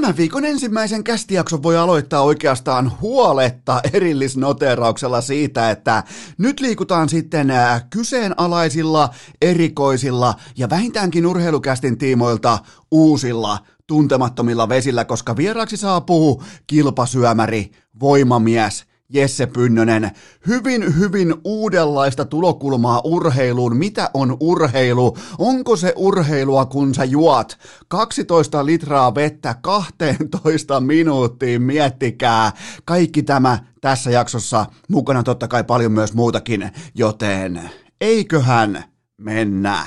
Tämän 0.00 0.16
viikon 0.16 0.44
ensimmäisen 0.44 1.04
kästijakson 1.04 1.62
voi 1.62 1.76
aloittaa 1.76 2.22
oikeastaan 2.22 2.92
huoletta 3.00 3.80
erillisnoterauksella 3.92 5.20
siitä, 5.20 5.70
että 5.70 6.04
nyt 6.38 6.60
liikutaan 6.60 7.08
sitten 7.08 7.52
kyseenalaisilla, 7.90 9.08
erikoisilla 9.42 10.34
ja 10.56 10.70
vähintäänkin 10.70 11.26
urheilukästin 11.26 11.98
tiimoilta 11.98 12.58
uusilla 12.90 13.58
tuntemattomilla 13.86 14.68
vesillä, 14.68 15.04
koska 15.04 15.36
vieraaksi 15.36 15.76
saapuu 15.76 16.42
kilpasyömäri, 16.66 17.70
voimamies, 18.00 18.87
Jesse 19.12 19.46
Pynnönen, 19.46 20.10
hyvin, 20.46 20.98
hyvin 20.98 21.34
uudenlaista 21.44 22.24
tulokulmaa 22.24 23.00
urheiluun. 23.04 23.76
Mitä 23.76 24.10
on 24.14 24.36
urheilu? 24.40 25.16
Onko 25.38 25.76
se 25.76 25.92
urheilua, 25.96 26.66
kun 26.66 26.94
sä 26.94 27.04
juot 27.04 27.58
12 27.88 28.66
litraa 28.66 29.14
vettä 29.14 29.54
12 29.62 30.80
minuuttiin? 30.80 31.62
Miettikää. 31.62 32.52
Kaikki 32.84 33.22
tämä 33.22 33.58
tässä 33.80 34.10
jaksossa. 34.10 34.66
Mukana 34.88 35.22
totta 35.22 35.48
kai 35.48 35.64
paljon 35.64 35.92
myös 35.92 36.14
muutakin, 36.14 36.70
joten 36.94 37.70
eiköhän 38.00 38.84
mennä. 39.16 39.86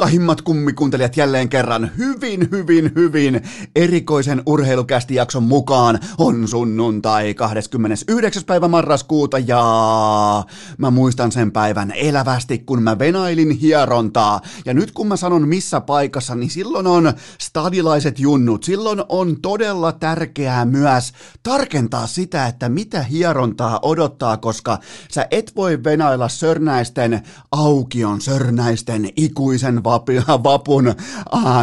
Rakkahimmat 0.00 0.42
kummikuuntelijat 0.42 1.16
jälleen 1.16 1.48
kerran 1.48 1.90
hyvin, 1.98 2.48
hyvin, 2.50 2.92
hyvin 2.96 3.42
erikoisen 3.76 4.42
urheilukästi 4.46 5.14
jakson 5.14 5.42
mukaan 5.42 5.98
on 6.18 6.48
sunnuntai 6.48 7.34
29. 7.34 8.44
päivä 8.44 8.68
marraskuuta 8.68 9.38
ja 9.38 9.62
mä 10.78 10.90
muistan 10.90 11.32
sen 11.32 11.52
päivän 11.52 11.92
elävästi, 11.92 12.58
kun 12.58 12.82
mä 12.82 12.98
venailin 12.98 13.50
hierontaa. 13.50 14.40
Ja 14.66 14.74
nyt 14.74 14.90
kun 14.90 15.06
mä 15.06 15.16
sanon 15.16 15.48
missä 15.48 15.80
paikassa, 15.80 16.34
niin 16.34 16.50
silloin 16.50 16.86
on 16.86 17.12
stadilaiset 17.38 18.18
junnut. 18.18 18.64
Silloin 18.64 19.02
on 19.08 19.40
todella 19.42 19.92
tärkeää 19.92 20.64
myös 20.64 21.12
tarkentaa 21.42 22.06
sitä, 22.06 22.46
että 22.46 22.68
mitä 22.68 23.02
hierontaa 23.02 23.78
odottaa, 23.82 24.36
koska 24.36 24.78
sä 25.10 25.26
et 25.30 25.52
voi 25.56 25.84
venailla 25.84 26.28
sörnäisten 26.28 27.22
aukion, 27.52 28.20
sörnäisten 28.20 29.08
ikuisen 29.16 29.85
vapun 30.42 30.88
äh, 30.88 30.94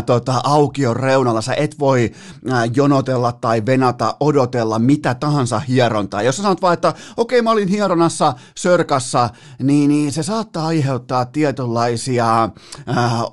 tota, 0.05 0.41
aukion 0.43 0.95
reunalla. 0.95 1.41
Sä 1.41 1.53
et 1.53 1.79
voi 1.79 2.11
äh, 2.51 2.63
jonotella 2.75 3.31
tai 3.31 3.65
venata, 3.65 4.15
odotella 4.19 4.79
mitä 4.79 5.13
tahansa 5.13 5.59
hierontaa. 5.59 6.21
Jos 6.21 6.37
sä 6.37 6.43
sanot 6.43 6.61
vaan, 6.61 6.73
että 6.73 6.89
okei 6.89 7.13
okay, 7.17 7.41
mä 7.41 7.51
olin 7.51 7.67
hieronassa 7.67 8.33
sörkassa, 8.57 9.29
niin, 9.63 9.89
niin 9.89 10.11
se 10.11 10.23
saattaa 10.23 10.67
aiheuttaa 10.67 11.25
tietynlaisia 11.25 12.43
äh, 12.43 12.49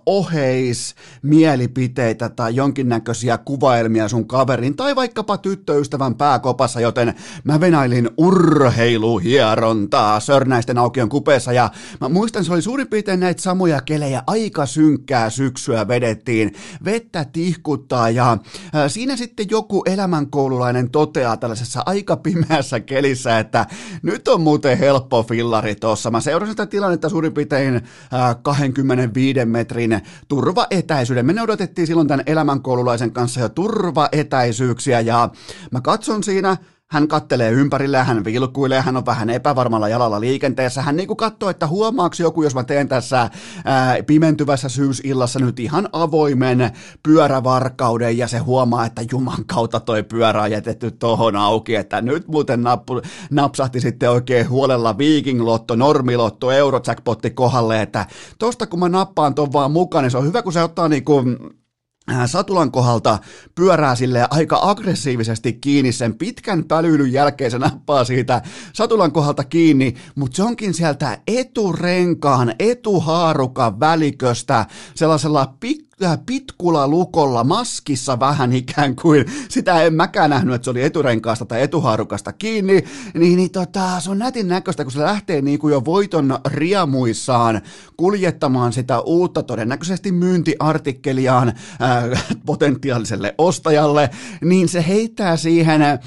oheismielipiteitä 0.06 2.28
tai 2.28 2.56
jonkinnäköisiä 2.56 3.38
kuvailmia 3.38 4.08
sun 4.08 4.26
kaverin 4.26 4.76
tai 4.76 4.96
vaikkapa 4.96 5.38
tyttöystävän 5.38 6.14
pääkopassa, 6.14 6.80
joten 6.80 7.14
mä 7.44 7.60
venailin 7.60 8.10
urheiluhierontaa 8.16 10.20
Sörnäisten 10.20 10.78
aukion 10.78 11.08
kupeessa 11.08 11.52
ja 11.52 11.70
mä 12.00 12.08
muistan, 12.08 12.44
se 12.44 12.52
oli 12.52 12.62
suurin 12.62 12.88
piirtein 12.88 13.20
näitä 13.20 13.42
samoja 13.42 13.80
kelejä 13.80 14.22
aika 14.26 14.66
synkkää 14.80 15.30
syksyä 15.30 15.88
vedettiin, 15.88 16.54
vettä 16.84 17.24
tihkuttaa 17.24 18.10
ja 18.10 18.38
siinä 18.88 19.16
sitten 19.16 19.46
joku 19.50 19.82
elämänkoululainen 19.86 20.90
toteaa 20.90 21.36
tällaisessa 21.36 21.82
aika 21.86 22.16
pimeässä 22.16 22.80
kelissä, 22.80 23.38
että 23.38 23.66
nyt 24.02 24.28
on 24.28 24.40
muuten 24.40 24.78
helppo 24.78 25.22
fillari 25.22 25.74
tuossa. 25.74 26.10
Mä 26.10 26.20
seurasin 26.20 26.52
sitä 26.52 26.66
tilannetta 26.66 27.08
suurin 27.08 27.32
piirtein 27.32 27.80
25 28.42 29.44
metrin 29.44 30.00
turvaetäisyyden. 30.28 31.26
Me 31.26 31.42
odotettiin 31.42 31.86
silloin 31.86 32.08
tämän 32.08 32.24
elämänkoululaisen 32.26 33.12
kanssa 33.12 33.40
jo 33.40 33.48
turvaetäisyyksiä 33.48 35.00
ja 35.00 35.30
mä 35.70 35.80
katson 35.80 36.24
siinä 36.24 36.56
hän 36.90 37.08
kattelee 37.08 37.50
ympärille, 37.50 37.98
hän 37.98 38.24
vilkuilee, 38.24 38.80
hän 38.80 38.96
on 38.96 39.06
vähän 39.06 39.30
epävarmalla 39.30 39.88
jalalla 39.88 40.20
liikenteessä. 40.20 40.82
Hän 40.82 40.96
niinku 40.96 41.16
katsoo, 41.16 41.50
että 41.50 41.66
huomaako 41.66 42.16
joku, 42.18 42.42
jos 42.42 42.54
mä 42.54 42.64
teen 42.64 42.88
tässä 42.88 43.30
ää, 43.64 43.96
pimentyvässä 44.06 44.68
syysillassa 44.68 45.38
nyt 45.38 45.60
ihan 45.60 45.88
avoimen 45.92 46.70
pyörävarkauden. 47.02 48.18
Ja 48.18 48.28
se 48.28 48.38
huomaa, 48.38 48.86
että 48.86 49.02
juman 49.10 49.44
kautta 49.46 49.80
toi 49.80 50.02
pyörä 50.02 50.42
on 50.42 50.50
jätetty 50.50 50.90
tohon 50.90 51.36
auki, 51.36 51.74
että 51.74 52.00
nyt 52.00 52.28
muuten 52.28 52.62
nappu, 52.62 53.00
napsahti 53.30 53.80
sitten 53.80 54.10
oikein 54.10 54.48
huolella 54.48 54.98
Viking-lotto, 54.98 55.76
normilotto, 55.76 56.50
eurojackpotti 56.50 57.30
kohdalle, 57.30 57.82
että 57.82 58.06
tosta 58.38 58.66
kun 58.66 58.80
mä 58.80 58.88
nappaan 58.88 59.34
ton 59.34 59.52
vaan 59.52 59.70
mukaan, 59.70 60.02
niin 60.02 60.10
se 60.10 60.18
on 60.18 60.26
hyvä, 60.26 60.42
kun 60.42 60.52
se 60.52 60.62
ottaa 60.62 60.88
niinku 60.88 61.24
Satulan 62.26 62.72
kohdalta 62.72 63.18
pyörää 63.54 63.94
sille 63.94 64.26
aika 64.30 64.58
aggressiivisesti 64.62 65.52
kiinni 65.52 65.92
sen 65.92 66.14
pitkän 66.14 66.64
pälyilyn 66.64 67.12
jälkeen 67.12 67.50
se 67.50 67.58
nappaa 67.58 68.04
siitä 68.04 68.42
Satulan 68.72 69.12
kohdalta 69.12 69.44
kiinni, 69.44 69.94
mutta 70.14 70.36
se 70.36 70.42
onkin 70.42 70.74
sieltä 70.74 71.18
eturenkaan, 71.26 72.54
etuhaarukan 72.58 73.80
väliköstä 73.80 74.66
sellaisella 74.94 75.54
pik 75.60 75.89
pitkulla 76.26 76.88
lukolla, 76.88 77.44
maskissa 77.44 78.20
vähän 78.20 78.52
ikään 78.52 78.96
kuin, 78.96 79.24
sitä 79.48 79.82
en 79.82 79.94
mäkään 79.94 80.30
nähnyt, 80.30 80.54
että 80.54 80.64
se 80.64 80.70
oli 80.70 80.82
eturenkaasta 80.82 81.44
tai 81.44 81.62
etuhaarukasta 81.62 82.32
kiinni, 82.32 82.84
niin, 83.14 83.36
niin 83.36 83.50
tota, 83.50 84.00
se 84.00 84.10
on 84.10 84.18
nätin 84.18 84.48
näköistä, 84.48 84.84
kun 84.84 84.92
se 84.92 84.98
lähtee 84.98 85.42
niin 85.42 85.58
kuin 85.58 85.72
jo 85.72 85.84
voiton 85.84 86.38
riamuissaan 86.46 87.60
kuljettamaan 87.96 88.72
sitä 88.72 89.00
uutta 89.00 89.42
todennäköisesti 89.42 90.12
myyntiartikkeliaan 90.12 91.52
ää, 91.80 92.02
potentiaaliselle 92.46 93.34
ostajalle, 93.38 94.10
niin 94.44 94.68
se 94.68 94.84
heittää 94.88 95.36
siihen 95.36 95.82
ää, 95.82 95.98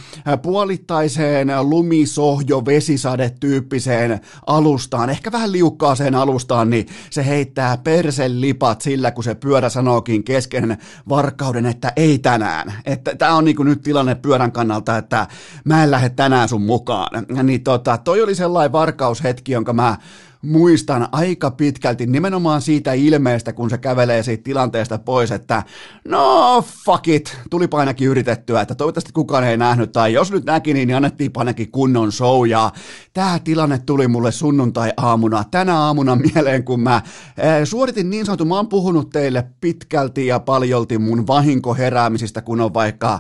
puolittaiseen 0.42 1.48
lumisohjo 1.62 2.66
vesisade 2.66 3.32
tyyppiseen 3.40 4.20
alustaan, 4.48 5.10
ehkä 5.10 5.32
vähän 5.32 5.52
liukkaaseen 5.52 6.16
alustaan, 6.16 6.70
niin 6.70 6.88
se 7.10 7.26
heittää 7.26 7.78
perselipat 7.78 8.82
sillä, 8.82 9.12
kun 9.12 9.24
se 9.24 9.36
pyörä 9.36 9.70
sanookin 9.84 10.24
kesken 10.24 10.78
varkauden, 11.10 11.66
että 11.66 11.94
ei 11.96 12.20
tänään. 12.20 12.74
Että 12.86 13.16
tämä 13.16 13.36
on 13.36 13.46
niinku 13.46 13.64
nyt 13.64 13.82
tilanne 13.82 14.16
pyörän 14.16 14.52
kannalta, 14.52 14.98
että 14.98 15.28
mä 15.66 15.84
en 15.84 15.92
lähde 15.92 16.10
tänään 16.10 16.50
sun 16.50 16.62
mukaan. 16.62 17.26
Niin 17.44 17.64
tota, 17.64 17.98
toi 17.98 18.22
oli 18.22 18.36
sellainen 18.36 18.72
varkaushetki, 18.72 19.52
jonka 19.52 19.74
mä 19.74 19.98
muistan 20.44 21.08
aika 21.12 21.52
pitkälti 21.52 22.06
nimenomaan 22.06 22.62
siitä 22.62 22.94
ilmeestä, 22.94 23.54
kun 23.54 23.70
se 23.70 23.78
kävelee 23.78 24.24
siitä 24.24 24.44
tilanteesta 24.44 24.98
pois, 24.98 25.32
että 25.32 25.64
no 26.08 26.64
fuck 26.86 27.08
it, 27.08 27.38
tuli 27.50 27.68
ainakin 27.72 28.08
yritettyä, 28.08 28.62
että 28.62 28.76
toivottavasti 28.76 29.12
kukaan 29.12 29.44
ei 29.44 29.58
nähnyt, 29.58 29.92
tai 29.92 30.14
jos 30.14 30.32
nyt 30.32 30.46
näki, 30.46 30.74
niin 30.74 30.96
annettiin 30.96 31.32
ainakin 31.36 31.72
kunnon 31.72 32.12
show, 32.12 32.48
ja 32.48 32.72
tämä 33.14 33.40
tilanne 33.44 33.80
tuli 33.86 34.08
mulle 34.08 34.32
sunnuntai-aamuna, 34.32 35.44
tänä 35.52 35.80
aamuna 35.80 36.16
mieleen, 36.16 36.64
kun 36.64 36.80
mä 36.80 37.02
eh, 37.38 37.64
suoritin 37.64 38.10
niin 38.10 38.26
sanotun, 38.26 38.48
mä 38.48 38.56
oon 38.56 38.68
puhunut 38.68 39.10
teille 39.10 39.48
pitkälti 39.62 40.28
ja 40.28 40.40
paljolti 40.40 40.98
mun 40.98 41.28
vahinkoheräämisistä, 41.28 42.42
kun 42.42 42.62
on 42.62 42.74
vaikka 42.74 43.20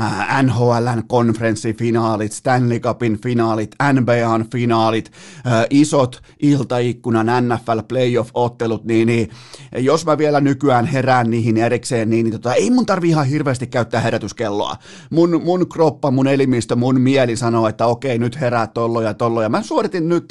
äh, 0.00 0.42
NHLn 0.42 1.02
konferenssifinaalit, 1.06 2.32
Stanley 2.32 2.80
Cupin 2.80 3.18
finaalit, 3.22 3.70
NBAn 3.92 4.46
finaalit, 4.52 5.12
äh, 5.46 5.66
isot 5.70 6.22
il 6.40 6.61
iltaikkunan 6.62 7.26
NFL 7.26 7.78
playoff-ottelut, 7.88 8.84
niin, 8.84 9.06
niin 9.06 9.30
jos 9.78 10.06
mä 10.06 10.18
vielä 10.18 10.40
nykyään 10.40 10.86
herään 10.86 11.30
niihin 11.30 11.56
erikseen, 11.56 12.10
niin, 12.10 12.24
niin 12.24 12.32
tota, 12.32 12.54
ei 12.54 12.70
mun 12.70 12.86
tarvi 12.86 13.08
ihan 13.08 13.26
hirveästi 13.26 13.66
käyttää 13.66 14.00
herätyskelloa. 14.00 14.76
Mun, 15.10 15.40
mun 15.44 15.68
kroppa, 15.68 16.10
mun 16.10 16.28
elimistö, 16.28 16.76
mun 16.76 17.00
mieli 17.00 17.36
sanoo, 17.36 17.68
että 17.68 17.86
okei, 17.86 18.18
nyt 18.18 18.40
herää 18.40 18.66
tollo 18.66 19.00
ja 19.00 19.14
tollo. 19.14 19.42
Ja 19.42 19.48
mä 19.48 19.62
suoritin 19.62 20.08
nyt 20.08 20.24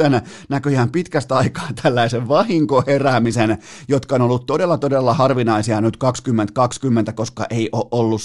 näköjään 0.50 0.92
pitkästä 0.92 1.36
aikaa 1.36 1.68
tällaisen 1.84 2.28
vahinkoheräämisen, 2.28 3.58
jotka 3.88 4.16
on 4.16 4.22
ollut 4.22 4.46
todella, 4.46 4.78
todella 4.78 5.14
harvinaisia 5.14 5.82
nyt 5.82 5.98
2020, 5.98 7.14
koska 7.14 7.46
ei 7.50 7.70
ole 7.72 7.86
ollut 7.92 8.22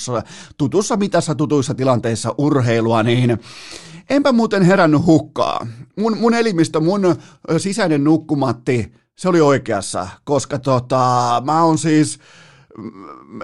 tutussa 0.59 0.97
mitassa 0.97 1.35
tutuissa 1.35 1.75
tilanteissa 1.75 2.35
urheilua, 2.39 3.03
niin 3.03 3.39
Enpä 4.11 4.33
muuten 4.33 4.63
herännyt 4.63 5.07
hukkaa. 5.07 5.67
Mun, 5.97 6.19
mun 6.19 6.35
elimistö, 6.35 6.81
mun 6.81 7.17
sisäinen 7.59 8.05
nukkumatti, 8.05 8.93
se 9.17 9.29
oli 9.29 9.41
oikeassa, 9.41 10.09
koska 10.25 10.59
tota, 10.59 11.43
mä 11.45 11.63
oon 11.63 11.79
siis 11.79 12.19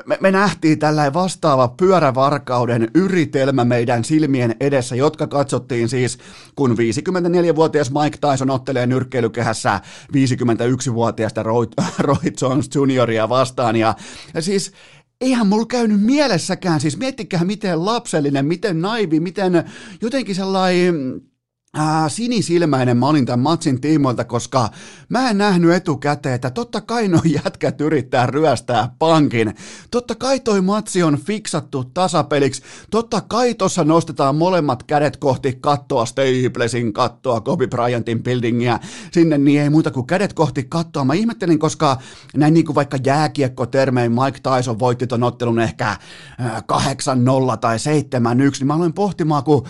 me, 0.06 0.18
me 0.20 0.30
nähtiin 0.30 0.78
tällainen 0.78 1.14
vastaava 1.14 1.68
pyörävarkauden 1.68 2.90
yritelmä 2.94 3.64
meidän 3.64 4.04
silmien 4.04 4.56
edessä, 4.60 4.96
jotka 4.96 5.26
katsottiin 5.26 5.88
siis, 5.88 6.18
kun 6.56 6.70
54-vuotias 6.70 7.90
Mike 7.90 8.18
Tyson 8.30 8.50
ottelee 8.50 8.86
nyrkkeilykehässä 8.86 9.80
51-vuotiaasta 10.12 11.42
Roy, 11.42 11.66
Roy 11.98 12.32
Jones 12.40 12.70
Junioria 12.74 13.28
vastaan. 13.28 13.76
Ja, 13.76 13.94
ja 14.34 14.42
siis 14.42 14.72
eihän 15.22 15.46
mulla 15.46 15.66
käynyt 15.66 16.02
mielessäkään, 16.02 16.80
siis 16.80 16.98
miettikää 16.98 17.44
miten 17.44 17.84
lapsellinen, 17.84 18.46
miten 18.46 18.80
naivi, 18.80 19.20
miten 19.20 19.52
jotenkin 20.02 20.34
sellainen 20.34 21.22
Ää, 21.76 22.08
sinisilmäinen 22.08 22.96
mä 22.96 23.06
olin 23.06 23.26
tämän 23.26 23.40
matsin 23.40 23.80
tiimoilta, 23.80 24.24
koska 24.24 24.68
mä 25.08 25.30
en 25.30 25.38
nähnyt 25.38 25.72
etukäteen, 25.72 26.34
että 26.34 26.50
totta 26.50 26.80
kai 26.80 27.08
noin 27.08 27.32
jätkät 27.44 27.80
yrittää 27.80 28.26
ryöstää 28.26 28.88
pankin. 28.98 29.54
Totta 29.90 30.14
kai 30.14 30.40
toi 30.40 30.60
matsi 30.60 31.02
on 31.02 31.18
fiksattu 31.18 31.84
tasapeliksi. 31.84 32.62
Totta 32.90 33.20
kai 33.20 33.54
tossa 33.54 33.84
nostetaan 33.84 34.36
molemmat 34.36 34.82
kädet 34.82 35.16
kohti 35.16 35.58
kattoa, 35.60 36.06
Staplesin 36.06 36.92
kattoa, 36.92 37.40
Kobe 37.40 37.66
Bryantin 37.66 38.22
buildingia. 38.22 38.78
Sinne 39.12 39.38
niin 39.38 39.60
ei 39.60 39.70
muuta 39.70 39.90
kuin 39.90 40.06
kädet 40.06 40.32
kohti 40.32 40.66
kattoa. 40.68 41.04
Mä 41.04 41.14
ihmettelin, 41.14 41.58
koska 41.58 41.98
näin 42.36 42.54
niin 42.54 42.66
kuin 42.66 42.76
vaikka 42.76 42.98
jääkiekko-termein 43.06 44.12
Mike 44.12 44.40
Tyson 44.42 44.78
voitti 44.78 45.06
ton 45.06 45.22
ottelun 45.22 45.60
ehkä 45.60 45.96
8-0 46.42 47.56
tai 47.60 47.76
7-1, 47.76 47.80
niin 48.58 48.66
mä 48.66 48.74
aloin 48.74 48.92
pohtimaan, 48.92 49.44
kun 49.44 49.66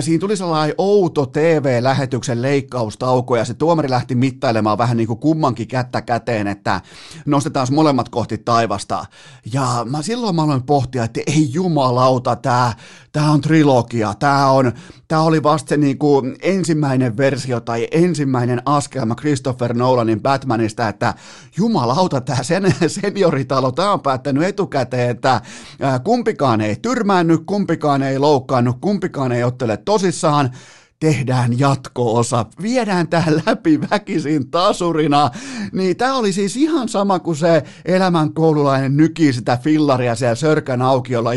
siinä 0.00 0.20
tuli 0.20 0.36
sellainen 0.36 0.74
outo 0.78 1.26
TV-lähetyksen 1.26 2.42
leikkaustauko 2.42 3.36
ja 3.36 3.44
se 3.44 3.54
tuomari 3.54 3.90
lähti 3.90 4.14
mittailemaan 4.14 4.78
vähän 4.78 4.96
niin 4.96 5.06
kuin 5.06 5.18
kummankin 5.18 5.68
kättä 5.68 6.02
käteen, 6.02 6.46
että 6.46 6.80
nostetaan 7.26 7.66
molemmat 7.70 8.08
kohti 8.08 8.38
taivasta. 8.38 9.06
Ja 9.52 9.86
mä 9.90 10.02
silloin 10.02 10.36
mä 10.36 10.42
aloin 10.42 10.62
pohtia, 10.62 11.04
että 11.04 11.20
ei 11.26 11.48
jumalauta, 11.52 12.36
tämä 12.36 12.72
tää 13.14 13.30
on 13.30 13.40
trilogia, 13.40 14.14
tämä 14.18 14.50
on, 14.50 14.72
tää 15.08 15.20
oli 15.20 15.42
vasta 15.42 15.68
se 15.68 15.76
niin 15.76 15.98
kuin 15.98 16.36
ensimmäinen 16.42 17.16
versio 17.16 17.60
tai 17.60 17.88
ensimmäinen 17.90 18.62
askelma 18.66 19.14
Christopher 19.14 19.74
Nolanin 19.74 20.22
Batmanista, 20.22 20.88
että 20.88 21.14
jumalauta, 21.56 22.20
tämä 22.20 22.42
sen, 22.42 22.74
senioritalo, 23.02 23.72
tämä 23.72 23.92
on 23.92 24.00
päättänyt 24.00 24.42
etukäteen, 24.42 25.10
että 25.10 25.40
kumpikaan 26.04 26.60
ei 26.60 26.76
tyrmäänny, 26.76 27.38
kumpikaan 27.38 28.02
ei 28.02 28.18
loukkaannut, 28.18 28.76
kumpikaan 28.80 29.32
ei 29.32 29.44
ottele 29.44 29.76
tosissaan, 29.76 30.50
tehdään 31.00 31.58
jatko-osa, 31.58 32.46
viedään 32.62 33.08
tämä 33.08 33.24
läpi 33.46 33.80
väkisin 33.90 34.50
tasurina, 34.50 35.30
niin 35.72 35.96
tämä 35.96 36.16
oli 36.16 36.32
siis 36.32 36.56
ihan 36.56 36.88
sama 36.88 37.18
kuin 37.18 37.36
se 37.36 37.62
elämän 37.84 38.34
koululainen 38.34 38.96
nyki 38.96 39.32
sitä 39.32 39.58
fillaria 39.62 40.14
siellä 40.14 40.34
sörkän 40.34 40.82
aukiolla 40.82 41.30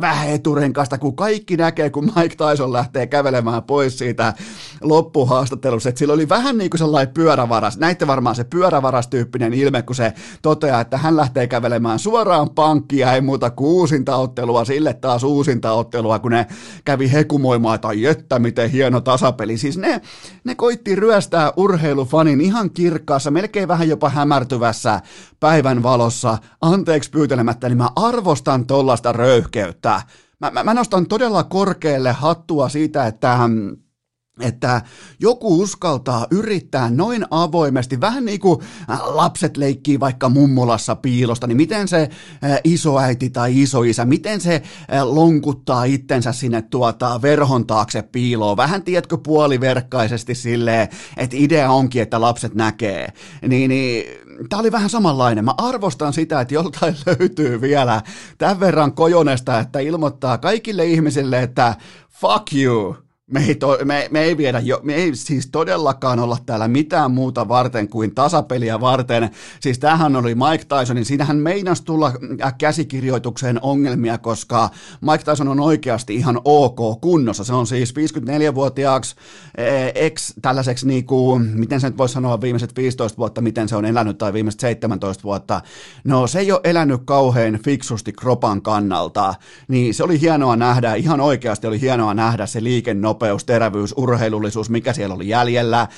vähän 0.00 0.28
eturenkasta, 0.28 0.98
kun 0.98 1.16
kaikki 1.16 1.56
näkee, 1.56 1.90
kun 1.90 2.12
Mike 2.16 2.36
Tyson 2.36 2.72
lähtee 2.72 3.06
kävelemään 3.06 3.62
pois 3.62 3.98
siitä 3.98 4.34
loppuhaastattelussa, 4.80 5.88
että 5.88 5.98
sillä 5.98 6.14
oli 6.14 6.28
vähän 6.28 6.58
niin 6.58 6.70
kuin 6.70 6.78
sellainen 6.78 7.14
pyörävaras, 7.14 7.78
näitte 7.78 8.06
varmaan 8.06 8.36
se 8.36 8.44
pyörävarastyyppinen 8.44 9.54
ilme, 9.54 9.82
kun 9.82 9.96
se 9.96 10.12
toteaa, 10.42 10.80
että 10.80 10.98
hän 10.98 11.16
lähtee 11.16 11.46
kävelemään 11.46 11.98
suoraan 11.98 12.50
pankkia, 12.50 13.12
ei 13.12 13.20
muuta 13.20 13.50
kuin 13.50 13.68
uusintaottelua, 13.68 14.64
sille 14.64 14.94
taas 14.94 15.24
uusintaottelua, 15.24 16.18
kun 16.18 16.30
ne 16.30 16.46
kävi 16.84 17.12
hekumoimaan, 17.12 17.80
tai 17.80 18.04
että 18.06 18.38
miten 18.38 18.73
hieno 18.74 19.00
tasapeli. 19.00 19.58
Siis 19.58 19.78
ne, 19.78 20.00
ne 20.44 20.54
koitti 20.54 20.94
ryöstää 20.94 21.52
urheilufanin 21.56 22.40
ihan 22.40 22.70
kirkkaassa, 22.70 23.30
melkein 23.30 23.68
vähän 23.68 23.88
jopa 23.88 24.08
hämärtyvässä 24.08 25.00
päivän 25.40 25.82
valossa. 25.82 26.38
Anteeksi 26.60 27.10
pyytelemättä, 27.10 27.68
niin 27.68 27.78
mä 27.78 27.88
arvostan 27.96 28.66
tollasta 28.66 29.12
röyhkeyttä. 29.12 30.02
Mä, 30.40 30.50
mä, 30.50 30.64
mä 30.64 30.74
nostan 30.74 31.06
todella 31.06 31.44
korkealle 31.44 32.12
hattua 32.12 32.68
siitä, 32.68 33.06
että 33.06 33.38
että 34.40 34.82
joku 35.20 35.60
uskaltaa 35.60 36.26
yrittää 36.30 36.90
noin 36.90 37.24
avoimesti, 37.30 38.00
vähän 38.00 38.24
niin 38.24 38.40
kuin 38.40 38.60
äh, 38.90 39.00
lapset 39.04 39.56
leikkii 39.56 40.00
vaikka 40.00 40.28
mummolassa 40.28 40.96
piilosta, 40.96 41.46
niin 41.46 41.56
miten 41.56 41.88
se 41.88 42.02
äh, 42.44 42.60
isoäiti 42.64 43.30
tai 43.30 43.62
isoisä, 43.62 44.04
miten 44.04 44.40
se 44.40 44.54
äh, 44.54 45.02
lonkuttaa 45.02 45.84
itsensä 45.84 46.32
sinne 46.32 46.62
tuota 46.62 47.22
verhon 47.22 47.66
taakse 47.66 48.02
piiloon, 48.02 48.56
vähän 48.56 48.82
tiedätkö 48.82 49.18
puoliverkkaisesti 49.18 50.34
silleen, 50.34 50.88
että 51.16 51.36
idea 51.38 51.70
onkin, 51.70 52.02
että 52.02 52.20
lapset 52.20 52.54
näkee, 52.54 53.08
niin, 53.48 53.68
niin 53.68 54.04
tämä 54.48 54.60
oli 54.60 54.72
vähän 54.72 54.90
samanlainen. 54.90 55.44
Mä 55.44 55.54
arvostan 55.58 56.12
sitä, 56.12 56.40
että 56.40 56.54
joltain 56.54 56.96
löytyy 57.06 57.60
vielä 57.60 58.02
tämän 58.38 58.60
verran 58.60 58.92
kojonesta, 58.92 59.58
että 59.58 59.78
ilmoittaa 59.78 60.38
kaikille 60.38 60.86
ihmisille, 60.86 61.42
että 61.42 61.74
fuck 62.10 62.52
you, 62.52 62.96
me 63.30 63.44
ei, 63.48 63.54
to, 63.54 63.78
me, 63.84 64.08
me 64.10 64.22
ei 64.22 64.36
viedä 64.36 64.60
jo, 64.60 64.80
me 64.82 64.94
ei 64.94 65.16
siis 65.16 65.46
todellakaan 65.46 66.18
olla 66.18 66.36
täällä 66.46 66.68
mitään 66.68 67.10
muuta 67.10 67.48
varten 67.48 67.88
kuin 67.88 68.14
tasapeliä 68.14 68.80
varten. 68.80 69.30
Siis 69.60 69.78
tämähän 69.78 70.16
oli 70.16 70.34
Mike 70.34 70.64
Tysonin, 70.64 71.04
siinähän 71.04 71.36
meinasi 71.36 71.84
tulla 71.84 72.12
äh, 72.44 72.54
käsikirjoitukseen 72.58 73.58
ongelmia, 73.62 74.18
koska 74.18 74.70
Mike 75.00 75.24
Tyson 75.24 75.48
on 75.48 75.60
oikeasti 75.60 76.14
ihan 76.14 76.40
ok 76.44 77.00
kunnossa. 77.00 77.44
Se 77.44 77.52
on 77.52 77.66
siis 77.66 77.94
54-vuotiaaksi 77.94 79.16
eh, 79.58 79.92
ex 79.94 80.32
tällaiseksi 80.42 80.86
niin 80.86 81.06
kuin, 81.06 81.42
miten 81.42 81.80
se 81.80 81.88
nyt 81.88 81.98
voisi 81.98 82.14
sanoa 82.14 82.40
viimeiset 82.40 82.76
15 82.76 83.18
vuotta, 83.18 83.40
miten 83.40 83.68
se 83.68 83.76
on 83.76 83.84
elänyt 83.84 84.18
tai 84.18 84.32
viimeiset 84.32 84.60
17 84.60 85.22
vuotta. 85.22 85.60
No 86.04 86.26
se 86.26 86.38
ei 86.38 86.52
ole 86.52 86.60
elänyt 86.64 87.00
kauhean 87.04 87.58
fiksusti 87.64 88.12
kropan 88.12 88.62
kannalta, 88.62 89.34
niin 89.68 89.94
se 89.94 90.04
oli 90.04 90.20
hienoa 90.20 90.56
nähdä, 90.56 90.94
ihan 90.94 91.20
oikeasti 91.20 91.66
oli 91.66 91.80
hienoa 91.80 92.14
nähdä 92.14 92.46
se 92.46 92.62
liikennopeus 92.62 93.13
nopeus, 93.14 93.44
terävyys, 93.44 93.94
urheilullisuus, 93.96 94.70
mikä 94.70 94.92
siellä 94.92 95.14
oli 95.14 95.28
jäljellä. 95.28 95.88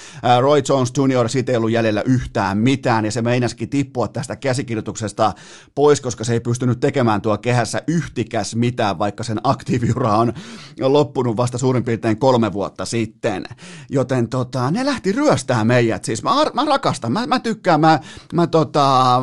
Roy 0.41 0.63
Jones 0.69 0.93
Jr. 0.99 1.29
siitä 1.29 1.53
ei 1.53 1.57
ollut 1.57 1.71
jäljellä 1.71 2.03
yhtään 2.03 2.59
mitään, 2.59 3.05
ja 3.05 3.13
se 3.13 3.23
meinasikin 3.23 3.69
tippua 3.69 4.09
tästä 4.09 4.37
käsikirjoituksesta 4.37 5.33
pois, 5.75 6.01
koska 6.01 6.25
se 6.25 6.33
ei 6.33 6.41
pystynyt 6.41 6.81
tekemään 6.81 7.21
tuo 7.21 7.39
kehässä 7.39 7.83
yhtikäs 7.87 8.55
mitään, 8.55 8.99
vaikka 8.99 9.25
sen 9.25 9.41
aktiiviura 9.45 10.17
on 10.17 10.33
loppunut 10.81 11.37
vasta 11.37 11.59
suurin 11.59 11.85
piirtein 11.85 12.19
kolme 12.19 12.53
vuotta 12.53 12.85
sitten. 12.85 13.45
Joten 13.91 14.29
tota, 14.29 14.71
ne 14.71 14.85
lähti 14.85 15.13
ryöstää 15.13 15.65
meidät. 15.65 16.05
Siis 16.05 16.23
mä, 16.23 16.31
mä 16.55 16.65
rakastan, 16.65 17.13
mä, 17.13 17.27
mä 17.27 17.41
tykkään, 17.41 17.81
mä, 17.81 18.01
mä 18.33 18.47
tota, 18.47 19.23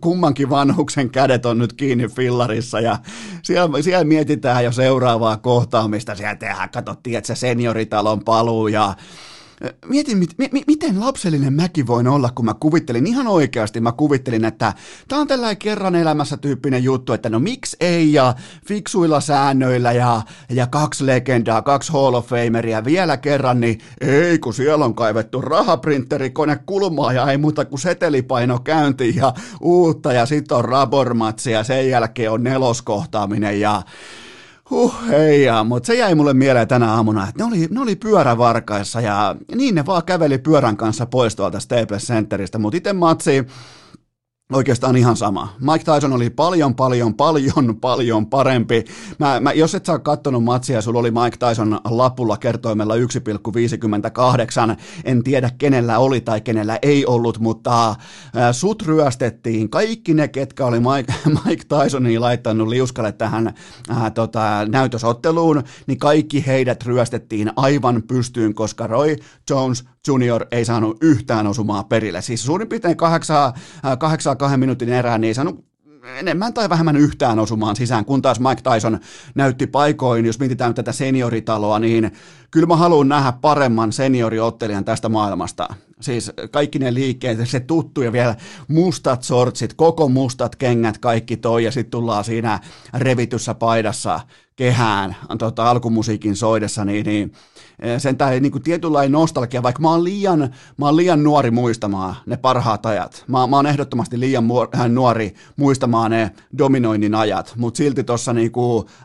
kummankin 0.00 0.50
vanhuksen 0.50 1.10
kädet 1.10 1.46
on 1.46 1.58
nyt 1.58 1.72
kiinni 1.72 2.08
fillarissa, 2.08 2.80
ja 2.80 2.98
siellä, 3.42 3.82
siellä 3.82 4.04
mietitään 4.04 4.64
jo 4.64 4.72
seuraavaa 4.72 5.36
kohtaamista. 5.36 6.14
Siellä 6.14 6.34
tehdään, 6.34 6.70
katsottiin, 6.70 7.16
se 7.34 7.40
senioritalon 7.40 8.24
paluu 8.24 8.68
ja 8.68 8.94
Mietin, 9.88 10.18
mit, 10.18 10.34
mi, 10.52 10.62
miten 10.66 11.00
lapsellinen 11.00 11.52
mäkin 11.52 11.86
voin 11.86 12.08
olla, 12.08 12.30
kun 12.34 12.44
mä 12.44 12.54
kuvittelin, 12.54 13.06
ihan 13.06 13.26
oikeasti 13.26 13.80
mä 13.80 13.92
kuvittelin, 13.92 14.44
että 14.44 14.72
tää 15.08 15.18
on 15.18 15.26
tällainen 15.26 15.56
kerran 15.56 15.94
elämässä 15.94 16.36
tyyppinen 16.36 16.84
juttu, 16.84 17.12
että 17.12 17.30
no 17.30 17.40
miksi 17.40 17.76
ei 17.80 18.12
ja 18.12 18.34
fiksuilla 18.66 19.20
säännöillä 19.20 19.92
ja, 19.92 20.22
ja 20.50 20.66
kaksi 20.66 21.06
legendaa, 21.06 21.62
kaksi 21.62 21.92
Hall 21.92 22.14
of 22.14 22.26
Fameria 22.26 22.84
vielä 22.84 23.16
kerran, 23.16 23.60
niin 23.60 23.80
ei 24.00 24.38
kun 24.38 24.54
siellä 24.54 24.84
on 24.84 24.94
kaivettu 24.94 25.40
rahaprinterikone 25.40 26.56
kulmaa 26.66 27.12
ja 27.12 27.30
ei 27.30 27.38
muuta 27.38 27.64
kuin 27.64 27.80
setelipaino 27.80 28.58
käynti 28.58 29.16
ja 29.16 29.32
uutta 29.60 30.12
ja 30.12 30.26
sitten 30.26 30.56
on 30.56 30.64
rabormatsi 30.64 31.50
ja 31.50 31.64
sen 31.64 31.88
jälkeen 31.88 32.30
on 32.30 32.44
neloskohtaaminen 32.44 33.60
ja 33.60 33.82
Huh, 34.70 34.94
hei, 35.08 35.46
mutta 35.64 35.86
se 35.86 35.94
jäi 35.94 36.14
mulle 36.14 36.34
mieleen 36.34 36.68
tänä 36.68 36.92
aamuna, 36.92 37.28
että 37.28 37.44
ne 37.44 37.44
oli, 37.44 37.68
ne 37.70 37.80
oli 37.80 37.96
pyörävarkaissa 37.96 39.00
ja 39.00 39.36
niin 39.54 39.74
ne 39.74 39.86
vaan 39.86 40.04
käveli 40.04 40.38
pyörän 40.38 40.76
kanssa 40.76 41.06
pois 41.06 41.36
tuolta 41.36 41.60
Staples 41.60 42.06
Centeristä, 42.06 42.58
mutta 42.58 42.76
itse 42.76 42.92
matsi 42.92 43.46
Oikeastaan 44.52 44.96
ihan 44.96 45.16
sama. 45.16 45.54
Mike 45.60 45.92
Tyson 45.92 46.12
oli 46.12 46.30
paljon, 46.30 46.74
paljon, 46.74 47.14
paljon, 47.14 47.76
paljon 47.80 48.26
parempi. 48.26 48.84
Mä, 49.18 49.40
mä, 49.40 49.52
jos 49.52 49.74
et 49.74 49.86
sä 49.86 49.92
ole 49.92 50.00
kattonut 50.00 50.44
matsia, 50.44 50.82
sulla 50.82 50.98
oli 50.98 51.10
Mike 51.10 51.36
Tyson 51.48 51.80
lapulla 51.84 52.36
kertoimella 52.36 52.94
1,58. 52.96 54.76
En 55.04 55.22
tiedä 55.22 55.50
kenellä 55.58 55.98
oli 55.98 56.20
tai 56.20 56.40
kenellä 56.40 56.78
ei 56.82 57.06
ollut, 57.06 57.38
mutta 57.38 57.90
äh, 57.90 57.96
sut 58.52 58.82
ryöstettiin. 58.82 59.70
Kaikki 59.70 60.14
ne, 60.14 60.28
ketkä 60.28 60.66
oli 60.66 60.80
Mike, 60.80 61.14
Mike 61.44 61.64
Tysonin 61.68 62.20
laittanut 62.20 62.68
liuskalle 62.68 63.12
tähän 63.12 63.54
äh, 63.90 64.12
tota, 64.12 64.66
näytösotteluun, 64.68 65.62
niin 65.86 65.98
kaikki 65.98 66.46
heidät 66.46 66.86
ryöstettiin 66.86 67.52
aivan 67.56 68.02
pystyyn, 68.02 68.54
koska 68.54 68.86
Roy 68.86 69.16
Jones 69.50 69.84
Junior 70.06 70.46
ei 70.50 70.64
saanut 70.64 70.96
yhtään 71.02 71.46
osumaa 71.46 71.84
perille. 71.84 72.22
Siis 72.22 72.44
suurin 72.44 72.68
piirtein 72.68 72.96
kahdeksaa, 72.96 73.52
äh, 73.84 73.98
kahdeksaa 73.98 74.36
kahden 74.36 74.60
minuutin 74.60 74.88
erään, 74.88 75.20
niin 75.20 75.28
ei 75.28 75.34
saanut 75.34 75.68
enemmän 76.16 76.54
tai 76.54 76.68
vähemmän 76.68 76.96
yhtään 76.96 77.38
osumaan 77.38 77.76
sisään, 77.76 78.04
kun 78.04 78.22
taas 78.22 78.40
Mike 78.40 78.62
Tyson 78.62 78.98
näytti 79.34 79.66
paikoin, 79.66 80.26
jos 80.26 80.38
mietitään 80.38 80.74
tätä 80.74 80.92
senioritaloa, 80.92 81.78
niin 81.78 82.12
kyllä 82.50 82.66
mä 82.66 82.76
haluan 82.76 83.08
nähdä 83.08 83.32
paremman 83.32 83.92
senioriottelijan 83.92 84.84
tästä 84.84 85.08
maailmasta. 85.08 85.68
Siis 86.00 86.32
kaikki 86.50 86.78
ne 86.78 86.94
liikkeet, 86.94 87.38
se 87.44 87.60
tuttu 87.60 88.02
ja 88.02 88.12
vielä 88.12 88.36
mustat 88.68 89.22
sortsit, 89.22 89.74
koko 89.74 90.08
mustat 90.08 90.56
kengät, 90.56 90.98
kaikki 90.98 91.36
toi 91.36 91.64
ja 91.64 91.72
sitten 91.72 91.90
tullaan 91.90 92.24
siinä 92.24 92.60
revityssä 92.94 93.54
paidassa 93.54 94.20
kehään 94.56 95.16
tota, 95.38 95.70
alkumusiikin 95.70 96.36
soidessa, 96.36 96.84
niin, 96.84 97.06
niin 97.06 97.32
sen 97.98 98.16
tai 98.16 98.40
niin 98.40 98.52
kuin 98.52 98.62
tietynlainen 98.62 99.12
nostalgia, 99.12 99.62
vaikka 99.62 99.82
mä 99.82 99.90
oon, 99.90 100.04
liian, 100.04 100.54
mä 100.76 100.86
oon 100.86 100.96
liian 100.96 101.22
nuori 101.22 101.50
muistamaan 101.50 102.14
ne 102.26 102.36
parhaat 102.36 102.86
ajat. 102.86 103.24
Mä, 103.26 103.46
mä 103.46 103.56
oon 103.56 103.66
ehdottomasti 103.66 104.20
liian 104.20 104.44
äh, 104.74 104.88
nuori 104.88 105.34
muistamaan 105.56 106.10
ne 106.10 106.30
dominoinnin 106.58 107.14
ajat, 107.14 107.52
mutta 107.56 107.78
silti 107.78 108.04
tuossa 108.04 108.32
niin 108.32 108.52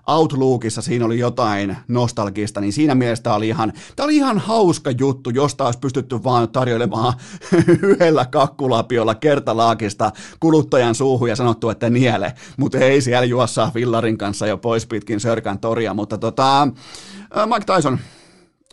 Outlookissa 0.07 0.81
siinä 0.81 1.05
oli 1.05 1.19
jotain 1.19 1.77
nostalgista, 1.87 2.61
niin 2.61 2.73
siinä 2.73 2.95
mielessä 2.95 3.23
tää 3.23 3.35
oli 3.35 3.47
ihan, 3.47 3.73
oli 3.99 4.15
ihan 4.15 4.37
hauska 4.37 4.91
juttu, 4.91 5.29
josta 5.29 5.65
olisi 5.65 5.79
pystytty 5.79 6.23
vaan 6.23 6.49
tarjoilemaan 6.49 7.13
yhdellä 7.83 8.25
kakkulapiolla 8.25 9.15
kertalaakista 9.15 10.11
kuluttajan 10.39 10.95
suuhun 10.95 11.29
ja 11.29 11.35
sanottu, 11.35 11.69
että 11.69 11.89
niele, 11.89 12.33
mutta 12.57 12.77
ei 12.77 13.01
siellä 13.01 13.25
juossaa 13.25 13.71
Villarin 13.75 14.17
kanssa 14.17 14.47
jo 14.47 14.57
pois 14.57 14.85
pitkin 14.85 15.19
Sörkän 15.19 15.59
toria, 15.59 15.93
mutta 15.93 16.17
tota, 16.17 16.61
äh, 16.61 17.47
Mike 17.47 17.73
Tyson, 17.75 17.99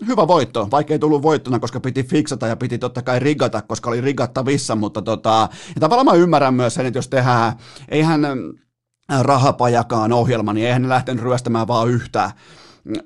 hyvä 0.06 0.28
voitto, 0.28 0.68
vaikka 0.70 0.92
ei 0.92 0.98
tullut 0.98 1.22
voittona, 1.22 1.58
koska 1.58 1.80
piti 1.80 2.02
fiksata 2.02 2.46
ja 2.46 2.56
piti 2.56 2.78
totta 2.78 3.02
kai 3.02 3.18
rigata, 3.18 3.62
koska 3.62 3.90
oli 3.90 4.00
rigattavissa, 4.00 4.76
mutta 4.76 5.02
tota, 5.02 5.48
ja 5.74 5.80
tavallaan 5.80 6.06
mä 6.06 6.22
ymmärrän 6.22 6.54
myös 6.54 6.74
sen, 6.74 6.86
että 6.86 6.98
jos 6.98 7.08
tehdään, 7.08 7.52
eihän 7.88 8.20
rahapajakaan 9.20 10.12
ohjelma, 10.12 10.52
niin 10.52 10.66
eihän 10.66 10.82
ne 10.82 10.88
lähtenyt 10.88 11.22
ryöstämään 11.22 11.68
vaan 11.68 11.88
yhtä, 11.88 12.30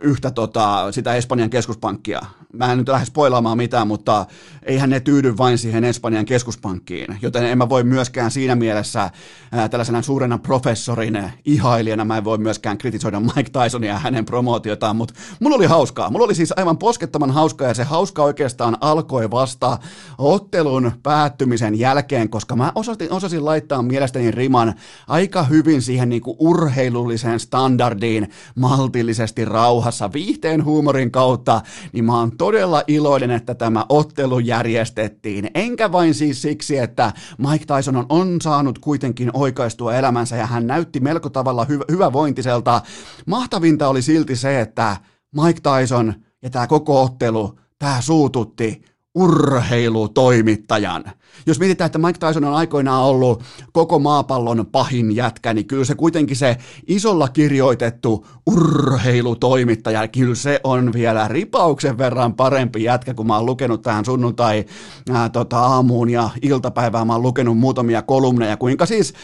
yhtä 0.00 0.30
tota, 0.30 0.92
sitä 0.92 1.14
Espanjan 1.14 1.50
keskuspankkia. 1.50 2.20
Mä 2.52 2.72
en 2.72 2.78
nyt 2.78 2.88
lähde 2.88 3.04
spoilaamaan 3.06 3.56
mitään, 3.56 3.88
mutta 3.88 4.26
eihän 4.62 4.90
ne 4.90 5.00
tyydy 5.00 5.36
vain 5.38 5.58
siihen 5.58 5.84
Espanjan 5.84 6.24
keskuspankkiin, 6.24 7.18
joten 7.22 7.44
en 7.44 7.58
mä 7.58 7.68
voi 7.68 7.84
myöskään 7.84 8.30
siinä 8.30 8.54
mielessä 8.54 9.10
ää, 9.52 9.68
tällaisena 9.68 10.02
suurena 10.02 10.38
professorin 10.38 11.30
ihailijana, 11.44 12.04
mä 12.04 12.16
en 12.16 12.24
voi 12.24 12.38
myöskään 12.38 12.78
kritisoida 12.78 13.20
Mike 13.20 13.50
Tysonia 13.62 13.92
ja 13.92 13.98
hänen 13.98 14.24
promootiotaan, 14.24 14.96
mutta 14.96 15.14
mulla 15.40 15.56
oli 15.56 15.66
hauskaa. 15.66 16.10
Mulla 16.10 16.24
oli 16.24 16.34
siis 16.34 16.52
aivan 16.56 16.78
poskettoman 16.78 17.30
hauskaa 17.30 17.68
ja 17.68 17.74
se 17.74 17.84
hauska 17.84 18.22
oikeastaan 18.22 18.76
alkoi 18.80 19.30
vasta 19.30 19.78
ottelun 20.18 20.92
päättymisen 21.02 21.78
jälkeen, 21.78 22.28
koska 22.28 22.56
mä 22.56 22.72
osasin, 22.74 23.12
osasin 23.12 23.44
laittaa 23.44 23.82
mielestäni 23.82 24.30
riman 24.30 24.74
aika 25.08 25.42
hyvin 25.42 25.82
siihen 25.82 26.08
niinku 26.08 26.36
urheilulliseen 26.38 27.40
standardiin 27.40 28.30
maltillisesti 28.54 29.44
rauhassa 29.64 30.12
viihteen 30.12 30.64
huumorin 30.64 31.11
kautta, 31.11 31.61
niin 31.92 32.04
mä 32.04 32.18
oon 32.18 32.37
todella 32.37 32.83
iloinen, 32.87 33.30
että 33.30 33.54
tämä 33.54 33.87
ottelu 33.88 34.38
järjestettiin. 34.38 35.50
Enkä 35.54 35.92
vain 35.92 36.14
siis 36.14 36.42
siksi, 36.42 36.78
että 36.78 37.12
Mike 37.38 37.64
Tyson 37.64 37.97
on, 37.97 38.06
on 38.09 38.40
saanut 38.40 38.78
kuitenkin 38.78 39.30
oikaistua 39.35 39.94
elämänsä 39.94 40.37
ja 40.37 40.47
hän 40.47 40.66
näytti 40.66 41.00
melko 41.00 41.30
tavalla 41.30 41.64
hy- 41.64 41.92
hyvävointiselta. 41.92 42.83
Mahtavinta 43.26 43.88
oli 43.88 44.02
silti 44.02 44.37
se, 44.37 44.61
että 44.61 44.97
Mike 45.42 45.61
Tyson 45.61 46.14
ja 46.42 46.50
tämä 46.50 46.66
koko 46.66 47.02
ottelu, 47.02 47.59
tämä 47.78 48.00
suututti 48.00 48.83
urheilutoimittajan. 49.14 51.04
Jos 51.47 51.59
mietitään, 51.59 51.87
että 51.87 51.99
Mike 51.99 52.26
Tyson 52.26 52.44
on 52.44 52.54
aikoinaan 52.54 53.04
ollut 53.04 53.42
koko 53.73 53.99
maapallon 53.99 54.66
pahin 54.73 55.16
jätkä, 55.16 55.54
niin 55.54 55.66
kyllä 55.66 55.85
se 55.85 55.94
kuitenkin 55.94 56.37
se 56.37 56.56
isolla 56.87 57.28
kirjoitettu 57.28 58.26
urheilutoimittaja, 58.47 60.09
kyllä 60.09 60.35
se 60.35 60.61
on 60.64 60.92
vielä 60.92 61.28
ripauksen 61.28 61.99
verran 61.99 62.35
parempi 62.35 62.85
jätkä, 62.85 63.14
kun 63.14 63.26
mä 63.26 63.37
oon 63.37 63.47
lukenut 63.47 63.83
tähän 63.83 64.04
sunnuntai 64.04 64.64
ää, 65.12 65.28
tota, 65.28 65.59
aamuun 65.59 66.11
ja 66.11 66.30
iltapäivään, 66.42 67.06
mä 67.06 67.12
oon 67.12 67.23
lukenut 67.23 67.59
muutamia 67.59 68.02
kolumneja, 68.02 68.56
kuinka 68.56 68.87
siis 68.87 69.14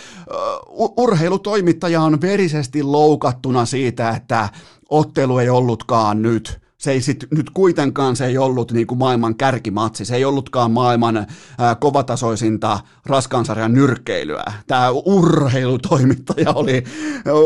uh, 0.71 0.95
urheilutoimittaja 0.97 2.03
on 2.03 2.21
verisesti 2.21 2.83
loukattuna 2.83 3.67
siitä, 3.67 4.11
että 4.11 4.49
ottelu 4.91 5.39
ei 5.39 5.49
ollutkaan 5.49 6.23
nyt 6.23 6.61
se 6.81 6.91
ei 6.91 7.01
sit, 7.01 7.27
nyt 7.31 7.51
kuitenkaan 7.51 8.17
se 8.17 8.27
ei 8.27 8.39
ollut 8.39 8.73
niin 8.73 8.87
kuin 8.87 8.99
maailman 8.99 9.35
kärkimatsi, 9.35 10.05
se 10.05 10.17
ei 10.17 10.25
ollutkaan 10.25 10.71
maailman 10.71 11.27
ää, 11.59 11.75
kovatasoisinta 11.75 12.81
raskansarjan 13.07 13.73
nyrkkeilyä. 13.73 14.45
Tämä 14.67 14.91
urheilutoimittaja 14.91 16.53
oli 16.53 16.85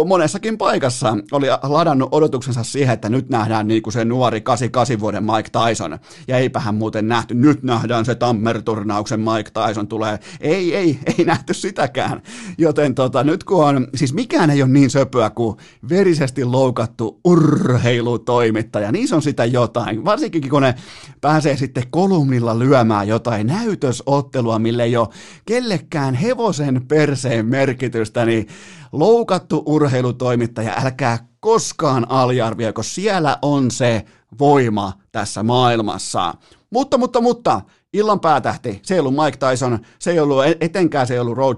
monessakin 0.06 0.58
paikassa, 0.58 1.16
oli 1.32 1.46
ladannut 1.62 2.08
odotuksensa 2.12 2.64
siihen, 2.64 2.94
että 2.94 3.08
nyt 3.08 3.28
nähdään 3.28 3.68
niin 3.68 3.82
kuin 3.82 3.92
se 3.92 4.04
nuori 4.04 4.40
88 4.40 5.00
vuoden 5.00 5.24
Mike 5.24 5.50
Tyson, 5.52 5.98
ja 6.28 6.38
eipähän 6.38 6.74
muuten 6.74 7.08
nähty, 7.08 7.34
nyt 7.34 7.62
nähdään 7.62 8.04
se 8.04 8.14
Tammer-turnauksen 8.14 9.20
Mike 9.20 9.50
Tyson 9.50 9.88
tulee. 9.88 10.18
Ei, 10.40 10.76
ei, 10.76 10.98
ei 11.18 11.24
nähty 11.24 11.54
sitäkään. 11.54 12.22
Joten 12.58 12.94
tota, 12.94 13.24
nyt 13.24 13.44
kun 13.44 13.64
on, 13.64 13.88
siis 13.94 14.14
mikään 14.14 14.50
ei 14.50 14.62
ole 14.62 14.70
niin 14.70 14.90
söpöä 14.90 15.30
kuin 15.30 15.56
verisesti 15.88 16.44
loukattu 16.44 17.20
urheilutoimittaja, 17.24 18.92
niin 18.92 19.08
se 19.08 19.14
on 19.14 19.23
sitä 19.24 19.44
jotain, 19.44 20.04
varsinkin 20.04 20.50
kun 20.50 20.62
ne 20.62 20.74
pääsee 21.20 21.56
sitten 21.56 21.90
kolumnilla 21.90 22.58
lyömään 22.58 23.08
jotain 23.08 23.46
näytösottelua, 23.46 24.58
mille 24.58 24.82
ei 24.82 24.96
ole 24.96 25.08
kellekään 25.46 26.14
hevosen 26.14 26.86
perseen 26.88 27.46
merkitystä, 27.46 28.24
niin 28.24 28.46
loukattu 28.92 29.62
urheilutoimittaja, 29.66 30.74
älkää 30.84 31.18
koskaan 31.40 32.10
aliarvioiko, 32.10 32.82
siellä 32.82 33.38
on 33.42 33.70
se 33.70 34.04
voima 34.38 34.92
tässä 35.12 35.42
maailmassa. 35.42 36.34
Mutta, 36.70 36.98
mutta, 36.98 37.20
mutta, 37.20 37.60
illan 37.92 38.20
päätähti, 38.20 38.80
se 38.82 38.94
ei 38.94 39.00
ollut 39.00 39.14
Mike 39.14 39.36
Tyson, 39.36 39.78
se 39.98 40.10
ei 40.10 40.20
ollut 40.20 40.44
e- 40.44 40.56
etenkään 40.60 41.06
se 41.06 41.14
ei 41.14 41.20
ollut 41.20 41.36
Roy, 41.36 41.54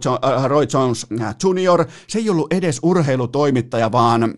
Roy 0.46 0.66
Jones 0.72 1.06
äh, 1.20 1.34
Jr., 1.44 1.84
se 2.08 2.18
ei 2.18 2.30
ollut 2.30 2.52
edes 2.52 2.80
urheilutoimittaja, 2.82 3.92
vaan 3.92 4.34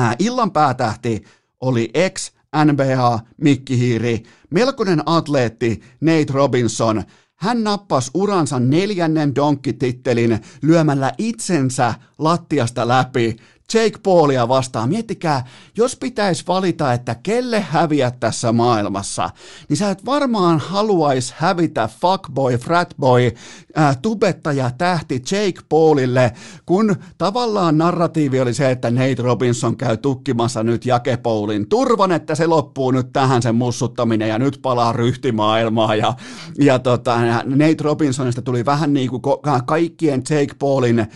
äh, 0.00 0.16
illan 0.18 0.50
päätähti 0.50 1.24
oli 1.60 1.90
ex 1.94 2.32
NBA, 2.64 3.20
Mikkihiiri, 3.36 4.22
melkoinen 4.50 5.02
atleetti 5.06 5.80
Nate 6.00 6.32
Robinson, 6.32 7.02
hän 7.36 7.64
nappasi 7.64 8.10
uransa 8.14 8.60
neljännen 8.60 9.34
donkkitittelin 9.34 10.38
lyömällä 10.62 11.12
itsensä 11.18 11.94
lattiasta 12.18 12.88
läpi 12.88 13.36
Jake 13.74 13.98
Paulia 14.02 14.48
vastaan. 14.48 14.88
Miettikää, 14.88 15.46
jos 15.76 15.96
pitäisi 15.96 16.44
valita, 16.48 16.92
että 16.92 17.16
kelle 17.22 17.60
häviä 17.60 18.10
tässä 18.10 18.52
maailmassa, 18.52 19.30
niin 19.68 19.76
sä 19.76 19.90
et 19.90 20.04
varmaan 20.04 20.58
haluaisi 20.58 21.34
hävitä 21.36 21.88
fuckboy, 22.00 22.56
fratboy, 22.56 23.30
äh, 23.78 23.98
tubettaja 24.02 24.70
tähti 24.78 25.14
Jake 25.14 25.60
Paulille, 25.68 26.32
kun 26.66 26.96
tavallaan 27.18 27.78
narratiivi 27.78 28.40
oli 28.40 28.54
se, 28.54 28.70
että 28.70 28.90
Nate 28.90 29.22
Robinson 29.22 29.76
käy 29.76 29.96
tukkimassa 29.96 30.62
nyt 30.62 30.86
Jake 30.86 31.16
Paulin 31.16 31.68
turvan, 31.68 32.12
että 32.12 32.34
se 32.34 32.46
loppuu 32.46 32.90
nyt 32.90 33.12
tähän 33.12 33.42
sen 33.42 33.54
mussuttaminen 33.54 34.28
ja 34.28 34.38
nyt 34.38 34.58
palaa 34.62 34.92
ryhtimaailmaa 34.92 35.94
ja, 35.94 36.14
ja 36.58 36.78
tota, 36.78 37.16
Nate 37.44 37.76
Robinsonista 37.80 38.42
tuli 38.42 38.64
vähän 38.64 38.94
niin 38.94 39.10
kuin 39.10 39.22
kaikkien 39.66 40.22
Jake 40.30 40.54
Paulin 40.58 40.98
äh, 40.98 41.08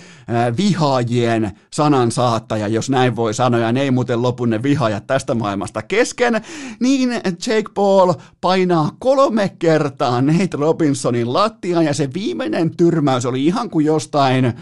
vihaajien 0.56 1.52
sanan 1.72 2.12
saa 2.12 2.39
saattaja, 2.40 2.68
jos 2.68 2.90
näin 2.90 3.16
voi 3.16 3.34
sanoa, 3.34 3.60
ja 3.60 3.72
ne 3.72 3.82
ei 3.82 3.90
muuten 3.90 4.22
lopu 4.22 4.44
ne 4.44 4.62
vihajat 4.62 5.06
tästä 5.06 5.34
maailmasta 5.34 5.82
kesken, 5.82 6.40
niin 6.80 7.10
Jake 7.46 7.70
Paul 7.74 8.12
painaa 8.40 8.90
kolme 8.98 9.52
kertaa 9.58 10.22
Nate 10.22 10.56
Robinsonin 10.56 11.32
lattiaan, 11.32 11.84
ja 11.84 11.94
se 11.94 12.08
viimeinen 12.14 12.76
tyrmäys 12.76 13.26
oli 13.26 13.46
ihan 13.46 13.70
kuin 13.70 13.86
jostain, 13.86 14.52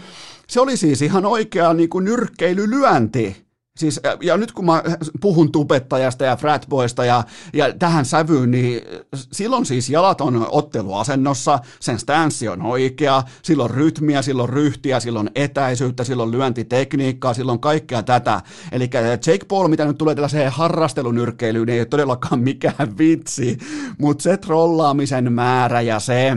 se 0.47 0.61
oli 0.61 0.77
siis 0.77 1.01
ihan 1.01 1.25
oikea 1.25 1.73
niin 1.73 1.89
kuin 1.89 2.05
nyrkkeilylyönti 2.05 3.48
Siis, 3.79 3.99
ja 4.21 4.37
nyt 4.37 4.51
kun 4.51 4.65
mä 4.65 4.83
puhun 5.21 5.51
tubettajasta 5.51 6.25
ja 6.25 6.35
fratboista 6.35 7.05
ja, 7.05 7.23
ja 7.53 7.73
tähän 7.73 8.05
sävyyn, 8.05 8.51
niin 8.51 8.81
silloin 9.31 9.65
siis 9.65 9.89
jalat 9.89 10.21
on 10.21 10.47
otteluasennossa, 10.51 11.59
sen 11.79 11.99
stanssi 11.99 12.47
on 12.47 12.61
oikea, 12.61 13.23
silloin 13.43 13.71
rytmiä, 13.71 14.21
silloin 14.21 14.49
ryhtiä, 14.49 14.99
silloin 14.99 15.29
etäisyyttä, 15.35 16.03
silloin 16.03 16.31
lyöntitekniikkaa, 16.31 17.33
silloin 17.33 17.59
kaikkea 17.59 18.03
tätä. 18.03 18.41
Eli 18.71 18.89
Jake 19.27 19.45
Paul, 19.47 19.67
mitä 19.67 19.85
nyt 19.85 19.97
tulee 19.97 20.15
tällaiseen 20.15 20.51
harrastelunyrkkeilyyn, 20.51 21.65
niin 21.65 21.73
ei 21.73 21.79
ole 21.79 21.85
todellakaan 21.85 22.39
mikään 22.39 22.97
vitsi, 22.97 23.57
mutta 23.97 24.23
se 24.23 24.37
trollaamisen 24.37 25.33
määrä 25.33 25.81
ja 25.81 25.99
se 25.99 26.31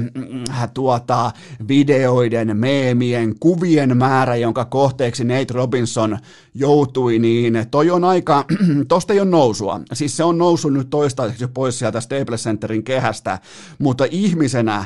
äh, 0.51 0.71
tuota, 0.75 1.31
videoiden, 1.69 2.57
meemien, 2.57 3.35
kuvien 3.41 3.97
määrä, 3.97 4.37
jonka 4.37 4.65
kohteeksi 4.65 5.25
Nate 5.25 5.55
Robinson 5.55 6.19
joutui, 6.55 7.19
niin 7.19 7.32
niin 7.33 7.67
toi 7.71 7.91
on 7.91 8.05
aika, 8.05 8.45
tosta 8.89 9.13
ei 9.13 9.21
ole 9.21 9.29
nousua. 9.29 9.81
Siis 9.93 10.17
se 10.17 10.25
on 10.25 10.39
noussut 10.39 10.73
nyt 10.73 10.91
toistaiseksi 10.91 11.47
pois 11.47 11.79
sieltä 11.79 12.01
Staples 12.01 12.45
Centerin 12.45 12.85
kehästä, 12.85 13.39
mutta 13.79 14.05
ihmisenä, 14.11 14.85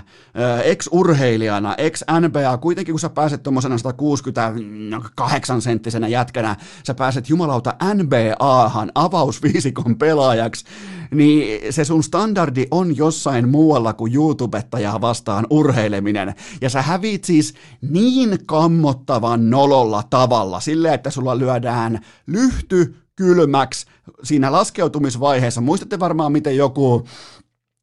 ex-urheilijana, 0.65 1.75
ex-NBA, 1.75 2.59
kuitenkin 2.59 2.93
kun 2.93 3.01
sä 3.01 3.09
pääset 3.09 3.43
tuommoisena 3.43 3.79
168 3.79 5.63
senttisenä 5.63 6.09
jätkänä, 6.09 6.57
sä 6.87 6.95
pääset 6.95 7.29
jumalauta 7.29 7.75
NBAhan 7.95 8.93
avausviisikon 8.95 9.99
pelaajaksi, 9.99 10.65
niin 11.11 11.73
se 11.73 11.85
sun 11.85 12.03
standardi 12.03 12.67
on 12.71 12.97
jossain 12.97 13.49
muualla 13.49 13.93
kuin 13.93 14.15
YouTubettajaa 14.15 15.01
vastaan 15.01 15.47
urheileminen. 15.51 16.35
Ja 16.61 16.71
sä 16.71 16.83
hävit 16.83 17.25
siis 17.25 17.55
niin 17.81 18.39
kammottavan 18.47 19.51
nololla 19.51 20.03
tavalla, 20.11 20.61
sille 20.61 20.95
että 20.95 21.11
sulla 21.11 21.39
lyödään 21.39 22.01
lyhty 22.27 22.95
kylmäksi 23.17 23.87
siinä 24.23 24.53
laskeutumisvaiheessa. 24.53 25.61
Muistatte 25.61 25.99
varmaan, 25.99 26.33
miten 26.33 26.57
joku 26.57 27.09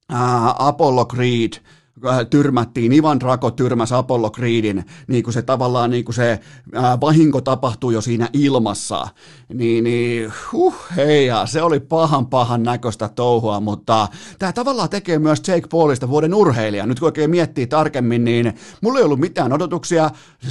ää, 0.10 0.56
Apollo 0.58 1.06
Creed– 1.06 1.54
tyrmättiin, 2.30 2.94
Ivan 2.94 3.20
Drago 3.20 3.52
tyrmäsi 3.52 3.94
Apollo 3.94 4.30
Creedin, 4.30 4.86
niin 5.08 5.24
kuin 5.24 5.34
se 5.34 5.42
tavallaan 5.42 5.90
niin 5.90 6.06
kuin 6.06 6.16
se 6.16 6.40
äh, 6.78 7.00
vahinko 7.02 7.42
tapahtui 7.42 7.94
jo 7.94 8.02
siinä 8.02 8.30
ilmassa, 8.34 9.08
niin, 9.54 9.84
niin 9.84 10.32
huh, 10.52 10.76
hei, 10.96 11.28
se 11.46 11.62
oli 11.62 11.80
pahan 11.80 12.28
pahan 12.28 12.64
näköistä 12.64 13.10
touhua, 13.10 13.60
mutta 13.60 14.08
tämä 14.40 14.54
tavallaan 14.54 14.90
tekee 14.90 15.20
myös 15.20 15.42
Jake 15.48 15.68
Paulista 15.72 16.10
vuoden 16.10 16.34
urheilija. 16.34 16.86
Nyt 16.86 17.00
kun 17.00 17.08
oikein 17.08 17.30
miettii 17.30 17.68
tarkemmin, 17.68 18.24
niin 18.24 18.54
mulla 18.82 19.00
ei 19.00 19.06
ollut 19.06 19.20
mitään 19.20 19.54
odotuksia, 19.54 20.10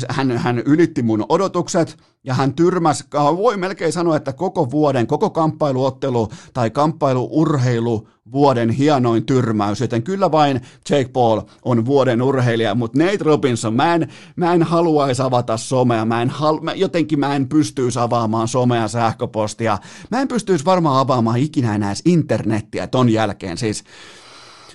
hän, 0.08 0.38
hän 0.38 0.58
ylitti 0.58 1.02
mun 1.02 1.26
odotukset, 1.28 1.96
ja 2.24 2.34
hän 2.34 2.54
tyrmäsi, 2.54 3.04
voi 3.36 3.56
melkein 3.56 3.92
sanoa, 3.92 4.16
että 4.16 4.32
koko 4.32 4.70
vuoden, 4.70 5.06
koko 5.06 5.30
kamppailuottelu 5.30 6.28
tai 6.54 6.70
kamppailuurheilu 6.70 8.08
vuoden 8.32 8.70
hienoin 8.70 9.26
tyrmäys, 9.26 9.80
joten 9.80 10.02
kyllä 10.02 10.30
vain 10.32 10.60
Jake 10.90 11.10
Paul 11.12 11.40
on 11.64 11.86
vuoden 11.86 12.22
urheilija, 12.22 12.74
mutta 12.74 12.98
Nate 12.98 13.18
Robinson, 13.20 13.74
mä 13.74 13.94
en, 13.94 14.08
mä 14.36 14.54
en 14.54 14.62
haluaisi 14.62 15.22
avata 15.22 15.56
somea, 15.56 16.04
mä 16.04 16.22
en 16.22 16.30
hal, 16.30 16.60
mä, 16.60 16.74
jotenkin 16.74 17.20
mä 17.20 17.36
en 17.36 17.48
pystyisi 17.48 17.98
avaamaan 17.98 18.48
somea 18.48 18.88
sähköpostia, 18.88 19.78
mä 20.10 20.20
en 20.20 20.28
pystyisi 20.28 20.64
varmaan 20.64 20.98
avaamaan 20.98 21.38
ikinä 21.38 21.74
enää 21.74 21.94
internettiä 22.04 22.86
ton 22.86 23.08
jälkeen, 23.08 23.58
siis 23.58 23.84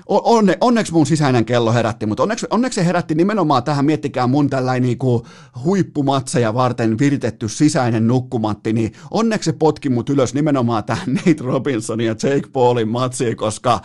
onne, 0.07 0.57
onneksi 0.61 0.93
mun 0.93 1.05
sisäinen 1.05 1.45
kello 1.45 1.73
herätti, 1.73 2.05
mutta 2.05 2.23
onneksi, 2.23 2.47
onneksi 2.49 2.75
se 2.75 2.85
herätti 2.85 3.15
nimenomaan 3.15 3.63
tähän, 3.63 3.85
miettikää 3.85 4.27
mun 4.27 4.49
tällainen 4.49 4.83
niinku 4.83 5.25
huippumatseja 5.63 6.53
varten 6.53 6.99
viritetty 6.99 7.49
sisäinen 7.49 8.07
nukkumatti, 8.07 8.73
niin 8.73 8.93
onneksi 9.11 9.51
se 9.51 9.53
potki 9.53 9.89
mut 9.89 10.09
ylös 10.09 10.33
nimenomaan 10.33 10.83
tähän 10.83 11.13
Nate 11.15 11.35
Robinsonin 11.43 12.07
ja 12.07 12.15
Jake 12.23 12.47
Paulin 12.53 12.87
matsiin, 12.87 13.37
koska 13.37 13.81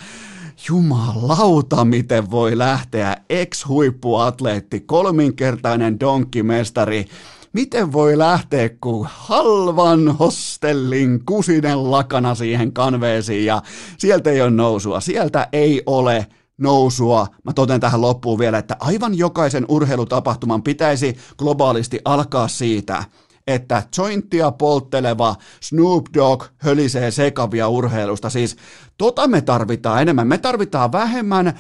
Jumalauta, 0.69 1.85
miten 1.85 2.31
voi 2.31 2.59
lähteä 2.59 3.17
ex-huippuatleetti, 3.31 4.81
kolminkertainen 4.81 6.01
donkkimestari, 6.01 7.07
miten 7.53 7.93
voi 7.93 8.19
lähteä 8.19 8.71
kuin 8.81 9.09
halvan 9.13 10.09
hostellin 10.17 11.25
kusinen 11.25 11.91
lakana 11.91 12.35
siihen 12.35 12.73
kanveesiin 12.73 13.45
ja 13.45 13.63
sieltä 13.99 14.31
ei 14.31 14.43
ole 14.43 14.51
nousua, 14.51 15.01
sieltä 15.01 15.49
ei 15.53 15.83
ole 15.87 16.27
nousua. 16.59 17.27
Mä 17.45 17.53
toten 17.53 17.81
tähän 17.81 18.01
loppuun 18.01 18.39
vielä, 18.39 18.59
että 18.59 18.77
aivan 18.81 19.19
jokaisen 19.19 19.65
urheilutapahtuman 19.69 20.63
pitäisi 20.63 21.17
globaalisti 21.39 22.01
alkaa 22.05 22.49
siitä, 22.49 23.05
että 23.47 23.83
jointtia 23.99 24.51
poltteleva 24.51 25.35
Snoop 25.61 26.07
Dogg 26.15 26.45
hölisee 26.59 27.11
sekavia 27.11 27.69
urheilusta. 27.69 28.31
Siis 28.31 28.57
Tota 29.03 29.29
me 29.29 29.41
tarvitaan 29.41 30.03
enemmän. 30.03 30.27
Me 30.27 30.39
tarvitaan 30.39 30.93
vähemmän 30.93 31.47
ö, 31.47 31.53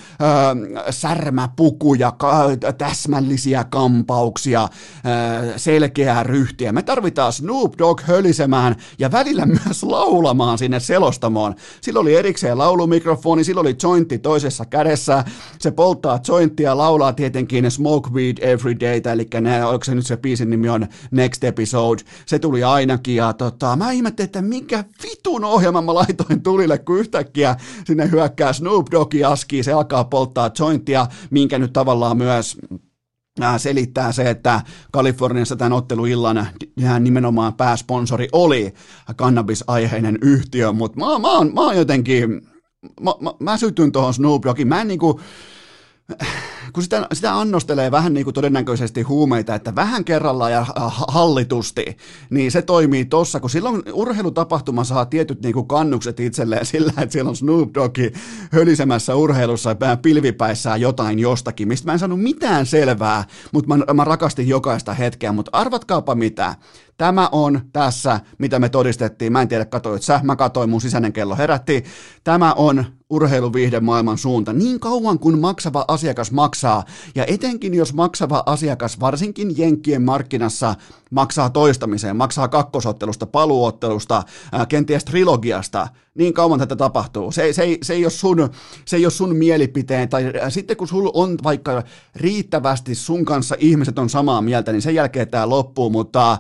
särmäpukuja, 0.90 2.10
ka, 2.10 2.48
täsmällisiä 2.78 3.64
kampauksia, 3.64 4.62
ö, 4.62 5.58
selkeää 5.58 6.22
ryhtiä. 6.22 6.72
Me 6.72 6.82
tarvitaan 6.82 7.32
Snoop 7.32 7.72
Dogg 7.78 8.00
hölisemään 8.00 8.76
ja 8.98 9.12
välillä 9.12 9.46
myös 9.46 9.82
laulamaan 9.82 10.58
sinne 10.58 10.80
selostamoon. 10.80 11.54
Sillä 11.80 12.00
oli 12.00 12.14
erikseen 12.14 12.58
laulumikrofoni, 12.58 13.44
sillä 13.44 13.60
oli 13.60 13.76
jointti 13.82 14.18
toisessa 14.18 14.64
kädessä. 14.64 15.24
Se 15.58 15.70
polttaa 15.70 16.20
jointtia, 16.28 16.76
laulaa 16.76 17.12
tietenkin 17.12 17.70
Smoke 17.70 18.10
Weed 18.10 18.36
Every 18.40 18.80
Day, 18.80 19.00
eli 19.12 19.28
ne, 19.40 19.64
onko 19.64 19.84
se 19.84 19.94
nyt 19.94 20.06
se 20.06 20.16
biisin 20.16 20.50
nimi 20.50 20.68
on 20.68 20.86
Next 21.10 21.44
Episode. 21.44 22.02
Se 22.26 22.38
tuli 22.38 22.64
ainakin 22.64 23.16
ja 23.16 23.32
tota, 23.32 23.76
mä 23.76 23.90
ihmettelin, 23.90 24.26
että 24.26 24.42
minkä 24.42 24.84
vitun 25.02 25.44
ohjelman 25.44 25.84
mä 25.84 25.94
laitoin 25.94 26.42
tulille, 26.42 26.78
kun 26.78 26.98
yhtäkkiä 26.98 27.31
yhtäkkiä 27.40 27.56
sinne 27.86 28.10
hyökkää 28.10 28.52
Snoop 28.52 28.86
Doggi 28.90 29.24
aski, 29.24 29.62
se 29.62 29.72
alkaa 29.72 30.04
polttaa 30.04 30.50
jointia, 30.58 31.06
minkä 31.30 31.58
nyt 31.58 31.72
tavallaan 31.72 32.16
myös 32.16 32.56
selittää 33.58 34.12
se, 34.12 34.30
että 34.30 34.60
Kaliforniassa 34.92 35.56
tämän 35.56 35.72
otteluillan 35.72 36.48
nimenomaan 37.00 37.54
pääsponsori 37.54 38.28
oli 38.32 38.74
kannabisaiheinen 39.16 40.18
yhtiö, 40.22 40.72
mutta 40.72 40.98
mä, 40.98 41.18
mä, 41.18 41.32
oon, 41.32 41.54
mä 41.54 41.60
oon 41.60 41.76
jotenkin, 41.76 42.30
mä, 43.00 43.10
mä, 43.20 43.30
mä 43.40 43.56
sytyn 43.56 43.92
tuohon 43.92 44.14
Snoop 44.14 44.42
Doggin, 44.44 44.68
mä 44.68 44.80
en 44.80 44.88
niinku, 44.88 45.20
kun 46.72 46.82
sitä, 46.82 47.06
sitä 47.12 47.38
annostelee 47.38 47.90
vähän 47.90 48.14
niin 48.14 48.24
kuin 48.24 48.34
todennäköisesti 48.34 49.02
huumeita, 49.02 49.54
että 49.54 49.74
vähän 49.74 50.04
kerrallaan 50.04 50.52
ja 50.52 50.66
hallitusti, 51.08 51.96
niin 52.30 52.50
se 52.50 52.62
toimii 52.62 53.04
tossa, 53.04 53.40
kun 53.40 53.50
silloin 53.50 53.82
urheilutapahtuma 53.92 54.84
saa 54.84 55.06
tietyt 55.06 55.42
niin 55.42 55.54
kuin 55.54 55.68
kannukset 55.68 56.20
itselleen 56.20 56.66
sillä, 56.66 56.92
että 56.96 57.12
siellä 57.12 57.28
on 57.28 57.36
Snoop 57.36 57.74
Doggi 57.74 58.12
hölisemässä 58.52 59.14
urheilussa 59.14 59.76
pilvipäissään 60.02 60.80
jotain 60.80 61.18
jostakin, 61.18 61.68
mistä 61.68 61.86
mä 61.86 61.92
en 61.92 61.98
saanut 61.98 62.22
mitään 62.22 62.66
selvää, 62.66 63.24
mutta 63.52 63.76
mä, 63.76 63.94
mä 63.94 64.04
rakastin 64.04 64.48
jokaista 64.48 64.94
hetkeä, 64.94 65.32
mutta 65.32 65.50
arvatkaapa 65.52 66.14
mitä, 66.14 66.54
Tämä 67.02 67.28
on 67.32 67.60
tässä, 67.72 68.20
mitä 68.38 68.58
me 68.58 68.68
todistettiin. 68.68 69.32
Mä 69.32 69.42
en 69.42 69.48
tiedä, 69.48 69.64
katoit 69.64 70.02
sä, 70.02 70.20
mä 70.22 70.36
katoin, 70.36 70.70
mun 70.70 70.80
sisäinen 70.80 71.12
kello 71.12 71.36
herätti. 71.36 71.84
Tämä 72.24 72.52
on 72.52 72.84
urheiluviihde 73.12 73.80
maailman 73.80 74.18
suunta. 74.18 74.52
Niin 74.52 74.80
kauan 74.80 75.18
kuin 75.18 75.38
maksava 75.38 75.84
asiakas 75.88 76.32
maksaa, 76.32 76.84
ja 77.14 77.24
etenkin 77.26 77.74
jos 77.74 77.94
maksava 77.94 78.42
asiakas, 78.46 79.00
varsinkin 79.00 79.58
Jenkkien 79.58 80.02
markkinassa, 80.02 80.74
maksaa 81.10 81.50
toistamiseen, 81.50 82.16
maksaa 82.16 82.48
kakkosottelusta, 82.48 83.26
paluottelusta, 83.26 84.22
kenties 84.68 85.04
trilogiasta, 85.04 85.88
niin 86.14 86.34
kauan 86.34 86.58
tätä 86.58 86.76
tapahtuu. 86.76 87.32
Se, 87.32 87.52
se, 87.52 87.78
se, 87.82 87.94
ei 87.94 88.04
ole 88.04 88.10
sun, 88.10 88.50
se 88.84 88.96
ei 88.96 89.04
ole 89.04 89.10
sun 89.10 89.36
mielipiteen, 89.36 90.08
tai 90.08 90.32
sitten 90.48 90.76
kun 90.76 90.88
sulla 90.88 91.10
on 91.14 91.38
vaikka 91.42 91.82
riittävästi 92.16 92.94
sun 92.94 93.24
kanssa 93.24 93.56
ihmiset 93.58 93.98
on 93.98 94.10
samaa 94.10 94.42
mieltä, 94.42 94.72
niin 94.72 94.82
sen 94.82 94.94
jälkeen 94.94 95.28
tämä 95.28 95.48
loppuu, 95.48 95.90
mutta 95.90 96.38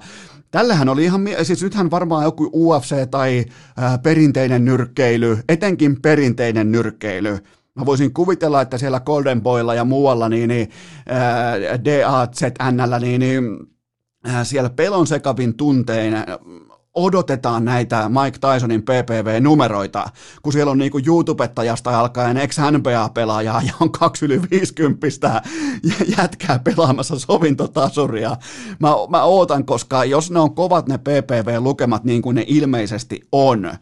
Tällähän 0.52 0.88
oli 0.88 1.04
ihan, 1.04 1.28
siis 1.42 1.62
nythän 1.62 1.90
varmaan 1.90 2.24
joku 2.24 2.50
UFC 2.54 3.10
tai 3.10 3.44
ää, 3.76 3.98
perinteinen 3.98 4.64
nyrkkeily, 4.64 5.38
etenkin 5.48 6.02
perinteinen 6.02 6.72
nyrkkeily. 6.72 7.38
Mä 7.74 7.86
voisin 7.86 8.14
kuvitella, 8.14 8.60
että 8.60 8.78
siellä 8.78 9.00
Golden 9.00 9.42
Boylla 9.42 9.74
ja 9.74 9.84
muualla, 9.84 10.28
niin, 10.28 10.48
niin 10.48 10.70
DAZNllä, 11.84 12.98
niin, 12.98 13.20
niin 13.20 13.44
siellä 14.42 14.70
pelon 14.70 15.06
sekavin 15.06 15.56
tuntein 15.56 16.14
odotetaan 16.94 17.64
näitä 17.64 18.08
Mike 18.08 18.38
Tysonin 18.38 18.82
PPV-numeroita, 18.82 20.10
kun 20.42 20.52
siellä 20.52 20.72
on 20.72 20.78
niinku 20.78 21.00
YouTubettajasta 21.06 22.00
alkaen 22.00 22.36
ex-NBA-pelaajaa 22.36 23.62
ja 23.62 23.72
on 23.80 23.92
kaksi 23.92 24.24
yli 24.24 24.40
50 24.50 25.42
jätkää 26.18 26.58
pelaamassa 26.58 27.18
sovintotasuria. 27.18 28.36
Mä, 28.78 28.88
mä 29.08 29.22
ootan, 29.22 29.64
koska 29.64 30.04
jos 30.04 30.30
ne 30.30 30.40
on 30.40 30.54
kovat 30.54 30.88
ne 30.88 30.98
PPV-lukemat 30.98 32.04
niin 32.04 32.22
kuin 32.22 32.34
ne 32.34 32.44
ilmeisesti 32.46 33.20
on, 33.32 33.72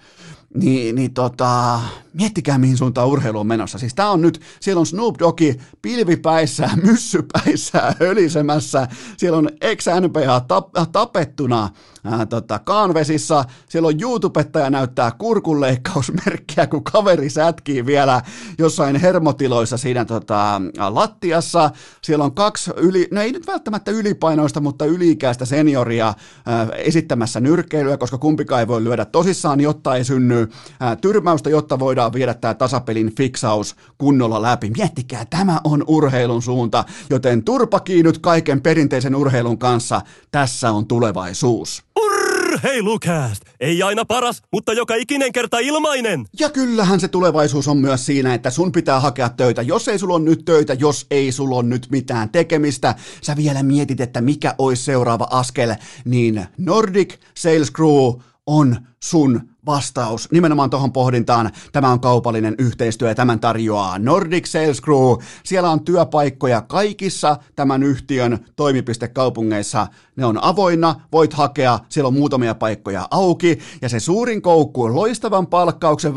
niin, 0.55 0.95
niin 0.95 1.15
tota, 1.15 1.81
miettikää 2.13 2.59
mihin 2.59 2.77
suuntaan 2.77 3.09
urheilu 3.09 3.41
on 3.41 3.47
menossa. 3.47 3.79
Siis 3.79 3.95
tää 3.95 4.11
on 4.11 4.21
nyt, 4.21 4.41
siellä 4.61 4.81
on 4.81 4.87
Snoop 4.87 5.19
Doggi 5.19 5.61
pilvipäissä, 5.83 6.71
myssypäissä, 6.91 7.95
hölisemässä, 8.01 8.89
siellä 9.17 9.39
on 9.39 9.49
ex-NBA 9.61 10.41
tap, 10.41 10.69
tapettuna 10.93 11.69
ää, 12.05 12.27
tota, 12.27 12.59
kaanvesissa, 12.59 13.45
siellä 13.69 13.87
on 13.87 14.01
YouTubettaja 14.01 14.71
näyttää 14.71 15.11
kurkunleikkausmerkkiä, 15.11 16.67
kun 16.67 16.85
kaveri 16.85 17.31
sätkii 17.31 17.87
vielä 17.87 18.23
jossain 18.59 18.97
hermotiloissa 18.97 19.77
siinä 19.77 20.05
tota, 20.05 20.63
lattiassa, 20.89 21.71
siellä 22.03 22.25
on 22.25 22.35
kaksi, 22.35 22.71
yli, 22.77 23.09
no 23.11 23.21
ei 23.21 23.33
nyt 23.33 23.47
välttämättä 23.47 23.91
ylipainoista, 23.91 24.61
mutta 24.61 24.85
yliikäistä 24.85 25.45
senioria 25.45 26.15
ää, 26.47 26.69
esittämässä 26.77 27.41
nyrkkeilyä, 27.41 27.97
koska 27.97 28.19
kumpikaan 28.19 28.61
ei 28.61 28.69
voi 28.69 28.85
lyödä 28.85 29.05
tosissaan, 29.05 29.61
jotta 29.61 29.97
ei 29.97 30.05
synny 30.05 30.49
ää, 30.81 30.97
tyrmäystä, 30.97 31.51
jotta 31.51 31.79
voidaan 31.79 32.00
voidaan 32.01 32.13
viedä 32.13 32.35
tämä 32.35 32.55
tasapelin 32.55 33.15
fiksaus 33.17 33.77
kunnolla 33.99 34.43
läpi. 34.43 34.71
Miettikää, 34.77 35.25
tämä 35.25 35.61
on 35.65 35.85
urheilun 35.87 36.43
suunta, 36.43 36.85
joten 37.11 37.45
turpa 37.45 37.81
nyt 38.03 38.19
kaiken 38.19 38.61
perinteisen 38.61 39.15
urheilun 39.15 39.59
kanssa. 39.59 40.01
Tässä 40.31 40.71
on 40.71 40.87
tulevaisuus. 40.87 41.83
Urheilukääst! 41.97 43.43
Ei 43.61 43.83
aina 43.83 44.05
paras, 44.05 44.43
mutta 44.53 44.73
joka 44.73 44.95
ikinen 44.95 45.33
kerta 45.33 45.59
ilmainen! 45.59 46.25
Ja 46.41 46.51
kyllähän 46.51 47.01
se 47.01 47.09
tulevaisuus 47.09 47.69
on 47.69 47.79
myös 47.79 48.07
siinä, 48.07 48.35
että 48.35 48.51
sun 48.51 48.73
pitää 48.73 49.01
hakea 49.01 49.29
töitä. 49.29 49.63
Jos 49.63 49.89
ei 49.89 49.99
sulla 49.99 50.15
on 50.15 50.25
nyt 50.25 50.45
töitä, 50.45 50.75
jos 50.75 51.07
ei 51.11 51.33
sulla 51.33 51.57
on 51.57 51.69
nyt 51.69 51.87
mitään 51.91 52.29
tekemistä, 52.29 52.95
sä 53.23 53.37
vielä 53.37 53.63
mietit, 53.63 54.01
että 54.01 54.21
mikä 54.21 54.55
olisi 54.59 54.85
seuraava 54.85 55.29
askel, 55.31 55.75
niin 56.05 56.47
Nordic 56.59 57.15
Sales 57.37 57.73
Crew 57.73 58.21
on 58.47 58.77
sun 59.03 59.50
vastaus 59.67 60.29
nimenomaan 60.33 60.71
tuohon 60.71 60.93
pohdintaan. 60.93 61.51
Tämä 61.73 61.89
on 61.89 62.01
kaupallinen 62.01 62.55
yhteistyö 62.59 63.09
ja 63.09 63.15
tämän 63.15 63.41
tarjoaa 63.41 63.99
Nordic 63.99 64.47
Sales 64.47 64.81
Crew. 64.81 65.17
Siellä 65.45 65.71
on 65.71 65.85
työpaikkoja 65.85 66.63
kaikissa 66.63 67.37
tämän 67.57 67.83
yhtiön 67.83 68.39
toimipistekaupungeissa. 68.57 69.87
Ne 70.17 70.25
on 70.25 70.45
avoinna, 70.45 70.95
voit 71.13 71.33
hakea, 71.33 71.79
siellä 71.89 72.09
on 72.09 72.15
muutamia 72.15 72.55
paikkoja 72.55 73.09
auki 73.11 73.59
ja 73.83 73.89
se 73.89 74.01
suurin 74.01 74.43
koukku 74.43 74.83
on 74.83 74.95
loistavan 74.95 75.47
palkkauksen, 75.47 76.13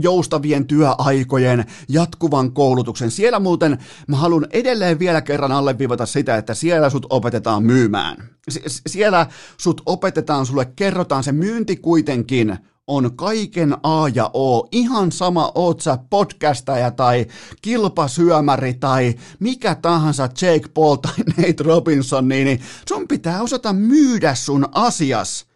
joustavien 0.00 0.66
työaikojen, 0.66 1.64
jatkuvan 1.88 2.52
koulutuksen. 2.52 3.10
Siellä 3.10 3.40
muuten 3.40 3.78
mä 4.06 4.16
haluan 4.16 4.46
edelleen 4.50 4.98
vielä 4.98 5.20
kerran 5.20 5.52
alleviivata 5.52 6.06
sitä, 6.06 6.36
että 6.36 6.54
siellä 6.54 6.90
sut 6.90 7.06
opetetaan 7.10 7.62
myymään. 7.62 8.16
Sie- 8.50 8.62
siellä 8.86 9.26
sut 9.56 9.82
opetetaan, 9.86 10.46
sulle 10.46 10.64
kerrotaan 10.76 11.24
se 11.24 11.32
myynti 11.32 11.76
kuitenkin 11.76 12.58
on 12.88 13.16
kaiken 13.16 13.76
A 13.82 14.08
ja 14.14 14.30
O. 14.34 14.68
Ihan 14.72 15.12
sama, 15.12 15.52
oot 15.54 15.80
sä 15.80 15.98
podcastaja 16.10 16.90
tai 16.90 17.26
kilpasyömäri 17.62 18.74
tai 18.74 19.14
mikä 19.38 19.74
tahansa 19.74 20.22
Jake 20.22 20.68
Paul 20.74 20.96
tai 20.96 21.14
Nate 21.36 21.62
Robinson, 21.64 22.28
niin 22.28 22.60
sun 22.88 23.08
pitää 23.08 23.42
osata 23.42 23.72
myydä 23.72 24.34
sun 24.34 24.68
asias 24.72 25.48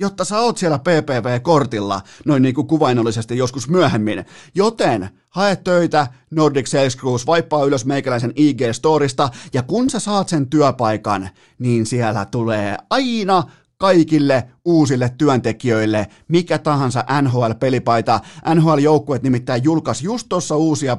jotta 0.00 0.24
sä 0.24 0.38
oot 0.38 0.58
siellä 0.58 0.78
PPV-kortilla, 0.78 2.00
noin 2.24 2.42
niin 2.42 2.54
kuin 2.54 2.66
kuvainnollisesti 2.66 3.36
joskus 3.36 3.68
myöhemmin. 3.68 4.24
Joten 4.54 5.08
hae 5.28 5.56
töitä 5.56 6.06
Nordic 6.30 6.66
Sales 6.66 6.96
Cruise, 6.96 7.26
vaippaa 7.26 7.64
ylös 7.64 7.84
meikäläisen 7.84 8.32
IG-storista, 8.36 9.28
ja 9.52 9.62
kun 9.62 9.90
sä 9.90 10.00
saat 10.00 10.28
sen 10.28 10.50
työpaikan, 10.50 11.28
niin 11.58 11.86
siellä 11.86 12.24
tulee 12.24 12.76
aina 12.90 13.42
kaikille 13.80 14.48
uusille 14.64 15.14
työntekijöille, 15.18 16.06
mikä 16.28 16.58
tahansa 16.58 17.04
NHL-pelipaita. 17.22 18.20
NHL-joukkueet 18.54 19.22
nimittäin 19.22 19.64
julkaisi 19.64 20.04
just 20.04 20.26
tuossa 20.28 20.56
uusia 20.56 20.96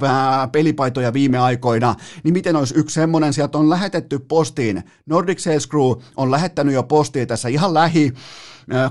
pelipaitoja 0.52 1.14
viime 1.14 1.38
aikoina, 1.38 1.96
niin 2.24 2.34
miten 2.34 2.56
olisi 2.56 2.74
yksi 2.78 2.94
semmoinen, 2.94 3.34
sieltä 3.34 3.58
on 3.58 3.70
lähetetty 3.70 4.20
postiin. 4.20 4.84
Nordic 5.06 5.40
Sales 5.40 5.70
Crew 5.70 5.92
on 6.18 6.32
lähettänyt 6.32 6.74
jo 6.74 6.84
postia 6.84 7.26
tässä 7.26 7.50
ihan 7.50 7.74
lähi 7.74 8.14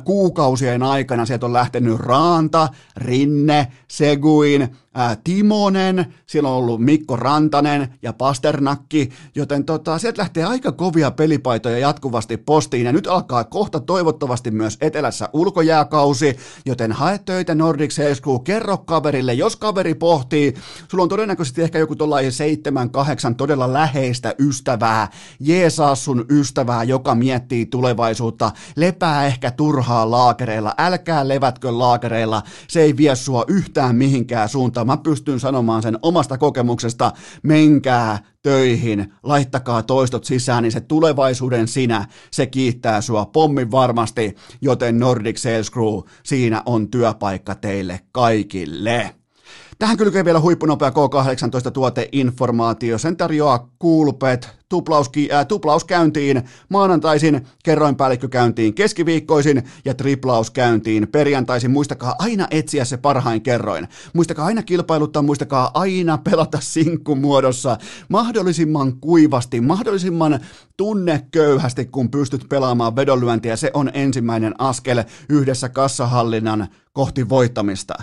kuukausien 0.04 0.82
aikana. 0.82 1.26
Sieltä 1.26 1.46
on 1.46 1.52
lähtenyt 1.52 1.98
Raanta, 1.98 2.68
Rinne, 2.96 3.66
Seguin, 3.88 4.68
ää, 4.94 5.16
Timonen, 5.24 6.14
siellä 6.26 6.48
on 6.48 6.54
ollut 6.54 6.80
Mikko 6.80 7.16
Rantanen 7.16 7.88
ja 8.02 8.12
Pasternakki, 8.12 9.10
joten 9.34 9.64
tota, 9.64 9.98
sieltä 9.98 10.22
lähtee 10.22 10.44
aika 10.44 10.72
kovia 10.72 11.10
pelipaitoja 11.10 11.78
jatkuvasti 11.78 12.36
postiin, 12.36 12.86
ja 12.86 12.92
nyt 12.92 13.06
alkaa 13.06 13.44
kohta 13.44 13.80
toivottavasti 13.80 14.50
myös 14.50 14.78
etelässä 14.80 15.28
ulkojääkausi, 15.32 16.36
joten 16.66 16.92
hae 16.92 17.18
töitä 17.18 17.54
Nordic 17.54 17.94
Crew, 17.94 18.36
kerro 18.44 18.78
kaverille, 18.78 19.34
jos 19.34 19.56
kaveri 19.56 19.94
pohtii, 19.94 20.54
sulla 20.88 21.02
on 21.02 21.08
todennäköisesti 21.08 21.62
ehkä 21.62 21.78
joku 21.78 21.96
tuollainen 21.96 22.32
seitsemän, 22.32 22.90
kahdeksan 22.90 23.34
todella 23.34 23.72
läheistä 23.72 24.34
ystävää, 24.38 25.08
jeesaa 25.40 25.94
sun 25.94 26.24
ystävää, 26.30 26.84
joka 26.84 27.14
miettii 27.14 27.66
tulevaisuutta, 27.66 28.52
lepää 28.76 29.26
ehkä 29.26 29.50
turhaa 29.50 30.10
laakereilla, 30.10 30.74
älkää 30.78 31.28
levätkö 31.28 31.78
laakereilla, 31.78 32.42
se 32.68 32.80
ei 32.82 32.96
vie 32.96 33.16
sua 33.16 33.44
yhtään 33.48 33.96
mihinkään 33.96 34.48
suuntaan, 34.48 34.79
mä 34.84 34.96
pystyn 34.96 35.40
sanomaan 35.40 35.82
sen 35.82 35.98
omasta 36.02 36.38
kokemuksesta, 36.38 37.12
menkää 37.42 38.18
töihin, 38.42 39.12
laittakaa 39.22 39.82
toistot 39.82 40.24
sisään, 40.24 40.62
niin 40.62 40.72
se 40.72 40.80
tulevaisuuden 40.80 41.68
sinä, 41.68 42.06
se 42.30 42.46
kiittää 42.46 43.00
sua 43.00 43.26
pommin 43.26 43.70
varmasti, 43.70 44.34
joten 44.60 44.98
Nordic 44.98 45.36
Sales 45.36 45.70
Crew, 45.70 45.98
siinä 46.22 46.62
on 46.66 46.90
työpaikka 46.90 47.54
teille 47.54 48.00
kaikille. 48.12 49.19
Tähän 49.80 49.96
kylkee 49.96 50.24
vielä 50.24 50.40
huippunopea 50.40 50.90
K18-tuoteinformaatio. 50.90 52.98
Sen 52.98 53.16
tarjoaa 53.16 53.70
Coolpet, 53.82 54.48
tuplauski, 54.68 55.32
äh, 55.32 55.46
tuplaus 55.46 55.84
käyntiin 55.84 56.42
maanantaisin, 56.68 57.46
kerroinpäällikkö 57.64 58.28
käyntiin 58.28 58.74
keskiviikkoisin 58.74 59.62
ja 59.84 59.94
triplaus 59.94 60.50
käyntiin 60.50 61.08
perjantaisin. 61.08 61.70
Muistakaa 61.70 62.14
aina 62.18 62.46
etsiä 62.50 62.84
se 62.84 62.96
parhain 62.96 63.42
kerroin. 63.42 63.88
Muistakaa 64.12 64.46
aina 64.46 64.62
kilpailuttaa, 64.62 65.22
muistakaa 65.22 65.70
aina 65.74 66.18
pelata 66.18 66.58
sinkkumuodossa 66.60 67.78
mahdollisimman 68.08 69.00
kuivasti, 69.00 69.60
mahdollisimman 69.60 70.40
tunneköyhästi, 70.76 71.84
kun 71.84 72.10
pystyt 72.10 72.46
pelaamaan 72.48 72.96
vedonlyöntiä. 72.96 73.56
Se 73.56 73.70
on 73.74 73.90
ensimmäinen 73.94 74.54
askel 74.58 75.04
yhdessä 75.28 75.68
kassahallinnan 75.68 76.68
kohti 76.92 77.28
voittamista 77.28 77.94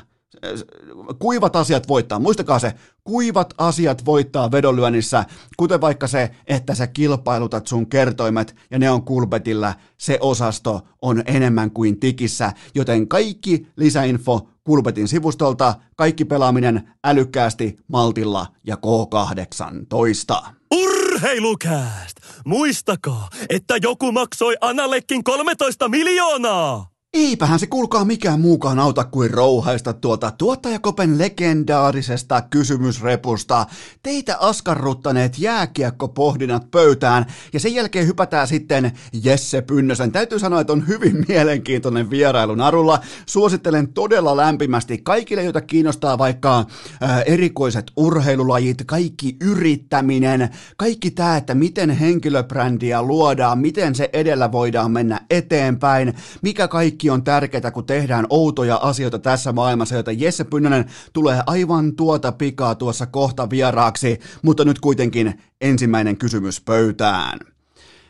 kuivat 1.19 1.55
asiat 1.55 1.87
voittaa. 1.87 2.19
Muistakaa 2.19 2.59
se, 2.59 2.73
kuivat 3.03 3.53
asiat 3.57 4.05
voittaa 4.05 4.51
vedonlyönnissä, 4.51 5.25
kuten 5.57 5.81
vaikka 5.81 6.07
se, 6.07 6.31
että 6.47 6.75
sä 6.75 6.87
kilpailutat 6.87 7.67
sun 7.67 7.89
kertoimet 7.89 8.55
ja 8.71 8.79
ne 8.79 8.91
on 8.91 9.03
kulpetilla. 9.03 9.73
Se 9.97 10.17
osasto 10.21 10.81
on 11.01 11.23
enemmän 11.25 11.71
kuin 11.71 11.99
tikissä, 11.99 12.53
joten 12.75 13.07
kaikki 13.07 13.67
lisäinfo 13.75 14.49
Kulpetin 14.63 15.07
sivustolta, 15.07 15.75
kaikki 15.95 16.25
pelaaminen 16.25 16.93
älykkäästi, 17.03 17.77
maltilla 17.87 18.47
ja 18.63 18.75
K18. 18.75 20.47
Urheilukääst! 20.75 22.17
Muistakaa, 22.45 23.29
että 23.49 23.77
joku 23.81 24.11
maksoi 24.11 24.55
Anallekin 24.61 25.23
13 25.23 25.89
miljoonaa! 25.89 26.96
Eipähän 27.19 27.59
se 27.59 27.67
kuulkaa 27.67 28.05
mikään 28.05 28.41
muukaan 28.41 28.79
auta 28.79 29.03
kuin 29.03 29.31
rouhaista 29.31 29.93
tuolta 29.93 30.31
tuottajakopen 30.31 31.17
legendaarisesta 31.17 32.41
kysymysrepusta. 32.41 33.65
Teitä 34.03 34.37
askarruttaneet 34.39 35.39
jääkiekkopohdinnat 35.39 36.71
pöytään 36.71 37.25
ja 37.53 37.59
sen 37.59 37.73
jälkeen 37.73 38.07
hypätään 38.07 38.47
sitten 38.47 38.91
Jesse 39.23 39.61
Pynnösen. 39.61 40.11
Täytyy 40.11 40.39
sanoa, 40.39 40.61
että 40.61 40.73
on 40.73 40.87
hyvin 40.87 41.25
mielenkiintoinen 41.27 42.09
vierailu 42.09 42.55
narulla. 42.55 42.99
Suosittelen 43.25 43.93
todella 43.93 44.37
lämpimästi 44.37 44.97
kaikille, 44.97 45.43
joita 45.43 45.61
kiinnostaa 45.61 46.17
vaikka 46.17 46.59
äh, 46.59 47.23
erikoiset 47.25 47.91
urheilulajit, 47.95 48.83
kaikki 48.85 49.37
yrittäminen, 49.41 50.49
kaikki 50.77 51.11
tämä, 51.11 51.37
että 51.37 51.55
miten 51.55 51.89
henkilöbrändiä 51.89 53.01
luodaan, 53.01 53.59
miten 53.59 53.95
se 53.95 54.09
edellä 54.13 54.51
voidaan 54.51 54.91
mennä 54.91 55.21
eteenpäin, 55.29 56.13
mikä 56.41 56.67
kaikki 56.67 57.06
kaikki 57.07 57.19
on 57.19 57.23
tärkeää, 57.23 57.71
kun 57.71 57.85
tehdään 57.85 58.25
outoja 58.29 58.75
asioita 58.75 59.19
tässä 59.19 59.53
maailmassa, 59.53 59.95
joten 59.95 60.19
Jesse 60.19 60.43
Pynnönen 60.43 60.85
tulee 61.13 61.41
aivan 61.47 61.95
tuota 61.95 62.31
pikaa 62.31 62.75
tuossa 62.75 63.05
kohta 63.05 63.49
vieraaksi, 63.49 64.19
mutta 64.41 64.65
nyt 64.65 64.79
kuitenkin 64.79 65.41
ensimmäinen 65.61 66.17
kysymys 66.17 66.61
pöytään. 66.61 67.39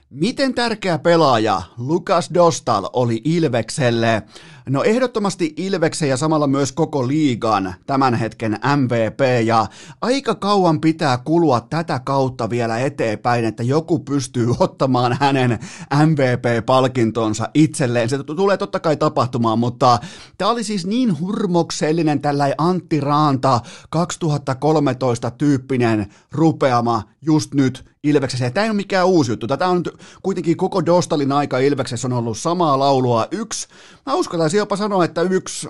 Miten 0.09 0.53
tärkeä 0.53 0.99
pelaaja 0.99 1.61
Lukas 1.77 2.29
Dostal 2.33 2.89
oli 2.93 3.21
Ilvekselle? 3.23 4.23
No 4.69 4.83
ehdottomasti 4.83 5.53
Ilveksen 5.57 6.09
ja 6.09 6.17
samalla 6.17 6.47
myös 6.47 6.71
koko 6.71 7.07
liigan 7.07 7.75
tämän 7.85 8.13
hetken 8.13 8.51
MVP 8.51 9.45
ja 9.45 9.65
aika 10.01 10.35
kauan 10.35 10.81
pitää 10.81 11.17
kulua 11.17 11.61
tätä 11.61 11.99
kautta 11.99 12.49
vielä 12.49 12.79
eteenpäin, 12.79 13.45
että 13.45 13.63
joku 13.63 13.99
pystyy 13.99 14.47
ottamaan 14.59 15.17
hänen 15.19 15.59
MVP-palkintonsa 16.05 17.49
itselleen. 17.53 18.09
Se 18.09 18.23
tulee 18.23 18.57
totta 18.57 18.79
kai 18.79 18.97
tapahtumaan, 18.97 19.59
mutta 19.59 19.99
tämä 20.37 20.51
oli 20.51 20.63
siis 20.63 20.85
niin 20.85 21.19
hurmoksellinen 21.19 22.21
tällä 22.21 22.53
Antti 22.57 22.99
Raanta 22.99 23.59
2013 23.89 25.31
tyyppinen 25.31 26.13
rupeama 26.31 27.03
just 27.21 27.53
nyt 27.53 27.85
Ilveksessä. 28.03 28.49
Tämä 28.49 28.63
ei 28.63 28.69
ole 28.69 28.75
mikään 28.75 29.07
uusi 29.07 29.31
juttu. 29.31 29.47
Tätä 29.47 29.67
on 29.67 29.83
kuitenkin 30.23 30.57
koko 30.57 30.85
Dostalin 30.85 31.31
aika 31.31 31.57
Ilveksessä 31.59 32.07
on 32.07 32.13
ollut 32.13 32.37
samaa 32.37 32.79
laulua. 32.79 33.27
Yksi, 33.31 33.67
mä 34.05 34.13
uskaltaisin 34.13 34.57
jopa 34.57 34.75
sanoa, 34.75 35.05
että 35.05 35.21
yksi 35.21 35.67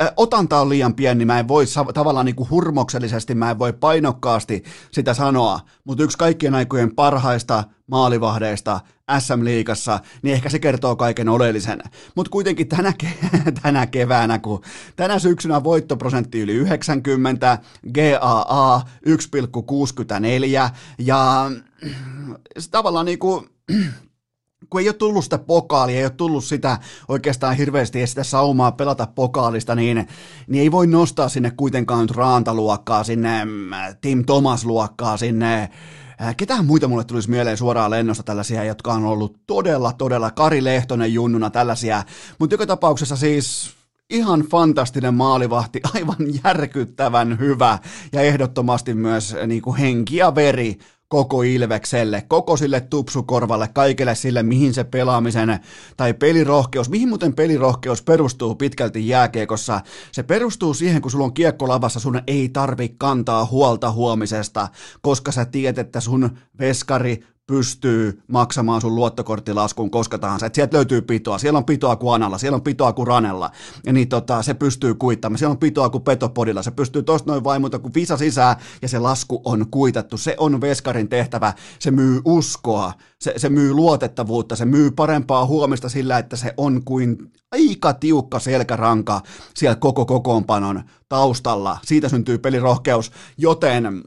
äh, 0.00 0.08
otanta 0.16 0.60
on 0.60 0.68
liian 0.68 0.94
pieni, 0.94 1.24
mä 1.24 1.38
en 1.38 1.48
voi 1.48 1.64
tavallaan 1.94 2.26
niin 2.26 2.36
kuin 2.36 2.50
hurmoksellisesti, 2.50 3.34
mä 3.34 3.50
en 3.50 3.58
voi 3.58 3.72
painokkaasti 3.72 4.64
sitä 4.90 5.14
sanoa, 5.14 5.60
mutta 5.84 6.04
yksi 6.04 6.18
kaikkien 6.18 6.54
aikojen 6.54 6.94
parhaista 6.94 7.64
maalivahdeista 7.86 8.80
SM-liigassa, 9.18 10.00
niin 10.22 10.34
ehkä 10.34 10.48
se 10.48 10.58
kertoo 10.58 10.96
kaiken 10.96 11.28
oleellisen. 11.28 11.82
Mutta 12.14 12.30
kuitenkin 12.30 12.68
tänä, 12.68 12.92
ke- 13.02 13.52
tänä 13.62 13.86
keväänä, 13.86 14.38
kun 14.38 14.62
tänä 14.96 15.18
syksynä 15.18 15.64
voittoprosentti 15.64 16.40
yli 16.40 16.52
90, 16.52 17.58
GAA 17.94 18.82
1,64 19.08 20.70
ja 20.98 21.50
tavallaan 22.70 23.06
niin 23.06 23.18
kuin 23.18 23.48
kun 24.70 24.80
ei 24.80 24.88
ole 24.88 24.94
tullut 24.94 25.24
sitä 25.24 25.38
pokaalia, 25.38 25.98
ei 25.98 26.04
ole 26.04 26.10
tullut 26.10 26.44
sitä 26.44 26.78
oikeastaan 27.08 27.56
hirveästi 27.56 28.06
sitä 28.06 28.24
saumaa 28.24 28.72
pelata 28.72 29.06
pokaalista, 29.06 29.74
niin, 29.74 30.08
niin 30.46 30.62
ei 30.62 30.72
voi 30.72 30.86
nostaa 30.86 31.28
sinne 31.28 31.50
kuitenkaan 31.50 32.00
nyt 32.00 32.10
Raantaluokkaa, 32.10 33.04
sinne 33.04 33.44
mm, 33.44 33.70
Tim 34.00 34.24
Thomas-luokkaa, 34.24 35.16
sinne 35.16 35.70
äh, 36.22 36.36
Ketään 36.36 36.66
muita 36.66 36.88
mulle 36.88 37.04
tulisi 37.04 37.30
mieleen 37.30 37.56
suoraan 37.56 37.90
lennosta 37.90 38.22
tällaisia, 38.22 38.64
jotka 38.64 38.92
on 38.92 39.04
ollut 39.04 39.40
todella, 39.46 39.92
todella 39.92 40.30
Kari 40.30 40.64
Lehtonen 40.64 41.14
junnuna 41.14 41.50
tällaisia, 41.50 42.02
mutta 42.38 42.54
joka 42.54 42.66
tapauksessa 42.66 43.16
siis 43.16 43.70
ihan 44.10 44.40
fantastinen 44.40 45.14
maalivahti, 45.14 45.80
aivan 45.94 46.16
järkyttävän 46.44 47.38
hyvä 47.38 47.78
ja 48.12 48.20
ehdottomasti 48.20 48.94
myös 48.94 49.36
niin 49.46 49.62
kuin 49.62 49.76
henki 49.76 50.16
ja 50.16 50.34
veri 50.34 50.78
koko 51.08 51.42
Ilvekselle, 51.42 52.24
koko 52.28 52.56
sille 52.56 52.80
tupsukorvalle, 52.80 53.68
kaikille 53.68 54.14
sille, 54.14 54.42
mihin 54.42 54.74
se 54.74 54.84
pelaamisen 54.84 55.58
tai 55.96 56.14
pelirohkeus, 56.14 56.88
mihin 56.88 57.08
muuten 57.08 57.34
pelirohkeus 57.34 58.02
perustuu 58.02 58.54
pitkälti 58.54 59.08
jääkiekossa. 59.08 59.80
Se 60.12 60.22
perustuu 60.22 60.74
siihen, 60.74 61.02
kun 61.02 61.10
sulla 61.10 61.24
on 61.24 61.34
kiekko 61.34 61.68
lavassa, 61.68 62.00
sun 62.00 62.22
ei 62.26 62.48
tarvi 62.48 62.94
kantaa 62.98 63.46
huolta 63.46 63.92
huomisesta, 63.92 64.68
koska 65.00 65.32
sä 65.32 65.44
tiedät, 65.44 65.78
että 65.78 66.00
sun 66.00 66.38
veskari 66.58 67.24
pystyy 67.48 68.22
maksamaan 68.28 68.80
sun 68.80 68.94
luottokorttilaskun 68.94 69.90
koska 69.90 70.18
tahansa. 70.18 70.46
Et 70.46 70.54
sieltä 70.54 70.76
löytyy 70.76 71.02
pitoa. 71.02 71.38
Siellä 71.38 71.58
on 71.58 71.64
pitoa 71.64 71.96
kuin 71.96 72.14
Analla, 72.14 72.38
siellä 72.38 72.56
on 72.56 72.62
pitoa 72.62 72.92
kuin 72.92 73.06
Ranella. 73.06 73.50
Ja 73.86 73.92
niin 73.92 74.08
tota, 74.08 74.42
se 74.42 74.54
pystyy 74.54 74.94
kuittamaan. 74.94 75.38
Siellä 75.38 75.52
on 75.52 75.58
pitoa 75.58 75.90
kuin 75.90 76.04
Petopodilla. 76.04 76.62
Se 76.62 76.70
pystyy 76.70 77.02
tosta 77.02 77.30
noin 77.30 77.44
vaimuta 77.44 77.78
kuin 77.78 77.94
visa 77.94 78.16
sisään 78.16 78.56
ja 78.82 78.88
se 78.88 78.98
lasku 78.98 79.42
on 79.44 79.66
kuitattu. 79.70 80.18
Se 80.18 80.34
on 80.38 80.60
Veskarin 80.60 81.08
tehtävä. 81.08 81.52
Se 81.78 81.90
myy 81.90 82.20
uskoa. 82.24 82.92
Se, 83.20 83.34
se 83.36 83.48
myy 83.48 83.72
luotettavuutta. 83.72 84.56
Se 84.56 84.64
myy 84.64 84.90
parempaa 84.90 85.46
huomista 85.46 85.88
sillä, 85.88 86.18
että 86.18 86.36
se 86.36 86.54
on 86.56 86.84
kuin 86.84 87.32
aika 87.52 87.92
tiukka 87.92 88.38
selkäranka 88.38 89.20
siellä 89.54 89.76
koko 89.76 90.06
kokoonpanon 90.06 90.82
taustalla. 91.08 91.78
Siitä 91.84 92.08
syntyy 92.08 92.38
pelirohkeus, 92.38 93.12
joten 93.38 94.02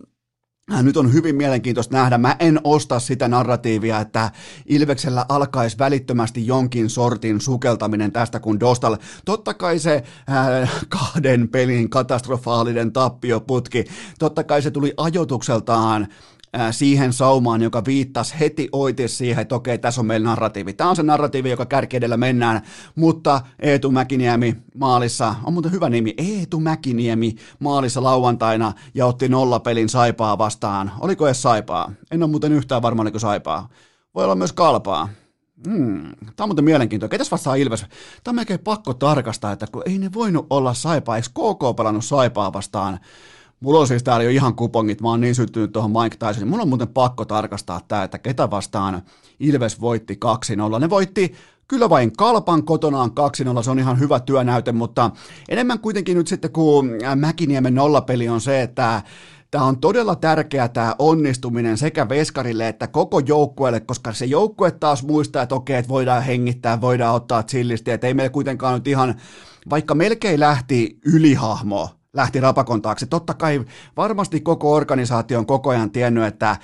nyt 0.81 0.97
on 0.97 1.13
hyvin 1.13 1.35
mielenkiintoista 1.35 1.97
nähdä. 1.97 2.17
Mä 2.17 2.35
en 2.39 2.59
osta 2.63 2.99
sitä 2.99 3.27
narratiivia, 3.27 3.99
että 3.99 4.31
Ilveksellä 4.65 5.25
alkaisi 5.29 5.77
välittömästi 5.77 6.47
jonkin 6.47 6.89
sortin 6.89 7.41
sukeltaminen 7.41 8.11
tästä 8.11 8.39
kuin 8.39 8.59
Dostal. 8.59 8.97
Totta 9.25 9.53
kai 9.53 9.79
se 9.79 10.03
äh, 10.29 10.71
kahden 10.89 11.49
pelin 11.49 11.89
katastrofaalinen 11.89 12.93
tappioputki, 12.93 13.85
totta 14.19 14.43
kai 14.43 14.61
se 14.61 14.71
tuli 14.71 14.93
ajotukseltaan 14.97 16.07
siihen 16.71 17.13
saumaan, 17.13 17.61
joka 17.61 17.85
viittasi 17.85 18.35
heti 18.39 18.69
oitis 18.71 19.17
siihen, 19.17 19.41
että 19.41 19.55
okei, 19.55 19.77
tässä 19.77 20.01
on 20.01 20.07
meillä 20.07 20.29
narratiivi. 20.29 20.73
Tämä 20.73 20.89
on 20.89 20.95
se 20.95 21.03
narratiivi, 21.03 21.49
joka 21.49 21.65
kärki 21.65 21.97
edellä 21.97 22.17
mennään, 22.17 22.61
mutta 22.95 23.41
Eetu 23.59 23.91
Mäkiniemi 23.91 24.55
maalissa, 24.75 25.35
on 25.43 25.53
muuten 25.53 25.71
hyvä 25.71 25.89
nimi, 25.89 26.13
Eetu 26.17 26.59
Mäkiniemi 26.59 27.35
maalissa 27.59 28.03
lauantaina 28.03 28.73
ja 28.93 29.05
otti 29.05 29.29
nollapelin 29.29 29.89
Saipaa 29.89 30.37
vastaan. 30.37 30.91
Oliko 30.99 31.27
edes 31.27 31.41
Saipaa? 31.41 31.91
En 32.11 32.23
ole 32.23 32.31
muuten 32.31 32.51
yhtään 32.51 32.81
varma, 32.81 33.01
oliko 33.01 33.19
Saipaa. 33.19 33.69
Voi 34.15 34.23
olla 34.23 34.35
myös 34.35 34.53
Kalpaa. 34.53 35.09
Hmm. 35.67 36.01
Tämä 36.01 36.43
on 36.43 36.49
muuten 36.49 36.65
mielenkiintoista. 36.65 37.11
Ketäs 37.11 37.31
vastaa 37.31 37.55
Ilves? 37.55 37.81
Tämä 38.23 38.31
on 38.31 38.35
melkein 38.35 38.59
pakko 38.59 38.93
tarkastaa, 38.93 39.51
että 39.51 39.67
kun 39.71 39.83
ei 39.85 39.97
ne 39.97 40.09
voinut 40.13 40.47
olla 40.49 40.73
Saipaa. 40.73 41.15
Eikö 41.15 41.29
KK 41.29 41.75
pelannut 41.77 42.05
Saipaa 42.05 42.53
vastaan? 42.53 42.99
Mulla 43.61 43.79
on 43.79 43.87
siis 43.87 44.03
täällä 44.03 44.23
jo 44.23 44.29
ihan 44.29 44.55
kupongit, 44.55 45.01
mä 45.01 45.09
oon 45.09 45.21
niin 45.21 45.35
syttynyt 45.35 45.71
tuohon 45.71 45.91
Mike 45.91 46.17
Tysonin. 46.17 46.47
Mulla 46.47 46.63
on 46.63 46.69
muuten 46.69 46.87
pakko 46.87 47.25
tarkastaa 47.25 47.81
tämä, 47.87 48.03
että 48.03 48.17
ketä 48.17 48.49
vastaan 48.49 49.01
Ilves 49.39 49.81
voitti 49.81 50.19
2-0. 50.75 50.79
Ne 50.79 50.89
voitti 50.89 51.33
kyllä 51.67 51.89
vain 51.89 52.13
Kalpan 52.17 52.63
kotonaan 52.63 53.11
2-0, 53.59 53.63
se 53.63 53.71
on 53.71 53.79
ihan 53.79 53.99
hyvä 53.99 54.19
työnäyte, 54.19 54.71
mutta 54.71 55.11
enemmän 55.49 55.79
kuitenkin 55.79 56.17
nyt 56.17 56.27
sitten 56.27 56.51
kun 56.51 56.89
Mäkiniemen 57.15 57.75
nollapeli 57.75 58.29
on 58.29 58.41
se, 58.41 58.61
että 58.61 59.01
Tämä 59.51 59.65
on 59.65 59.79
todella 59.79 60.15
tärkeää 60.15 60.67
tämä 60.67 60.95
onnistuminen 60.99 61.77
sekä 61.77 62.09
Veskarille 62.09 62.67
että 62.67 62.87
koko 62.87 63.19
joukkueelle, 63.19 63.79
koska 63.79 64.13
se 64.13 64.25
joukkue 64.25 64.71
taas 64.71 65.03
muistaa, 65.03 65.43
että 65.43 65.55
okei, 65.55 65.75
että 65.75 65.89
voidaan 65.89 66.23
hengittää, 66.23 66.81
voidaan 66.81 67.15
ottaa 67.15 67.43
chillisti, 67.43 67.91
että 67.91 68.07
ei 68.07 68.13
meillä 68.13 68.29
kuitenkaan 68.29 68.73
nyt 68.73 68.87
ihan, 68.87 69.15
vaikka 69.69 69.95
melkein 69.95 70.39
lähti 70.39 70.99
ylihahmo 71.05 71.89
lähti 72.13 72.39
rapakon 72.39 72.81
taakse. 72.81 73.05
Totta 73.05 73.33
kai 73.33 73.65
varmasti 73.97 74.41
koko 74.41 74.73
organisaatio 74.73 75.39
on 75.39 75.45
koko 75.45 75.69
ajan 75.69 75.91
tiennyt, 75.91 76.23
että 76.23 76.57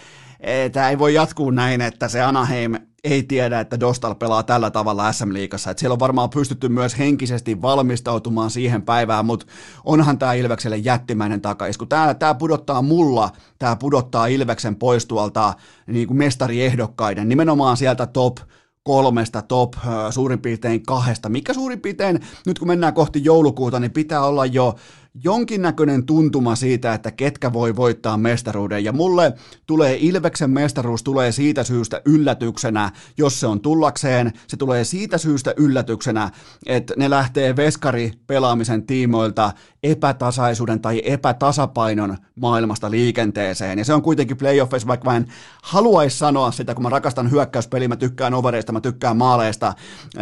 tämä 0.72 0.90
ei 0.90 1.00
voi 1.00 1.14
jatkuu 1.14 1.52
näin, 1.52 1.82
että 1.82 2.08
se 2.08 2.22
Anaheim 2.22 2.76
ei 3.04 3.24
tiedä, 3.24 3.60
että 3.60 3.80
Dostal 3.80 4.16
pelaa 4.16 4.44
tällä 4.44 4.72
tavalla 4.72 5.12
SM-liigassa. 5.12 5.72
Että 5.72 5.80
siellä 5.80 5.94
on 5.94 6.00
varmaan 6.00 6.30
pystytty 6.30 6.70
myös 6.70 6.98
henkisesti 6.98 7.62
valmistautumaan 7.62 8.50
siihen 8.50 8.82
päivään, 8.82 9.26
mutta 9.26 9.46
onhan 9.86 10.20
tämä 10.20 10.34
Ilvekselle 10.34 10.78
jättimäinen 10.78 11.42
takaisku. 11.42 11.86
Tämä 11.86 12.36
pudottaa 12.40 12.82
mulla, 12.82 13.30
tämä 13.60 13.76
pudottaa 13.76 14.28
Ilveksen 14.28 14.76
pois 14.76 15.06
tuolta 15.06 15.54
niin 15.88 16.08
kuin 16.08 16.18
mestariehdokkaiden, 16.18 17.30
nimenomaan 17.30 17.78
sieltä 17.78 18.06
top 18.06 18.38
kolmesta 18.84 19.42
top 19.42 19.74
suurin 20.10 20.40
piirtein 20.40 20.84
kahdesta, 20.84 21.30
mikä 21.30 21.54
suurin 21.54 21.82
piirtein 21.82 22.20
nyt 22.46 22.60
kun 22.60 22.68
mennään 22.68 22.94
kohti 22.94 23.24
joulukuuta, 23.24 23.80
niin 23.80 23.92
pitää 23.92 24.26
olla 24.26 24.46
jo 24.46 24.76
jonkinnäköinen 25.24 26.06
tuntuma 26.06 26.56
siitä, 26.56 26.94
että 26.94 27.12
ketkä 27.12 27.54
voi 27.54 27.76
voittaa 27.76 28.18
mestaruuden. 28.18 28.84
Ja 28.84 28.94
mulle 28.94 29.34
tulee 29.66 29.98
Ilveksen 30.00 30.50
mestaruus 30.50 31.04
tulee 31.04 31.32
siitä 31.32 31.64
syystä 31.64 32.02
yllätyksenä, 32.06 32.92
jos 33.18 33.40
se 33.40 33.48
on 33.48 33.62
tullakseen. 33.62 34.34
Se 34.48 34.58
tulee 34.58 34.84
siitä 34.84 35.18
syystä 35.18 35.54
yllätyksenä, 35.58 36.32
että 36.66 36.94
ne 36.98 37.10
lähtee 37.10 37.56
veskari 37.56 38.12
pelaamisen 38.28 38.86
tiimoilta 38.86 39.52
epätasaisuuden 39.84 40.80
tai 40.82 41.02
epätasapainon 41.06 42.18
maailmasta 42.36 42.92
liikenteeseen. 42.92 43.80
Ja 43.80 43.86
se 43.86 43.94
on 43.94 44.02
kuitenkin 44.02 44.38
playoffeissa, 44.38 44.88
vaikka 44.88 45.10
mä 45.10 45.18
en 45.18 45.28
haluaisi 45.64 46.18
sanoa 46.18 46.52
sitä, 46.52 46.74
kun 46.74 46.84
mä 46.84 46.90
rakastan 46.90 47.32
hyökkäyspeliä, 47.32 47.88
mä 47.88 47.96
tykkään 47.96 48.34
overeista, 48.34 48.72
mä 48.72 48.82
tykkään 48.82 49.18
maaleista, 49.18 49.74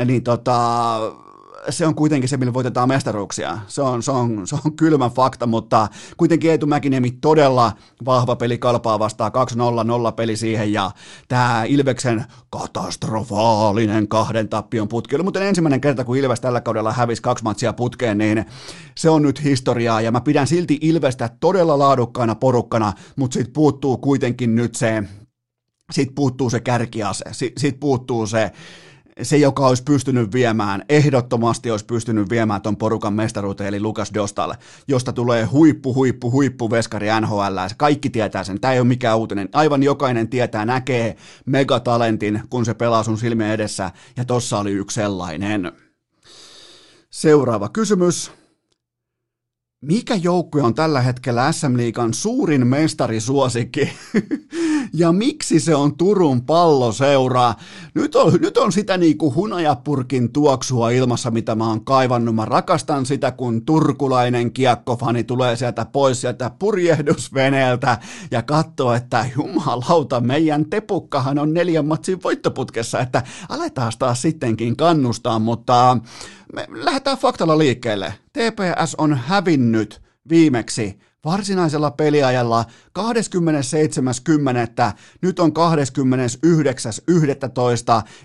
niin 0.05 0.23
tota, 0.23 0.97
se 1.69 1.87
on 1.87 1.95
kuitenkin 1.95 2.29
se, 2.29 2.37
millä 2.37 2.53
voitetaan 2.53 2.87
mestaruuksia. 2.87 3.57
Se 3.67 3.81
on, 3.81 4.03
se 4.03 4.11
on, 4.11 4.47
se 4.47 4.55
on 4.65 4.75
kylmä 4.75 5.09
fakta, 5.09 5.47
mutta 5.47 5.87
kuitenkin 6.17 6.51
Eetu 6.51 6.65
Mäkiniemi 6.65 7.11
todella 7.11 7.71
vahva 8.05 8.35
peli 8.35 8.57
kalpaa 8.57 8.99
vastaan 8.99 9.31
2-0, 9.81 9.83
0 9.83 10.11
peli 10.11 10.35
siihen 10.35 10.73
ja 10.73 10.91
tämä 11.27 11.63
Ilveksen 11.63 12.25
katastrofaalinen 12.49 14.07
kahden 14.07 14.49
tappion 14.49 14.87
putki 14.87 15.15
oli 15.15 15.23
muuten 15.23 15.43
ensimmäinen 15.43 15.81
kerta, 15.81 16.03
kun 16.03 16.17
Ilves 16.17 16.41
tällä 16.41 16.61
kaudella 16.61 16.93
hävisi 16.93 17.21
kaksi 17.21 17.43
matsia 17.43 17.73
putkeen, 17.73 18.17
niin 18.17 18.45
se 18.97 19.09
on 19.09 19.21
nyt 19.21 19.43
historiaa 19.43 20.01
ja 20.01 20.11
mä 20.11 20.21
pidän 20.21 20.47
silti 20.47 20.77
Ilvestä 20.81 21.29
todella 21.39 21.79
laadukkaana 21.79 22.35
porukkana, 22.35 22.93
mutta 23.15 23.33
siitä 23.33 23.51
puuttuu 23.53 23.97
kuitenkin 23.97 24.55
nyt 24.55 24.75
se, 24.75 25.03
siitä 25.91 26.11
puuttuu 26.15 26.49
se 26.49 26.59
kärkiase, 26.59 27.25
siitä 27.31 27.79
puuttuu 27.79 28.27
se 28.27 28.51
se, 29.21 29.37
joka 29.37 29.67
olisi 29.67 29.83
pystynyt 29.83 30.33
viemään, 30.33 30.85
ehdottomasti 30.89 31.71
olisi 31.71 31.85
pystynyt 31.85 32.29
viemään 32.29 32.61
ton 32.61 32.77
porukan 32.77 33.13
mestaruuteen, 33.13 33.67
eli 33.67 33.79
Lukas 33.79 34.13
Dostalle, 34.13 34.57
josta 34.87 35.13
tulee 35.13 35.45
huippu, 35.45 35.93
huippu, 35.93 36.31
huippu 36.31 36.71
veskari 36.71 37.07
NHL. 37.21 37.57
Kaikki 37.77 38.09
tietää 38.09 38.43
sen, 38.43 38.61
tämä 38.61 38.73
ei 38.73 38.79
ole 38.79 38.87
mikään 38.87 39.17
uutinen. 39.17 39.49
Aivan 39.53 39.83
jokainen 39.83 40.27
tietää, 40.27 40.65
näkee 40.65 41.17
megatalentin, 41.45 42.41
kun 42.49 42.65
se 42.65 42.73
pelaa 42.73 43.03
sun 43.03 43.17
silmien 43.17 43.51
edessä, 43.51 43.91
ja 44.17 44.25
tossa 44.25 44.59
oli 44.59 44.71
yksi 44.71 44.95
sellainen. 44.95 45.71
Seuraava 47.09 47.69
kysymys. 47.69 48.31
Mikä 49.87 50.15
joukkue 50.15 50.61
on 50.61 50.75
tällä 50.75 51.01
hetkellä 51.01 51.51
SM 51.51 51.77
Liigan 51.77 52.13
suurin 52.13 52.67
mestarisuosikki? 52.67 53.89
ja 54.93 55.11
miksi 55.11 55.59
se 55.59 55.75
on 55.75 55.97
Turun 55.97 56.41
palloseura? 56.41 57.53
Nyt 57.93 58.15
on, 58.15 58.33
nyt 58.41 58.57
on 58.57 58.71
sitä 58.71 58.97
niin 58.97 59.17
kuin 59.17 59.35
hunajapurkin 59.35 60.33
tuoksua 60.33 60.89
ilmassa, 60.89 61.31
mitä 61.31 61.55
mä 61.55 61.67
oon 61.67 61.85
kaivannut. 61.85 62.35
Mä 62.35 62.45
rakastan 62.45 63.05
sitä, 63.05 63.31
kun 63.31 63.65
turkulainen 63.65 64.51
kiekkofani 64.51 65.23
tulee 65.23 65.55
sieltä 65.55 65.85
pois 65.85 66.21
sieltä 66.21 66.51
purjehdusveneeltä 66.59 67.97
ja 68.31 68.41
katsoo, 68.41 68.93
että 68.93 69.25
jumalauta, 69.37 70.21
meidän 70.21 70.65
tepukkahan 70.69 71.39
on 71.39 71.53
neljän 71.53 71.85
matsin 71.85 72.23
voittoputkessa, 72.23 72.99
että 72.99 73.23
aletaan 73.49 73.91
taas 73.99 74.21
sittenkin 74.21 74.77
kannustaa, 74.77 75.39
mutta 75.39 75.97
me 76.53 76.67
lähdetään 76.69 77.17
faktalla 77.17 77.57
liikkeelle. 77.57 78.13
TPS 78.33 78.95
on 78.97 79.17
hävinnyt 79.17 80.01
viimeksi 80.29 80.99
varsinaisella 81.25 81.91
peliajalla 81.91 82.65
27.10. 82.99 83.03
Nyt 85.21 85.39
on 85.39 85.51
29.11. 85.51 85.53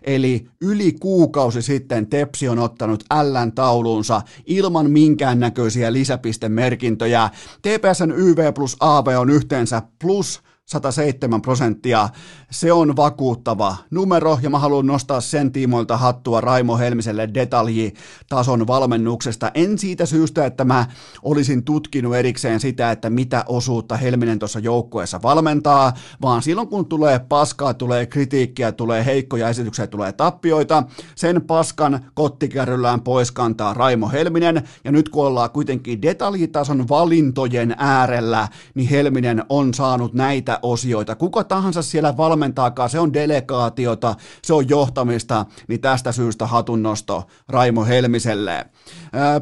eli 0.02 0.46
yli 0.60 0.92
kuukausi 0.92 1.62
sitten 1.62 2.06
Tepsi 2.06 2.48
on 2.48 2.58
ottanut 2.58 3.04
Ln 3.22 3.52
tauluunsa 3.52 4.22
ilman 4.46 4.90
minkäännäköisiä 4.90 5.92
lisäpistemerkintöjä. 5.92 7.30
TPSn 7.62 8.12
YV 8.16 8.52
plus 8.54 8.76
AV 8.80 9.06
on 9.18 9.30
yhteensä 9.30 9.82
plus 9.98 10.42
107 10.70 11.42
prosenttia. 11.42 12.08
Se 12.50 12.72
on 12.72 12.96
vakuuttava 12.96 13.76
numero 13.90 14.38
ja 14.42 14.50
mä 14.50 14.58
haluan 14.58 14.86
nostaa 14.86 15.20
sen 15.20 15.52
tiimoilta 15.52 15.96
hattua 15.96 16.40
Raimo 16.40 16.78
Helmiselle 16.78 17.28
detaljitason 17.34 18.66
valmennuksesta. 18.66 19.50
En 19.54 19.78
siitä 19.78 20.06
syystä, 20.06 20.46
että 20.46 20.64
mä 20.64 20.86
olisin 21.22 21.64
tutkinut 21.64 22.14
erikseen 22.14 22.60
sitä, 22.60 22.90
että 22.90 23.10
mitä 23.10 23.44
osuutta 23.48 23.96
Helminen 23.96 24.38
tuossa 24.38 24.58
joukkueessa 24.58 25.22
valmentaa, 25.22 25.92
vaan 26.22 26.42
silloin 26.42 26.68
kun 26.68 26.86
tulee 26.86 27.18
paskaa, 27.18 27.74
tulee 27.74 28.06
kritiikkiä, 28.06 28.72
tulee 28.72 29.04
heikkoja 29.04 29.48
esityksiä, 29.48 29.86
tulee 29.86 30.12
tappioita, 30.12 30.82
sen 31.14 31.42
paskan 31.42 32.00
kottikärryllään 32.14 33.00
pois 33.00 33.32
kantaa 33.32 33.74
Raimo 33.74 34.08
Helminen 34.08 34.62
ja 34.84 34.92
nyt 34.92 35.08
kun 35.08 35.26
ollaan 35.26 35.50
kuitenkin 35.50 36.02
detaljitason 36.02 36.88
valintojen 36.88 37.74
äärellä, 37.78 38.48
niin 38.74 38.88
Helminen 38.88 39.44
on 39.48 39.74
saanut 39.74 40.14
näitä 40.14 40.59
osioita. 40.62 41.16
Kuka 41.16 41.44
tahansa 41.44 41.82
siellä 41.82 42.16
valmentaakaan, 42.16 42.90
se 42.90 43.00
on 43.00 43.12
delegaatiota, 43.12 44.14
se 44.42 44.54
on 44.54 44.68
johtamista, 44.68 45.46
niin 45.68 45.80
tästä 45.80 46.12
syystä 46.12 46.46
hatunnosto 46.46 47.24
Raimo 47.48 47.84
Helmiselle. 47.84 48.66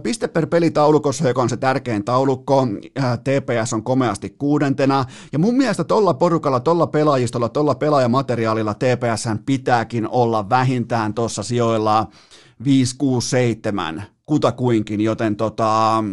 Piste 0.02 0.28
per 0.28 0.46
peli 0.46 0.70
taulukossa, 0.70 1.28
joka 1.28 1.42
on 1.42 1.48
se 1.48 1.56
tärkein 1.56 2.04
taulukko, 2.04 2.66
TPS 3.24 3.72
on 3.72 3.82
komeasti 3.82 4.30
kuudentena, 4.30 5.04
ja 5.32 5.38
mun 5.38 5.56
mielestä 5.56 5.84
tolla 5.84 6.14
porukalla, 6.14 6.60
tolla 6.60 6.86
pelaajistolla, 6.86 7.48
tolla 7.48 7.74
pelaajamateriaalilla 7.74 8.74
TPS 8.74 9.28
pitääkin 9.46 10.08
olla 10.08 10.48
vähintään 10.50 11.14
tuossa 11.14 11.42
sijoilla 11.42 12.06
5, 12.64 12.96
6, 12.98 13.28
7, 13.28 14.02
kutakuinkin, 14.26 15.00
joten 15.00 15.36
tota, 15.36 16.04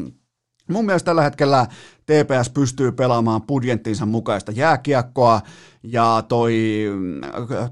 mun 0.69 0.85
mielestä 0.85 1.05
tällä 1.05 1.21
hetkellä 1.21 1.67
TPS 2.05 2.49
pystyy 2.49 2.91
pelaamaan 2.91 3.41
budjettinsa 3.41 4.05
mukaista 4.05 4.51
jääkiekkoa, 4.51 5.41
ja 5.83 6.23
toi, 6.27 6.85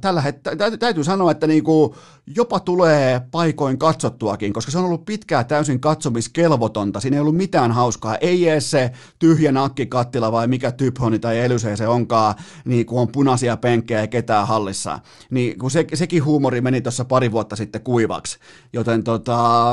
tällä 0.01 0.21
hetkellä, 0.21 0.77
täytyy 0.77 1.03
sanoa, 1.03 1.31
että 1.31 1.47
niinku 1.47 1.95
jopa 2.35 2.59
tulee 2.59 3.21
paikoin 3.31 3.77
katsottuakin, 3.77 4.53
koska 4.53 4.71
se 4.71 4.77
on 4.77 4.85
ollut 4.85 5.05
pitkää 5.05 5.43
täysin 5.43 5.79
katsomiskelvotonta, 5.79 6.99
siinä 6.99 7.17
ei 7.17 7.21
ollut 7.21 7.35
mitään 7.35 7.71
hauskaa, 7.71 8.15
ei 8.15 8.49
edes 8.49 8.71
se 8.71 8.91
tyhjä 9.19 9.51
nakkikattila 9.51 10.31
vai 10.31 10.47
mikä 10.47 10.71
typhoni 10.71 11.19
tai 11.19 11.39
elysee 11.39 11.77
se 11.77 11.87
onkaan, 11.87 12.35
niin 12.65 12.85
kun 12.85 13.01
on 13.01 13.07
punaisia 13.07 13.57
penkkejä 13.57 14.01
ja 14.01 14.07
ketään 14.07 14.47
hallissa, 14.47 14.99
niin 15.29 15.59
kun 15.59 15.71
se, 15.71 15.85
sekin 15.93 16.25
huumori 16.25 16.61
meni 16.61 16.81
tuossa 16.81 17.05
pari 17.05 17.31
vuotta 17.31 17.55
sitten 17.55 17.81
kuivaksi, 17.81 18.37
joten 18.73 19.03
tota, 19.03 19.71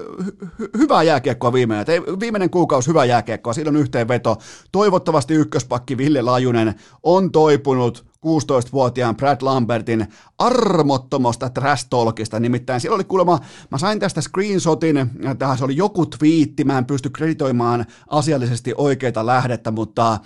hy- 0.00 0.70
hyvää 0.78 1.02
jääkiekkoa 1.02 1.52
viimeinen. 1.52 1.86
Viimeinen 2.20 2.50
kuukausi 2.50 2.88
hyvää 2.88 3.04
jääkiekkoa, 3.04 3.52
siinä 3.52 3.68
on 3.70 3.76
yhteenveto. 3.76 4.36
Toivottavasti 4.72 5.34
ykköspakki 5.34 5.98
Ville 5.98 6.22
Lajunen 6.22 6.74
on 7.02 7.32
toipunut 7.32 8.06
16-vuotiaan 8.26 9.16
Brad 9.16 9.38
Lambertin 9.42 10.06
armottomasta 10.38 11.50
trash 11.50 11.86
talkista. 11.90 12.40
Nimittäin 12.40 12.80
siellä 12.80 12.94
oli 12.94 13.04
kuulemma, 13.04 13.38
mä 13.70 13.78
sain 13.78 13.98
tästä 13.98 14.20
screenshotin, 14.20 15.10
tähän 15.38 15.58
se 15.58 15.64
oli 15.64 15.76
joku 15.76 16.06
twiitti, 16.06 16.64
mä 16.64 16.78
en 16.78 16.86
pysty 16.86 17.10
kreditoimaan 17.10 17.86
asiallisesti 18.08 18.74
oikeita 18.76 19.26
lähdettä, 19.26 19.70
mutta 19.70 20.18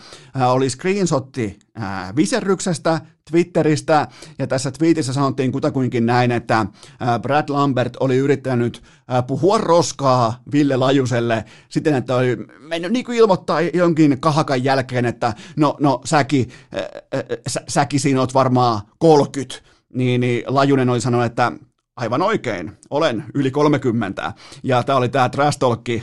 oli 0.48 0.70
screenshotti 0.70 1.58
äh, 1.82 2.16
viserryksestä, 2.16 3.00
Twitteristä, 3.30 4.08
ja 4.38 4.46
tässä 4.46 4.70
tweetissä 4.70 5.12
sanottiin 5.12 5.52
kutakuinkin 5.52 6.06
näin, 6.06 6.32
että 6.32 6.58
äh, 6.58 6.68
Brad 7.22 7.44
Lambert 7.48 7.96
oli 8.00 8.16
yrittänyt 8.16 8.82
puhua 9.26 9.58
roskaa 9.58 10.42
Ville 10.52 10.76
Lajuselle 10.76 11.44
siten, 11.68 11.94
että 11.94 12.16
oli 12.16 12.36
mennyt 12.58 12.92
niin 12.92 13.04
kuin 13.04 13.18
ilmoittaa 13.18 13.60
jonkin 13.60 14.20
kahakan 14.20 14.64
jälkeen, 14.64 15.06
että 15.06 15.34
no, 15.56 15.76
no 15.80 16.00
säkin, 16.04 16.48
sä, 17.46 17.60
säkin 17.68 18.00
siinä 18.00 18.20
oot 18.20 18.34
varmaan 18.34 18.80
30, 18.98 19.54
niin, 19.94 20.20
niin 20.20 20.44
Lajunen 20.46 20.90
oli 20.90 21.00
sanonut, 21.00 21.26
että 21.26 21.52
Aivan 21.96 22.22
oikein, 22.22 22.72
olen 22.90 23.24
yli 23.34 23.50
30. 23.50 24.32
Ja 24.62 24.82
tämä 24.82 24.98
oli 24.98 25.08
tämä 25.08 25.28
trash 25.28 25.58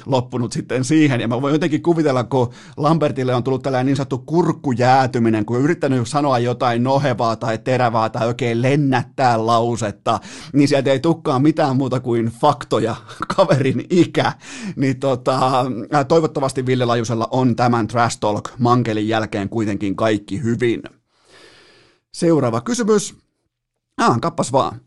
loppunut 0.05 0.51
sitten 0.51 0.83
siihen. 0.83 1.21
Ja 1.21 1.27
mä 1.27 1.41
voin 1.41 1.53
jotenkin 1.53 1.81
kuvitella, 1.81 2.23
kun 2.23 2.53
Lambertille 2.77 3.35
on 3.35 3.43
tullut 3.43 3.63
tällainen 3.63 3.85
niin 3.85 3.95
sanottu 3.95 4.17
kurkkujäätyminen, 4.17 5.45
kun 5.45 5.57
on 5.57 5.63
yrittänyt 5.63 6.07
sanoa 6.07 6.39
jotain 6.39 6.83
nohevaa 6.83 7.35
tai 7.35 7.57
terävää 7.57 8.09
tai 8.09 8.27
oikein 8.27 8.61
lennättää 8.61 9.45
lausetta, 9.45 10.19
niin 10.53 10.67
sieltä 10.67 10.91
ei 10.91 10.99
tukkaa 10.99 11.39
mitään 11.39 11.75
muuta 11.75 11.99
kuin 11.99 12.25
faktoja, 12.25 12.95
kaverin 13.35 13.85
ikä. 13.89 14.33
Niin 14.75 14.99
tota, 14.99 15.65
toivottavasti 16.07 16.65
Ville 16.65 16.85
Lajusella 16.85 17.27
on 17.31 17.55
tämän 17.55 17.87
trash 17.87 18.19
talk 18.19 18.49
mankelin 18.59 19.07
jälkeen 19.07 19.49
kuitenkin 19.49 19.95
kaikki 19.95 20.43
hyvin. 20.43 20.83
Seuraava 22.13 22.61
kysymys. 22.61 23.15
Ah, 23.97 24.19
kappas 24.21 24.51
vaan. 24.51 24.79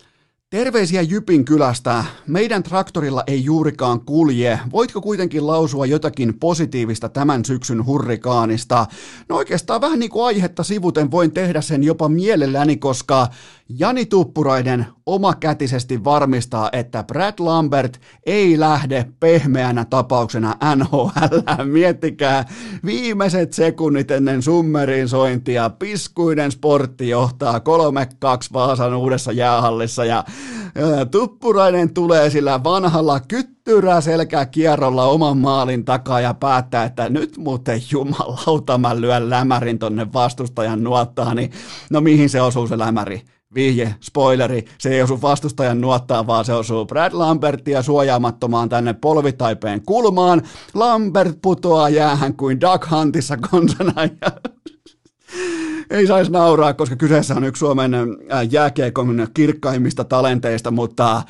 Terveisiä 0.50 1.02
Jypin 1.02 1.44
kylästä. 1.44 2.04
Meidän 2.26 2.62
traktorilla 2.62 3.22
ei 3.26 3.44
juurikaan 3.44 4.00
kulje. 4.00 4.60
Voitko 4.72 5.00
kuitenkin 5.00 5.46
lausua 5.46 5.86
jotakin 5.86 6.38
positiivista 6.40 7.08
tämän 7.08 7.44
syksyn 7.44 7.86
hurrikaanista? 7.86 8.86
No 9.28 9.36
oikeastaan 9.36 9.80
vähän 9.80 9.98
niin 9.98 10.10
kuin 10.10 10.26
aihetta 10.26 10.62
sivuten 10.62 11.10
voin 11.10 11.32
tehdä 11.32 11.60
sen 11.60 11.84
jopa 11.84 12.08
mielelläni, 12.08 12.76
koska 12.76 13.26
Jani 13.68 14.06
Tuppurainen 14.06 14.86
omakätisesti 15.06 16.04
varmistaa, 16.04 16.68
että 16.72 17.02
Brad 17.02 17.34
Lambert 17.38 18.00
ei 18.26 18.60
lähde 18.60 19.06
pehmeänä 19.20 19.84
tapauksena 19.84 20.54
NHL. 20.76 21.64
Miettikää 21.64 22.44
viimeiset 22.84 23.52
sekunnit 23.52 24.10
ennen 24.10 24.42
summerin 24.42 25.08
sointia. 25.08 25.70
Piskuinen 25.70 26.52
sportti 26.52 27.08
johtaa 27.08 27.58
3-2 27.58 27.62
Vaasan 28.52 28.94
uudessa 28.94 29.32
jäähallissa 29.32 30.04
ja 30.04 30.24
Tuppurainen 31.10 31.94
tulee 31.94 32.30
sillä 32.30 32.64
vanhalla 32.64 33.20
kyttyrä 33.20 34.00
selkä 34.00 34.46
kierrolla 34.46 35.04
oman 35.04 35.38
maalin 35.38 35.84
takaa 35.84 36.20
ja 36.20 36.34
päättää, 36.34 36.84
että 36.84 37.08
nyt 37.08 37.36
muuten 37.36 37.82
jumalauta 37.90 38.78
mä 38.78 39.00
lyön 39.00 39.30
lämärin 39.30 39.78
tonne 39.78 40.12
vastustajan 40.12 40.84
nuottaan, 40.84 41.36
niin 41.36 41.50
no 41.90 42.00
mihin 42.00 42.30
se 42.30 42.40
osuu 42.42 42.66
se 42.66 42.78
lämäri? 42.78 43.22
vihje, 43.54 43.94
spoileri, 44.00 44.64
se 44.78 44.88
ei 44.94 45.02
osu 45.02 45.22
vastustajan 45.22 45.80
nuottaa, 45.80 46.26
vaan 46.26 46.44
se 46.44 46.52
osuu 46.52 46.86
Brad 46.86 47.12
Lambertia 47.12 47.82
suojaamattomaan 47.82 48.68
tänne 48.68 48.92
polvitaipeen 48.92 49.82
kulmaan. 49.86 50.42
Lambert 50.74 51.38
putoaa 51.42 51.88
jäähän 51.88 52.36
kuin 52.36 52.60
Duck 52.60 52.90
Huntissa 52.90 53.36
konsana 53.36 54.02
ja 54.04 54.30
ei 55.90 56.06
saisi 56.06 56.32
nauraa, 56.32 56.74
koska 56.74 56.96
kyseessä 56.96 57.34
on 57.34 57.44
yksi 57.44 57.60
Suomen 57.60 57.92
jääkiekon 58.50 59.26
kirkkaimmista 59.34 60.04
talenteista, 60.04 60.70
mutta 60.70 61.22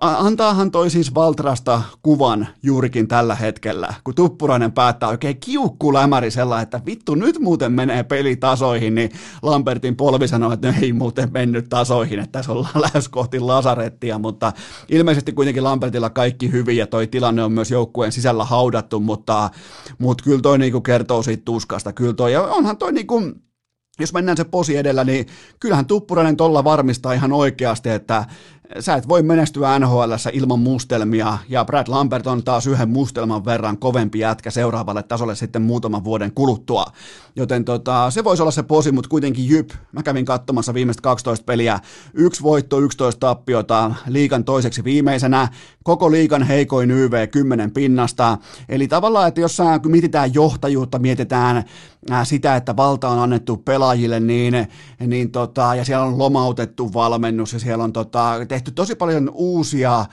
antaahan 0.00 0.70
toi 0.70 0.90
siis 0.90 1.14
Valtrasta 1.14 1.82
kuvan 2.02 2.48
juurikin 2.62 3.08
tällä 3.08 3.34
hetkellä, 3.34 3.94
kun 4.04 4.14
Tuppurainen 4.14 4.72
päättää 4.72 5.08
oikein 5.08 5.40
kiukkulämäri 5.40 6.30
sellainen, 6.30 6.62
että 6.62 6.80
vittu 6.86 7.14
nyt 7.14 7.38
muuten 7.38 7.72
menee 7.72 8.02
peli 8.02 8.36
tasoihin, 8.36 8.94
niin 8.94 9.10
Lambertin 9.42 9.96
polvi 9.96 10.28
sanoo, 10.28 10.52
että 10.52 10.74
ei 10.82 10.92
muuten 10.92 11.28
mennyt 11.32 11.68
tasoihin, 11.68 12.18
että 12.18 12.32
tässä 12.32 12.52
ollaan 12.52 12.82
lähes 12.92 13.08
kohti 13.08 13.40
lasarettia, 13.40 14.18
mutta 14.18 14.52
ilmeisesti 14.88 15.32
kuitenkin 15.32 15.64
Lambertilla 15.64 16.10
kaikki 16.10 16.52
hyvin 16.52 16.76
ja 16.76 16.86
toi 16.86 17.06
tilanne 17.06 17.44
on 17.44 17.52
myös 17.52 17.70
joukkueen 17.70 18.12
sisällä 18.12 18.44
haudattu, 18.44 19.00
mutta, 19.00 19.50
mutta 19.98 20.24
kyllä 20.24 20.40
toi 20.40 20.58
niinku 20.58 20.80
kertoo 20.80 21.22
siitä 21.22 21.42
tuskasta, 21.44 21.92
kyllä 21.92 22.14
toi, 22.14 22.32
ja 22.32 22.42
onhan 22.42 22.76
toi 22.76 22.92
niinku, 22.92 23.22
jos 24.00 24.12
mennään 24.12 24.36
se 24.36 24.44
posi 24.44 24.76
edellä, 24.76 25.04
niin 25.04 25.26
kyllähän 25.60 25.86
Tuppurainen 25.86 26.36
tolla 26.36 26.64
varmistaa 26.64 27.12
ihan 27.12 27.32
oikeasti, 27.32 27.88
että 27.88 28.24
sä 28.80 28.94
et 28.94 29.08
voi 29.08 29.22
menestyä 29.22 29.78
NHL 29.78 30.12
ilman 30.32 30.58
mustelmia, 30.58 31.38
ja 31.48 31.64
Brad 31.64 31.88
Lambert 31.88 32.26
on 32.26 32.44
taas 32.44 32.66
yhden 32.66 32.88
mustelman 32.88 33.44
verran 33.44 33.78
kovempi 33.78 34.18
jätkä 34.18 34.50
seuraavalle 34.50 35.02
tasolle 35.02 35.34
sitten 35.34 35.62
muutaman 35.62 36.04
vuoden 36.04 36.32
kuluttua. 36.34 36.84
Joten 37.36 37.64
tota, 37.64 38.10
se 38.10 38.24
voisi 38.24 38.42
olla 38.42 38.50
se 38.50 38.62
posi, 38.62 38.92
mutta 38.92 39.08
kuitenkin 39.08 39.48
Jyp, 39.48 39.70
mä 39.92 40.02
kävin 40.02 40.24
katsomassa 40.24 40.74
viimeiset 40.74 41.00
12 41.00 41.44
peliä, 41.44 41.80
yksi 42.14 42.42
voitto, 42.42 42.80
11 42.80 43.20
tappiota, 43.20 43.94
liikan 44.06 44.44
toiseksi 44.44 44.84
viimeisenä, 44.84 45.48
koko 45.84 46.10
liikan 46.10 46.42
heikoin 46.42 46.90
YV 46.90 47.28
10 47.28 47.70
pinnasta, 47.70 48.38
eli 48.68 48.88
tavallaan, 48.88 49.28
että 49.28 49.40
jos 49.40 49.56
sä 49.56 49.80
mietitään 49.86 50.34
johtajuutta, 50.34 50.98
mietitään 50.98 51.64
sitä, 52.24 52.56
että 52.56 52.76
valta 52.76 53.08
on 53.08 53.18
annettu 53.18 53.56
pelaajille, 53.56 54.20
niin, 54.20 54.68
niin 55.06 55.30
tota, 55.30 55.74
ja 55.74 55.84
siellä 55.84 56.04
on 56.04 56.18
lomautettu 56.18 56.92
valmennus, 56.94 57.52
ja 57.52 57.58
siellä 57.58 57.84
on 57.84 57.92
tota, 57.92 58.46
tehty 58.56 58.70
tosi 58.70 58.94
paljon 58.94 59.30
uusia 59.34 60.04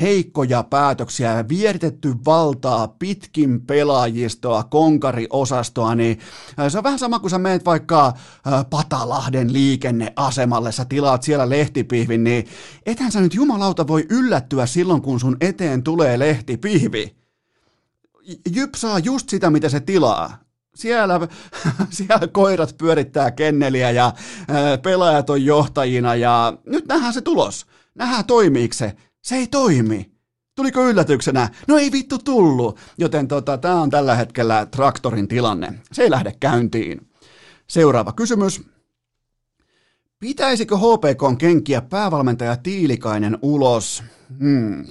heikkoja 0.00 0.62
päätöksiä 0.62 1.36
ja 1.36 1.48
vieritetty 1.48 2.14
valtaa 2.26 2.88
pitkin 2.88 3.60
pelaajistoa, 3.60 4.64
konkariosastoa, 4.64 5.94
niin 5.94 6.18
se 6.68 6.78
on 6.78 6.84
vähän 6.84 6.98
sama 6.98 7.18
kuin 7.18 7.30
sä 7.30 7.38
meet 7.38 7.64
vaikka 7.64 8.12
Patalahden 8.70 9.52
liikenneasemalle, 9.52 10.72
sä 10.72 10.84
tilaat 10.84 11.22
siellä 11.22 11.48
lehtipihvin, 11.48 12.24
niin 12.24 12.46
ethän 12.86 13.12
sä 13.12 13.20
nyt 13.20 13.34
jumalauta 13.34 13.86
voi 13.86 14.06
yllättyä 14.10 14.66
silloin, 14.66 15.02
kun 15.02 15.20
sun 15.20 15.36
eteen 15.40 15.82
tulee 15.82 16.18
lehtipihvi. 16.18 17.16
Jyp 18.54 18.74
saa 18.74 18.98
just 18.98 19.28
sitä, 19.28 19.50
mitä 19.50 19.68
se 19.68 19.80
tilaa 19.80 20.38
siellä, 20.74 21.20
siellä 21.90 22.26
koirat 22.26 22.74
pyörittää 22.78 23.30
kenneliä 23.30 23.90
ja 23.90 24.12
ää, 24.48 24.78
pelaajat 24.78 25.30
on 25.30 25.44
johtajina 25.44 26.14
ja 26.14 26.52
nyt 26.66 26.86
nähdään 26.86 27.12
se 27.12 27.20
tulos. 27.20 27.66
Nähdään 28.00 28.24
toimiiko 28.24 28.74
se. 28.74 28.96
Se 29.22 29.36
ei 29.36 29.46
toimi. 29.46 30.10
Tuliko 30.54 30.88
yllätyksenä? 30.88 31.48
No 31.68 31.78
ei 31.78 31.92
vittu 31.92 32.18
tullut. 32.18 32.78
Joten 32.98 33.28
tota, 33.28 33.58
tämä 33.58 33.80
on 33.80 33.90
tällä 33.90 34.14
hetkellä 34.14 34.66
traktorin 34.66 35.28
tilanne. 35.28 35.72
Se 35.92 36.02
ei 36.02 36.10
lähde 36.10 36.34
käyntiin. 36.40 37.08
Seuraava 37.66 38.12
kysymys. 38.12 38.62
Pitäisikö 40.20 40.76
HPK 40.76 41.38
kenkiä 41.38 41.80
päävalmentaja 41.80 42.56
Tiilikainen 42.56 43.38
ulos? 43.42 44.02
Hmm. 44.38 44.86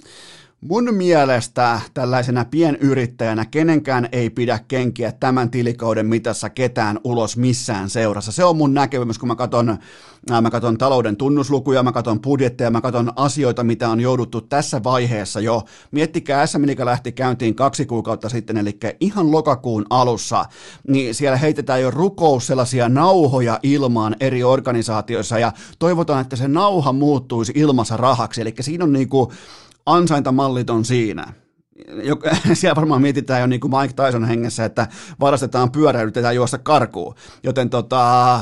Mun 0.62 0.94
mielestä 0.94 1.82
tällaisena 1.94 2.46
pienyrittäjänä 2.46 3.46
kenenkään 3.46 4.10
ei 4.12 4.30
pidä 4.30 4.60
kenkiä 4.68 5.12
tämän 5.12 5.52
tilikauden 5.52 6.06
mitassa 6.06 6.50
ketään 6.50 7.00
ulos 7.04 7.38
missään 7.38 7.90
seurassa. 7.90 8.32
Se 8.32 8.44
on 8.44 8.58
mun 8.58 8.74
näkemys, 8.74 9.20
kun 9.20 9.28
mä 9.28 9.36
katson, 9.36 9.78
mä 10.42 10.50
katson 10.52 10.78
talouden 10.78 11.18
tunnuslukuja, 11.18 11.84
mä 11.84 11.92
katson 11.92 12.22
budjetteja, 12.22 12.72
mä 12.72 12.82
katson 12.82 13.12
asioita, 13.16 13.64
mitä 13.64 13.90
on 13.90 14.00
jouduttu 14.00 14.42
tässä 14.42 14.84
vaiheessa 14.84 15.40
jo. 15.40 15.64
Miettikää 15.92 16.48
SM 16.48 16.62
mikä 16.62 16.86
lähti 16.86 17.12
käyntiin 17.12 17.56
kaksi 17.56 17.86
kuukautta 17.86 18.30
sitten, 18.30 18.58
eli 18.58 18.78
ihan 19.00 19.32
lokakuun 19.32 19.86
alussa, 19.90 20.46
niin 20.88 21.16
siellä 21.16 21.38
heitetään 21.38 21.82
jo 21.82 21.92
rukous 21.92 22.48
sellaisia 22.48 22.90
nauhoja 22.90 23.60
ilmaan 23.64 24.16
eri 24.20 24.44
organisaatioissa 24.44 25.40
ja 25.40 25.52
toivotaan, 25.80 26.22
että 26.22 26.36
se 26.36 26.48
nauha 26.48 26.94
muuttuisi 26.94 27.54
ilmassa 27.56 27.98
rahaksi. 27.98 28.42
Eli 28.42 28.54
siinä 28.60 28.84
on 28.84 28.94
niinku 28.94 29.32
ansaintamallit 29.96 30.70
on 30.70 30.86
siinä. 30.86 31.34
Siellä 32.54 32.76
varmaan 32.76 33.02
mietitään 33.02 33.42
jo 33.42 33.48
niin 33.48 33.62
kuin 33.62 33.72
Mike 33.72 33.94
Tyson 33.94 34.26
hengessä, 34.26 34.66
että 34.66 34.88
varastetaan 35.20 35.72
pyörä 35.72 36.02
yritetään 36.02 36.36
juosta 36.36 36.58
karkuun. 36.58 37.16
Joten 37.44 37.70
tota, 37.70 38.36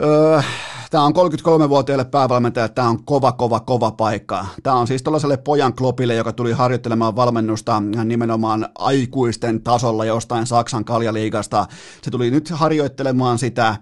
öö, 0.00 0.42
tämä 0.90 1.04
on 1.04 1.12
33-vuotiaille 1.16 2.04
päävalmentajalle, 2.04 2.74
tämä 2.74 2.88
on 2.88 3.04
kova, 3.04 3.32
kova, 3.32 3.60
kova 3.60 3.90
paikka. 3.90 4.46
Tämä 4.62 4.76
on 4.76 4.86
siis 4.86 5.02
tuollaiselle 5.02 5.36
pojan 5.36 5.74
klopille, 5.74 6.14
joka 6.14 6.32
tuli 6.32 6.52
harjoittelemaan 6.52 7.16
valmennusta 7.16 7.82
nimenomaan 8.04 8.68
aikuisten 8.78 9.62
tasolla 9.62 10.04
jostain 10.04 10.46
Saksan 10.46 10.84
kaljaliigasta. 10.84 11.66
Se 12.02 12.10
tuli 12.10 12.30
nyt 12.30 12.50
harjoittelemaan 12.50 13.38
sitä 13.38 13.76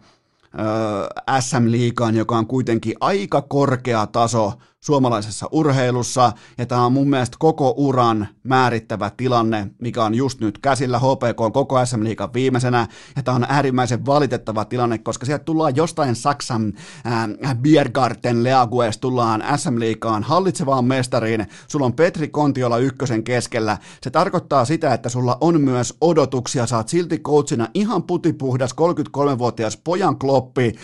SM-liigaan, 1.40 2.16
joka 2.16 2.38
on 2.38 2.46
kuitenkin 2.46 2.94
aika 3.00 3.42
korkea 3.42 4.06
taso 4.06 4.52
suomalaisessa 4.84 5.48
urheilussa, 5.52 6.32
ja 6.58 6.66
tämä 6.66 6.86
on 6.86 6.92
mun 6.92 7.10
mielestä 7.10 7.36
koko 7.40 7.74
uran 7.76 8.28
määrittävä 8.42 9.10
tilanne, 9.16 9.70
mikä 9.78 10.04
on 10.04 10.14
just 10.14 10.40
nyt 10.40 10.58
käsillä. 10.58 10.98
HPK 10.98 11.40
on 11.40 11.52
koko 11.52 11.86
SM 11.86 12.04
Liigan 12.04 12.32
viimeisenä, 12.34 12.88
ja 13.16 13.22
tämä 13.22 13.34
on 13.34 13.46
äärimmäisen 13.48 14.06
valitettava 14.06 14.64
tilanne, 14.64 14.98
koska 14.98 15.26
sieltä 15.26 15.44
tullaan 15.44 15.76
jostain 15.76 16.16
Saksan 16.16 16.72
äh, 17.06 17.56
Biergarten 17.56 18.44
Leagues, 18.44 18.98
tullaan 18.98 19.44
SM 19.56 19.78
Liigaan 19.80 20.22
hallitsevaan 20.22 20.84
mestariin, 20.84 21.46
sulla 21.68 21.86
on 21.86 21.94
Petri 21.94 22.28
Kontiola 22.28 22.78
ykkösen 22.78 23.24
keskellä, 23.24 23.78
se 24.02 24.10
tarkoittaa 24.10 24.64
sitä, 24.64 24.94
että 24.94 25.08
sulla 25.08 25.38
on 25.40 25.60
myös 25.60 25.96
odotuksia, 26.00 26.66
saat 26.66 26.88
silti 26.88 27.18
coachina 27.18 27.68
ihan 27.74 28.02
putipuhdas 28.02 28.74
33-vuotias 28.80 29.76
pojan 29.76 30.18
kloppi, 30.18 30.74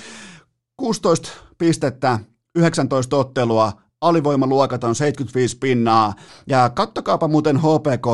16 0.77 1.31
pistettä, 1.59 2.19
19 2.55 3.17
ottelua, 3.17 3.80
alivoimaluokat 4.01 4.85
on 4.85 4.95
75 4.95 5.59
pinnaa, 5.59 6.15
ja 6.47 6.71
kattokaapa 6.71 7.29
muuten 7.29 7.59
HPK 7.59 8.07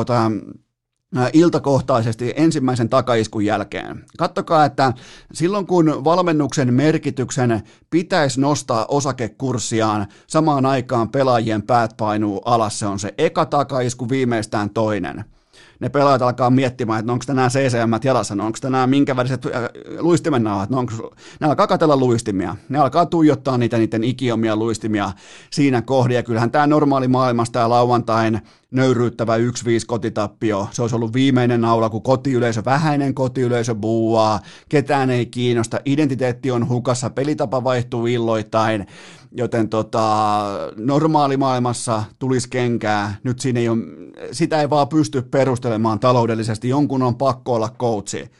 iltakohtaisesti 1.33 2.33
ensimmäisen 2.35 2.89
takaiskun 2.89 3.45
jälkeen. 3.45 4.05
Kattokaa, 4.17 4.65
että 4.65 4.93
silloin 5.33 5.67
kun 5.67 6.03
valmennuksen 6.03 6.73
merkityksen 6.73 7.61
pitäisi 7.89 8.41
nostaa 8.41 8.85
osakekurssiaan, 8.85 10.07
samaan 10.27 10.65
aikaan 10.65 11.09
pelaajien 11.09 11.61
päät 11.61 11.97
painuu 11.97 12.41
alas, 12.45 12.79
se 12.79 12.85
on 12.85 12.99
se 12.99 13.13
eka 13.17 13.45
takaisku, 13.45 14.09
viimeistään 14.09 14.69
toinen– 14.69 15.25
ne 15.79 15.89
pelaajat 15.89 16.21
alkaa 16.21 16.49
miettimään, 16.49 16.99
että 16.99 17.07
no 17.07 17.13
onko 17.13 17.25
tänään 17.27 17.51
CCM 17.51 18.03
jalassa, 18.03 18.35
no 18.35 18.45
onko 18.45 18.57
tänään 18.61 18.89
minkä 18.89 19.15
väriset 19.15 19.45
äh, 19.45 19.51
luistimen 19.99 20.43
nauhat, 20.43 20.69
no 20.69 20.77
onko, 20.77 21.15
ne 21.39 21.47
alkaa 21.47 21.67
katella 21.67 21.97
luistimia, 21.97 22.55
ne 22.69 22.79
alkaa 22.79 23.05
tuijottaa 23.05 23.57
niitä 23.57 23.77
niiden 23.77 24.03
ikiomia 24.03 24.55
luistimia 24.55 25.11
siinä 25.49 25.81
kohdin, 25.81 26.15
ja 26.15 26.23
kyllähän 26.23 26.51
tämä 26.51 26.67
normaali 26.67 27.07
maailmasta 27.07 27.59
ja 27.59 27.69
lauantain 27.69 28.41
nöyryyttävä 28.71 29.37
1-5 29.37 29.41
kotitappio. 29.87 30.67
Se 30.71 30.81
olisi 30.81 30.95
ollut 30.95 31.13
viimeinen 31.13 31.61
naula, 31.61 31.89
kun 31.89 32.01
kotiyleisö, 32.01 32.65
vähäinen 32.65 33.13
kotiyleisö 33.13 33.75
buuaa, 33.75 34.39
ketään 34.69 35.09
ei 35.09 35.25
kiinnosta, 35.25 35.79
identiteetti 35.85 36.51
on 36.51 36.69
hukassa, 36.69 37.09
pelitapa 37.09 37.63
vaihtuu 37.63 38.07
illoittain, 38.07 38.87
joten 39.31 39.69
tota, 39.69 40.45
normaalimaailmassa 40.75 42.03
tulisi 42.19 42.49
kenkää, 42.49 43.15
nyt 43.23 43.39
siinä 43.39 43.59
ei 43.59 43.69
ole, 43.69 43.79
sitä 44.31 44.61
ei 44.61 44.69
vaan 44.69 44.87
pysty 44.87 45.21
perustelemaan 45.21 45.99
taloudellisesti, 45.99 46.69
jonkun 46.69 47.03
on 47.03 47.15
pakko 47.15 47.53
olla 47.53 47.69
coachi. 47.79 48.31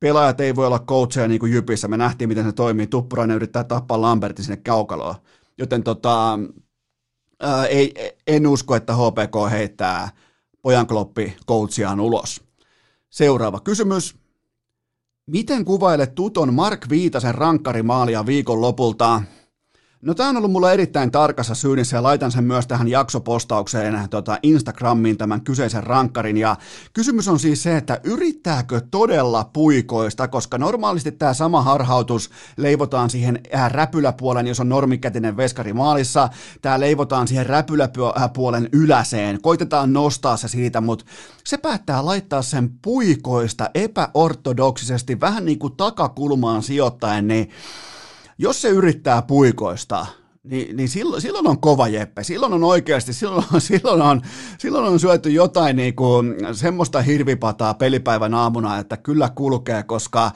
Pelaajat 0.00 0.40
ei 0.40 0.56
voi 0.56 0.66
olla 0.66 0.78
coacheja 0.78 1.28
niin 1.28 1.40
kuin 1.40 1.52
Jypissä, 1.52 1.88
me 1.88 1.96
nähtiin 1.96 2.28
miten 2.28 2.44
se 2.44 2.52
toimii, 2.52 2.86
Tuppurainen 2.86 3.36
yrittää 3.36 3.64
tappaa 3.64 4.00
Lambertin 4.00 4.44
sinne 4.44 4.56
kaukaloon, 4.56 5.14
joten 5.58 5.82
tota, 5.82 6.38
ää, 7.40 7.66
ei, 7.66 7.94
en 8.26 8.46
usko, 8.46 8.76
että 8.76 8.94
HPK 8.94 9.50
heittää 9.50 10.08
pojankloppi 10.62 11.36
coachiaan 11.46 12.00
ulos. 12.00 12.42
Seuraava 13.10 13.60
kysymys. 13.60 14.16
Miten 15.26 15.64
kuvailet 15.64 16.14
Tuton 16.14 16.54
Mark 16.54 16.86
Viitasen 16.90 17.34
rankkarimaalia 17.34 18.26
viikon 18.26 18.60
lopulta? 18.60 19.22
No 20.02 20.14
tämä 20.14 20.28
on 20.28 20.36
ollut 20.36 20.52
mulla 20.52 20.72
erittäin 20.72 21.10
tarkassa 21.10 21.54
syynissä 21.54 21.96
ja 21.96 22.02
laitan 22.02 22.32
sen 22.32 22.44
myös 22.44 22.66
tähän 22.66 22.88
jaksopostaukseen 22.88 24.08
tota 24.10 24.38
Instagramiin 24.42 25.16
tämän 25.16 25.40
kyseisen 25.40 25.82
rankkarin. 25.82 26.36
Ja 26.36 26.56
kysymys 26.92 27.28
on 27.28 27.38
siis 27.38 27.62
se, 27.62 27.76
että 27.76 28.00
yrittääkö 28.04 28.80
todella 28.90 29.50
puikoista, 29.52 30.28
koska 30.28 30.58
normaalisti 30.58 31.12
tämä 31.12 31.34
sama 31.34 31.62
harhautus 31.62 32.30
leivotaan 32.56 33.10
siihen 33.10 33.40
äh, 33.54 33.70
räpyläpuolen, 33.70 34.46
jos 34.46 34.60
on 34.60 34.68
normikätinen 34.68 35.36
veskari 35.36 35.72
maalissa, 35.72 36.28
tämä 36.62 36.80
leivotaan 36.80 37.28
siihen 37.28 37.46
räpyläpuolen 37.46 38.68
yläseen, 38.72 39.42
koitetaan 39.42 39.92
nostaa 39.92 40.36
se 40.36 40.48
siitä, 40.48 40.80
mutta 40.80 41.04
se 41.44 41.56
päättää 41.56 42.06
laittaa 42.06 42.42
sen 42.42 42.70
puikoista 42.82 43.70
epäortodoksisesti, 43.74 45.20
vähän 45.20 45.44
niin 45.44 45.58
kuin 45.58 45.76
takakulmaan 45.76 46.62
sijoittaen, 46.62 47.28
niin 47.28 47.50
jos 48.40 48.62
se 48.62 48.68
yrittää 48.68 49.22
puikoista, 49.22 50.06
niin, 50.44 50.76
niin 50.76 50.88
silloin, 50.88 51.22
silloin 51.22 51.46
on 51.46 51.60
kova 51.60 51.88
jeppe. 51.88 52.24
Silloin 52.24 52.52
on 52.52 52.64
oikeasti, 52.64 53.12
silloin 53.12 53.44
silloin 53.58 54.02
on, 54.02 54.22
silloin 54.58 54.84
on 54.84 55.00
syöty 55.00 55.30
jotain 55.30 55.76
niin 55.76 55.96
kuin 55.96 56.36
semmoista 56.52 57.02
hirvipataa 57.02 57.74
pelipäivän 57.74 58.34
aamuna, 58.34 58.78
että 58.78 58.96
kyllä 58.96 59.30
kulkee, 59.34 59.82
koska 59.82 60.30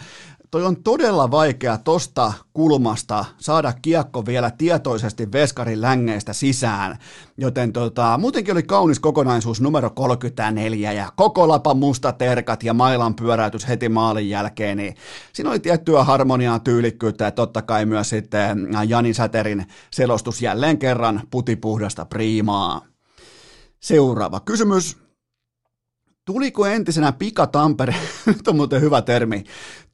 toi 0.55 0.65
on 0.65 0.83
todella 0.83 1.31
vaikea 1.31 1.79
tosta 1.79 2.33
kulmasta 2.53 3.25
saada 3.39 3.73
kiekko 3.83 4.27
vielä 4.27 4.51
tietoisesti 4.51 5.33
veskarin 5.33 5.81
längeistä 5.81 6.33
sisään, 6.33 6.99
joten 7.37 7.73
tota, 7.73 8.19
muutenkin 8.19 8.55
oli 8.55 8.63
kaunis 8.63 9.01
kokonaisuus 9.01 9.61
numero 9.61 9.91
34 9.91 10.93
ja 10.93 11.13
koko 11.17 11.49
lapa 11.49 11.75
musta 11.75 12.13
terkat 12.13 12.63
ja 12.63 12.75
mailan 12.75 13.15
pyöräytys 13.15 13.69
heti 13.69 13.89
maalin 13.89 14.29
jälkeen, 14.29 14.77
niin 14.77 14.95
siinä 15.33 15.51
oli 15.51 15.61
tiettyä 15.61 16.05
harmoniaa, 16.05 16.59
tyylikkyyttä 16.59 17.25
ja 17.25 17.31
totta 17.31 17.63
kai 17.63 17.87
myös 17.87 18.09
sitten 18.09 18.69
Jani 18.89 19.15
Säterin 19.15 19.67
selostus 19.91 20.43
jälleen 20.43 20.79
kerran 20.79 21.23
putipuhdasta 21.31 22.05
priimaa. 22.05 22.81
Seuraava 23.81 24.41
kysymys. 24.41 25.05
Tuliko 26.25 26.67
entisenä 26.67 27.13
pika-Tampere, 27.13 27.95
nyt 28.27 28.49
on 28.49 28.57
muuten 28.57 28.81
hyvä 28.81 29.03
termi, 29.03 29.45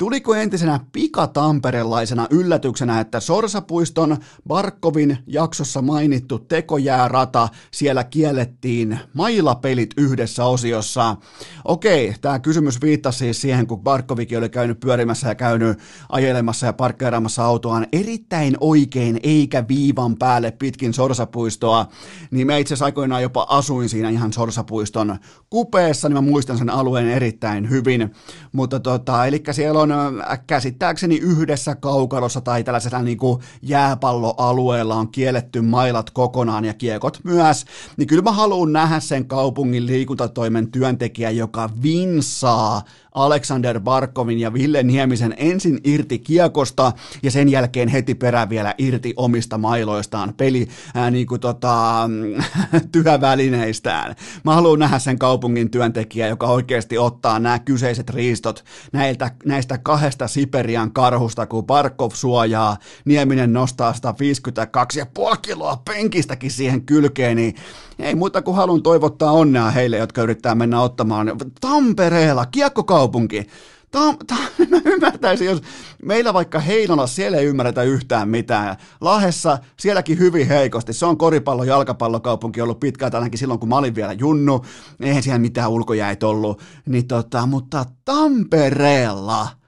tuliko 0.01 0.35
entisenä 0.35 0.81
pika-tamperelaisena 0.93 2.27
yllätyksenä, 2.31 3.01
että 3.01 3.21
Sorsapuiston 3.21 4.17
Barkovin 4.49 5.19
jaksossa 5.27 5.83
mainittu 5.83 6.39
tekojäärata 6.39 7.49
siellä 7.71 8.05
kiellettiin 8.05 8.99
mailapelit 9.15 9.91
yhdessä 9.97 10.45
osiossa? 10.45 11.17
Okei, 11.65 12.15
tämä 12.21 12.39
kysymys 12.39 12.81
viittasi 12.83 13.19
siis 13.19 13.41
siihen, 13.41 13.67
kun 13.67 13.81
Barkovikin 13.81 14.39
oli 14.39 14.49
käynyt 14.49 14.81
pyörimässä 14.81 15.29
ja 15.29 15.35
käynyt 15.35 15.79
ajelemassa 16.09 16.67
ja 16.67 16.73
parkkeeraamassa 16.73 17.45
autoaan 17.45 17.87
erittäin 17.93 18.57
oikein 18.61 19.21
eikä 19.23 19.65
viivan 19.69 20.17
päälle 20.17 20.51
pitkin 20.51 20.95
Sorsapuistoa, 20.95 21.87
niin 22.31 22.47
me 22.47 22.61
itse 22.61 22.75
asiassa 22.75 22.85
aikoinaan 22.85 23.23
jopa 23.23 23.47
asuin 23.49 23.89
siinä 23.89 24.11
ihan 24.11 24.33
Sorsapuiston 24.33 25.19
kupeessa, 25.51 26.09
niin 26.09 26.17
mä 26.17 26.31
muistan 26.31 26.59
sen 26.59 26.71
alueen 26.71 27.09
erittäin 27.09 27.71
hyvin, 27.71 28.13
mutta 28.53 28.81
tota, 28.81 29.27
eli 29.27 29.43
siellä 29.53 29.81
on 29.81 29.90
on 29.93 30.23
käsittääkseni 30.47 31.17
yhdessä 31.17 31.75
kaukalossa 31.75 32.41
tai 32.41 32.65
tällaisella 32.65 33.03
niin 33.03 33.19
kuin 33.19 33.43
jääpalloalueella 33.63 34.95
on 34.95 35.09
kielletty 35.09 35.61
mailat 35.61 36.11
kokonaan 36.11 36.65
ja 36.65 36.75
kiekot 36.75 37.21
myös, 37.25 37.65
niin 37.97 38.07
kyllä 38.07 38.23
mä 38.23 38.33
haluan 38.33 38.73
nähdä 38.73 39.01
sen 39.01 39.27
kaupungin 39.27 39.87
liikuntatoimen 39.87 40.71
työntekijä, 40.71 41.31
joka 41.31 41.71
vinsaa 41.83 42.83
Alexander 43.15 43.81
Barkovin 43.81 44.39
ja 44.39 44.53
Ville 44.53 44.83
Niemisen 44.83 45.35
ensin 45.37 45.81
irti 45.85 46.19
kiekosta 46.19 46.93
ja 47.23 47.31
sen 47.31 47.49
jälkeen 47.49 47.89
heti 47.89 48.15
perään 48.15 48.49
vielä 48.49 48.75
irti 48.79 49.15
omista 49.17 49.59
mailoistaan, 49.59 50.35
peli 50.37 50.69
ää, 50.95 51.11
niin 51.11 51.27
kuin 51.27 51.41
tota, 51.41 52.11
työvälineistään. 52.93 54.17
Mä 54.45 54.55
haluan 54.55 54.79
nähdä 54.79 54.99
sen 54.99 55.19
kaupungin 55.19 55.71
työntekijä, 55.71 56.29
joka 56.29 56.47
oikeasti 56.47 56.99
ottaa 56.99 57.39
nämä 57.39 57.59
kyseiset 57.59 58.11
riistot 58.11 58.65
näiltä, 58.93 59.31
näistä 59.45 59.79
kahdesta 59.83 60.29
Siperian 60.29 60.93
karhusta, 60.93 61.47
kun 61.47 61.67
Barkov 61.67 62.11
suojaa, 62.15 62.77
Nieminen 63.05 63.53
nostaa 63.53 63.93
152,5 63.93 65.39
kiloa 65.43 65.83
penkistäkin 65.85 66.51
siihen 66.51 66.87
kylkeen, 66.87 67.37
niin 67.37 67.55
ei 67.99 68.15
muuta 68.15 68.43
kuin 68.43 68.57
haluan 68.57 68.83
toivottaa 68.83 69.33
onnea 69.33 69.71
heille, 69.71 69.97
jotka 69.97 70.23
yrittää 70.23 70.55
mennä 70.55 70.81
ottamaan 70.81 71.33
Tampereella, 71.61 72.47
kiekkokaupunki. 72.47 73.47
Tämä, 73.91 74.15
tämä, 74.27 74.41
mä 74.71 74.81
ymmärtäisin, 74.85 75.47
jos 75.47 75.63
meillä 76.03 76.35
vaikka 76.35 76.59
Heinola, 76.59 77.07
siellä 77.07 77.39
ei 77.39 77.47
ymmärretä 77.47 77.83
yhtään 77.83 78.29
mitään. 78.29 78.77
Lahessa, 79.01 79.59
sielläkin 79.79 80.19
hyvin 80.19 80.49
heikosti. 80.49 80.93
Se 80.93 81.07
on 81.07 81.19
koripallo, 81.19 81.65
jalkapallokaupunki 81.65 82.61
ollut 82.61 82.81
pitkään, 82.81 83.15
ainakin 83.15 83.39
silloin 83.39 83.61
kun 83.61 83.69
mä 83.69 83.77
olin 83.77 83.95
vielä 83.95 84.13
junnu. 84.13 84.65
Eihän 85.01 85.23
siellä 85.23 85.39
mitään 85.39 85.71
ulkojäitä 85.71 86.27
ollut. 86.27 86.63
Niin 86.87 87.07
tota, 87.07 87.47
mutta 87.47 87.85
Tampereella– 88.05 89.49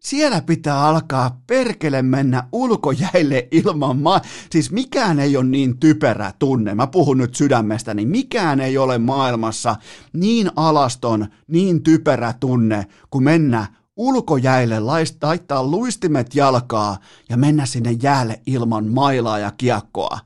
siellä 0.00 0.40
pitää 0.40 0.84
alkaa 0.86 1.40
perkele 1.46 2.02
mennä 2.02 2.44
ulkojäille 2.52 3.48
ilman 3.50 3.98
ma... 3.98 4.20
Siis 4.50 4.70
mikään 4.70 5.20
ei 5.20 5.36
ole 5.36 5.44
niin 5.44 5.78
typerä 5.78 6.32
tunne, 6.38 6.74
mä 6.74 6.86
puhun 6.86 7.18
nyt 7.18 7.34
sydämestä, 7.34 7.94
niin 7.94 8.08
mikään 8.08 8.60
ei 8.60 8.78
ole 8.78 8.98
maailmassa 8.98 9.76
niin 10.12 10.50
alaston, 10.56 11.26
niin 11.46 11.82
typerä 11.82 12.34
tunne, 12.40 12.86
kuin 13.10 13.24
mennä 13.24 13.66
ulkojäille, 13.96 14.80
laittaa 15.22 15.64
luistimet 15.64 16.34
jalkaa 16.34 16.98
ja 17.28 17.36
mennä 17.36 17.66
sinne 17.66 17.92
jäälle 18.02 18.40
ilman 18.46 18.86
mailaa 18.86 19.38
ja 19.38 19.52
kiekkoa. 19.56 20.18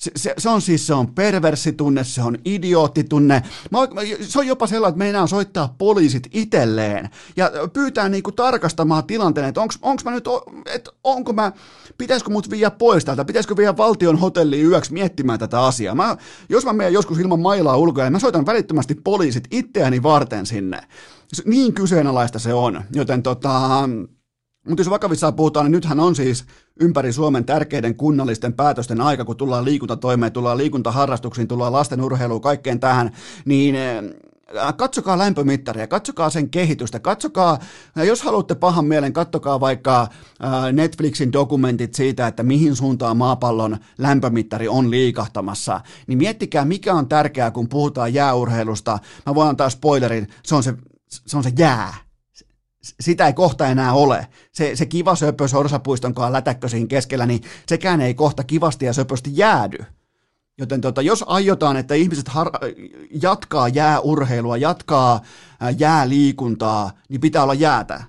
Se, 0.00 0.10
se, 0.16 0.34
se 0.38 0.48
on 0.48 0.62
siis 0.62 0.86
se 0.86 0.94
on 0.94 1.14
perversitunne, 1.14 2.04
se 2.04 2.22
on 2.22 2.38
idioottitunne. 2.44 3.42
Mä, 3.70 3.78
se 4.20 4.38
on 4.38 4.46
jopa 4.46 4.66
sellainen, 4.66 4.92
että 4.92 4.98
meinaa 4.98 5.26
soittaa 5.26 5.74
poliisit 5.78 6.28
itselleen 6.32 7.10
ja 7.36 7.50
pyytää 7.72 8.08
niinku 8.08 8.32
tarkastamaan 8.32 9.04
tilanteen, 9.04 9.48
että 9.48 9.60
onko 9.60 10.02
mä 10.04 10.10
nyt, 10.10 10.24
että 10.74 10.90
onko 11.04 11.32
mä, 11.32 11.52
pitäisikö 11.98 12.30
mut 12.30 12.50
viedä 12.50 12.70
pois 12.70 13.04
täältä, 13.04 13.24
pitäisikö 13.24 13.56
viedä 13.56 13.76
valtion 13.76 14.18
hotelliin 14.18 14.66
yöksi 14.66 14.92
miettimään 14.92 15.38
tätä 15.38 15.64
asiaa. 15.64 15.94
Mä, 15.94 16.16
jos 16.48 16.64
mä 16.64 16.72
menen 16.72 16.92
joskus 16.92 17.18
ilman 17.18 17.40
mailaa 17.40 17.76
ulkoa, 17.76 18.04
niin 18.04 18.12
mä 18.12 18.18
soitan 18.18 18.46
välittömästi 18.46 18.94
poliisit 18.94 19.44
itseäni 19.50 20.02
varten 20.02 20.46
sinne. 20.46 20.80
Niin 21.44 21.74
kyseenalaista 21.74 22.38
se 22.38 22.54
on, 22.54 22.84
joten 22.94 23.22
tota, 23.22 23.88
mutta 24.70 24.80
jos 24.80 24.90
vakavissaan 24.90 25.34
puhutaan, 25.34 25.66
niin 25.66 25.72
nythän 25.72 26.00
on 26.00 26.14
siis 26.14 26.44
ympäri 26.80 27.12
Suomen 27.12 27.44
tärkeiden 27.44 27.94
kunnallisten 27.94 28.52
päätösten 28.52 29.00
aika, 29.00 29.24
kun 29.24 29.36
tullaan 29.36 29.64
liikuntatoimeen, 29.64 30.32
tullaan 30.32 30.58
liikuntaharrastuksiin, 30.58 31.48
tullaan 31.48 31.72
lasten 31.72 32.02
urheiluun, 32.02 32.40
kaikkeen 32.40 32.80
tähän, 32.80 33.10
niin 33.44 33.76
äh, 33.76 34.76
katsokaa 34.76 35.18
lämpömittaria, 35.18 35.86
katsokaa 35.86 36.30
sen 36.30 36.50
kehitystä, 36.50 37.00
katsokaa, 37.00 37.58
jos 37.96 38.22
haluatte 38.22 38.54
pahan 38.54 38.84
mielen, 38.84 39.12
katsokaa 39.12 39.60
vaikka 39.60 40.00
äh, 40.02 40.72
Netflixin 40.72 41.32
dokumentit 41.32 41.94
siitä, 41.94 42.26
että 42.26 42.42
mihin 42.42 42.76
suuntaan 42.76 43.16
maapallon 43.16 43.76
lämpömittari 43.98 44.68
on 44.68 44.90
liikahtamassa, 44.90 45.80
niin 46.06 46.18
miettikää, 46.18 46.64
mikä 46.64 46.94
on 46.94 47.08
tärkeää, 47.08 47.50
kun 47.50 47.68
puhutaan 47.68 48.14
jääurheilusta. 48.14 48.98
Mä 49.26 49.34
voin 49.34 49.48
antaa 49.48 49.70
spoilerin, 49.70 50.26
se 50.44 50.54
on 50.54 50.62
se, 50.62 50.74
se, 51.08 51.36
on 51.36 51.42
se 51.42 51.52
jää 51.58 52.09
sitä 52.82 53.26
ei 53.26 53.32
kohta 53.32 53.66
enää 53.66 53.92
ole. 53.92 54.26
Se, 54.52 54.76
se 54.76 54.86
kiva 54.86 55.16
söpö 55.16 55.48
sorsapuiston 55.48 56.14
kanssa 56.14 56.32
lätäkkö 56.32 56.68
siinä 56.68 56.86
keskellä, 56.86 57.26
niin 57.26 57.42
sekään 57.68 58.00
ei 58.00 58.14
kohta 58.14 58.44
kivasti 58.44 58.84
ja 58.84 58.92
söpösti 58.92 59.30
jäädy. 59.34 59.78
Joten 60.58 60.80
tota, 60.80 61.02
jos 61.02 61.24
aiotaan, 61.26 61.76
että 61.76 61.94
ihmiset 61.94 62.28
har- 62.28 62.52
jatkaa 63.22 63.68
jääurheilua, 63.68 64.56
jatkaa 64.56 65.20
jääliikuntaa, 65.78 66.90
niin 67.08 67.20
pitää 67.20 67.42
olla 67.42 67.54
jäätä. 67.54 68.04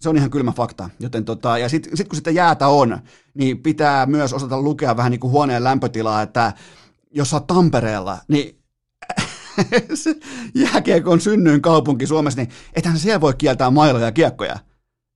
Se 0.00 0.08
on 0.08 0.16
ihan 0.16 0.30
kylmä 0.30 0.52
fakta. 0.52 0.90
Joten 1.00 1.24
tota, 1.24 1.58
ja 1.58 1.68
sitten 1.68 1.96
sit 1.96 2.08
kun 2.08 2.16
sitä 2.16 2.30
jäätä 2.30 2.68
on, 2.68 2.98
niin 3.34 3.62
pitää 3.62 4.06
myös 4.06 4.32
osata 4.32 4.62
lukea 4.62 4.96
vähän 4.96 5.10
niin 5.10 5.20
kuin 5.20 5.30
huoneen 5.30 5.64
lämpötilaa, 5.64 6.22
että 6.22 6.52
jos 7.10 7.30
sä 7.30 7.36
oot 7.36 7.46
Tampereella, 7.46 8.18
niin 8.28 8.61
jääkiekon 10.54 11.20
synnyin 11.20 11.62
kaupunki 11.62 12.06
Suomessa, 12.06 12.40
niin 12.40 12.50
ethän 12.74 12.98
siellä 12.98 13.20
voi 13.20 13.34
kieltää 13.38 13.70
mailoja 13.70 14.04
ja 14.04 14.12
kiekkoja. 14.12 14.56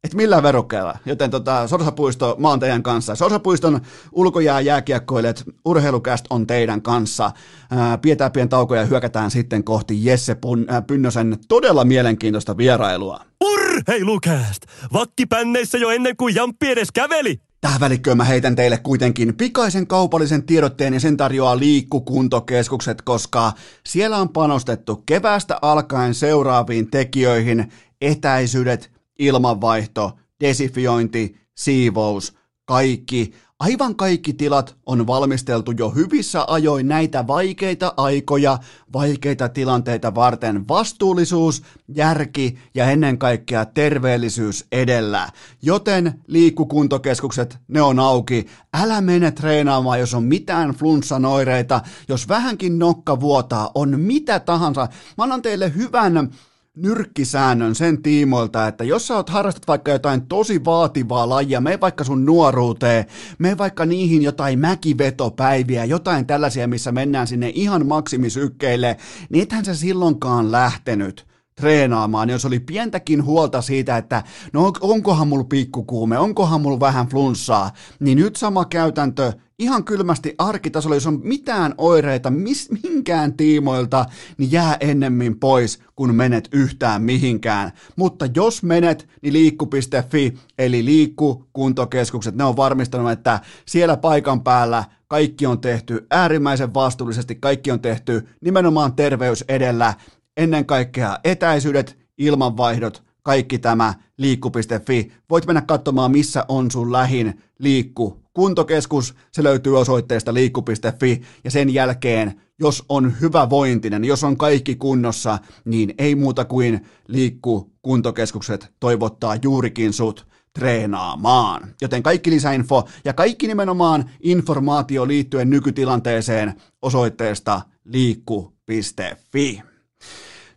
Et 0.05 0.14
millään 0.14 0.43
verukkeella. 0.43 0.99
Joten 1.07 1.30
tota, 1.30 1.68
Sorsapuisto, 1.68 2.37
mä 2.39 2.49
oon 2.49 2.61
teidän 2.61 2.82
kanssa. 2.82 3.14
Sorsapuiston 3.14 3.80
ulkojää 4.12 4.61
jääkiekkoilijat, 4.61 5.45
urheilukäst 5.64 6.24
on 6.30 6.47
teidän 6.47 6.82
kanssa. 6.82 7.30
Ää, 7.70 7.99
pidetään 7.99 8.32
pien 8.32 8.49
taukoja 8.49 8.80
ja 8.80 8.87
hyökätään 8.87 9.30
sitten 9.30 9.64
kohti 9.64 10.05
Jesse 10.05 10.34
Pun, 10.34 10.64
ää, 10.68 10.82
Pynnösen 10.82 11.39
todella 11.49 11.84
mielenkiintoista 11.84 12.57
vierailua. 12.57 13.20
Urheilukääst! 13.45 14.62
Vakkipänneissä 14.93 15.78
jo 15.78 15.91
ennen 15.91 16.16
kuin 16.16 16.34
Jamppi 16.34 16.70
edes 16.70 16.93
käveli! 16.95 17.45
Tähän 17.61 17.81
välikköön 17.81 18.17
mä 18.17 18.25
heitän 18.25 18.57
teille 18.57 18.79
kuitenkin 18.79 19.37
pikaisen 19.37 19.87
kaupallisen 19.87 20.43
tiedotteen 20.43 20.95
ja 20.95 21.01
sen 21.01 21.17
tarjoaa 21.17 21.59
liikkukuntokeskukset, 21.59 23.03
koska 23.03 23.53
siellä 23.87 24.17
on 24.17 24.29
panostettu 24.29 25.03
keväästä 25.07 25.59
alkaen 25.63 26.15
seuraaviin 26.15 26.91
tekijöihin. 26.91 27.73
Etäisyydet, 28.01 28.91
ilmanvaihto, 29.19 30.19
desifiointi, 30.41 31.41
siivous, 31.55 32.37
kaikki 32.65 33.35
Aivan 33.61 33.97
kaikki 33.97 34.33
tilat 34.33 34.77
on 34.87 35.07
valmisteltu 35.07 35.73
jo 35.79 35.91
hyvissä 35.91 36.45
ajoin 36.49 36.89
näitä 36.89 37.27
vaikeita 37.27 37.95
aikoja, 37.97 38.59
vaikeita 38.93 39.49
tilanteita 39.49 40.15
varten 40.15 40.69
vastuullisuus, 40.69 41.63
järki 41.89 42.59
ja 42.75 42.91
ennen 42.91 43.19
kaikkea 43.19 43.65
terveellisyys 43.65 44.67
edellä. 44.73 45.29
Joten 45.63 46.21
liikkukuntokeskukset, 46.27 47.59
ne 47.69 47.83
on 47.83 47.99
auki. 47.99 48.47
Älä 48.75 49.01
mene 49.01 49.31
treenaamaan, 49.31 50.01
jos 50.01 50.15
on 50.15 50.25
mitään 50.25 50.71
flunssanoireita, 50.71 51.81
jos 52.09 52.29
vähänkin 52.29 52.79
nokka 52.79 53.21
vuotaa, 53.21 53.71
on 53.75 54.01
mitä 54.01 54.41
tahansa. 54.41 54.89
Mä 55.19 55.25
annan 55.25 55.43
teille 55.43 55.73
hyvän 55.75 56.31
nyrkkisäännön 56.77 57.74
sen 57.74 58.03
tiimoilta, 58.03 58.68
että 58.68 58.85
jos 58.85 59.07
sä 59.07 59.14
oot 59.14 59.31
harrastat 59.31 59.68
vaikka 59.68 59.91
jotain 59.91 60.27
tosi 60.27 60.64
vaativaa 60.64 61.29
lajia, 61.29 61.61
me 61.61 61.81
vaikka 61.81 62.05
sun 62.05 62.24
nuoruuteen, 62.24 63.05
me 63.39 63.59
vaikka 63.59 63.87
niihin 63.87 64.22
jotain 64.22 64.59
mäkivetopäiviä, 64.59 65.85
jotain 65.85 66.27
tällaisia, 66.27 66.68
missä 66.68 66.93
mennään 66.93 67.27
sinne 67.27 67.53
ihan 67.55 67.87
maksimisykkeille, 67.87 68.97
niin 69.31 69.43
ethän 69.43 69.64
sä 69.64 69.74
silloinkaan 69.74 70.53
lähtenyt 70.53 71.27
treenaamaan, 71.61 72.31
jos 72.31 72.45
oli 72.45 72.61
pientäkin 72.61 73.25
huolta 73.25 73.63
siitä, 73.63 73.97
että 73.97 74.23
no 74.53 74.73
onkohan 74.81 75.29
mulla 75.29 75.45
pikkukuume, 75.45 76.19
onkohan 76.19 76.61
mulla 76.61 76.81
vähän 76.81 77.07
flunssaa, 77.07 77.71
niin 78.01 78.19
nyt 78.19 78.37
sama 78.37 78.65
käytäntö 78.65 79.33
ihan 79.59 79.85
kylmästi 79.85 80.35
arkitasolla, 80.39 80.97
jos 80.97 81.07
on 81.07 81.21
mitään 81.25 81.75
oireita 81.79 82.31
mis, 82.31 82.71
minkään 82.83 83.35
tiimoilta, 83.35 84.07
niin 84.39 84.53
jää 84.53 84.77
ennemmin 84.81 85.41
pois, 85.41 85.81
kun 85.95 86.15
menet 86.15 86.49
yhtään 86.53 87.03
mihinkään. 87.03 87.73
Mutta 87.97 88.27
jos 88.35 88.63
menet, 88.63 89.09
niin 89.23 89.33
liikku.fi, 89.33 90.39
eli 90.59 90.85
liikku 90.85 91.45
kuntokeskukset, 91.53 92.35
ne 92.35 92.45
on 92.45 92.57
varmistanut, 92.57 93.11
että 93.11 93.41
siellä 93.67 93.97
paikan 93.97 94.41
päällä 94.41 94.85
kaikki 95.09 95.47
on 95.47 95.61
tehty 95.61 96.07
äärimmäisen 96.11 96.75
vastuullisesti, 96.75 97.35
kaikki 97.35 97.71
on 97.71 97.81
tehty 97.81 98.29
nimenomaan 98.41 98.93
terveys 98.93 99.45
edellä, 99.49 99.95
ennen 100.37 100.66
kaikkea 100.66 101.18
etäisyydet, 101.24 101.99
ilmanvaihdot, 102.18 103.03
kaikki 103.22 103.59
tämä 103.59 103.95
liikku.fi. 104.16 105.12
Voit 105.30 105.47
mennä 105.47 105.62
katsomaan, 105.62 106.11
missä 106.11 106.45
on 106.49 106.70
sun 106.70 106.93
lähin 106.93 107.43
liikku 107.59 108.26
kuntokeskus, 108.34 109.14
se 109.32 109.43
löytyy 109.43 109.78
osoitteesta 109.78 110.34
liikku.fi 110.34 111.22
ja 111.45 111.51
sen 111.51 111.74
jälkeen, 111.74 112.41
jos 112.59 112.84
on 112.89 113.14
hyvä 113.20 113.51
vointinen, 113.51 114.05
jos 114.05 114.24
on 114.24 114.37
kaikki 114.37 114.74
kunnossa, 114.74 115.39
niin 115.64 115.95
ei 115.99 116.14
muuta 116.14 116.45
kuin 116.45 116.87
liikku 117.09 117.72
kuntokeskukset 117.82 118.72
toivottaa 118.80 119.37
juurikin 119.43 119.93
sut 119.93 120.26
treenaamaan. 120.53 121.74
Joten 121.80 122.03
kaikki 122.03 122.30
lisäinfo 122.30 122.89
ja 123.05 123.12
kaikki 123.12 123.47
nimenomaan 123.47 124.11
informaatio 124.20 125.09
liittyen 125.09 125.51
nykytilanteeseen 125.51 126.55
osoitteesta 126.82 127.61
liikku.fi. 127.84 129.62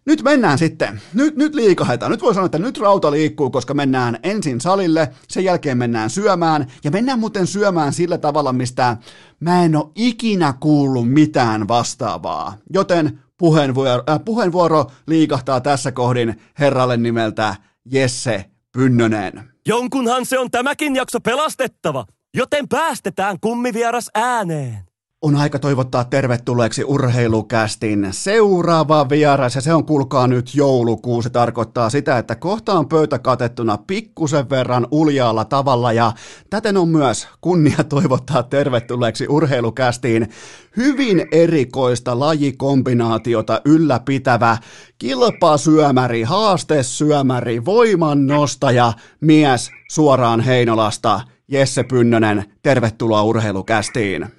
nyt 0.09 0.23
mennään 0.23 0.57
sitten. 0.57 1.01
Nyt, 1.13 1.35
nyt 1.35 1.55
liikahetaan. 1.55 2.11
Nyt 2.11 2.21
voi 2.21 2.33
sanoa, 2.33 2.45
että 2.45 2.59
nyt 2.59 2.77
rauta 2.77 3.11
liikkuu, 3.11 3.49
koska 3.49 3.73
mennään 3.73 4.19
ensin 4.23 4.61
salille, 4.61 5.09
sen 5.27 5.43
jälkeen 5.43 5.77
mennään 5.77 6.09
syömään. 6.09 6.67
Ja 6.83 6.91
mennään 6.91 7.19
muuten 7.19 7.47
syömään 7.47 7.93
sillä 7.93 8.17
tavalla, 8.17 8.53
mistä 8.53 8.97
mä 9.39 9.63
en 9.63 9.75
ole 9.75 9.91
ikinä 9.95 10.53
kuullut 10.59 11.11
mitään 11.11 11.67
vastaavaa. 11.67 12.57
Joten 12.73 13.19
puheenvuoro, 13.37 14.03
äh, 14.09 14.19
puheenvuoro 14.25 14.91
liikahtaa 15.07 15.61
tässä 15.61 15.91
kohdin 15.91 16.41
herralle 16.59 16.97
nimeltä 16.97 17.55
Jesse 17.91 18.45
Pynnönen. 18.71 19.49
Jonkunhan 19.67 20.25
se 20.25 20.39
on 20.39 20.51
tämäkin 20.51 20.95
jakso 20.95 21.19
pelastettava, 21.19 22.05
joten 22.33 22.67
päästetään 22.67 23.39
kummivieras 23.41 24.09
ääneen 24.13 24.88
on 25.21 25.35
aika 25.35 25.59
toivottaa 25.59 26.03
tervetulleeksi 26.03 26.83
urheilukästin 26.83 28.07
seuraava 28.11 29.09
vieras, 29.09 29.55
ja 29.55 29.61
se 29.61 29.73
on 29.73 29.85
kuulkaa 29.85 30.27
nyt 30.27 30.55
joulukuu. 30.55 31.21
Se 31.21 31.29
tarkoittaa 31.29 31.89
sitä, 31.89 32.17
että 32.17 32.35
kohta 32.35 32.73
on 32.73 32.89
pöytä 32.89 33.19
katettuna 33.19 33.77
pikkusen 33.87 34.49
verran 34.49 34.87
uljaalla 34.91 35.45
tavalla, 35.45 35.93
ja 35.93 36.11
täten 36.49 36.77
on 36.77 36.89
myös 36.89 37.27
kunnia 37.41 37.83
toivottaa 37.89 38.43
tervetulleeksi 38.43 39.27
urheilukästiin 39.27 40.29
hyvin 40.77 41.27
erikoista 41.31 42.19
lajikombinaatiota 42.19 43.61
ylläpitävä 43.65 44.57
kilpasyömäri, 44.97 46.23
haastesyömäri, 46.23 47.65
voimannostaja, 47.65 48.93
mies 49.21 49.71
suoraan 49.91 50.41
Heinolasta, 50.41 51.21
Jesse 51.47 51.83
Pynnönen, 51.83 52.45
tervetuloa 52.63 53.23
urheilukästiin. 53.23 54.38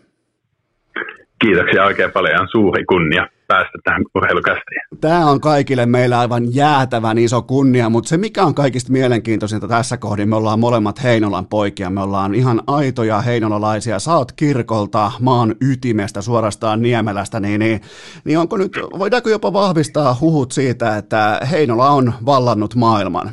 Kiitoksia 1.40 1.84
oikein 1.84 2.12
paljon. 2.12 2.40
On 2.40 2.48
suuri 2.50 2.84
kunnia 2.84 3.26
päästä 3.46 3.78
tähän 3.84 4.02
urheilukästiin. 4.14 4.80
Tämä 5.00 5.30
on 5.30 5.40
kaikille 5.40 5.86
meillä 5.86 6.18
aivan 6.18 6.54
jäätävän 6.54 7.18
iso 7.18 7.42
kunnia, 7.42 7.90
mutta 7.90 8.08
se 8.08 8.16
mikä 8.16 8.42
on 8.42 8.54
kaikista 8.54 8.92
mielenkiintoisinta 8.92 9.68
tässä 9.68 9.96
kohdin, 9.96 10.28
me 10.28 10.36
ollaan 10.36 10.60
molemmat 10.60 11.02
Heinolan 11.02 11.46
poikia, 11.46 11.90
me 11.90 12.00
ollaan 12.00 12.34
ihan 12.34 12.60
aitoja 12.66 13.20
heinolalaisia, 13.20 13.98
sä 13.98 14.14
oot 14.14 14.32
kirkolta, 14.32 15.12
maan 15.20 15.54
ytimestä, 15.60 16.22
suorastaan 16.22 16.82
Niemelästä, 16.82 17.40
niin, 17.40 17.58
niin, 17.58 17.80
niin 18.24 18.38
onko 18.38 18.56
nyt, 18.56 18.72
voidaanko 18.98 19.28
jopa 19.28 19.52
vahvistaa 19.52 20.16
huhut 20.20 20.52
siitä, 20.52 20.96
että 20.96 21.40
Heinola 21.50 21.90
on 21.90 22.12
vallannut 22.26 22.74
maailman? 22.74 23.30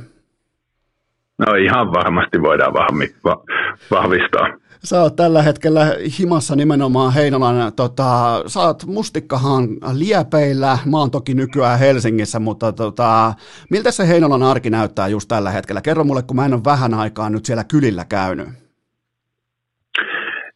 No 1.37 1.55
ihan 1.55 1.91
varmasti 1.91 2.41
voidaan 2.41 2.73
vahvistaa 3.91 4.47
sä 4.83 5.01
oot 5.01 5.15
tällä 5.15 5.41
hetkellä 5.41 5.81
himassa 6.19 6.55
nimenomaan 6.55 7.13
Heinolan, 7.13 7.73
tota, 7.75 8.43
sä 8.47 8.59
oot 8.59 8.85
mustikkahan 8.85 9.63
liepeillä, 9.93 10.77
mä 10.85 10.97
oon 10.97 11.11
toki 11.11 11.33
nykyään 11.33 11.79
Helsingissä, 11.79 12.39
mutta 12.39 12.71
tota, 12.71 13.33
miltä 13.71 13.91
se 13.91 14.07
Heinolan 14.07 14.43
arki 14.43 14.69
näyttää 14.69 15.07
just 15.07 15.27
tällä 15.27 15.51
hetkellä? 15.51 15.81
Kerro 15.81 16.03
mulle, 16.03 16.23
kun 16.23 16.35
mä 16.35 16.45
en 16.45 16.53
ole 16.53 16.61
vähän 16.65 16.93
aikaa 16.93 17.29
nyt 17.29 17.45
siellä 17.45 17.63
kylillä 17.63 18.05
käynyt. 18.09 18.47